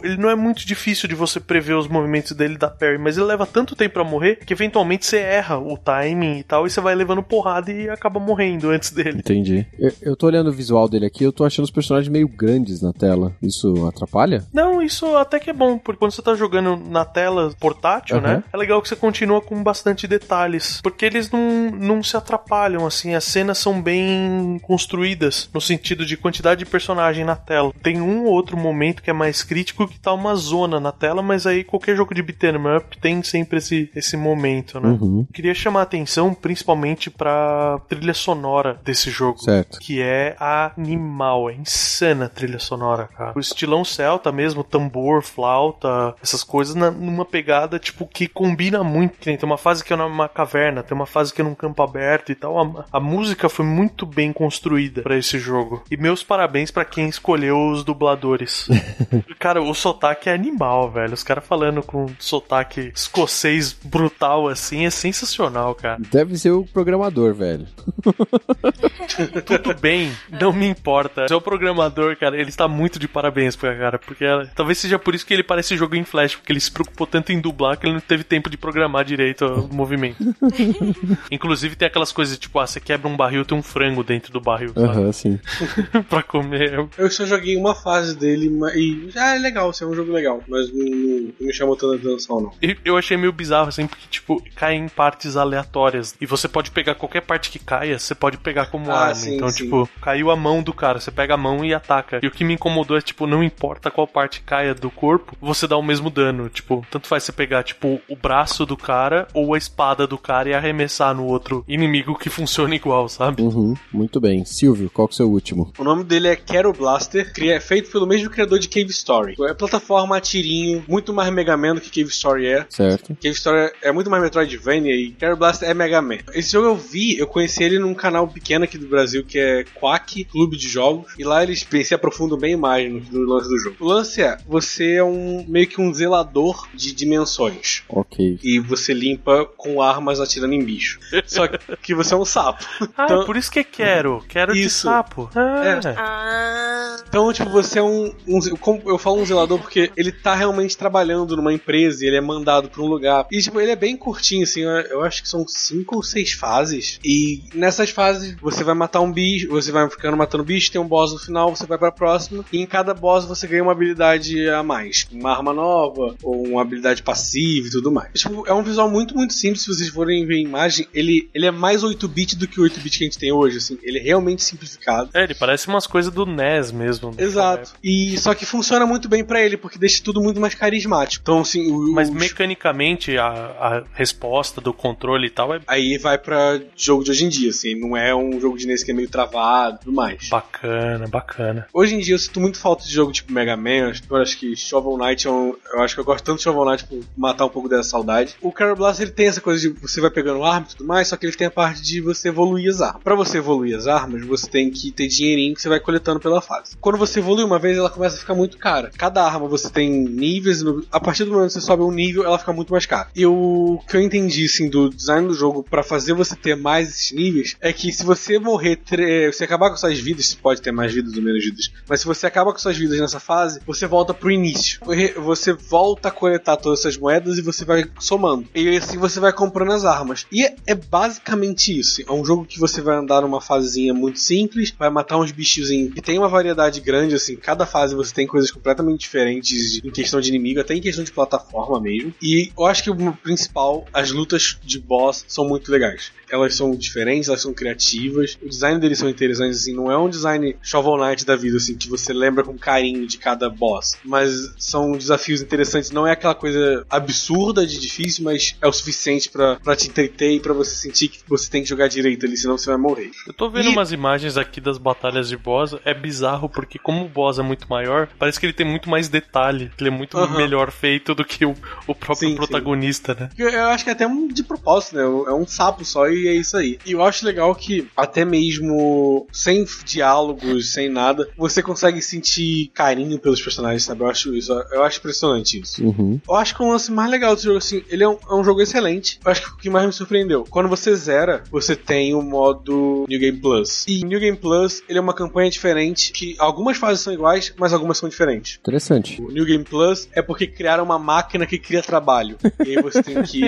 Ele 0.03 0.17
não 0.17 0.31
é 0.31 0.35
muito 0.35 0.67
difícil 0.67 1.09
de 1.09 1.15
você 1.15 1.41
prever 1.41 1.75
os 1.75 1.89
movimentos 1.89 2.33
dele 2.33 2.57
da 2.57 2.69
parry, 2.69 2.99
mas 2.99 3.17
ele 3.17 3.27
leva 3.27 3.47
tanto 3.47 3.75
tempo 3.75 3.95
pra 3.95 4.05
morrer 4.05 4.37
que 4.37 4.53
eventualmente 4.53 5.07
você 5.07 5.19
erra 5.19 5.59
o 5.59 5.77
timing 5.77 6.39
e 6.39 6.43
tal, 6.43 6.67
e 6.67 6.71
você 6.71 6.81
vai 6.81 6.95
levando 6.95 7.23
porrada 7.23 7.73
e 7.73 7.89
acaba 7.89 8.21
morrendo 8.21 8.71
antes 8.71 8.91
dele. 8.91 9.19
Entendi. 9.19 9.67
Eu, 9.79 9.93
eu 10.03 10.17
tô 10.17 10.27
olhando 10.27 10.49
o 10.49 10.53
visual 10.53 10.89
dele 10.89 11.07
aqui, 11.07 11.25
eu 11.25 11.33
tô 11.33 11.45
achando 11.45 11.65
os 11.65 11.71
personagens 11.71 12.11
meio 12.11 12.29
grandes 12.29 12.81
na 12.81 12.93
tela. 12.93 13.33
Isso 13.43 13.87
atrapalha? 13.87 14.45
Não, 14.53 14.81
isso 14.81 15.17
até 15.17 15.39
que 15.39 15.51
é 15.51 15.53
bom, 15.53 15.79
porque 15.79 15.99
quando 15.99 16.13
você 16.13 16.23
tá 16.23 16.35
jogando 16.35 16.48
na 16.91 17.05
tela 17.05 17.53
portátil, 17.59 18.17
Aham. 18.17 18.27
né? 18.27 18.45
É 18.53 18.57
legal 18.57 18.81
que 18.83 18.89
você 18.89 18.97
continua 18.97 19.41
com 19.41 19.63
bastante 19.63 20.07
detalhes. 20.07 20.81
Porque 20.83 21.05
eles 21.05 21.31
não, 21.31 21.71
não 21.71 22.03
se 22.03 22.17
atrapalham, 22.17 22.87
assim. 22.87 23.15
As 23.15 23.25
cenas 23.25 23.59
são 23.59 23.81
bem 23.81 24.59
construídas, 24.63 25.49
no 25.53 25.61
sentido 25.61 26.05
de 26.05 26.17
quantidade 26.17 26.59
de 26.65 26.71
personagem 26.71 27.25
na 27.25 27.37
tela. 27.37 27.73
Tem 27.83 28.01
um 28.01 28.25
ou 28.25 28.33
outro 28.33 28.57
momento 28.57 29.03
que 29.03 29.11
é 29.11 29.13
mais 29.13 29.43
crítico 29.43 29.87
que 29.87 29.99
tá 29.99 30.13
uma 30.13 30.35
zona 30.35 30.81
na 30.81 30.93
tela, 30.93 31.23
mas 31.23 31.47
aí 31.47 31.65
qualquer 31.65 31.97
jogo 31.97 32.15
de 32.15 32.23
beat'em 32.23 32.77
up 32.77 32.99
tem 32.99 33.23
sempre 33.23 33.59
esse, 33.59 33.91
esse 33.95 34.17
momento, 34.17 34.81
né? 34.81 34.89
Uhum. 34.89 35.27
Queria 35.33 35.55
chamar 35.55 35.81
a 35.81 35.83
atenção 35.83 36.35
principalmente 36.35 37.11
pra 37.11 37.81
trilha 37.89 38.15
sonora 38.15 38.81
desse 38.85 39.11
jogo. 39.11 39.39
Certo. 39.39 39.79
Que 39.79 40.01
é 40.01 40.37
animal, 40.39 41.51
é 41.51 41.55
insana 41.55 42.27
a 42.27 42.29
trilha 42.29 42.59
sonora, 42.59 43.09
cara. 43.09 43.33
O 43.35 43.41
estilão 43.41 43.85
celta 43.85 44.33
mesmo, 44.33 44.65
tambor, 44.65 45.23
flauta, 45.23 46.15
essas 46.23 46.38
coisas, 46.45 46.75
na- 46.75 46.91
numa 46.91 47.25
pegada, 47.25 47.79
tipo, 47.79 48.07
que 48.07 48.27
combina 48.29 48.83
muito. 48.85 49.19
Tem 49.19 49.39
uma 49.43 49.59
fase 49.59 49.85
que 49.85 49.93
é 49.93 49.97
numa 49.97 50.29
caverna, 50.29 50.83
tem 50.83 50.95
uma 50.97 51.07
fase 51.07 51.33
que 51.33 51.41
é 51.41 51.45
num 51.45 51.55
campo 51.55 51.83
aberto 51.83 52.31
e 52.33 52.35
tal. 52.35 52.59
A, 52.61 52.85
a 52.93 53.01
música 53.01 53.49
foi 53.49 53.65
muito 53.65 54.05
bem 54.07 54.33
construída 54.33 55.03
pra 55.03 55.17
esse 55.17 55.39
jogo. 55.39 55.83
E 55.91 55.97
meus 55.97 56.23
parabéns 56.23 56.71
pra 56.71 56.85
quem 56.85 57.09
escolheu 57.09 57.69
os 57.71 57.85
dubladores. 57.85 58.69
cara, 59.39 59.63
o 59.63 59.75
sotaque 59.75 60.29
é 60.29 60.35
animal, 60.35 60.91
velho. 60.91 61.15
Os 61.15 61.23
caras 61.23 61.47
falando 61.47 61.83
com 61.83 62.07
sotaque 62.19 62.93
escocês 62.95 63.73
brutal 63.73 64.49
assim 64.49 64.85
é 64.87 64.91
sensacional, 64.91 65.75
cara. 65.75 65.99
Deve 66.11 66.37
ser 66.39 66.51
o 66.51 66.65
programador, 66.65 67.35
velho. 67.35 67.67
Tudo 69.47 69.75
bem, 69.75 70.13
não 70.41 70.53
me 70.53 70.67
importa. 70.67 71.27
Seu 71.29 71.41
programador, 71.41 72.17
cara, 72.17 72.37
ele 72.39 72.49
está 72.49 72.69
muito 72.69 72.99
de 72.99 73.09
parabéns 73.09 73.57
pra 73.57 73.77
cara, 73.77 73.99
porque 73.99 74.25
ela- 74.25 74.47
talvez 74.55 74.79
seja 74.79 74.99
por 74.99 75.15
isso 75.15 75.27
que 75.27 75.35
ele 75.35 75.43
parece 75.43 75.77
jogo 75.77 75.95
em 75.97 76.05
flash 76.05 76.28
Porque 76.37 76.53
ele 76.53 76.61
se 76.61 76.71
preocupou 76.71 77.07
tanto 77.07 77.33
em 77.33 77.41
dublar 77.41 77.77
que 77.79 77.87
ele 77.87 77.95
não 77.95 78.01
teve 78.01 78.23
tempo 78.25 78.51
de 78.51 78.57
programar 78.59 79.05
direito 79.05 79.45
o 79.47 79.75
movimento. 79.75 80.17
Inclusive 81.31 81.77
tem 81.77 81.87
aquelas 81.89 82.13
coisas 82.13 82.39
tipo, 82.39 82.59
ah, 82.59 82.67
você 82.67 82.81
quebra 82.81 83.09
um 83.09 83.17
barril, 83.17 83.45
tem 83.45 83.57
um 83.57 83.63
frango 83.63 84.03
dentro 84.03 84.33
do 84.33 84.41
barril? 84.41 84.73
Aham, 84.77 85.13
sim. 85.13 85.39
pra 86.09 86.23
comer. 86.23 86.87
Eu 86.97 87.11
só 87.11 87.25
joguei 87.27 87.57
uma 87.57 87.75
fase 87.75 88.17
dele 88.17 88.51
e 88.75 89.11
já 89.11 89.35
é 89.35 89.39
legal, 89.39 89.71
assim, 89.71 89.85
é 89.85 89.87
um 89.87 89.95
jogo 89.95 90.13
legal, 90.13 90.43
mas 90.49 90.73
não, 90.73 90.85
não- 90.85 91.19
não 91.41 91.47
me 91.47 91.53
chamou 91.53 91.77
tanta 91.77 91.97
atenção, 91.97 92.41
não. 92.41 92.53
E 92.63 92.77
Eu 92.85 92.97
achei 92.97 93.17
meio 93.17 93.33
bizarro, 93.33 93.69
assim, 93.69 93.87
porque, 93.87 94.07
tipo, 94.11 94.43
cai 94.55 94.75
em 94.75 94.89
partes 94.89 95.37
aleatórias. 95.37 96.15
E 96.21 96.27
você 96.27 96.49
pode 96.49 96.71
pegar 96.71 96.95
qualquer 96.95 97.23
parte 97.23 97.51
que 97.51 97.59
caia, 97.59 97.99
você 97.99 98.15
pode 98.15 98.39
pegar 98.39 98.67
como 98.67 98.91
Ah, 98.91 99.01
arma. 99.07 99.15
sim, 99.15 99.37
então, 99.37 99.49
sim. 99.49 99.65
tipo, 99.65 99.89
caiu 100.01 100.31
a 100.31 100.37
mão 100.37 100.63
do 100.63 100.73
cara, 100.73 101.01
você 101.01 101.11
pega 101.11 101.35
a 101.35 101.37
mão 101.37 101.65
e 101.65 101.75
ataca. 101.75 102.21
E 102.23 102.27
o 102.27 102.31
que 102.31 102.45
me 102.45 102.55
incomodou 102.55 102.97
é, 102.97 103.01
tipo, 103.01 103.27
não 103.27 103.43
importa 103.43 103.91
qual 103.91 104.07
parte 104.07 104.41
caia 104.41 104.75
do 104.75 104.91
corpo, 104.91 105.37
você 105.41 105.67
dá 105.67 105.77
o 105.77 105.83
mesmo 105.83 106.11
dano. 106.19 106.49
Tipo, 106.49 106.85
tanto 106.91 107.07
faz 107.07 107.23
você 107.25 107.33
pegar, 107.33 107.63
tipo, 107.63 108.01
o 108.09 108.17
braço 108.17 108.67
do 108.67 108.77
cara 108.77 109.27
ou 109.33 109.55
a 109.55 109.59
espada 109.59 110.07
do 110.07 110.19
cara 110.19 110.49
e 110.49 110.55
arremessar 110.55 111.15
no 111.15 111.25
outro 111.27 111.65
inimigo 111.69 112.19
que 112.19 112.29
funciona 112.29 112.75
igual, 112.75 113.09
sabe? 113.09 113.43
Uhum, 113.43 113.75
muito 113.93 114.21
bem. 114.21 114.45
Silvio, 114.45 114.91
qual 114.91 115.07
que 115.09 115.13
é 115.13 115.15
o 115.15 115.17
seu 115.17 115.31
último? 115.31 115.73
O 115.79 115.85
nome 115.85 116.05
dele 116.05 116.29
é 116.29 116.37
Quero 116.37 116.73
Blaster, 116.73 117.33
cria- 117.33 117.55
é 117.55 117.61
feito 117.61 117.91
pelo 117.91 118.07
mesmo 118.07 118.29
criador 118.31 118.59
de 118.59 118.69
Cave 118.69 118.91
Story. 118.91 119.35
É 119.49 119.55
plataforma 119.55 120.21
tirinho, 120.21 120.85
muito 120.89 121.13
mais 121.13 121.33
Mega 121.33 121.57
Man 121.57 121.75
do 121.77 121.81
que 121.81 121.91
Cave 121.91 122.11
Story 122.13 122.47
é. 122.47 122.67
Certo? 122.69 123.15
Cave 123.15 123.35
Story 123.35 123.71
é 123.83 123.93
muito 123.93 124.11
mais 124.11 124.23
Metroidvania 124.23 124.95
e 124.95 125.11
Quero 125.13 125.37
Blaster 125.37 125.69
é 125.69 125.75
Mega 125.75 126.03
Man. 126.03 126.19
Esse 126.35 126.53
jogo 126.53 126.67
eu 126.69 126.77
vi, 126.77 127.17
eu 127.19 127.27
conheci 127.27 127.63
ele 127.63 127.79
num 127.79 127.95
canal 127.95 128.27
pequeno 128.29 128.65
aqui 128.65 128.77
do 128.79 128.87
Brasil 128.89 129.25
que 129.25 129.39
é 129.39 129.65
Quack, 129.75 130.25
Clube 130.25 130.57
de 130.57 130.69
Jogos, 130.69 131.13
e 131.19 131.25
lá 131.25 131.43
eles 131.43 131.67
se 131.85 131.95
aprofundam 131.95 132.39
bem 132.39 132.57
mais 132.57 132.91
no, 132.93 133.01
no 133.01 133.35
lance 133.35 133.49
do 133.49 133.59
jogo. 133.59 133.77
O 133.81 133.87
lance 133.87 134.23
é, 134.23 134.37
você 134.47 134.95
é 134.95 135.05
um 135.05 135.45
meio 135.49 135.67
que 135.67 135.81
um 135.81 135.91
zelador 136.09 136.67
de 136.75 136.93
dimensões. 136.95 137.83
Ok. 137.89 138.39
E 138.43 138.59
você 138.59 138.93
limpa 138.95 139.45
com 139.57 139.83
armas 139.83 140.21
atirando 140.21 140.55
em 140.55 140.65
bicho. 140.65 140.99
Só 141.27 141.47
que 141.83 141.95
você 141.95 142.15
é 142.15 142.17
um 142.17 142.25
sapo. 142.25 142.65
Ah, 142.97 143.05
Então- 143.05 143.23
é 143.23 143.27
por 143.27 143.37
isso 143.37 143.51
que 143.51 143.61
é 143.61 143.65
quero. 143.65 144.25
Quero 144.29 144.53
de 144.53 144.63
Isso. 144.65 144.83
sapo. 144.83 145.31
Ah, 145.37 145.81
Ah, 145.97 146.97
Então, 147.09 147.33
tipo, 147.33 147.49
você 147.51 147.79
é 147.79 147.83
um, 147.83 148.13
um. 148.27 148.41
como 148.61 148.83
Eu 148.87 148.99
falo 148.99 149.19
um 149.21 149.25
zelador 149.27 149.59
porque 149.61 149.91
ele 149.97 150.11
tá 150.11 150.35
realmente 150.35 150.77
trabalhando 150.77 151.37
numa 151.37 151.53
empresa 151.53 152.05
e 152.05 152.09
ele 152.09 152.17
é 152.17 152.21
mandado 152.21 152.69
pra 152.69 152.83
um 152.83 152.87
lugar. 152.87 153.27
E, 153.31 153.41
tipo, 153.41 153.61
ele 153.61 153.71
é 153.71 153.77
bem 153.77 153.97
curtinho, 153.97 154.43
assim. 154.43 154.63
Eu, 154.63 154.71
eu 154.71 155.03
acho 155.05 155.23
que 155.23 155.29
são 155.29 155.47
cinco 155.47 155.97
ou 155.97 156.03
seis 156.03 156.33
fases. 156.33 156.99
E 157.05 157.43
nessas 157.55 157.91
fases 157.91 158.35
você 158.41 158.65
vai 158.65 158.75
matar 158.75 159.01
um 159.01 159.13
bicho, 159.13 159.49
você 159.49 159.71
vai 159.71 159.89
ficando 159.89 160.17
matando 160.17 160.43
bicho, 160.45 160.73
tem 160.73 160.81
um 160.81 160.87
boss 160.89 161.13
no 161.13 161.19
final, 161.19 161.55
você 161.55 161.67
vai 161.67 161.79
pra 161.79 161.93
próxima. 161.93 162.45
E 162.53 162.59
em 162.61 162.67
cada 162.67 162.95
boss 162.95 163.25
você 163.25 163.47
ganha 163.47 163.63
uma 163.63 163.73
habilidade 163.73 164.49
a 164.49 164.63
mais. 164.63 165.07
Uma 165.13 165.31
arma 165.33 165.53
nova, 165.53 165.98
ou 166.23 166.47
uma 166.49 166.63
habilidade 166.63 167.03
passiva 167.03 167.67
e 167.69 167.71
tudo 167.71 167.91
mais. 167.93 168.13
Tipo, 168.15 168.47
é 168.47 168.53
um 168.53 168.63
visual 168.63 168.91
muito, 168.91 169.15
muito 169.15 169.33
simples. 169.35 169.63
Se 169.63 169.69
vocês 169.69 169.89
forem 169.89 170.27
ver 170.27 170.37
a 170.37 170.41
imagem, 170.41 170.87
ele, 170.95 171.29
ele 171.35 171.47
é 171.47 171.51
mais 171.51 171.83
8-bit 171.83 172.37
do 172.37 172.47
que 172.49 172.61
o 172.61 172.65
8-bit 172.65 172.99
que 172.99 173.05
a 173.05 173.07
gente 173.07 173.19
tem 173.19 173.33
hoje, 173.33 173.59
assim. 173.59 173.79
Ele 173.83 173.99
é 173.99 174.03
realmente 174.03 174.43
simplificado. 174.43 175.11
É, 175.15 175.25
ele 175.25 175.35
parece 175.35 175.69
umas 175.69 175.87
coisas 175.87 176.13
do 176.13 176.25
NES 176.27 176.73
mesmo. 176.73 177.15
Exato. 177.19 177.73
E 177.83 178.17
só 178.19 178.35
que 178.35 178.45
funciona 178.47 178.87
muito 178.87 179.09
bem 179.09 179.25
pra 179.25 179.41
ele, 179.43 179.57
porque 179.57 179.79
deixa 179.79 180.03
tudo 180.03 180.21
muito 180.21 180.41
mais 180.41 180.55
carismático. 180.55 181.23
Então, 181.23 181.41
assim, 181.41 181.71
o, 181.71 181.93
Mas 181.93 182.09
os- 182.09 182.15
mecanicamente 182.15 183.17
a, 183.19 183.27
a 183.27 183.83
resposta 183.95 184.61
do 184.61 184.73
controle 184.73 185.27
e 185.27 185.31
tal 185.31 185.55
é 185.55 185.61
aí 185.67 185.99
vai 185.99 186.19
pra 186.19 186.61
jogo 186.77 187.05
de 187.05 187.11
hoje 187.11 187.25
em 187.25 187.29
dia, 187.29 187.51
assim, 187.51 187.75
não 187.75 187.97
é 187.97 188.15
um 188.15 188.41
jogo 188.41 188.57
de 188.57 188.67
NES 188.67 188.83
que 188.85 188.91
é 188.91 188.95
meio 188.95 189.09
travado 189.09 189.77
e 189.77 189.85
tudo 189.85 189.93
mais. 189.95 190.29
bacana, 190.29 191.07
bacana. 191.09 191.67
Hoje 191.73 191.95
em 191.95 191.99
dia 192.01 192.15
eu 192.15 192.19
sinto 192.19 192.41
muito 192.41 192.59
falta 192.59 192.85
de 192.85 192.93
jogo 192.93 193.13
tipo 193.13 193.33
Mega 193.33 193.57
Man, 193.57 193.93
eu 194.11 194.17
acho 194.17 194.39
que 194.39 194.57
Shovel 194.57 194.97
Knight 194.97 195.27
é 195.27 195.31
um, 195.31 195.55
eu 195.73 195.83
acho 195.89 195.95
que 195.97 196.01
eu 196.01 196.05
gosto 196.05 196.25
tanto 196.25 196.39
de 196.39 196.45
Shovel 196.45 196.65
Knight 196.65 196.85
por 196.85 197.01
matar 197.17 197.47
um 197.47 197.49
pouco 197.49 197.69
dessa 197.69 197.89
saudade. 197.91 198.37
O 198.41 198.53
Carol 198.53 198.77
Blast 198.77 199.01
ele 199.03 199.11
tem 199.11 199.27
essa 199.27 199.41
coisa 199.41 199.61
de 199.61 199.69
você 199.81 200.01
vai 200.01 200.11
pegando 200.11 200.45
arma 200.45 200.67
e 200.69 200.75
tudo 200.75 200.87
mais, 200.87 201.09
só 201.09 201.17
que 201.17 201.27
ele 201.27 201.35
tem 201.37 201.47
a 201.47 201.51
parte 201.51 201.81
de 201.83 202.01
você 202.01 202.29
evoluir 202.29 202.71
as 202.71 202.81
armas. 202.81 203.03
Pra 203.03 203.15
você 203.15 203.39
evoluir 203.39 203.77
as 203.77 203.87
armas, 203.87 204.25
você 204.25 204.49
tem 204.49 204.71
que 204.71 204.91
ter 204.93 205.09
dinheirinho 205.09 205.55
que 205.55 205.63
você 205.63 205.69
vai 205.69 205.81
coletando 205.81 206.21
pela 206.21 206.41
fase. 206.41 206.77
Quando 206.81 206.99
você 206.99 207.19
evolui 207.21 207.45
uma 207.45 207.59
vez, 207.59 207.77
ela 207.79 207.91
começa 207.91 208.17
a 208.17 208.19
ficar 208.21 208.35
muito 208.35 208.59
cara. 208.59 208.91
Cada 208.97 209.25
arma 209.25 209.49
você 209.49 209.71
tem 209.71 209.91
níveis, 209.91 210.63
a 210.93 211.01
partir 211.01 211.25
do 211.25 211.33
momento 211.33 211.49
que 211.49 211.55
você 211.55 211.61
sobe 211.61 211.83
um 211.83 211.91
nível, 211.91 212.25
ela 212.25 212.39
fica 212.39 212.53
muito 212.53 212.73
mais 212.73 212.87
cara. 212.87 213.09
E 213.15 213.25
o 213.27 213.81
que 213.89 213.97
eu 213.97 214.01
entendi 214.03 214.45
assim 214.45 214.69
do 214.69 214.91
design 214.91 215.27
do 215.27 215.35
jogo 215.35 215.63
pra 215.63 215.83
fazer 215.83 216.13
você 216.13 216.37
ter 216.37 216.57
mais 216.57 216.89
esses 216.89 217.13
níveis 217.13 217.57
é 217.61 217.73
que 217.73 217.93
se 217.93 218.05
você 218.05 218.39
morrer, 218.39 218.77
tre- 218.77 219.33
você 219.33 219.45
acabar 219.45 219.71
com 219.71 219.77
suas 219.77 219.99
vidas, 219.99 220.35
pode 220.35 220.61
ter 220.61 220.73
mais 220.73 220.93
vidas 220.93 221.15
ou 221.17 221.23
menos 221.23 221.45
vidas, 221.45 221.71
mas 221.89 222.01
se 222.01 222.07
você 222.07 222.27
acaba 222.27 222.53
com 222.53 222.59
suas 222.59 222.77
vidas 222.77 222.99
nessa 223.01 223.19
fase, 223.21 223.61
você 223.67 223.87
volta 223.87 224.13
pro 224.13 224.31
início. 224.31 224.81
Você 225.17 225.53
volta 225.53 225.78
a 226.09 226.11
coletar 226.11 226.57
todas 226.57 226.81
essas 226.81 226.97
moedas 226.97 227.39
e 227.39 227.43
você 227.43 227.65
vai 227.65 227.85
somando. 227.99 228.47
E 228.55 228.77
assim 228.77 228.99
você 228.99 229.21
vai 229.21 229.33
comprando 229.33 229.73
as 229.73 229.85
armas. 229.85 230.27
E 230.31 230.45
é, 230.45 230.55
é 230.67 230.75
basicamente 230.75 231.79
isso. 231.79 232.03
É 232.07 232.13
um 232.13 232.25
jogo 232.25 232.45
que 232.45 232.59
você 232.59 232.81
vai 232.81 232.97
andar 232.97 233.23
numa 233.23 233.41
fasezinha 233.41 233.95
muito 233.95 234.19
simples, 234.19 234.75
vai 234.77 234.91
matar 234.91 235.19
uns 235.19 235.33
bichozinhos 235.33 235.95
que 235.95 236.03
tem 236.03 236.19
uma 236.19 236.29
variedade 236.29 236.81
grande, 236.81 237.15
assim. 237.15 237.37
Cada 237.37 237.67
fase 237.67 237.95
você 237.95 238.15
tem 238.15 238.27
coisas 238.27 238.51
completamente 238.51 239.01
diferentes 239.01 239.81
em 239.85 239.91
questão 239.91 240.21
de 240.21 240.29
inimigo, 240.29 240.61
até 240.61 240.75
em 240.75 240.81
questão 240.81 241.05
de 241.05 241.13
plataforma 241.13 241.81
mesmo. 241.81 242.15
E 242.23 242.51
eu 242.57 242.67
acho 242.67 242.83
que 242.83 242.91
o 242.91 243.13
principal, 243.13 243.87
as 243.93 244.11
lutas 244.11 244.59
de 244.65 244.79
boss 244.79 245.25
são 245.29 245.47
muito 245.47 245.71
legais. 245.71 246.13
Elas 246.31 246.55
são 246.55 246.71
diferentes, 246.75 247.29
elas 247.29 247.41
são 247.43 247.53
criativas. 247.55 248.37
O 248.43 248.49
design 248.49 248.81
deles 248.81 248.99
são 248.99 249.09
interessantes, 249.09 249.61
assim. 249.63 249.75
Não 249.75 249.91
é 249.91 249.99
um 249.99 250.09
design 250.09 250.57
Shovel 250.63 250.97
Knight 250.97 251.25
da 251.25 251.37
vida, 251.37 251.57
assim, 251.57 251.77
que 251.77 251.89
você 251.89 252.13
lembra 252.13 252.45
com 252.45 252.57
carinho 252.59 253.07
de 253.07 253.19
cada 253.19 253.49
boss. 253.49 253.97
Mas 254.05 254.53
são 254.59 254.93
desafios 254.93 255.41
interessantes. 255.43 255.91
Não 255.91 256.07
é 256.07 256.13
aquela 256.13 256.35
coisa 256.35 256.85
absurda 256.91 257.67
de 257.67 257.79
difícil, 257.79 258.25
mas 258.25 258.57
é 258.61 258.67
o 258.69 258.73
suficiente 258.73 259.31
pra 259.31 259.57
pra 259.57 259.75
te 259.77 259.89
entreter 259.89 260.33
e 260.33 260.41
pra 260.41 260.53
você 260.53 260.75
sentir 260.75 261.09
que 261.09 261.21
você 261.27 261.51
tem 261.51 261.63
que 261.63 261.69
jogar 261.69 261.89
direito 261.89 262.25
ali, 262.27 262.37
senão 262.37 262.57
você 262.59 262.71
vai 262.71 262.79
morrer. 262.79 263.11
Eu 263.27 263.33
tô 263.33 263.49
vendo 263.51 263.67
E- 263.67 263.73
umas 263.73 263.93
imagens 263.93 264.37
aqui 264.37 264.61
das 264.61 264.79
batalhas 264.79 265.29
de 265.29 265.37
boss, 265.37 265.75
é 265.85 265.93
bizarro 265.95 266.49
porque 266.49 266.79
como 266.79 267.05
o 267.05 267.09
boss 267.09 267.39
é 267.39 267.43
muito 267.43 267.69
maior, 267.69 268.09
parece 268.19 268.39
que 268.39 268.47
ele 268.47 268.53
tem 268.53 268.67
muito 268.67 268.89
mais 268.89 269.09
detalhe, 269.09 269.71
ele 269.79 269.89
é 269.89 269.93
muito 269.93 270.17
melhor 270.31 270.71
feito 270.71 271.15
do 271.15 271.25
que 271.25 271.45
o, 271.45 271.55
o 271.87 271.95
próprio 271.95 272.29
Sim, 272.29 272.31
sim. 272.31 272.37
protagonista, 272.37 273.15
né? 273.19 273.31
Eu, 273.39 273.49
eu 273.49 273.65
acho 273.69 273.85
que 273.85 273.91
é 273.91 273.93
até 273.93 274.07
um 274.07 274.29
de 274.29 274.43
propósito, 274.43 274.97
né? 274.97 275.03
É 275.03 275.33
um 275.35 275.47
sapo 275.47 275.85
só 275.85 276.09
e 276.09 276.18
é 276.27 276.35
isso 276.35 276.57
aí. 276.57 276.79
E 276.85 276.93
eu 276.93 277.03
acho 277.03 277.25
legal 277.25 277.55
que, 277.55 277.87
até 277.97 278.25
mesmo 278.25 279.27
sem 279.33 279.65
diálogos, 279.85 280.73
sem 280.73 280.89
nada, 280.89 281.29
você 281.37 281.63
consegue 281.63 282.01
sentir 282.01 282.71
carinho 282.75 283.19
pelos 283.19 283.41
personagens, 283.41 283.85
sabe? 283.85 284.03
Eu 284.03 284.09
acho 284.09 284.35
isso. 284.35 284.53
Eu 284.73 284.83
acho 284.83 284.99
impressionante 284.99 285.61
isso. 285.61 285.85
Uhum. 285.85 286.21
Eu 286.27 286.35
acho 286.35 286.55
que 286.55 286.63
o 286.63 286.71
lance 286.71 286.91
mais 286.91 287.11
legal 287.11 287.35
desse 287.35 287.47
jogo, 287.47 287.59
assim, 287.59 287.83
ele 287.89 288.03
é 288.03 288.09
um, 288.09 288.19
é 288.29 288.35
um 288.35 288.45
jogo 288.45 288.61
excelente. 288.61 289.19
Eu 289.25 289.31
acho 289.31 289.43
que 289.43 289.51
o 289.51 289.57
que 289.57 289.71
mais 289.71 289.87
me 289.87 289.93
surpreendeu, 289.93 290.45
quando 290.49 290.69
você 290.69 290.95
zera, 290.95 291.43
você 291.51 291.77
tem 291.77 292.15
o 292.15 292.23
modo 292.23 293.05
New 293.09 293.21
Game 293.21 293.39
Plus. 293.39 293.85
E 293.87 294.05
New 294.05 294.21
Game 294.21 294.37
Plus, 294.37 294.83
ele 294.89 294.99
é 294.99 295.03
uma 295.03 295.15
campanha 295.15 295.51
diferente, 295.51 296.13
que 296.13 296.35
algumas 296.39 296.77
fases 296.77 297.03
são 297.03 297.13
iguais, 297.13 297.53
mas 297.57 297.73
algumas 297.73 297.99
são 297.99 298.09
diferentes. 298.09 298.59
Interessante. 298.61 299.21
O 299.21 299.31
New 299.31 299.45
Game 299.45 299.65
Plus 299.65 300.09
é 300.13 300.23
porque 300.23 300.47
criaram 300.47 300.85
uma 300.85 300.99
máquina 300.99 301.47
que 301.47 301.59
cria 301.59 301.83
trabalho. 301.83 302.37
E 302.65 302.77
aí 302.77 302.83
você 302.83 303.03
tem 303.03 303.23
que. 303.23 303.41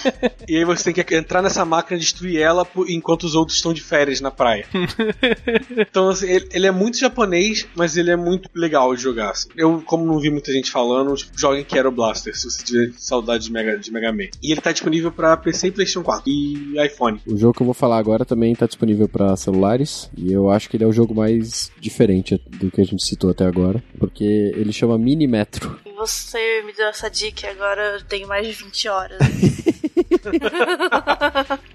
e 0.48 0.56
aí 0.56 0.64
você 0.64 0.92
tem 0.92 1.04
que 1.04 1.14
entrar 1.14 1.42
nessa 1.42 1.64
máquina 1.64 1.96
e 1.96 2.00
destruir 2.12 2.38
ela 2.40 2.64
por- 2.64 2.88
enquanto 2.90 3.24
os 3.24 3.34
outros 3.34 3.56
estão 3.56 3.72
de 3.72 3.80
férias 3.80 4.20
na 4.20 4.30
praia. 4.30 4.66
então, 5.76 6.08
assim, 6.08 6.28
ele, 6.28 6.48
ele 6.52 6.66
é 6.66 6.70
muito 6.70 6.98
japonês, 6.98 7.66
mas 7.74 7.96
ele 7.96 8.10
é 8.10 8.16
muito 8.16 8.48
legal 8.54 8.94
de 8.94 9.02
jogar. 9.02 9.30
assim. 9.30 9.48
Eu, 9.56 9.82
como 9.86 10.04
não 10.04 10.18
vi 10.18 10.30
muita 10.30 10.52
gente 10.52 10.70
falando, 10.70 11.14
tipo, 11.14 11.32
joguem 11.38 11.64
Quero 11.64 11.90
Blaster, 11.90 12.36
se 12.36 12.50
você 12.50 12.62
tiver 12.64 12.92
saudade 12.96 13.44
de 13.44 13.52
Mega, 13.52 13.78
de 13.78 13.90
Mega 13.92 14.12
Man. 14.12 14.28
E 14.42 14.52
ele 14.52 14.60
tá 14.60 14.72
disponível 14.72 15.10
pra 15.12 15.36
PC 15.36 15.68
e 15.68 15.70
PlayStation 15.72 16.02
4 16.02 16.24
e 16.26 16.74
iPhone. 16.84 17.20
O 17.26 17.36
jogo 17.36 17.54
que 17.54 17.62
eu 17.62 17.66
vou 17.66 17.74
falar 17.74 17.98
agora 17.98 18.24
também 18.24 18.54
tá 18.54 18.66
disponível 18.66 19.08
para 19.08 19.36
celulares 19.36 20.10
e 20.16 20.32
eu 20.32 20.50
acho 20.50 20.68
que 20.68 20.76
ele 20.76 20.84
é 20.84 20.86
o 20.86 20.92
jogo 20.92 21.14
mais 21.14 21.70
diferente 21.80 22.40
do 22.48 22.70
que 22.70 22.80
a 22.80 22.84
gente 22.84 23.04
citou 23.04 23.30
até 23.30 23.44
agora, 23.44 23.82
porque 23.98 24.24
ele 24.24 24.72
chama 24.72 24.98
Mini 24.98 25.26
Metro. 25.26 25.78
e 25.86 25.92
você 25.92 26.62
me 26.64 26.72
deu 26.72 26.86
essa 26.88 27.08
dica 27.10 27.46
e 27.46 27.50
agora 27.50 27.96
eu 27.98 28.04
tenho 28.04 28.26
mais 28.28 28.46
de 28.46 28.52
20 28.52 28.88
horas. 28.88 29.18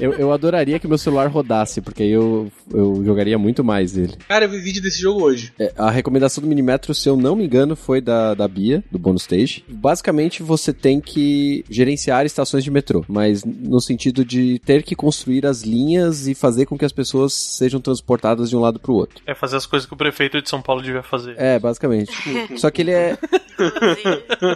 Eu, 0.00 0.12
eu 0.12 0.32
adoraria 0.32 0.78
que 0.78 0.86
meu 0.86 0.98
celular 0.98 1.28
rodasse, 1.28 1.80
porque 1.80 2.02
aí 2.02 2.10
eu, 2.10 2.50
eu 2.72 3.02
jogaria 3.04 3.38
muito 3.38 3.64
mais 3.64 3.96
ele. 3.96 4.14
Cara, 4.28 4.44
eu 4.44 4.50
vi 4.50 4.58
vídeo 4.58 4.82
desse 4.82 5.00
jogo 5.00 5.24
hoje. 5.24 5.52
É, 5.58 5.72
a 5.76 5.90
recomendação 5.90 6.42
do 6.42 6.48
Minimetro, 6.48 6.94
se 6.94 7.08
eu 7.08 7.16
não 7.16 7.34
me 7.34 7.44
engano, 7.44 7.74
foi 7.74 8.00
da, 8.00 8.34
da 8.34 8.46
Bia, 8.46 8.84
do 8.90 8.98
Bonus 8.98 9.22
Stage. 9.22 9.64
Basicamente, 9.68 10.42
você 10.42 10.72
tem 10.72 11.00
que 11.00 11.64
gerenciar 11.68 12.26
estações 12.26 12.62
de 12.62 12.70
metrô, 12.70 13.04
mas 13.08 13.44
no 13.44 13.80
sentido 13.80 14.24
de 14.24 14.58
ter 14.60 14.82
que 14.82 14.94
construir 14.94 15.46
as 15.46 15.62
linhas 15.62 16.26
e 16.26 16.34
fazer 16.34 16.66
com 16.66 16.78
que 16.78 16.84
as 16.84 16.92
pessoas 16.92 17.32
sejam 17.32 17.80
transportadas 17.80 18.50
de 18.50 18.56
um 18.56 18.60
lado 18.60 18.78
pro 18.78 18.94
outro. 18.94 19.22
É 19.26 19.34
fazer 19.34 19.56
as 19.56 19.66
coisas 19.66 19.86
que 19.86 19.94
o 19.94 19.96
prefeito 19.96 20.40
de 20.40 20.48
São 20.48 20.62
Paulo 20.62 20.82
devia 20.82 21.02
fazer. 21.02 21.34
É, 21.38 21.58
basicamente. 21.58 22.12
Só 22.56 22.70
que 22.70 22.82
ele 22.82 22.92
é. 22.92 23.18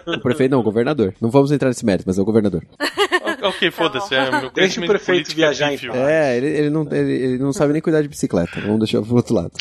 O 0.06 0.20
prefeito 0.20 0.50
não, 0.52 0.60
o 0.60 0.62
governador. 0.62 1.14
Não 1.20 1.30
vamos 1.30 1.50
entrar 1.52 1.68
nesse 1.68 1.84
mérito, 1.84 2.04
mas 2.06 2.18
é 2.18 2.22
o 2.22 2.24
governador. 2.24 2.62
Ok, 3.50 3.70
foda-se. 3.70 4.14
É, 4.14 4.30
meu 4.30 4.50
Deixa 4.50 4.80
o 4.80 4.86
prefeito 4.86 5.32
é 5.32 5.34
viajar, 5.34 5.70
pífio. 5.70 5.90
então. 5.90 6.06
É, 6.06 6.36
ele, 6.36 6.46
ele 6.46 6.70
não, 6.70 6.82
ele, 6.90 7.12
ele 7.12 7.38
não 7.38 7.52
sabe 7.52 7.72
nem 7.72 7.82
cuidar 7.82 8.02
de 8.02 8.08
bicicleta. 8.08 8.60
Vamos 8.60 8.80
deixar 8.80 9.02
pro 9.02 9.16
outro 9.16 9.34
lado. 9.34 9.52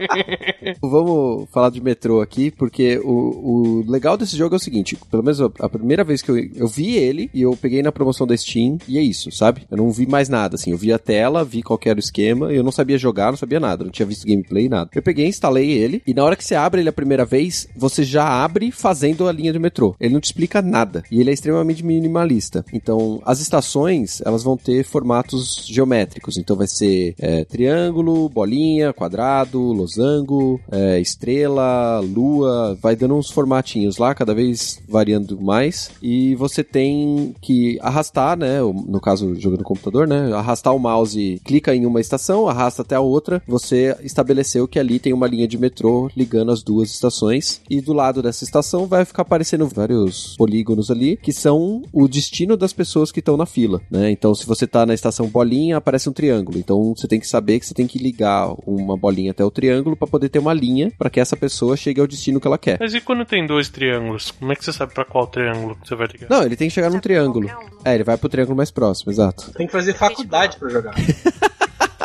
Vamos 0.80 1.48
falar 1.50 1.70
de 1.70 1.80
metrô 1.80 2.20
aqui, 2.20 2.50
porque 2.50 2.98
o, 2.98 3.82
o 3.82 3.90
legal 3.90 4.16
desse 4.16 4.36
jogo 4.36 4.54
é 4.54 4.56
o 4.56 4.60
seguinte: 4.60 4.96
pelo 5.10 5.22
menos 5.22 5.40
a, 5.40 5.68
primeira 5.68 6.04
vez 6.04 6.22
que 6.22 6.30
eu, 6.30 6.38
eu 6.54 6.66
vi 6.66 6.96
ele 6.96 7.30
e 7.32 7.42
eu 7.42 7.56
peguei 7.56 7.82
na 7.82 7.92
promoção 7.92 8.26
da 8.26 8.36
Steam, 8.36 8.78
e 8.86 8.98
é 8.98 9.02
isso, 9.02 9.30
sabe? 9.30 9.62
Eu 9.70 9.76
não 9.76 9.90
vi 9.90 10.06
mais 10.06 10.28
nada, 10.28 10.54
assim. 10.56 10.70
Eu 10.70 10.78
vi 10.78 10.92
a 10.92 10.98
tela, 10.98 11.44
vi 11.44 11.62
qual 11.62 11.78
que 11.78 11.88
era 11.88 11.98
o 11.98 12.00
esquema, 12.00 12.52
eu 12.52 12.62
não 12.62 12.72
sabia 12.72 12.98
jogar, 12.98 13.30
não 13.30 13.36
sabia 13.36 13.60
nada, 13.60 13.84
não 13.84 13.90
tinha 13.90 14.06
visto 14.06 14.26
gameplay, 14.26 14.68
nada. 14.68 14.90
Eu 14.94 15.02
peguei, 15.02 15.26
instalei 15.26 15.70
ele, 15.70 16.02
e 16.06 16.14
na 16.14 16.24
hora 16.24 16.36
que 16.36 16.44
você 16.44 16.54
abre 16.54 16.80
ele 16.80 16.88
a 16.88 16.92
primeira 16.92 17.24
vez, 17.24 17.68
você 17.76 18.02
já 18.04 18.26
abre 18.26 18.70
fazendo 18.70 19.28
a 19.28 19.32
linha 19.32 19.52
de 19.52 19.58
metrô. 19.58 19.94
Ele 20.00 20.14
não 20.14 20.20
te 20.20 20.26
explica 20.26 20.60
nada. 20.62 21.02
E 21.10 21.20
ele 21.20 21.30
é 21.30 21.32
extremamente 21.32 21.84
minimalista. 21.84 22.64
Então, 22.72 22.89
as 23.24 23.40
estações, 23.40 24.20
elas 24.24 24.42
vão 24.42 24.56
ter 24.56 24.84
formatos 24.84 25.66
geométricos. 25.66 26.36
Então, 26.36 26.56
vai 26.56 26.66
ser 26.66 27.14
é, 27.18 27.44
triângulo, 27.44 28.28
bolinha, 28.28 28.92
quadrado, 28.92 29.60
losango, 29.60 30.60
é, 30.70 31.00
estrela, 31.00 32.00
lua. 32.00 32.78
Vai 32.80 32.96
dando 32.96 33.16
uns 33.16 33.30
formatinhos 33.30 33.98
lá, 33.98 34.14
cada 34.14 34.34
vez 34.34 34.80
variando 34.88 35.40
mais. 35.40 35.90
E 36.02 36.34
você 36.34 36.62
tem 36.62 37.34
que 37.40 37.78
arrastar, 37.80 38.38
né? 38.38 38.60
No 38.60 39.00
caso, 39.00 39.34
jogando 39.34 39.60
no 39.60 39.64
computador, 39.64 40.06
né? 40.06 40.32
Arrastar 40.32 40.74
o 40.74 40.78
mouse, 40.78 41.40
clica 41.44 41.74
em 41.74 41.86
uma 41.86 42.00
estação, 42.00 42.48
arrasta 42.48 42.82
até 42.82 42.94
a 42.94 43.00
outra. 43.00 43.42
Você 43.46 43.96
estabeleceu 44.02 44.66
que 44.66 44.78
ali 44.78 44.98
tem 44.98 45.12
uma 45.12 45.26
linha 45.26 45.46
de 45.46 45.58
metrô 45.58 46.10
ligando 46.16 46.52
as 46.52 46.62
duas 46.62 46.90
estações. 46.90 47.60
E 47.68 47.80
do 47.80 47.92
lado 47.92 48.22
dessa 48.22 48.44
estação 48.44 48.86
vai 48.86 49.04
ficar 49.04 49.22
aparecendo 49.22 49.66
vários 49.66 50.34
polígonos 50.36 50.90
ali, 50.90 51.16
que 51.16 51.32
são 51.32 51.82
o 51.92 52.08
destino 52.08 52.56
das 52.56 52.72
pessoas 52.80 53.12
que 53.12 53.20
estão 53.20 53.36
na 53.36 53.44
fila, 53.44 53.82
né? 53.90 54.10
Então, 54.10 54.34
se 54.34 54.46
você 54.46 54.66
tá 54.66 54.86
na 54.86 54.94
estação 54.94 55.26
bolinha, 55.26 55.76
aparece 55.76 56.08
um 56.08 56.14
triângulo. 56.14 56.56
Então, 56.58 56.94
você 56.96 57.06
tem 57.06 57.20
que 57.20 57.26
saber 57.26 57.60
que 57.60 57.66
você 57.66 57.74
tem 57.74 57.86
que 57.86 57.98
ligar 57.98 58.54
uma 58.66 58.96
bolinha 58.96 59.32
até 59.32 59.44
o 59.44 59.50
triângulo 59.50 59.94
para 59.94 60.08
poder 60.08 60.30
ter 60.30 60.38
uma 60.38 60.54
linha 60.54 60.90
para 60.98 61.10
que 61.10 61.20
essa 61.20 61.36
pessoa 61.36 61.76
chegue 61.76 62.00
ao 62.00 62.06
destino 62.06 62.40
que 62.40 62.46
ela 62.46 62.56
quer. 62.56 62.78
Mas 62.80 62.94
e 62.94 63.00
quando 63.02 63.26
tem 63.26 63.46
dois 63.46 63.68
triângulos? 63.68 64.30
Como 64.30 64.50
é 64.50 64.56
que 64.56 64.64
você 64.64 64.72
sabe 64.72 64.94
pra 64.94 65.04
qual 65.04 65.26
triângulo 65.26 65.76
você 65.84 65.94
vai 65.94 66.06
ligar? 66.06 66.30
Não, 66.30 66.42
ele 66.42 66.56
tem 66.56 66.68
que 66.68 66.74
chegar 66.74 66.88
num 66.88 67.00
triângulo. 67.00 67.48
um. 67.48 67.80
É, 67.84 67.94
ele 67.94 68.04
vai 68.04 68.16
pro 68.16 68.30
triângulo 68.30 68.56
mais 68.56 68.70
próximo, 68.70 69.12
exato. 69.12 69.52
Tem 69.52 69.66
que 69.66 69.72
fazer 69.72 69.92
faculdade 69.92 70.56
pra 70.56 70.70
jogar. 70.70 70.94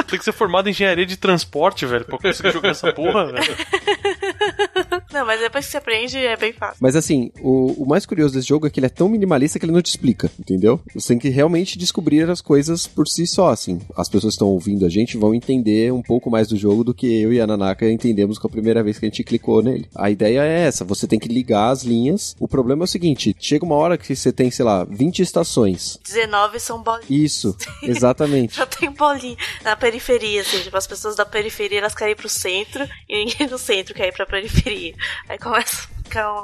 Tem 0.08 0.20
que 0.20 0.26
ser 0.26 0.34
formado 0.34 0.68
em 0.68 0.72
engenharia 0.72 1.06
de 1.06 1.18
transporte, 1.18 1.86
velho, 1.86 2.06
pra 2.06 2.18
conseguir 2.18 2.52
jogar 2.52 2.70
essa 2.70 2.94
porra, 2.94 3.26
velho. 3.32 3.56
Não, 5.12 5.26
mas 5.26 5.40
depois 5.40 5.66
que 5.66 5.72
você 5.72 5.78
aprende 5.78 6.18
é 6.18 6.36
bem 6.36 6.54
fácil. 6.54 6.78
Mas 6.80 6.96
assim, 6.96 7.32
o, 7.42 7.84
o 7.84 7.88
mais 7.88 8.06
curioso 8.06 8.34
desse 8.34 8.48
jogo 8.48 8.68
é 8.68 8.70
que 8.70 8.80
ele 8.80 8.88
é 8.88 8.90
tão 8.90 9.10
minimalista 9.10 9.60
que 9.60 9.66
ele 9.66 9.72
não 9.72 9.82
te 9.82 9.90
explica, 9.90 10.30
entendeu? 10.40 10.80
Você 10.94 11.10
tem 11.10 11.20
que 11.20 11.30
realmente 11.30 11.78
descobrir 11.78 12.30
as 12.30 12.42
coisas 12.42 12.88
por 12.88 13.08
si 13.08 13.26
só, 13.26 13.50
assim. 13.50 13.80
As 13.96 14.10
pessoas 14.10 14.34
que 14.34 14.36
estão 14.36 14.48
ouvindo 14.48 14.86
a 14.86 14.90
gente 14.90 15.18
vão 15.18 15.34
entender 15.34 15.92
um 15.94 16.02
pouco 16.02 16.30
mais 16.30 16.48
do 16.48 16.58
jogo 16.58 16.84
do 16.84 16.94
que 16.94 17.22
eu 17.22 17.32
e 17.32 17.40
a 17.40 17.48
Nanaka 17.48 17.90
entendemos 17.90 18.38
com 18.38 18.48
a 18.48 18.50
primeira 18.50 18.84
vez 18.84 19.00
que 19.00 19.06
a 19.06 19.10
gente 19.10 19.24
clicou 19.24 19.62
nele. 19.62 19.88
A 19.96 20.10
ideia 20.10 20.44
é 20.44 20.62
essa, 20.62 20.84
você 20.84 21.08
tem 21.08 21.20
que 21.20 21.28
ligar 21.28 21.70
as 21.70 21.84
linhas. 21.84 22.36
O 22.40 22.48
problema 22.48 22.84
é 22.84 22.86
o 22.86 22.88
seguinte, 22.88 23.36
chega 23.40 23.66
uma 23.66 23.76
hora 23.76 23.98
que 23.98 24.16
você 24.16 24.32
tem, 24.32 24.52
sei 24.52 24.66
lá, 24.66 24.84
20 24.84 25.22
estações. 25.22 26.00
19 26.04 26.60
são 26.60 26.82
bolinhas. 26.82 27.10
Isso, 27.10 27.56
exatamente. 27.84 28.56
Já 28.58 28.66
tem 28.66 28.92
bolinha 28.92 29.38
na 29.64 29.76
periferia, 29.76 30.42
assim, 30.42 30.60
tipo, 30.60 30.78
as 30.78 30.88
pessoas 30.88 31.16
da 31.16 31.26
periferia 31.26 31.80
elas 31.80 31.96
querem 31.96 32.14
ir 32.14 32.16
pro 32.16 32.30
centro 32.30 32.88
e 33.08 33.26
ninguém 33.26 33.48
do 33.48 33.58
centro 33.58 33.94
quer 33.94 34.08
ir 34.08 34.14
pra 34.14 34.25
periferia. 34.26 34.94
Aí 35.30 35.38
começa 35.38 35.95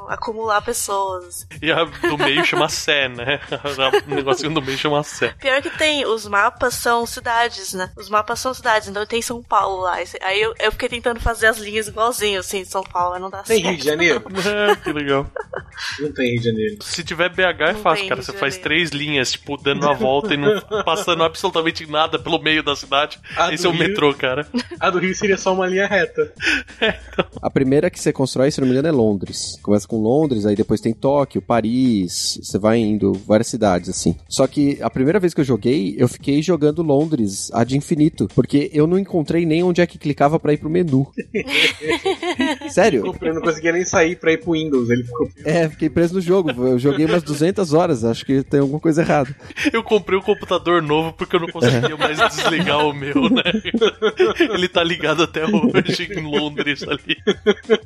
acumular 0.09 0.61
pessoas. 0.61 1.47
E 1.61 1.71
a 1.71 1.83
do 1.83 2.17
meio 2.17 2.43
chama 2.45 2.69
Sé, 2.69 3.07
né? 3.09 3.39
O 4.07 4.15
negocinho 4.15 4.53
do 4.53 4.61
meio 4.61 4.77
chama 4.77 5.03
Sé. 5.03 5.33
Pior 5.39 5.61
que 5.61 5.69
tem, 5.71 6.05
os 6.05 6.27
mapas 6.27 6.73
são 6.75 7.05
cidades, 7.05 7.73
né? 7.73 7.89
Os 7.97 8.09
mapas 8.09 8.39
são 8.39 8.53
cidades, 8.53 8.87
então 8.87 9.05
tem 9.05 9.21
São 9.21 9.41
Paulo 9.43 9.81
lá. 9.83 9.97
Aí 10.21 10.41
eu, 10.41 10.53
eu 10.59 10.71
fiquei 10.71 10.89
tentando 10.89 11.19
fazer 11.19 11.47
as 11.47 11.57
linhas 11.57 11.87
igualzinho, 11.87 12.39
assim, 12.39 12.63
São 12.65 12.83
Paulo, 12.83 13.11
mas 13.13 13.21
não 13.21 13.29
dá 13.29 13.43
Tem 13.43 13.57
certo. 13.61 13.69
Rio 13.69 13.77
de 13.79 13.85
Janeiro? 13.85 14.23
É, 14.51 14.75
que 14.75 14.91
legal. 14.91 15.27
Não 15.99 16.11
tem 16.11 16.31
Rio 16.31 16.39
de 16.39 16.45
Janeiro. 16.45 16.77
Se 16.83 17.03
tiver 17.03 17.29
BH 17.29 17.39
é 17.69 17.73
Não 17.73 17.79
fácil, 17.81 18.01
tem 18.01 18.09
cara. 18.09 18.21
Você 18.21 18.33
faz 18.33 18.57
três 18.57 18.89
linhas, 18.89 19.31
tipo, 19.31 19.55
dando 19.57 19.87
a 19.87 19.93
volta 19.93 20.33
e 20.33 20.37
não 20.37 20.59
passando 20.83 21.23
absolutamente 21.23 21.85
nada 21.89 22.17
pelo 22.19 22.39
meio 22.39 22.63
da 22.63 22.75
cidade. 22.75 23.19
A 23.35 23.53
Esse 23.53 23.65
é 23.65 23.69
o 23.69 23.71
Rio- 23.71 23.87
metrô, 23.87 24.13
cara. 24.13 24.45
A 24.79 24.89
do 24.89 24.99
Rio 24.99 25.13
seria 25.15 25.37
só 25.37 25.53
uma 25.53 25.67
linha 25.67 25.87
reta. 25.87 26.31
A 27.41 27.49
primeira 27.49 27.89
que 27.89 27.99
você 27.99 28.11
constrói, 28.11 28.51
se 28.51 28.59
não 28.59 28.67
me 28.67 28.73
engano, 28.73 28.87
é 28.87 28.91
Londres. 28.91 29.59
Começa 29.61 29.87
com 29.87 30.01
Londres, 30.01 30.45
aí 30.45 30.55
depois 30.55 30.81
tem 30.81 30.93
Tóquio, 30.93 31.41
Paris, 31.41 32.39
você 32.41 32.57
vai 32.57 32.79
indo 32.79 33.13
várias 33.13 33.47
cidades, 33.47 33.89
assim. 33.89 34.15
Só 34.27 34.47
que 34.47 34.77
a 34.81 34.89
primeira 34.89 35.19
vez 35.19 35.33
que 35.33 35.41
eu 35.41 35.45
joguei, 35.45 35.95
eu 35.97 36.07
fiquei 36.07 36.41
jogando 36.41 36.81
Londres 36.81 37.51
ad 37.53 37.75
infinito, 37.75 38.27
porque 38.33 38.69
eu 38.73 38.87
não 38.87 38.97
encontrei 38.97 39.45
nem 39.45 39.63
onde 39.63 39.81
é 39.81 39.87
que 39.87 39.97
clicava 39.97 40.39
pra 40.39 40.53
ir 40.53 40.57
pro 40.57 40.69
menu. 40.69 41.07
Sério? 42.69 43.15
Eu 43.21 43.33
não 43.33 43.41
conseguia 43.41 43.71
nem 43.71 43.85
sair 43.85 44.15
pra 44.15 44.31
ir 44.31 44.39
pro 44.39 44.53
Windows. 44.53 44.89
Ele 44.89 45.03
ficou. 45.03 45.29
É, 45.45 45.69
fiquei 45.69 45.89
preso 45.89 46.15
no 46.15 46.21
jogo. 46.21 46.51
Eu 46.51 46.79
joguei 46.79 47.05
umas 47.05 47.23
200 47.23 47.73
horas, 47.73 48.03
acho 48.03 48.25
que 48.25 48.43
tem 48.43 48.59
alguma 48.59 48.79
coisa 48.79 49.01
errada. 49.01 49.35
Eu 49.71 49.83
comprei 49.83 50.17
um 50.17 50.21
computador 50.21 50.81
novo 50.81 51.13
porque 51.13 51.35
eu 51.35 51.39
não 51.39 51.47
conseguia 51.49 51.95
mais 51.97 52.17
desligar 52.17 52.85
o 52.85 52.93
meu, 52.93 53.29
né? 53.29 53.43
Ele 54.53 54.67
tá 54.67 54.83
ligado 54.83 55.23
até 55.23 55.45
hoje 55.45 56.09
em 56.11 56.21
Londres 56.21 56.83
ali. 56.83 57.17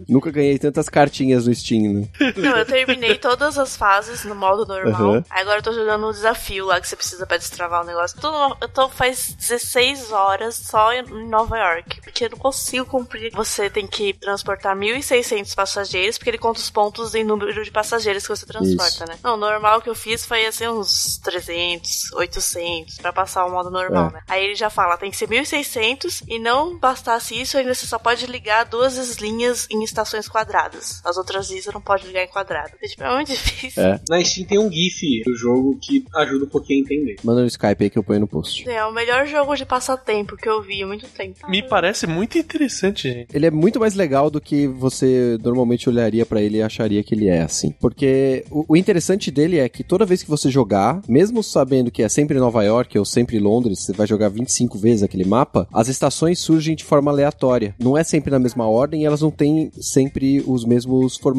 Nunca 0.08 0.32
ganhei 0.32 0.58
tantas 0.58 0.90
cartinhas 0.90 1.48
no 1.48 1.54
Steam, 1.54 1.65
né? 1.74 2.08
Não, 2.36 2.58
eu 2.58 2.66
terminei 2.66 3.16
todas 3.18 3.58
as 3.58 3.76
fases 3.76 4.24
no 4.26 4.36
modo 4.36 4.66
normal. 4.66 5.24
Aí 5.30 5.42
Agora 5.42 5.60
eu 5.60 5.64
tô 5.64 5.74
jogando 5.74 6.08
o 6.08 6.12
desafio 6.12 6.66
lá 6.66 6.80
que 6.82 6.88
você 6.88 6.96
precisa 6.96 7.26
pra 7.26 7.38
destravar 7.38 7.82
o 7.84 7.86
negócio. 7.86 8.20
Tô 8.20 8.32
no- 8.32 8.58
eu 8.62 8.70
tô 8.70 8.90
faz 8.90 9.34
16 9.34 10.12
horas 10.12 10.56
só 10.56 10.92
em 10.94 11.04
Nova 11.28 11.58
York. 11.58 12.02
Porque 12.02 12.26
eu 12.26 12.30
não 12.32 12.38
consigo 12.38 12.86
cumprir. 12.86 13.32
Você 13.34 13.70
tem 13.70 13.86
que 13.88 14.14
transportar 14.14 14.76
1.600 14.76 15.54
passageiros, 15.56 16.18
porque 16.18 16.30
ele 16.32 16.38
conta 16.38 16.60
os 16.60 16.70
pontos 16.70 17.14
em 17.16 17.24
número 17.24 17.64
de 17.64 17.72
passageiros 17.72 18.24
que 18.24 18.30
você 18.30 18.46
transporta, 18.46 18.86
Isso. 19.04 19.06
né? 19.06 19.18
Não, 19.24 19.36
o 19.36 19.38
normal 19.38 19.82
que 19.82 19.90
eu 19.90 19.96
fiz 19.96 20.26
foi 20.26 20.46
assim 20.46 20.68
uns 20.68 21.18
300, 21.20 22.12
800 22.14 22.98
pra 22.98 23.14
passar 23.14 23.46
o 23.46 23.52
modo 23.52 23.70
normal, 23.70 24.10
É. 24.10 24.14
né? 24.14 24.22
Aí 24.28 24.44
ele 24.44 24.56
já 24.56 24.70
fala, 24.70 24.98
tem 24.98 25.12
que 25.12 25.18
ser 25.18 25.28
1.600 25.28 26.24
e 26.28 26.40
não 26.40 26.78
bastasse 26.78 27.40
isso, 27.40 27.58
ainda 27.58 27.74
você 27.74 27.86
só 27.86 27.98
pode 28.00 28.26
ligar 28.26 28.66
duas 28.66 28.96
linhas 29.18 29.68
em 29.70 29.84
estações 29.84 30.28
quadradas. 30.28 31.02
As 31.06 31.18
outras 31.18 31.50
você 31.62 31.72
não 31.72 31.82
pode 31.82 32.08
ligar 32.08 32.24
em 32.24 32.28
quadrado. 32.28 32.72
É, 32.82 32.88
tipo, 32.88 33.04
é 33.04 33.16
muito 33.16 33.32
difícil. 33.34 33.84
É. 33.84 34.00
Na 34.10 34.24
Steam 34.24 34.48
tem 34.48 34.60
um 34.60 34.72
GIF 34.72 35.24
do 35.26 35.36
jogo 35.36 35.78
que 35.82 36.06
ajuda 36.16 36.46
um 36.46 36.50
pouquinho 36.50 36.80
a 36.80 36.82
entender. 36.84 37.16
Manda 37.24 37.42
no 37.42 37.48
Skype 37.48 37.84
aí 37.84 37.90
que 37.90 37.98
eu 37.98 38.04
ponho 38.04 38.20
no 38.20 38.28
post. 38.28 38.68
É 38.70 38.86
o 38.86 38.94
melhor 38.94 39.26
jogo 39.28 39.56
de 39.56 39.66
passatempo 39.66 40.36
que 40.36 40.48
eu 40.48 40.62
vi 40.62 40.84
há 40.84 40.88
muito 40.88 41.08
tempo. 41.08 41.50
Me 41.50 41.64
parece 41.64 42.08
muito 42.08 42.38
interessante, 42.38 43.12
gente. 43.12 43.36
Ele 43.36 43.46
é 43.46 43.52
muito 43.52 43.80
mais 43.80 43.96
legal 43.96 44.30
do 44.30 44.42
que 44.42 44.68
você 44.68 45.38
normalmente 45.42 45.90
olharia 45.90 46.26
pra 46.26 46.42
ele 46.42 46.58
e 46.58 46.62
acharia 46.62 47.04
que 47.04 47.14
ele 47.14 47.28
é, 47.28 47.42
assim. 47.42 47.72
Porque 47.80 48.46
o, 48.50 48.66
o 48.70 48.78
interessante 48.78 49.32
dele 49.32 49.60
é 49.60 49.68
que 49.70 49.84
toda 49.84 50.06
vez 50.06 50.24
que 50.24 50.30
você 50.30 50.50
jogar, 50.50 51.02
mesmo 51.08 51.44
sabendo 51.44 51.92
que 51.92 52.04
é 52.04 52.10
sempre 52.10 52.40
Nova 52.40 52.64
York 52.64 52.98
ou 52.98 53.06
sempre 53.06 53.40
Londres, 53.40 53.80
você 53.80 53.94
vai 53.94 54.08
jogar 54.08 54.30
25 54.30 54.78
vezes 54.78 55.04
aquele 55.04 55.26
mapa, 55.26 55.68
as 55.74 55.88
estações 55.88 56.40
surgem 56.40 56.76
de 56.76 56.84
forma 56.84 57.12
aleatória. 57.12 57.76
Não 57.80 57.98
é 57.98 58.04
sempre 58.04 58.32
na 58.32 58.40
mesma 58.40 58.68
ordem 58.68 59.02
e 59.02 59.06
elas 59.06 59.22
não 59.22 59.32
têm 59.32 59.72
sempre 59.80 60.44
os 60.46 60.66
mesmos 60.66 61.18
formatos. 61.18 61.35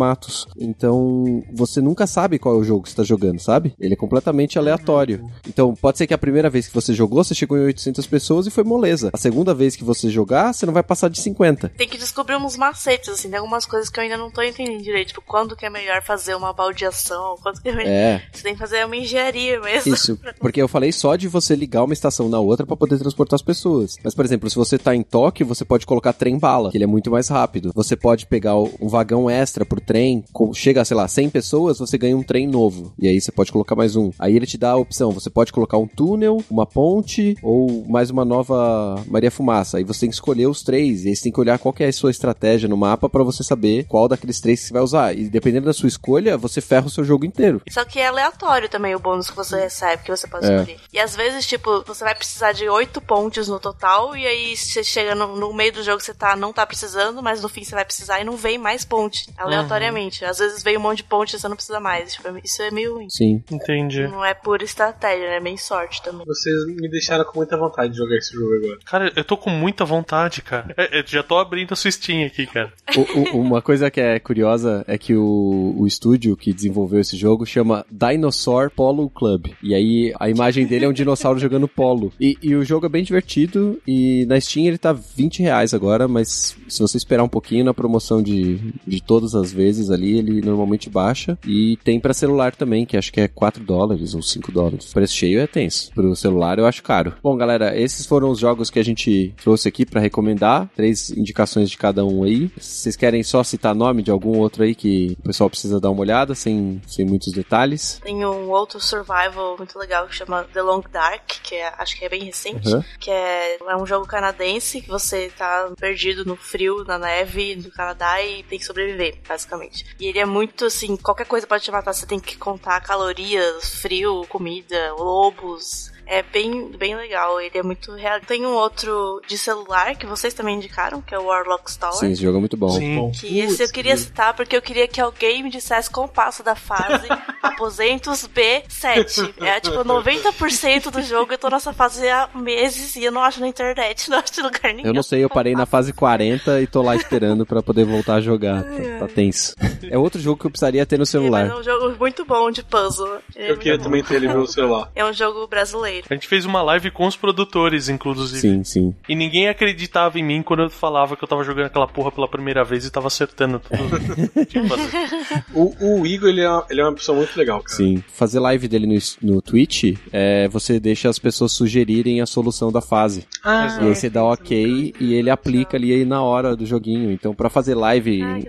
Então, 0.59 1.43
você 1.53 1.81
nunca 1.81 2.07
sabe 2.07 2.39
qual 2.39 2.55
é 2.55 2.59
o 2.59 2.65
jogo 2.65 2.83
que 2.83 2.91
você 2.91 2.97
tá 2.97 3.05
jogando, 3.05 3.41
sabe? 3.41 3.75
Ele 3.81 3.95
é 3.95 3.97
completamente 3.97 4.59
aleatório. 4.59 5.25
Então, 5.49 5.75
pode 5.75 5.99
ser 5.99 6.07
que 6.07 6.15
a 6.15 6.19
primeira 6.19 6.51
vez 6.51 6.69
que 6.69 6.75
você 6.75 6.93
jogou, 6.93 7.23
você 7.23 7.35
chegou 7.35 7.57
em 7.59 7.65
800 7.65 8.07
pessoas 8.07 8.47
e 8.47 8.51
foi 8.51 8.65
moleza. 8.65 9.11
A 9.13 9.19
segunda 9.19 9.55
vez 9.55 9.77
que 9.77 9.85
você 9.85 10.09
jogar, 10.11 10.53
você 10.53 10.67
não 10.67 10.73
vai 10.73 10.83
passar 10.83 11.09
de 11.09 11.21
50. 11.21 11.71
Tem 11.71 11.89
que 11.89 11.99
descobrir 11.99 12.37
uns 12.37 12.57
macetes, 12.57 13.09
assim, 13.09 13.29
tem 13.29 13.39
algumas 13.39 13.67
coisas 13.67 13.89
que 13.89 13.99
eu 13.99 14.05
ainda 14.05 14.17
não 14.17 14.31
tô 14.31 14.43
entendendo 14.43 14.83
direito. 14.83 15.09
Tipo, 15.09 15.23
quando 15.23 15.57
que 15.57 15.65
é 15.67 15.71
melhor 15.71 16.03
fazer 16.03 16.35
uma 16.35 16.53
baldeação, 16.53 17.37
quando 17.43 17.61
que 17.61 17.69
é 17.69 17.75
melhor. 17.75 17.91
É, 17.91 18.23
Você 18.33 18.43
tem 18.43 18.53
que 18.55 18.59
fazer 18.59 18.85
uma 18.85 18.97
engenharia 18.97 19.61
mesmo. 19.61 19.95
isso. 19.95 20.19
Porque 20.41 20.61
eu 20.61 20.69
falei 20.69 20.93
só 20.93 21.17
de 21.17 21.29
você 21.29 21.55
ligar 21.55 21.85
uma 21.85 21.93
estação 21.93 22.29
na 22.29 22.39
outra 22.41 22.67
pra 22.67 22.77
poder 22.77 22.99
transportar 22.99 23.37
as 23.37 23.43
pessoas. 23.43 23.97
Mas, 24.03 24.15
por 24.15 24.25
exemplo, 24.25 24.49
se 24.51 24.57
você 24.57 24.79
tá 24.79 24.95
em 24.95 25.03
Tóquio, 25.03 25.47
você 25.47 25.65
pode 25.65 25.87
colocar 25.87 26.13
trem-bala, 26.13 26.71
que 26.71 26.77
ele 26.77 26.85
é 26.85 26.87
muito 26.87 27.11
mais 27.11 27.29
rápido. 27.29 27.73
Você 27.75 27.97
pode 27.97 28.27
pegar 28.27 28.57
um 28.57 28.89
vagão 28.89 29.29
extra 29.31 29.65
pro 29.65 29.81
trem, 29.87 30.25
chega, 30.55 30.85
sei 30.85 30.97
lá, 30.97 31.07
100 31.09 31.31
pessoas, 31.31 31.79
você 31.79 31.97
ganha 31.97 32.17
um 32.17 32.23
trem 32.23 32.47
novo. 32.47 32.93
E 32.99 33.09
aí 33.09 33.21
você 33.21 33.31
pode 33.33 33.53
colocar 33.53 33.75
mais 33.77 33.97
um. 33.97 34.11
Aí 34.19 34.35
ele 34.37 34.47
te 34.47 34.59
dá 34.59 34.73
a 34.73 34.77
opção, 34.77 35.13
você 35.13 35.31
pode 35.31 35.53
colocar 35.53 35.79
um 35.79 35.87
túnel, 35.87 36.43
uma 36.51 36.67
ponte 36.67 37.37
ou 37.43 37.85
mais 37.89 38.11
uma 38.11 38.25
nova 38.25 39.03
Maria 39.07 39.31
Fumaça. 39.31 39.79
Aí 39.79 39.85
você 39.85 40.01
tem 40.01 40.09
que 40.11 40.15
escolher 40.17 40.47
os 40.47 40.63
três. 40.63 41.05
E 41.05 41.09
aí 41.09 41.17
você 41.17 41.23
tem 41.25 41.33
que 41.33 41.41
olhar 41.41 41.59
qual 41.59 41.73
que 41.73 41.85
é 41.85 41.89
a 41.89 41.93
sua 41.93 42.11
estratégia 42.11 42.69
no 42.69 42.77
mapa 42.77 43.09
pra 43.09 43.23
você 43.23 43.43
saber 43.43 43.85
qual 43.85 44.09
daqueles 44.09 44.41
três 44.41 44.61
que 44.61 44.67
você 44.67 44.73
vai 44.73 44.83
usar. 44.83 45.17
E 45.17 45.29
dependendo 45.29 45.67
da 45.67 45.73
sua 45.73 45.89
escolha, 45.89 46.37
você 46.37 46.61
ferra 46.61 46.87
o 46.87 46.91
seu 46.91 47.05
jogo 47.05 47.25
inteiro. 47.25 47.63
Só 47.71 47.85
que 47.85 47.99
é 47.99 48.07
aleatório 48.09 48.69
também 48.69 48.95
o 48.95 48.99
bônus 48.99 49.31
que 49.31 49.37
você 49.37 49.61
recebe, 49.61 50.03
que 50.03 50.11
você 50.11 50.27
pode 50.27 50.47
É. 50.47 50.57
escolher. 50.57 50.81
E 50.93 50.99
às 50.99 51.15
vezes, 51.15 51.47
tipo, 51.47 51.83
você 51.87 52.03
vai 52.05 52.15
precisar 52.15 52.53
de 52.53 52.69
oito 52.69 53.01
pontos 53.01 53.49
no 53.49 53.61
total, 53.61 54.17
e 54.17 54.27
aí 54.27 54.57
você 54.57 54.83
chega 54.83 55.15
no, 55.15 55.37
no 55.37 55.53
meio 55.55 55.73
do 55.73 55.83
jogo 55.83 55.99
que 55.99 56.05
você 56.05 56.15
tá, 56.15 56.35
não 56.37 56.53
tá 56.53 56.67
precisando, 56.67 57.23
mas 57.23 57.41
no 57.43 57.49
fim 57.49 57.63
você 57.65 57.75
vai 57.75 57.85
precisar 57.85 58.21
e 58.21 58.25
não 58.25 58.37
vem 58.37 58.59
mais 58.59 58.85
ponte, 58.85 59.29
aleatoriamente. 59.77 60.25
Às 60.25 60.39
vezes 60.39 60.63
vem 60.63 60.77
um 60.77 60.81
monte 60.81 60.99
de 60.99 61.05
ponte 61.05 61.35
e 61.35 61.39
você 61.39 61.49
não 61.49 61.57
precisa 61.57 61.81
mais. 61.81 62.15
Tipo, 62.15 62.29
isso 62.43 62.63
é 62.63 62.71
meio 62.71 62.95
ruim. 62.95 63.09
Sim. 63.11 63.43
Entendi. 63.51 64.03
Não 64.09 64.25
é 64.25 64.35
pura 64.35 64.65
estratégia, 64.65 65.29
né? 65.29 65.37
É 65.37 65.41
bem 65.41 65.57
sorte 65.57 66.03
também. 66.03 66.25
Vocês 66.27 66.67
me 66.67 66.89
deixaram 66.89 67.25
com 67.25 67.39
muita 67.39 67.57
vontade 67.57 67.93
de 67.93 67.99
jogar 67.99 68.17
esse 68.17 68.33
jogo 68.33 68.55
agora. 68.55 68.79
Cara, 68.85 69.13
eu 69.15 69.25
tô 69.25 69.37
com 69.37 69.51
muita 69.51 69.85
vontade, 69.85 70.43
cara. 70.43 70.75
É, 70.77 71.01
eu 71.01 71.05
já 71.07 71.23
tô 71.23 71.37
abrindo 71.39 71.73
a 71.73 71.77
sua 71.77 71.91
Steam 71.91 72.27
aqui, 72.27 72.47
cara. 72.47 72.73
O- 72.97 73.37
o- 73.37 73.41
uma 73.41 73.61
coisa 73.63 73.91
que 73.91 74.01
é 74.01 74.19
curiosa 74.19 74.85
é 74.89 74.97
que 74.99 75.15
o, 75.15 75.75
o 75.77 75.87
estúdio 75.87 76.37
que 76.37 76.53
desenvolveu 76.53 77.01
esse 77.01 77.17
jogo 77.17 77.45
chama 77.47 77.85
Dinosaur 77.91 78.71
Polo 78.71 79.09
Club. 79.11 79.49
E 79.63 79.75
aí 79.75 80.13
a 80.19 80.29
imagem 80.31 80.67
dele 80.67 80.85
é 80.85 80.89
um 80.89 80.93
dinossauro 80.93 81.39
jogando 81.39 81.69
polo. 81.69 82.13
E, 82.21 82.37
e 82.43 82.55
o 82.55 82.65
jogo 82.65 82.87
é 82.87 82.89
bem 82.89 83.05
divertido. 83.05 83.81
E 83.87 84.25
na 84.27 84.41
Steam 84.41 84.67
ele 84.67 84.79
tá 84.79 84.93
20 84.93 85.43
reais 85.43 85.75
agora, 85.75 86.09
mas 86.09 86.57
se 86.69 86.81
você 86.81 86.97
esperar 86.97 87.23
um 87.23 87.29
pouquinho 87.29 87.65
na 87.65 87.75
promoção 87.75 88.23
de, 88.23 88.57
de 88.87 89.03
todas 89.03 89.35
as 89.35 89.53
vezes 89.53 89.66
ali, 89.91 90.19
ele 90.19 90.41
normalmente 90.41 90.89
baixa. 90.91 91.39
E 91.47 91.77
tem 91.85 91.99
pra 92.01 92.15
celular 92.15 92.55
também, 92.55 92.85
que 92.87 92.97
acho 92.97 93.13
que 93.13 93.21
é 93.21 93.29
4 93.29 93.63
dólares 93.65 94.15
ou 94.15 94.23
5 94.23 94.51
dólares. 94.53 94.91
O 94.91 94.95
preço 94.95 95.15
cheio 95.15 95.41
é 95.41 95.47
tenso. 95.47 95.91
Pro 95.95 96.15
celular 96.17 96.59
eu 96.59 96.67
acho 96.67 96.83
caro. 96.83 97.15
Bom, 97.23 97.37
galera, 97.37 97.79
esses 97.79 98.07
foram 98.07 98.31
os 98.31 98.39
jogos 98.39 98.71
que 98.71 98.79
a 98.79 98.85
gente 98.85 99.35
trouxe 99.43 99.69
aqui 99.69 99.85
pra 99.85 100.01
recomendar. 100.01 100.69
Três 100.75 101.11
indicações 101.11 101.71
de 101.71 101.77
cada 101.77 102.05
um 102.05 102.23
aí. 102.25 102.51
Vocês 102.57 102.97
querem 102.97 103.23
só 103.23 103.43
citar 103.43 103.75
nome 103.75 104.03
de 104.03 104.11
algum 104.11 104.39
outro 104.39 104.63
aí 104.63 104.75
que 104.75 105.17
o 105.19 105.23
pessoal 105.23 105.51
precisa 105.51 105.81
dar 105.81 105.91
uma 105.91 106.01
olhada, 106.01 106.35
sem, 106.35 106.81
sem 106.87 107.05
muitos 107.05 107.33
detalhes? 107.33 108.01
Tem 108.03 108.25
um 108.25 108.51
outro 108.51 108.81
survival 108.81 109.57
muito 109.57 109.79
legal 109.79 110.07
que 110.07 110.15
chama 110.15 110.45
The 110.53 110.63
Long 110.63 110.83
Dark, 110.93 111.23
que 111.43 111.55
é- 111.55 111.73
acho 111.79 111.97
que 111.99 112.05
é 112.05 112.09
bem 112.09 112.25
recente, 112.25 112.69
Uhum. 112.73 112.83
que 112.99 113.11
é, 113.11 113.57
é 113.69 113.77
um 113.77 113.87
jogo 113.87 114.07
canadense 114.07 114.81
que 114.81 114.89
você 114.89 115.31
tá 115.37 115.71
perdido 115.79 116.25
no 116.25 116.37
frio, 116.37 116.85
na 116.85 116.99
neve 116.99 117.57
do 117.57 117.71
Canadá 117.71 118.23
e 118.23 118.43
tem 118.45 118.59
que 118.59 118.65
sobreviver, 118.65 119.19
basicamente. 119.29 119.56
E 119.99 120.07
ele 120.07 120.19
é 120.19 120.25
muito 120.25 120.67
assim, 120.67 120.97
qualquer 120.97 121.27
coisa 121.27 121.47
pode 121.47 121.65
te 121.65 121.71
matar, 121.71 121.93
você 121.93 122.07
tem 122.07 122.21
que 122.21 122.37
contar 122.37 122.81
calorias, 122.81 123.81
frio, 123.81 124.27
comida, 124.29 124.93
lobos. 124.95 125.93
É 126.07 126.23
bem, 126.23 126.71
bem 126.79 126.95
legal, 126.97 127.41
ele 127.41 127.59
é 127.59 127.63
muito 127.63 127.93
real. 127.93 128.21
Tem 128.21 128.47
um 128.47 128.53
outro 128.55 129.21
de 129.27 129.37
celular 129.37 129.97
que 129.97 130.07
vocês 130.07 130.33
também 130.33 130.57
indicaram, 130.57 131.03
que 131.03 131.15
é 131.15 131.19
o 131.19 131.25
Warlock's 131.25 131.77
Tower. 131.77 131.95
Sim, 131.95 132.13
esse 132.13 132.23
jogo 132.23 132.37
é 132.37 132.41
muito 132.41 132.57
bom. 132.57 132.69
Sim. 132.71 133.11
Que 133.13 133.41
esse 133.41 133.63
eu 133.63 133.69
queria 133.71 133.97
citar 133.97 134.35
porque 134.35 134.57
eu 134.57 134.63
queria 134.63 134.87
que 134.87 135.01
alguém 135.01 135.43
me 135.43 135.51
dissesse 135.51 135.91
qual 135.91 136.07
o 136.07 136.09
passo 136.09 136.43
da 136.43 136.55
fase 136.55 137.09
Aposentos 137.43 138.29
B7. 138.29 139.35
É 139.41 139.61
tipo 139.61 139.79
90% 139.85 140.91
do 140.91 141.03
jogo, 141.03 141.33
eu 141.33 141.39
tô 141.39 141.49
nessa 141.49 141.73
fase 141.73 142.09
há 142.09 142.29
meses 142.35 142.97
e 142.97 143.05
eu 143.05 143.13
não 143.13 143.23
acho 143.23 143.41
na 143.41 143.49
internet, 143.49 144.09
não 144.11 144.19
acho 144.19 144.41
em 144.41 144.43
lugar 144.43 144.75
nenhum. 144.75 144.87
Eu 144.89 144.95
não 144.95 145.03
sei, 145.03 145.25
eu 145.25 145.29
parei 145.29 145.55
na 145.55 145.67
fase 145.67 145.93
40 145.93 146.61
e 146.61 146.67
tô 146.67 146.83
lá 146.83 146.95
esperando 146.95 147.45
pra 147.45 147.63
poder 147.63 147.85
voltar 147.85 148.15
a 148.17 148.21
jogar. 148.21 148.63
Tá, 148.63 148.71
tá 149.01 149.09
tenso. 149.09 149.55
É 149.91 149.97
outro 149.99 150.21
jogo 150.21 150.41
que 150.41 150.47
eu 150.47 150.51
precisaria 150.51 150.85
ter 150.87 150.99
no 150.99 151.07
celular. 151.07 151.47
é 151.47 151.55
um 151.55 151.63
jogo 151.63 151.97
muito 151.99 152.25
bom 152.25 152.51
de 152.51 152.63
puzzle. 152.63 153.19
É 153.35 153.51
Eu 153.51 153.57
queria 153.57 153.79
bom. 153.79 153.85
também 153.85 154.03
ter 154.05 154.17
ele 154.17 154.29
no 154.29 154.47
celular. 154.47 154.91
É 154.95 155.05
um 155.05 155.13
jogo 155.13 155.47
brasileiro. 155.47 155.96
A 156.09 156.15
gente 156.15 156.27
fez 156.29 156.45
uma 156.45 156.63
live 156.63 156.91
com 156.91 157.07
os 157.07 157.17
produtores, 157.17 157.89
inclusive. 157.89 158.41
Sim, 158.41 158.65
sim. 158.65 158.95
E 159.09 159.15
ninguém 159.15 159.49
acreditava 159.49 160.19
em 160.19 160.23
mim 160.23 160.43
quando 160.43 160.63
eu 160.65 160.71
falava 160.71 161.17
que 161.17 161.25
eu 161.25 161.29
tava 161.29 161.45
jogando 161.45 161.67
aquela 161.67 161.87
porra 161.87 162.11
pela 162.13 162.29
primeira 162.29 162.65
vez 162.65 162.85
e 162.85 162.91
tava 162.91 163.07
acertando 163.09 163.61
tudo. 163.61 163.97
Tipo, 164.47 164.75
assim. 164.75 165.43
O, 165.55 166.01
o 166.01 166.07
Igor, 166.07 166.29
ele 166.29 166.41
é, 166.43 166.49
uma, 166.49 166.67
ele 166.71 166.81
é 166.81 166.85
uma 166.85 166.93
pessoa 166.95 167.17
muito 167.19 167.37
legal, 167.37 167.63
cara. 167.63 167.77
Sim. 167.77 168.03
Fazer 168.13 168.39
live 168.41 168.69
dele 168.69 168.87
no, 168.87 169.35
no 169.35 169.43
Twitch, 169.43 169.95
é, 170.13 170.49
você 170.49 170.79
deixa 170.81 171.09
as 171.09 171.19
pessoas 171.19 171.53
sugerirem 171.53 172.21
a 172.21 172.27
solução 172.27 172.71
da 172.71 172.81
fase. 172.81 173.27
Ah, 173.45 173.79
E 173.81 173.87
aí 173.89 173.95
você 173.95 174.09
dá 174.11 174.25
ok 174.25 174.95
e 175.01 175.15
ele 175.15 175.31
aplica 175.31 175.77
ali 175.77 176.05
na 176.05 176.23
hora 176.23 176.55
do 176.57 176.67
joguinho. 176.67 177.11
Então, 177.11 177.35
pra 177.35 177.49
fazer 177.51 177.75
live 177.75 178.21
em, 178.21 178.45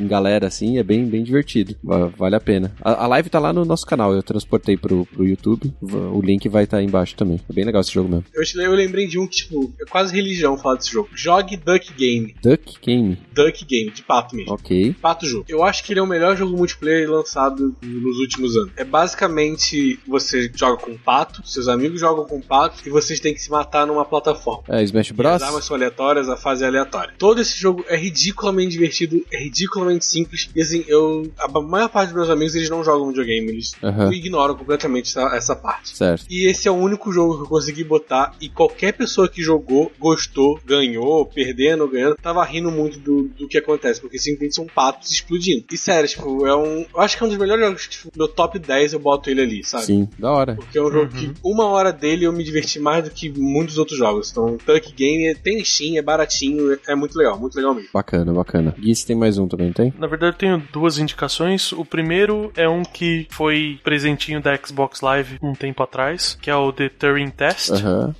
em 0.00 0.06
galera 0.06 0.46
assim, 0.46 0.78
é 0.78 0.82
bem, 0.82 1.04
bem 1.06 1.22
divertido. 1.22 1.74
Va- 1.82 2.08
Vale 2.16 2.36
a 2.36 2.40
pena. 2.40 2.72
A, 2.82 3.04
a 3.04 3.06
live 3.06 3.30
tá 3.30 3.38
lá 3.38 3.52
no 3.52 3.64
nosso 3.64 3.86
canal, 3.86 4.12
eu 4.12 4.22
transportei 4.22 4.76
pro, 4.76 5.06
pro 5.06 5.26
YouTube. 5.26 5.72
O 5.80 6.20
link 6.20 6.48
vai 6.48 6.64
estar 6.64 6.78
aí 6.78 6.87
embaixo 6.88 7.14
também. 7.14 7.40
É 7.48 7.52
bem 7.52 7.64
legal 7.64 7.80
esse 7.80 7.92
jogo 7.92 8.08
mesmo. 8.08 8.24
eu, 8.34 8.62
eu 8.62 8.72
lembrei 8.72 9.06
de 9.06 9.18
um 9.18 9.26
que, 9.26 9.36
tipo, 9.36 9.72
é 9.80 9.84
quase 9.84 10.14
religião 10.14 10.56
falar 10.56 10.76
desse 10.76 10.90
jogo. 10.90 11.08
Jogue 11.14 11.56
Duck 11.56 11.92
Game. 11.94 12.34
Duck 12.42 12.78
Game. 12.84 13.18
Duck 13.32 13.64
Game, 13.64 13.90
de 13.90 14.02
pato 14.02 14.34
mesmo. 14.34 14.52
Ok. 14.52 14.94
Pato 15.00 15.26
jogo. 15.26 15.44
Eu 15.48 15.62
acho 15.62 15.84
que 15.84 15.92
ele 15.92 16.00
é 16.00 16.02
o 16.02 16.06
melhor 16.06 16.36
jogo 16.36 16.56
multiplayer 16.56 17.10
lançado 17.10 17.76
nos 17.82 18.18
últimos 18.18 18.56
anos. 18.56 18.72
É 18.76 18.84
basicamente 18.84 19.98
você 20.06 20.50
joga 20.54 20.82
com 20.82 20.90
um 20.90 20.98
pato, 20.98 21.46
seus 21.46 21.68
amigos 21.68 22.00
jogam 22.00 22.24
com 22.24 22.36
um 22.36 22.40
pato 22.40 22.82
e 22.86 22.90
vocês 22.90 23.20
têm 23.20 23.34
que 23.34 23.40
se 23.40 23.50
matar 23.50 23.86
numa 23.86 24.04
plataforma. 24.04 24.64
É, 24.68 24.82
Smash 24.82 25.10
E 25.10 25.12
Bros? 25.12 25.32
As 25.34 25.42
armas 25.42 25.64
são 25.64 25.76
aleatórias, 25.76 26.28
a 26.28 26.36
fase 26.36 26.64
é 26.64 26.66
aleatória. 26.66 27.14
Todo 27.18 27.40
esse 27.40 27.58
jogo 27.58 27.84
é 27.88 27.96
ridiculamente 27.96 28.70
divertido, 28.70 29.24
é 29.32 29.38
ridiculamente 29.38 30.04
simples. 30.04 30.48
E 30.54 30.62
assim, 30.62 30.84
eu. 30.86 31.30
A 31.38 31.48
maior 31.60 31.88
parte 31.88 32.08
dos 32.08 32.16
meus 32.16 32.30
amigos 32.30 32.54
eles 32.54 32.70
não 32.70 32.82
jogam 32.84 33.08
videogame, 33.08 33.48
eles 33.48 33.72
Aham. 33.82 34.12
ignoram 34.12 34.54
completamente 34.54 35.08
essa, 35.08 35.36
essa 35.36 35.56
parte. 35.56 35.96
Certo. 35.96 36.24
E 36.30 36.48
esse 36.48 36.68
é 36.68 36.70
o 36.78 36.84
único 36.84 37.12
jogo 37.12 37.36
que 37.36 37.42
eu 37.42 37.48
consegui 37.48 37.84
botar 37.84 38.34
e 38.40 38.48
qualquer 38.48 38.92
pessoa 38.92 39.28
que 39.28 39.42
jogou, 39.42 39.90
gostou, 39.98 40.58
ganhou, 40.64 41.24
perdendo, 41.26 41.88
ganhando, 41.88 42.16
tava 42.16 42.44
rindo 42.44 42.70
muito 42.70 42.98
do, 42.98 43.24
do 43.36 43.48
que 43.48 43.58
acontece, 43.58 44.00
porque 44.00 44.18
simplesmente 44.18 44.54
são 44.54 44.66
patos 44.66 45.10
explodindo. 45.10 45.64
E 45.70 45.76
sério, 45.76 46.08
tipo, 46.08 46.46
é 46.46 46.54
um. 46.56 46.86
Eu 46.94 47.00
acho 47.00 47.16
que 47.16 47.22
é 47.22 47.26
um 47.26 47.28
dos 47.28 47.38
melhores 47.38 47.64
jogos, 47.64 47.88
tipo, 47.88 48.10
meu 48.16 48.28
top 48.28 48.58
10 48.58 48.92
eu 48.92 48.98
boto 48.98 49.30
ele 49.30 49.40
ali, 49.40 49.64
sabe? 49.64 49.84
Sim, 49.84 50.08
da 50.18 50.30
hora. 50.32 50.54
Porque 50.54 50.78
é 50.78 50.82
um 50.82 50.90
jogo 50.90 51.12
que 51.12 51.32
uma 51.42 51.66
hora 51.66 51.92
dele 51.92 52.24
eu 52.24 52.32
me 52.32 52.44
diverti 52.44 52.78
mais 52.78 53.04
do 53.04 53.10
que 53.10 53.28
muitos 53.30 53.78
outros 53.78 53.98
jogos. 53.98 54.30
Então, 54.30 54.56
Tuck 54.58 54.92
Game 54.92 55.26
é- 55.26 55.34
tem 55.34 55.62
Steam, 55.64 55.96
é 55.96 56.02
baratinho, 56.02 56.72
é, 56.72 56.78
é 56.88 56.94
muito 56.94 57.16
legal, 57.16 57.38
muito 57.38 57.54
legal 57.56 57.74
mesmo. 57.74 57.88
Bacana, 57.92 58.32
bacana. 58.32 58.74
Gui, 58.78 58.94
você 58.94 59.06
tem 59.06 59.16
mais 59.16 59.38
um 59.38 59.46
também, 59.48 59.72
tem? 59.72 59.92
Na 59.98 60.06
verdade, 60.06 60.34
eu 60.34 60.38
tenho 60.38 60.62
duas 60.72 60.98
indicações. 60.98 61.72
O 61.72 61.84
primeiro 61.84 62.52
é 62.56 62.68
um 62.68 62.82
que 62.82 63.26
foi 63.30 63.78
presentinho 63.82 64.40
da 64.40 64.56
Xbox 64.56 65.00
Live 65.00 65.38
um 65.42 65.52
tempo 65.54 65.82
atrás, 65.82 66.36
que 66.40 66.50
é 66.50 66.56
o 66.56 66.67
The 66.72 66.88
Turing 66.88 67.30
Test. 67.30 67.70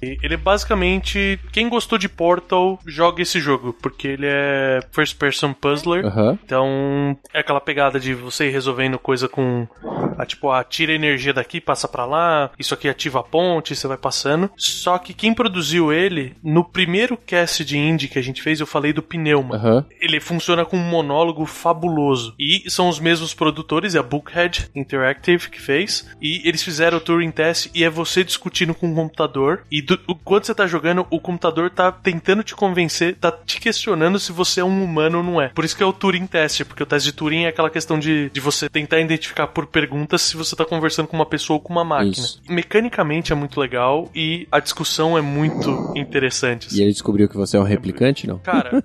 E 0.02 0.18
Ele 0.22 0.34
é 0.34 0.36
basicamente. 0.36 1.38
Quem 1.52 1.68
gostou 1.68 1.98
de 1.98 2.08
Portal, 2.08 2.78
joga 2.86 3.22
esse 3.22 3.40
jogo, 3.40 3.72
porque 3.80 4.08
ele 4.08 4.26
é 4.26 4.80
first 4.92 5.16
person 5.18 5.52
puzzler. 5.52 6.04
Aham. 6.06 6.38
Então, 6.44 7.16
é 7.32 7.40
aquela 7.40 7.60
pegada 7.60 7.98
de 7.98 8.14
você 8.14 8.48
ir 8.48 8.50
resolvendo 8.50 8.98
coisa 8.98 9.28
com. 9.28 9.66
A, 10.18 10.26
tipo, 10.26 10.50
ah, 10.50 10.64
tira 10.64 10.92
energia 10.92 11.32
daqui, 11.32 11.60
passa 11.60 11.86
pra 11.86 12.04
lá. 12.04 12.50
Isso 12.58 12.74
aqui 12.74 12.88
ativa 12.88 13.20
a 13.20 13.22
ponte, 13.22 13.76
você 13.76 13.86
vai 13.86 13.96
passando. 13.96 14.50
Só 14.56 14.98
que 14.98 15.14
quem 15.14 15.32
produziu 15.32 15.92
ele, 15.92 16.34
no 16.42 16.64
primeiro 16.64 17.16
cast 17.16 17.64
de 17.64 17.78
indie 17.78 18.08
que 18.08 18.18
a 18.18 18.22
gente 18.22 18.42
fez, 18.42 18.58
eu 18.60 18.66
falei 18.66 18.92
do 18.92 19.02
Pneuma. 19.02 19.56
Aham. 19.56 19.86
Ele 20.00 20.20
funciona 20.20 20.64
com 20.64 20.76
um 20.76 20.88
monólogo 20.88 21.46
fabuloso. 21.46 22.34
E 22.38 22.68
são 22.68 22.88
os 22.88 22.98
mesmos 22.98 23.32
produtores, 23.34 23.94
é 23.94 23.98
a 23.98 24.02
Bookhead 24.02 24.70
Interactive 24.74 25.50
que 25.50 25.60
fez. 25.60 26.08
E 26.20 26.46
eles 26.48 26.62
fizeram 26.62 26.98
o 26.98 27.00
Turing 27.00 27.30
Test 27.30 27.70
e 27.74 27.84
é 27.84 27.90
você 27.90 28.24
discutindo 28.38 28.74
com 28.74 28.90
o 28.90 28.94
computador. 28.94 29.62
E 29.70 29.82
do, 29.82 29.98
quando 30.24 30.44
você 30.44 30.54
tá 30.54 30.66
jogando, 30.66 31.06
o 31.10 31.20
computador 31.20 31.70
tá 31.70 31.90
tentando 31.90 32.42
te 32.42 32.54
convencer, 32.54 33.16
tá 33.16 33.32
te 33.32 33.60
questionando 33.60 34.18
se 34.18 34.32
você 34.32 34.60
é 34.60 34.64
um 34.64 34.84
humano 34.84 35.18
ou 35.18 35.24
não 35.24 35.42
é. 35.42 35.48
Por 35.48 35.64
isso 35.64 35.76
que 35.76 35.82
é 35.82 35.86
o 35.86 35.92
Turing 35.92 36.26
Test, 36.26 36.64
porque 36.64 36.82
o 36.82 36.86
teste 36.86 37.10
de 37.10 37.14
Turing 37.14 37.44
é 37.44 37.48
aquela 37.48 37.68
questão 37.68 37.98
de, 37.98 38.30
de 38.30 38.40
você 38.40 38.68
tentar 38.68 39.00
identificar 39.00 39.48
por 39.48 39.66
perguntas 39.66 40.22
se 40.22 40.36
você 40.36 40.54
tá 40.54 40.64
conversando 40.64 41.08
com 41.08 41.16
uma 41.16 41.26
pessoa 41.26 41.56
ou 41.56 41.60
com 41.60 41.72
uma 41.72 41.84
máquina. 41.84 42.12
Isso. 42.12 42.40
Mecanicamente 42.48 43.32
é 43.32 43.34
muito 43.34 43.60
legal 43.60 44.10
e 44.14 44.46
a 44.50 44.60
discussão 44.60 45.18
é 45.18 45.20
muito 45.20 45.92
interessante. 45.96 46.68
E 46.72 46.80
ele 46.80 46.92
descobriu 46.92 47.28
que 47.28 47.36
você 47.36 47.56
é 47.56 47.60
um 47.60 47.64
replicante, 47.64 48.26
não? 48.26 48.38
Cara, 48.38 48.82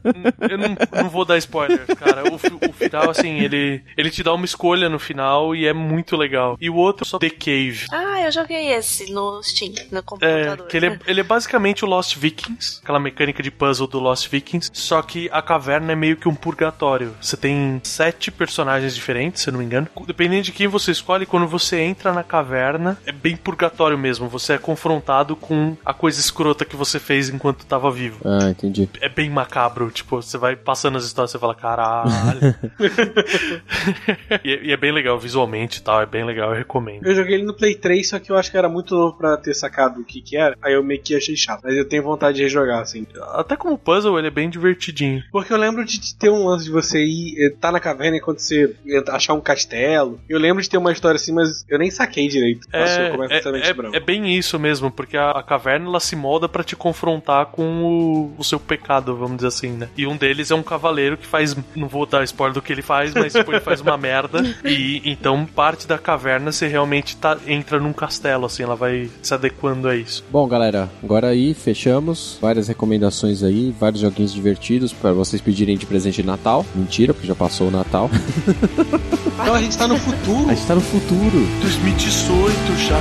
eu 0.50 0.58
não, 0.58 0.76
não 1.04 1.10
vou 1.10 1.26
dar 1.26 1.38
spoiler, 1.38 1.86
cara. 1.96 2.24
O, 2.32 2.36
o 2.36 2.74
final, 2.74 3.10
assim, 3.10 3.40
ele, 3.40 3.84
ele 3.96 4.10
te 4.10 4.24
dá 4.24 4.34
uma 4.34 4.46
escolha 4.46 4.90
no 4.90 4.98
final 4.98 5.56
e 5.56 5.68
é 5.68 5.74
muito 5.74 6.18
legal. 6.18 6.58
E 6.60 6.70
o 6.70 6.76
outro, 6.76 7.06
só 7.06 7.20
The 7.20 7.30
Cave. 7.30 7.86
Ah, 7.92 8.22
eu 8.22 8.32
joguei 8.32 8.72
esse 8.74 9.12
no 9.12 9.33
Steam, 9.42 9.74
no 9.92 10.00
É, 10.00 10.02
computador. 10.02 10.68
que 10.68 10.78
ele 10.78 10.86
é, 10.88 11.00
ele 11.08 11.20
é 11.22 11.24
basicamente 11.24 11.84
o 11.84 11.88
Lost 11.88 12.16
Vikings, 12.18 12.80
aquela 12.84 13.00
mecânica 13.00 13.42
de 13.42 13.50
puzzle 13.50 13.88
do 13.88 14.00
Lost 14.00 14.28
Vikings, 14.30 14.70
só 14.74 15.02
que 15.02 15.30
a 15.32 15.42
caverna 15.42 15.92
é 15.94 15.96
meio 15.96 16.18
que 16.18 16.28
um 16.28 16.36
purgatório. 16.36 17.16
Você 17.22 17.36
tem 17.38 17.80
sete 17.84 18.32
personagens 18.32 18.94
diferentes, 18.94 19.42
se 19.42 19.50
eu 19.50 19.54
não 19.54 19.60
me 19.60 19.66
engano. 19.66 19.88
Dependendo 20.06 20.44
de 20.44 20.52
quem 20.52 20.68
você 20.68 20.92
escolhe, 20.92 21.26
quando 21.26 21.48
você 21.48 21.80
entra 21.80 22.12
na 22.14 22.24
caverna, 22.24 22.98
é 23.06 23.12
bem 23.12 23.36
purgatório 23.36 23.98
mesmo. 23.98 24.28
Você 24.30 24.54
é 24.54 24.58
confrontado 24.58 25.36
com 25.36 25.76
a 25.86 25.94
coisa 25.94 26.20
escrota 26.20 26.66
que 26.66 26.76
você 26.76 27.00
fez 27.00 27.30
enquanto 27.30 27.66
tava 27.66 27.90
vivo. 27.90 28.20
Ah, 28.26 28.50
entendi. 28.50 28.90
é 29.02 29.10
bem 29.10 29.30
macabro. 29.30 29.90
Tipo, 29.92 30.22
você 30.22 30.38
vai 30.38 30.56
passando 30.56 30.98
as 30.98 31.06
histórias 31.06 31.34
e 31.34 31.40
fala, 31.40 31.56
caralho. 31.56 32.40
e, 34.44 34.54
é- 34.54 34.64
e 34.66 34.72
é 34.72 34.78
bem 34.78 34.92
legal 34.92 35.18
visualmente 35.20 35.80
e 35.80 35.82
tal, 35.82 36.02
é 36.02 36.06
bem 36.06 36.24
legal, 36.26 36.50
eu 36.52 36.58
recomendo. 36.58 37.06
Eu 37.06 37.16
joguei 37.16 37.36
ele 37.36 37.44
no 37.44 37.54
Play 37.54 37.76
3, 37.76 38.08
só 38.10 38.20
que 38.20 38.32
eu 38.32 38.38
acho 38.38 38.52
que 38.52 38.58
era 38.58 38.70
muito 38.70 38.96
novo 38.96 39.18
pra 39.24 39.38
ter 39.38 39.54
sacado 39.54 40.02
o 40.02 40.04
que 40.04 40.22
que 40.22 40.36
era, 40.36 40.58
aí 40.62 40.74
eu 40.74 40.84
meio 40.84 41.02
que 41.02 41.16
achei 41.16 41.36
chato. 41.36 41.62
Mas 41.64 41.78
eu 41.78 41.88
tenho 41.88 42.04
vontade 42.04 42.36
de 42.38 42.44
rejogar, 42.44 42.82
assim. 42.82 43.08
Até 43.34 43.56
como 43.56 43.78
puzzle, 43.78 44.18
ele 44.20 44.28
é 44.28 44.32
bem 44.32 44.50
divertidinho. 44.50 45.24
Porque 45.32 45.54
eu 45.54 45.58
lembro 45.58 45.86
de 45.86 46.16
ter 46.16 46.30
um 46.30 46.46
lance 46.46 46.66
de 46.66 46.72
você 46.72 47.00
ir, 47.00 47.36
eh, 47.40 47.56
tá 47.60 47.72
na 47.72 47.80
caverna 47.80 48.18
enquanto 48.18 48.40
você 48.40 48.76
achar 49.08 49.34
um 49.34 49.40
castelo. 49.40 50.20
Eu 50.28 50.38
lembro 50.38 50.62
de 50.62 50.70
ter 50.70 50.78
uma 50.78 50.92
história 50.92 51.16
assim, 51.16 51.32
mas 51.32 51.66
eu 51.70 51.80
nem 51.80 51.90
saquei 51.90 52.28
direito. 52.28 52.68
É, 52.74 53.10
completamente 53.12 53.66
é, 53.66 53.70
é, 53.70 53.98
é 53.98 54.00
bem 54.02 54.38
isso 54.38 54.60
mesmo, 54.60 54.92
porque 54.92 55.16
a, 55.16 55.32
a 55.32 55.44
caverna 55.44 55.88
ela 55.88 56.00
se 56.02 56.16
molda 56.16 56.50
pra 56.50 56.64
te 56.64 56.76
confrontar 56.76 57.46
com 57.48 57.84
o, 57.84 58.36
o 58.38 58.44
seu 58.44 58.60
pecado, 58.60 59.16
vamos 59.16 59.38
dizer 59.38 59.48
assim, 59.48 59.72
né? 59.72 59.88
E 59.98 60.06
um 60.06 60.18
deles 60.18 60.52
é 60.52 60.56
um 60.56 60.64
cavaleiro 60.64 61.16
que 61.16 61.26
faz. 61.26 61.56
Não 61.76 61.88
vou 61.88 62.06
dar 62.06 62.24
spoiler 62.26 62.54
do 62.54 62.62
que 62.62 62.74
ele 62.74 62.82
faz, 62.82 63.14
mas 63.14 63.32
tipo, 63.32 63.52
ele 63.52 63.62
faz 63.62 63.80
uma 63.80 63.98
merda. 63.98 64.44
E 64.66 65.02
então 65.06 65.46
parte 65.46 65.88
da 65.88 65.98
caverna 65.98 66.52
você 66.52 66.68
realmente 66.68 67.16
tá, 67.18 67.38
entra 67.46 67.80
num 67.80 67.94
castelo, 67.94 68.46
assim, 68.46 68.64
ela 68.64 68.76
vai 68.76 69.10
se 69.22 69.34
adequando 69.34 69.88
a 69.88 69.96
isso. 69.96 70.24
Bom, 70.32 70.48
galera, 70.48 70.90
agora 71.04 71.28
aí 71.28 71.54
fechamos. 71.54 72.38
Várias 72.42 72.68
recomendações 72.68 73.44
aí, 73.44 73.74
vários 73.80 74.02
joguinhos 74.02 74.34
divertidos 74.34 74.92
para 74.94 75.14
vocês 75.14 75.42
pedirem 75.42 75.78
de 75.78 75.86
presente 75.86 76.22
de 76.22 76.28
Natal. 76.28 76.66
Mentira, 76.76 77.14
porque 77.14 77.28
já 77.28 77.36
passou 77.36 77.68
o 77.68 77.72
Natal. 77.72 78.10
Então 79.34 79.56
a 79.56 79.62
gente 79.62 79.78
tá 79.78 79.88
no 79.88 79.98
futuro. 79.98 80.50
A 80.50 80.54
gente 80.54 80.68
tá 80.68 80.76
no 80.76 80.82
futuro. 80.82 81.48
2018 81.62 82.78
já. 82.78 83.00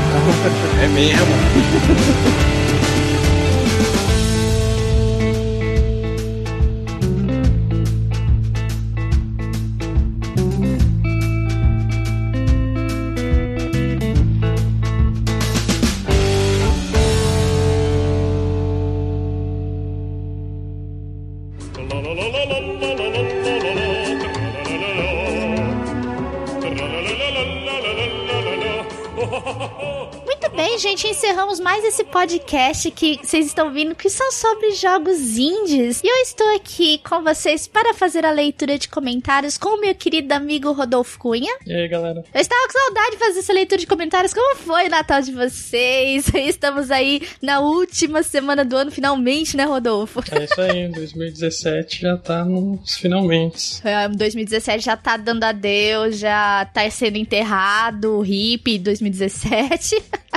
É 0.82 0.88
mesmo. 0.88 2.51
Podcast 32.12 32.90
que 32.90 33.18
vocês 33.22 33.46
estão 33.46 33.72
vindo, 33.72 33.94
que 33.94 34.10
são 34.10 34.30
sobre 34.30 34.72
jogos 34.72 35.38
indies. 35.38 36.02
E 36.04 36.06
eu 36.06 36.16
estou 36.16 36.54
aqui 36.54 36.98
com 36.98 37.22
vocês 37.22 37.66
para 37.66 37.94
fazer 37.94 38.26
a 38.26 38.30
leitura 38.30 38.78
de 38.78 38.86
comentários 38.86 39.56
com 39.56 39.70
o 39.70 39.80
meu 39.80 39.94
querido 39.94 40.32
amigo 40.34 40.70
Rodolfo 40.72 41.18
Cunha. 41.18 41.50
E 41.66 41.72
aí, 41.72 41.88
galera? 41.88 42.22
Eu 42.34 42.40
estava 42.40 42.60
com 42.66 42.78
saudade 42.78 43.12
de 43.12 43.16
fazer 43.16 43.38
essa 43.38 43.52
leitura 43.54 43.80
de 43.80 43.86
comentários. 43.86 44.34
Como 44.34 44.56
foi 44.56 44.86
o 44.86 44.90
Natal 44.90 45.22
de 45.22 45.32
vocês? 45.32 46.26
Estamos 46.36 46.90
aí 46.90 47.22
na 47.40 47.60
última 47.60 48.22
semana 48.22 48.62
do 48.62 48.76
ano, 48.76 48.90
finalmente, 48.90 49.56
né, 49.56 49.64
Rodolfo? 49.64 50.20
É 50.30 50.44
isso 50.44 50.60
aí, 50.60 50.88
2017 50.92 52.02
já 52.02 52.18
tá 52.18 52.44
nos 52.44 52.94
finalmente. 52.94 53.80
É, 53.82 54.06
2017 54.06 54.84
já 54.84 54.98
tá 54.98 55.16
dando 55.16 55.44
adeus, 55.44 56.18
já 56.18 56.66
tá 56.66 56.88
sendo 56.90 57.16
enterrado, 57.16 58.20
hippie 58.20 58.78
2017. 58.78 59.96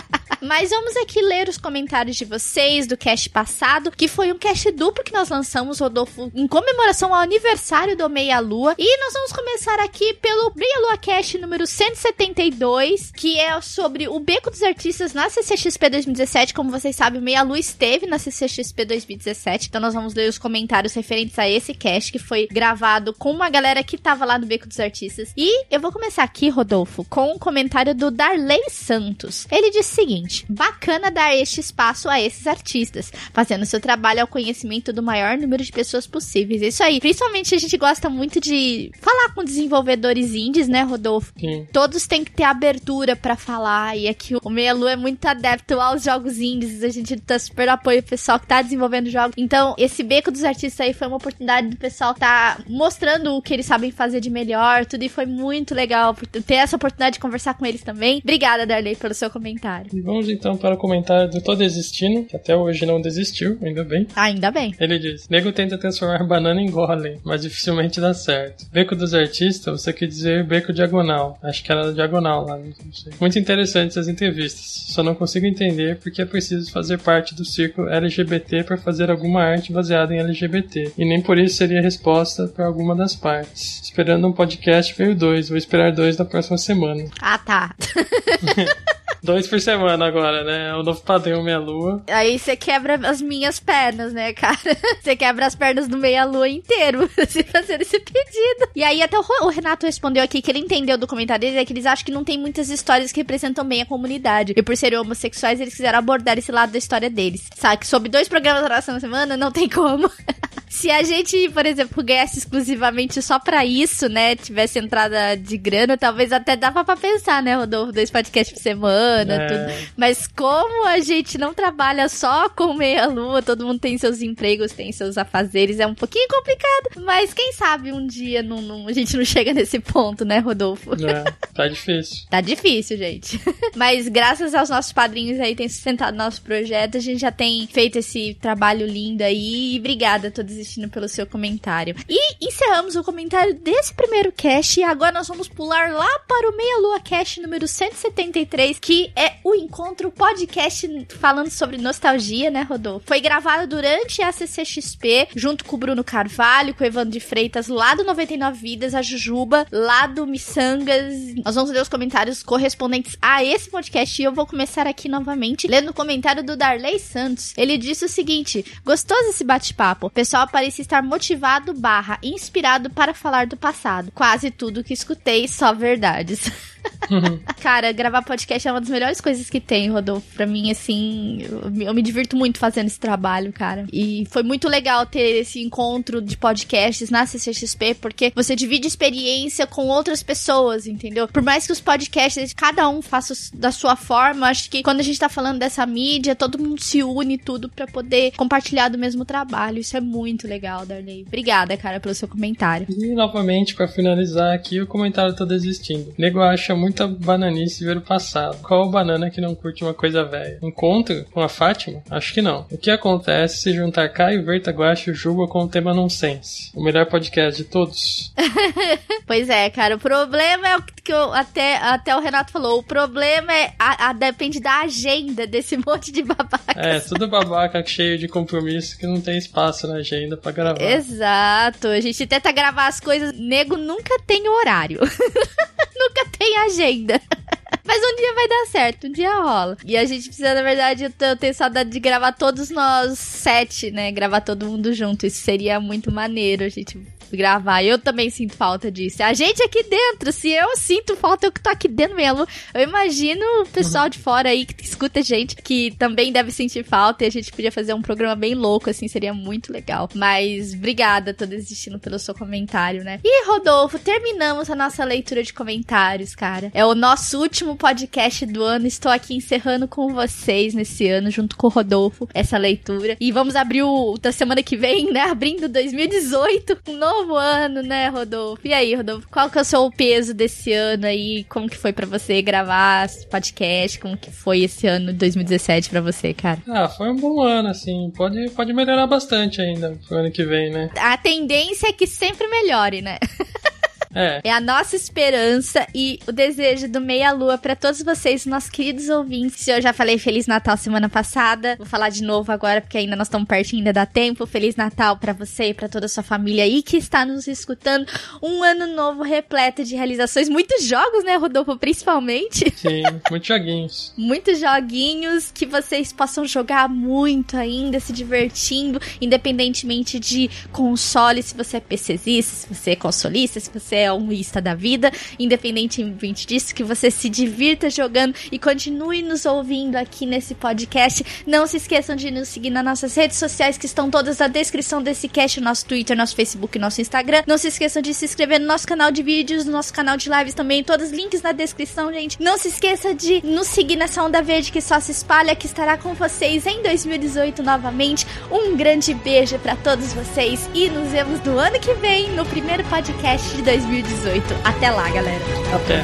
Mas 0.45 0.69
vamos 0.69 0.95
aqui 0.97 1.23
ler 1.23 1.49
os 1.49 1.57
comentários 1.57 2.15
de 2.15 2.23
vocês 2.23 2.85
do 2.85 2.95
cast 2.95 3.27
passado, 3.31 3.89
que 3.89 4.07
foi 4.07 4.31
um 4.31 4.37
cast 4.37 4.71
duplo 4.73 5.03
que 5.03 5.11
nós 5.11 5.29
lançamos, 5.29 5.79
Rodolfo, 5.79 6.31
em 6.35 6.47
comemoração 6.47 7.15
ao 7.15 7.21
aniversário 7.21 7.97
do 7.97 8.07
Meia 8.07 8.39
Lua. 8.39 8.75
E 8.77 8.97
nós 8.99 9.13
vamos 9.13 9.33
começar 9.33 9.79
aqui 9.79 10.13
pelo 10.13 10.53
Meia 10.55 10.81
Lua 10.81 10.97
Cast 10.97 11.39
número 11.39 11.65
172, 11.65 13.11
que 13.11 13.39
é 13.39 13.59
sobre 13.59 14.07
o 14.07 14.19
Beco 14.19 14.51
dos 14.51 14.61
Artistas 14.61 15.13
na 15.13 15.31
CCXP 15.31 15.89
2017. 15.89 16.53
Como 16.53 16.69
vocês 16.69 16.95
sabem, 16.95 17.19
o 17.19 17.23
Meia 17.23 17.41
Lua 17.41 17.57
esteve 17.57 18.05
na 18.05 18.19
CCXP 18.19 18.85
2017, 18.85 19.69
então 19.69 19.81
nós 19.81 19.95
vamos 19.95 20.13
ler 20.13 20.29
os 20.29 20.37
comentários 20.37 20.93
referentes 20.93 21.39
a 21.39 21.49
esse 21.49 21.73
cast, 21.73 22.11
que 22.11 22.19
foi 22.19 22.47
gravado 22.51 23.15
com 23.15 23.31
uma 23.31 23.49
galera 23.49 23.83
que 23.83 23.97
tava 23.97 24.23
lá 24.25 24.37
no 24.37 24.45
Beco 24.45 24.67
dos 24.67 24.79
Artistas. 24.79 25.33
E 25.35 25.65
eu 25.71 25.79
vou 25.79 25.91
começar 25.91 26.21
aqui, 26.21 26.49
Rodolfo, 26.49 27.03
com 27.05 27.33
um 27.33 27.39
comentário 27.39 27.95
do 27.95 28.11
Darley 28.11 28.69
Santos. 28.69 29.47
Ele 29.51 29.71
disse 29.71 29.91
o 29.93 29.95
seguinte: 29.95 30.34
bacana 30.49 31.11
dar 31.11 31.35
este 31.35 31.59
espaço 31.59 32.09
a 32.09 32.19
esses 32.19 32.47
artistas, 32.47 33.11
fazendo 33.31 33.65
seu 33.65 33.79
trabalho 33.79 34.21
ao 34.21 34.27
conhecimento 34.27 34.91
do 34.91 35.03
maior 35.03 35.37
número 35.37 35.63
de 35.63 35.71
pessoas 35.71 36.07
possíveis. 36.07 36.61
Isso 36.61 36.83
aí. 36.83 36.99
Principalmente 36.99 37.53
a 37.53 37.57
gente 37.57 37.77
gosta 37.77 38.09
muito 38.09 38.39
de 38.39 38.91
falar 38.99 39.33
com 39.33 39.43
desenvolvedores 39.43 40.33
indies, 40.33 40.67
né, 40.67 40.81
Rodolfo? 40.81 41.33
Sim. 41.39 41.67
Todos 41.71 42.07
têm 42.07 42.23
que 42.23 42.31
ter 42.31 42.43
abertura 42.43 43.15
pra 43.15 43.35
falar. 43.35 43.97
E 43.97 44.07
aqui 44.07 44.35
o 44.43 44.49
Meia 44.49 44.73
Lua 44.73 44.91
é 44.91 44.95
muito 44.95 45.25
adepto 45.25 45.79
aos 45.79 46.03
jogos 46.03 46.39
indies. 46.39 46.83
A 46.83 46.89
gente 46.89 47.15
tá 47.17 47.37
super 47.37 47.69
apoio 47.69 47.99
o 47.99 48.03
pessoal 48.03 48.39
que 48.39 48.47
tá 48.47 48.61
desenvolvendo 48.61 49.09
jogos. 49.09 49.35
Então, 49.37 49.75
esse 49.77 50.03
beco 50.03 50.31
dos 50.31 50.43
artistas 50.43 50.79
aí 50.79 50.93
foi 50.93 51.07
uma 51.07 51.17
oportunidade 51.17 51.67
do 51.67 51.77
pessoal 51.77 52.13
tá 52.13 52.59
mostrando 52.67 53.35
o 53.35 53.41
que 53.41 53.53
eles 53.53 53.65
sabem 53.65 53.91
fazer 53.91 54.19
de 54.19 54.29
melhor, 54.29 54.85
tudo. 54.85 55.03
E 55.03 55.09
foi 55.09 55.25
muito 55.25 55.75
legal 55.75 56.15
ter 56.45 56.55
essa 56.55 56.75
oportunidade 56.75 57.15
de 57.15 57.19
conversar 57.19 57.53
com 57.53 57.65
eles 57.65 57.83
também. 57.83 58.19
Obrigada, 58.23 58.65
Darley, 58.65 58.95
pelo 58.95 59.13
seu 59.13 59.29
comentário. 59.29 59.89
E 59.93 60.01
vamos 60.25 60.29
então 60.29 60.57
para 60.57 60.75
o 60.75 60.77
comentário 60.77 61.29
do 61.29 61.41
Tô 61.41 61.55
Desistindo, 61.55 62.23
que 62.25 62.35
até 62.35 62.55
hoje 62.55 62.85
não 62.85 62.99
desistiu, 62.99 63.57
ainda 63.61 63.83
bem. 63.83 64.07
Ainda 64.15 64.51
bem. 64.51 64.73
Ele 64.79 64.97
diz: 64.97 65.29
Nego 65.29 65.51
tenta 65.51 65.77
transformar 65.77 66.23
banana 66.23 66.61
em 66.61 66.69
golem, 66.69 67.19
mas 67.23 67.41
dificilmente 67.41 68.01
dá 68.01 68.13
certo. 68.13 68.65
Beco 68.71 68.95
dos 68.95 69.13
artistas, 69.13 69.81
você 69.81 69.93
quer 69.93 70.07
dizer 70.07 70.45
beco 70.45 70.73
diagonal. 70.73 71.37
Acho 71.43 71.63
que 71.63 71.71
era 71.71 71.93
diagonal 71.93 72.45
lá, 72.45 72.57
não 72.57 72.93
sei. 72.93 73.13
Muito 73.19 73.37
interessantes 73.37 73.97
as 73.97 74.07
entrevistas. 74.07 74.85
Só 74.89 75.03
não 75.03 75.15
consigo 75.15 75.45
entender 75.45 75.97
porque 75.97 76.21
é 76.21 76.25
preciso 76.25 76.71
fazer 76.71 76.97
parte 76.99 77.35
do 77.35 77.45
círculo 77.45 77.89
LGBT 77.89 78.63
para 78.63 78.77
fazer 78.77 79.11
alguma 79.11 79.41
arte 79.41 79.71
baseada 79.71 80.13
em 80.13 80.19
LGBT. 80.19 80.93
E 80.97 81.05
nem 81.05 81.21
por 81.21 81.37
isso 81.37 81.57
seria 81.57 81.81
resposta 81.81 82.47
para 82.47 82.65
alguma 82.65 82.95
das 82.95 83.15
partes. 83.15 83.81
Esperando 83.83 84.27
um 84.27 84.33
podcast 84.33 84.93
veio 84.97 85.15
dois, 85.15 85.49
vou 85.49 85.57
esperar 85.57 85.91
dois 85.91 86.17
na 86.17 86.25
próxima 86.25 86.57
semana. 86.57 87.05
Ah, 87.21 87.37
tá. 87.37 87.75
Dois 89.25 89.47
por 89.47 89.59
semana 89.59 90.05
agora, 90.05 90.43
né? 90.43 90.69
É 90.69 90.75
o 90.75 90.83
novo 90.83 91.01
padrão 91.01 91.41
Meia 91.41 91.57
Lua. 91.57 92.03
Aí 92.07 92.37
você 92.37 92.55
quebra 92.55 92.99
as 93.07 93.19
minhas 93.19 93.59
pernas, 93.59 94.13
né, 94.13 94.31
cara? 94.33 94.55
Você 95.01 95.15
quebra 95.15 95.47
as 95.47 95.55
pernas 95.55 95.87
do 95.87 95.97
meia-lua 95.97 96.47
inteiro 96.47 97.09
se 97.27 97.43
fazer 97.43 97.81
esse 97.81 97.99
pedido. 97.99 98.69
E 98.75 98.83
aí 98.83 99.01
até 99.01 99.17
o, 99.17 99.49
Renato 99.49 99.87
respondeu 99.87 100.23
aqui 100.23 100.43
que 100.43 100.51
ele 100.51 100.59
entendeu 100.59 100.95
do 100.95 101.07
comentário 101.07 101.41
dele, 101.41 101.57
é 101.57 101.65
que 101.65 101.73
eles 101.73 101.87
acham 101.87 102.05
que 102.05 102.11
não 102.11 102.23
tem 102.23 102.37
muitas 102.37 102.69
histórias 102.69 103.11
que 103.11 103.19
representam 103.19 103.65
bem 103.65 103.81
a 103.81 103.85
comunidade. 103.85 104.53
E 104.55 104.61
por 104.61 104.77
serem 104.77 104.99
homossexuais, 104.99 105.59
eles 105.59 105.73
quiseram 105.73 105.97
abordar 105.97 106.37
esse 106.37 106.51
lado 106.51 106.71
da 106.71 106.77
história 106.77 107.09
deles. 107.09 107.49
Sabe 107.55 107.87
sobre 107.87 108.09
dois 108.09 108.27
programas 108.27 108.61
da 108.61 108.67
próxima 108.67 108.99
semana, 108.99 109.35
não 109.35 109.51
tem 109.51 109.67
como. 109.67 110.11
Se 110.75 110.91
a 110.91 111.01
gente, 111.03 111.49
por 111.49 111.65
exemplo, 111.65 112.03
ganhasse 112.03 112.37
exclusivamente 112.39 113.21
só 113.21 113.39
pra 113.39 113.65
isso, 113.65 114.09
né? 114.09 114.35
Tivesse 114.35 114.77
entrada 114.77 115.35
de 115.35 115.57
grana, 115.57 115.97
talvez 115.97 116.31
até 116.33 116.55
dava 116.55 116.83
pra 116.83 116.97
pensar, 116.97 117.41
né, 117.41 117.55
Rodolfo? 117.55 117.91
Dois 117.93 118.09
podcasts 118.11 118.53
por 118.55 118.61
semana, 118.61 119.33
É. 119.35 119.47
tudo. 119.47 119.89
Mas 119.95 120.27
como 120.27 120.85
a 120.87 120.99
gente 120.99 121.37
não 121.37 121.53
trabalha 121.53 122.09
só 122.09 122.49
com 122.49 122.73
meia-lua, 122.73 123.41
todo 123.41 123.65
mundo 123.65 123.79
tem 123.79 123.97
seus 123.97 124.21
empregos, 124.21 124.73
tem 124.73 124.91
seus 124.91 125.17
afazeres, 125.17 125.79
é 125.79 125.87
um 125.87 125.95
pouquinho 125.95 126.27
complicado. 126.27 127.03
Mas 127.05 127.33
quem 127.33 127.53
sabe 127.53 127.91
um 127.93 128.05
dia 128.05 128.43
não, 128.43 128.61
não- 128.61 128.87
a 128.87 128.91
gente 128.93 129.15
não 129.15 129.23
chega 129.25 129.53
nesse 129.53 129.79
ponto, 129.79 130.25
né, 130.25 130.39
Rodolfo? 130.39 130.91
É, 131.05 131.23
tá 131.53 131.67
difícil. 131.67 132.25
Tá 132.29 132.41
difícil, 132.41 132.97
gente. 132.97 133.39
Mas 133.75 134.07
graças 134.09 134.53
aos 134.53 134.69
nossos 134.69 134.91
padrinhos 134.91 135.39
aí, 135.39 135.55
tem 135.55 135.69
sustentado 135.69 136.15
nosso 136.17 136.41
projeto, 136.41 136.97
a 136.97 136.99
gente 136.99 137.21
já 137.21 137.31
tem 137.31 137.65
feito 137.67 137.97
esse 137.99 138.33
trabalho 138.41 138.85
lindo 138.85 139.23
aí. 139.23 139.75
E 139.75 139.79
obrigada, 139.79 140.29
tô 140.29 140.43
pelo 140.89 141.07
seu 141.07 141.25
comentário. 141.25 141.95
E 142.09 142.45
encerramos 142.45 142.95
o 142.95 143.03
comentário 143.03 143.53
desse 143.53 143.93
primeiro 143.93 144.31
cast. 144.31 144.79
E 144.79 144.83
agora 144.83 145.11
nós 145.11 145.27
vamos 145.27 145.47
pular 145.47 145.91
lá 145.91 146.19
para 146.27 146.49
o 146.49 146.55
Meia 146.55 146.79
Lua 146.79 146.99
Cast 146.99 147.41
número 147.41 147.67
173, 147.67 148.79
que 148.79 149.11
é 149.15 149.35
o 149.43 149.55
encontro 149.55 150.11
podcast 150.11 151.07
falando 151.19 151.49
sobre 151.49 151.77
nostalgia, 151.77 152.49
né, 152.49 152.63
Rodolfo? 152.63 153.07
Foi 153.07 153.21
gravado 153.21 153.67
durante 153.67 154.21
a 154.21 154.31
CCXP, 154.31 155.29
junto 155.35 155.65
com 155.65 155.75
o 155.75 155.79
Bruno 155.79 156.03
Carvalho, 156.03 156.73
com 156.73 156.83
o 156.83 156.87
Evandro 156.87 157.11
de 157.11 157.19
Freitas, 157.19 157.67
lá 157.67 157.95
do 157.95 158.03
99 158.03 158.59
Vidas, 158.59 158.95
a 158.95 159.01
Jujuba, 159.01 159.67
lá 159.71 160.07
do 160.07 160.25
Missangas. 160.25 161.35
Nós 161.43 161.55
vamos 161.55 161.71
ler 161.71 161.81
os 161.81 161.89
comentários 161.89 162.41
correspondentes 162.41 163.17
a 163.21 163.43
esse 163.43 163.69
podcast 163.69 164.21
e 164.21 164.25
eu 164.25 164.33
vou 164.33 164.45
começar 164.45 164.87
aqui 164.87 165.07
novamente 165.07 165.67
lendo 165.67 165.89
o 165.89 165.93
comentário 165.93 166.43
do 166.43 166.55
Darley 166.55 166.99
Santos. 166.99 167.53
Ele 167.57 167.77
disse 167.77 168.05
o 168.05 168.09
seguinte: 168.09 168.65
Gostoso 168.83 169.29
esse 169.29 169.43
bate-papo. 169.43 170.09
Pessoal 170.09 170.47
parecia 170.55 170.81
estar 170.81 171.03
motivado 171.03 171.73
barra 171.73 172.17
inspirado 172.23 172.89
para 172.89 173.13
falar 173.13 173.45
do 173.45 173.57
passado. 173.57 174.09
Quase 174.15 174.49
tudo 174.49 174.85
que 174.85 174.93
escutei, 174.93 175.49
só 175.49 175.73
verdades. 175.73 176.49
Cara, 177.61 177.91
gravar 177.91 178.21
podcast 178.21 178.67
é 178.67 178.71
uma 178.71 178.79
das 178.81 178.89
melhores 178.89 179.21
coisas 179.21 179.49
que 179.49 179.59
tem, 179.59 179.89
Rodolfo. 179.89 180.25
Pra 180.35 180.45
mim, 180.45 180.71
assim, 180.71 181.39
eu, 181.81 181.93
me- 181.93 182.01
divirto 182.01 182.35
muito 182.35 182.59
fazendo 182.59 182.87
esse 182.87 182.99
trabalho, 182.99 183.51
cara. 183.51 183.85
E 183.91 184.25
foi 184.29 184.43
muito 184.43 184.67
legal 184.69 185.05
ter 185.05 185.37
esse 185.41 185.61
encontro 185.61 186.21
de 186.21 186.37
podcasts 186.37 187.09
na 187.09 187.25
CCXP, 187.25 187.95
porque 187.95 188.31
você 188.35 188.55
divide 188.55 188.87
experiência 188.87 189.65
com 189.65 189.87
outras 189.87 190.21
pessoas, 190.21 190.85
entendeu? 190.85 191.27
Por 191.27 191.41
mais 191.41 191.65
que 191.65 191.71
os 191.73 191.79
podcasts, 191.81 192.53
cada 192.53 192.87
um 192.89 193.01
faça 193.01 193.33
da 193.55 193.71
sua 193.71 193.95
forma, 193.95 194.47
acho 194.47 194.69
que 194.69 194.83
quando 194.83 194.99
a 194.99 195.03
gente 195.03 195.19
tá 195.19 195.29
falando 195.29 195.57
dessa 195.59 195.85
mídia, 195.85 196.35
todo 196.35 196.59
mundo 196.59 196.81
se 196.81 197.01
une 197.03 197.37
tudo 197.37 197.69
pra 197.69 197.87
poder 197.87 198.31
compartilhar 198.37 198.89
do 198.89 198.97
mesmo 198.97 199.25
trabalho. 199.25 199.79
Isso 199.79 199.97
é 199.97 200.01
muito 200.01 200.47
legal, 200.47 200.85
Darley. 200.85 201.23
Obrigada, 201.27 201.75
cara, 201.77 201.99
pelo 201.99 202.13
seu 202.13 202.27
comentário. 202.27 202.85
E 202.89 203.13
novamente, 203.13 203.73
pra 203.73 203.87
finalizar 203.87 204.53
aqui, 204.53 204.79
o 204.81 204.87
comentário 204.87 205.35
tá 205.35 205.45
desistindo. 205.45 206.13
Nego 206.17 206.39
acha 206.41 206.74
muita 206.75 207.07
bananice 207.07 207.83
ver 207.85 207.97
o 207.97 208.01
passado. 208.01 208.57
Qual 208.61 208.89
banana 208.89 209.29
que 209.29 209.41
não 209.41 209.55
curte 209.55 209.83
uma 209.83 209.93
coisa 209.93 210.23
velha? 210.23 210.59
Encontro 210.61 211.25
com 211.31 211.41
a 211.41 211.49
Fátima? 211.49 212.01
Acho 212.09 212.33
que 212.33 212.41
não. 212.41 212.65
O 212.71 212.77
que 212.77 212.89
acontece 212.91 213.57
se 213.57 213.73
juntar 213.73 214.09
Caio, 214.09 214.43
Verta, 214.45 214.71
Guache 214.71 215.11
e 215.11 215.13
Juba 215.13 215.47
com 215.47 215.59
o 215.63 215.67
tema 215.67 215.93
nonsense? 215.93 216.71
O 216.75 216.83
melhor 216.83 217.05
podcast 217.07 217.61
de 217.61 217.67
todos? 217.69 218.33
Pois 219.27 219.49
é, 219.49 219.71
cara, 219.71 219.95
o 219.95 219.99
problema 219.99 220.67
é 220.67 220.77
o 220.77 220.83
que 220.83 221.11
eu, 221.11 221.33
até, 221.33 221.77
até 221.77 222.15
o 222.15 222.19
Renato 222.19 222.51
falou, 222.51 222.77
o 222.79 222.83
problema 222.83 223.51
é 223.51 223.73
a, 223.79 224.09
a- 224.09 224.13
depende 224.13 224.59
da 224.59 224.81
agenda 224.81 225.47
desse 225.47 225.75
monte 225.83 226.11
de 226.11 226.21
babaca. 226.21 226.59
É, 226.75 226.99
tudo 226.99 227.27
babaca 227.27 227.83
cheio 227.83 228.19
de 228.19 228.27
compromisso 228.27 228.95
que 228.99 229.07
não 229.07 229.19
tem 229.19 229.35
espaço 229.39 229.87
na 229.87 229.95
agenda 229.95 230.37
pra 230.37 230.51
gravar. 230.51 230.79
Exato, 230.79 231.87
a 231.87 231.99
gente 231.99 232.27
tenta 232.27 232.51
gravar 232.51 232.85
as 232.85 232.99
coisas, 232.99 233.33
nego 233.35 233.75
nunca 233.75 234.19
tem 234.27 234.47
horário, 234.47 234.99
nunca 235.95 236.25
tem 236.37 236.57
agenda. 236.57 237.21
Mas 237.85 238.01
um 238.03 238.15
dia 238.15 238.33
vai 238.33 238.47
dar 238.47 238.65
certo, 238.67 239.07
um 239.07 239.11
dia 239.11 239.33
rola. 239.35 239.77
E 239.85 239.95
a 239.95 240.05
gente 240.05 240.27
precisa, 240.27 240.53
na 240.53 240.63
verdade, 240.63 241.03
eu 241.19 241.37
tenho 241.37 241.53
saudade 241.53 241.89
de 241.89 241.99
gravar 241.99 242.31
todos 242.31 242.69
nós 242.69 243.19
sete, 243.19 243.91
né? 243.91 244.11
Gravar 244.11 244.41
todo 244.41 244.65
mundo 244.65 244.93
junto. 244.93 245.25
Isso 245.25 245.43
seria 245.43 245.79
muito 245.79 246.11
maneiro 246.11 246.63
a 246.63 246.69
gente 246.69 246.97
gravar. 247.31 247.83
Eu 247.83 247.97
também 247.97 248.29
sinto 248.29 248.55
falta 248.55 248.91
disso. 248.91 249.23
A 249.23 249.33
gente 249.33 249.61
aqui 249.63 249.83
dentro, 249.83 250.31
se 250.31 250.51
eu 250.51 250.75
sinto 250.77 251.15
falta, 251.15 251.47
eu 251.47 251.51
que 251.51 251.61
tô 251.61 251.69
aqui 251.69 251.87
dentro 251.87 252.15
mesmo. 252.15 252.47
Eu 252.73 252.81
imagino 252.81 253.43
o 253.61 253.65
pessoal 253.67 254.09
de 254.09 254.19
fora 254.19 254.49
aí 254.49 254.65
que 254.65 254.83
escuta 254.83 255.19
a 255.19 255.23
gente, 255.23 255.55
que 255.55 255.91
também 255.97 256.31
deve 256.31 256.51
sentir 256.51 256.83
falta. 256.83 257.23
E 257.23 257.27
a 257.27 257.31
gente 257.31 257.51
podia 257.51 257.71
fazer 257.71 257.93
um 257.93 258.01
programa 258.01 258.35
bem 258.35 258.53
louco, 258.53 258.89
assim, 258.89 259.07
seria 259.07 259.33
muito 259.33 259.71
legal. 259.71 260.09
Mas 260.13 260.73
obrigada, 260.73 261.33
tô 261.33 261.45
desistindo 261.45 261.99
pelo 261.99 262.19
seu 262.19 262.33
comentário, 262.33 263.03
né? 263.03 263.19
E 263.23 263.45
Rodolfo, 263.45 263.97
terminamos 263.97 264.69
a 264.69 264.75
nossa 264.75 265.03
leitura 265.03 265.43
de 265.43 265.53
comentários, 265.53 266.35
cara. 266.35 266.71
É 266.73 266.85
o 266.85 266.95
nosso 266.95 267.39
último 267.39 267.75
podcast 267.75 268.45
do 268.45 268.63
ano. 268.63 268.87
Estou 268.87 269.11
aqui 269.11 269.35
encerrando 269.35 269.87
com 269.87 270.13
vocês 270.13 270.73
nesse 270.73 271.07
ano, 271.07 271.31
junto 271.31 271.55
com 271.55 271.67
o 271.67 271.69
Rodolfo, 271.69 272.27
essa 272.33 272.57
leitura. 272.57 273.17
E 273.19 273.31
vamos 273.31 273.55
abrir 273.55 273.83
o 273.83 274.17
da 274.17 274.31
semana 274.31 274.61
que 274.61 274.75
vem, 274.75 275.11
né? 275.11 275.21
Abrindo 275.21 275.67
2018, 275.67 276.79
um 276.89 276.97
novo 276.97 277.14
ano, 277.35 277.81
né, 277.81 278.07
Rodolfo? 278.09 278.67
E 278.67 278.73
aí, 278.73 278.93
Rodolfo, 278.95 279.27
qual 279.29 279.49
que 279.49 279.57
é 279.57 279.61
o 279.61 279.65
seu 279.65 279.89
peso 279.91 280.33
desse 280.33 280.71
ano 280.73 281.05
aí? 281.05 281.43
Como 281.45 281.69
que 281.69 281.77
foi 281.77 281.93
pra 281.93 282.05
você 282.05 282.41
gravar 282.41 283.05
esse 283.05 283.25
podcast? 283.27 283.99
Como 283.99 284.17
que 284.17 284.31
foi 284.31 284.61
esse 284.61 284.87
ano 284.87 285.07
de 285.07 285.19
2017 285.19 285.89
pra 285.89 286.01
você, 286.01 286.33
cara? 286.33 286.61
Ah, 286.67 286.87
foi 286.87 287.09
um 287.09 287.15
bom 287.15 287.41
ano, 287.41 287.69
assim. 287.69 288.11
Pode, 288.15 288.49
pode 288.51 288.73
melhorar 288.73 289.07
bastante 289.07 289.61
ainda 289.61 289.97
pro 290.07 290.17
ano 290.17 290.31
que 290.31 290.43
vem, 290.43 290.71
né? 290.71 290.89
A 290.97 291.17
tendência 291.17 291.87
é 291.87 291.93
que 291.93 292.07
sempre 292.07 292.47
melhore, 292.47 293.01
né? 293.01 293.17
É. 294.15 294.41
É 294.45 294.51
a 294.51 294.61
nossa 294.61 294.95
esperança 294.95 295.85
e 295.93 296.19
o 296.25 296.31
desejo 296.31 296.87
do 296.87 297.01
Meia 297.01 297.31
Lua 297.33 297.57
pra 297.57 297.75
todos 297.75 298.01
vocês, 298.01 298.45
nossos 298.45 298.69
queridos 298.69 299.09
ouvintes. 299.09 299.67
Eu 299.67 299.81
já 299.81 299.91
falei 299.91 300.17
Feliz 300.17 300.47
Natal 300.47 300.77
semana 300.77 301.09
passada, 301.09 301.75
vou 301.77 301.85
falar 301.85 302.09
de 302.09 302.23
novo 302.23 302.51
agora 302.51 302.79
porque 302.79 302.97
ainda 302.97 303.15
nós 303.15 303.27
estamos 303.27 303.47
pertinho, 303.47 303.81
ainda 303.81 303.91
dá 303.91 304.05
tempo. 304.05 304.47
Feliz 304.47 304.75
Natal 304.75 305.17
pra 305.17 305.33
você 305.33 305.65
e 305.69 305.73
pra 305.73 305.89
toda 305.89 306.05
a 306.05 306.09
sua 306.09 306.23
família 306.23 306.63
aí 306.63 306.81
que 306.81 306.95
está 306.95 307.25
nos 307.25 307.45
escutando. 307.47 308.07
Um 308.41 308.63
ano 308.63 308.87
novo 308.87 309.21
repleto 309.21 309.83
de 309.83 309.95
realizações, 309.95 310.47
muitos 310.47 310.83
jogos, 310.83 311.23
né, 311.23 311.35
Rodolfo, 311.35 311.77
principalmente. 311.77 312.71
Sim, 312.77 313.03
muitos 313.29 313.47
joguinhos. 313.47 314.13
muitos 314.17 314.59
joguinhos 314.59 315.51
que 315.51 315.65
vocês 315.65 316.13
possam 316.13 316.45
jogar 316.45 316.87
muito 316.87 317.57
ainda, 317.57 317.99
se 317.99 318.13
divertindo, 318.13 318.99
independentemente 319.19 320.19
de 320.19 320.49
console, 320.71 321.43
se 321.43 321.53
você 321.55 321.77
é 321.77 321.79
PCzista, 321.79 322.55
se 322.55 322.73
você 322.73 322.91
é 322.91 322.95
consolista, 322.95 323.59
se 323.59 323.69
você 323.69 323.95
é 323.95 324.04
um 324.13 324.31
ista 324.31 324.61
da 324.61 324.75
vida, 324.75 325.11
independentemente 325.39 326.45
disso, 326.45 326.73
que 326.73 326.83
você 326.83 327.09
se 327.09 327.29
divirta 327.29 327.89
jogando 327.89 328.35
e 328.51 328.59
continue 328.59 329.21
nos 329.21 329.45
ouvindo 329.45 329.95
aqui 329.95 330.25
nesse 330.25 330.55
podcast. 330.55 331.25
Não 331.45 331.65
se 331.67 331.77
esqueçam 331.77 332.15
de 332.15 332.31
nos 332.31 332.49
seguir 332.49 332.69
nas 332.69 332.83
nossas 332.83 333.15
redes 333.15 333.37
sociais, 333.37 333.77
que 333.77 333.85
estão 333.85 334.09
todas 334.09 334.39
na 334.39 334.47
descrição 334.47 335.01
desse 335.01 335.27
cast, 335.27 335.59
nosso 335.61 335.85
Twitter, 335.85 336.15
nosso 336.15 336.35
Facebook, 336.35 336.77
nosso 336.79 337.01
Instagram. 337.01 337.43
Não 337.47 337.57
se 337.57 337.67
esqueçam 337.67 338.01
de 338.01 338.13
se 338.13 338.25
inscrever 338.25 338.59
no 338.59 338.67
nosso 338.67 338.87
canal 338.87 339.11
de 339.11 339.23
vídeos, 339.23 339.65
no 339.65 339.71
nosso 339.71 339.93
canal 339.93 340.17
de 340.17 340.29
lives 340.29 340.53
também, 340.53 340.83
todos 340.83 341.07
os 341.07 341.11
links 341.11 341.41
na 341.41 341.51
descrição, 341.51 342.11
gente. 342.11 342.41
Não 342.41 342.57
se 342.57 342.67
esqueça 342.67 343.13
de 343.13 343.41
nos 343.45 343.67
seguir 343.67 343.95
nessa 343.95 344.23
onda 344.23 344.41
verde 344.41 344.71
que 344.71 344.81
só 344.81 344.99
se 344.99 345.11
espalha, 345.11 345.55
que 345.55 345.65
estará 345.65 345.97
com 345.97 346.13
vocês 346.13 346.65
em 346.65 346.81
2018 346.81 347.63
novamente. 347.63 348.25
Um 348.51 348.75
grande 348.75 349.13
beijo 349.13 349.57
pra 349.59 349.75
todos 349.75 350.13
vocês 350.13 350.69
e 350.73 350.89
nos 350.89 351.09
vemos 351.11 351.41
no 351.41 351.57
ano 351.57 351.79
que 351.79 351.93
vem, 351.95 352.31
no 352.31 352.45
primeiro 352.45 352.83
podcast 352.85 353.55
de 353.55 353.61
2018. 354.01 354.55
Até 354.63 354.91
lá, 354.91 355.09
galera. 355.09 355.43
Até. 355.73 356.03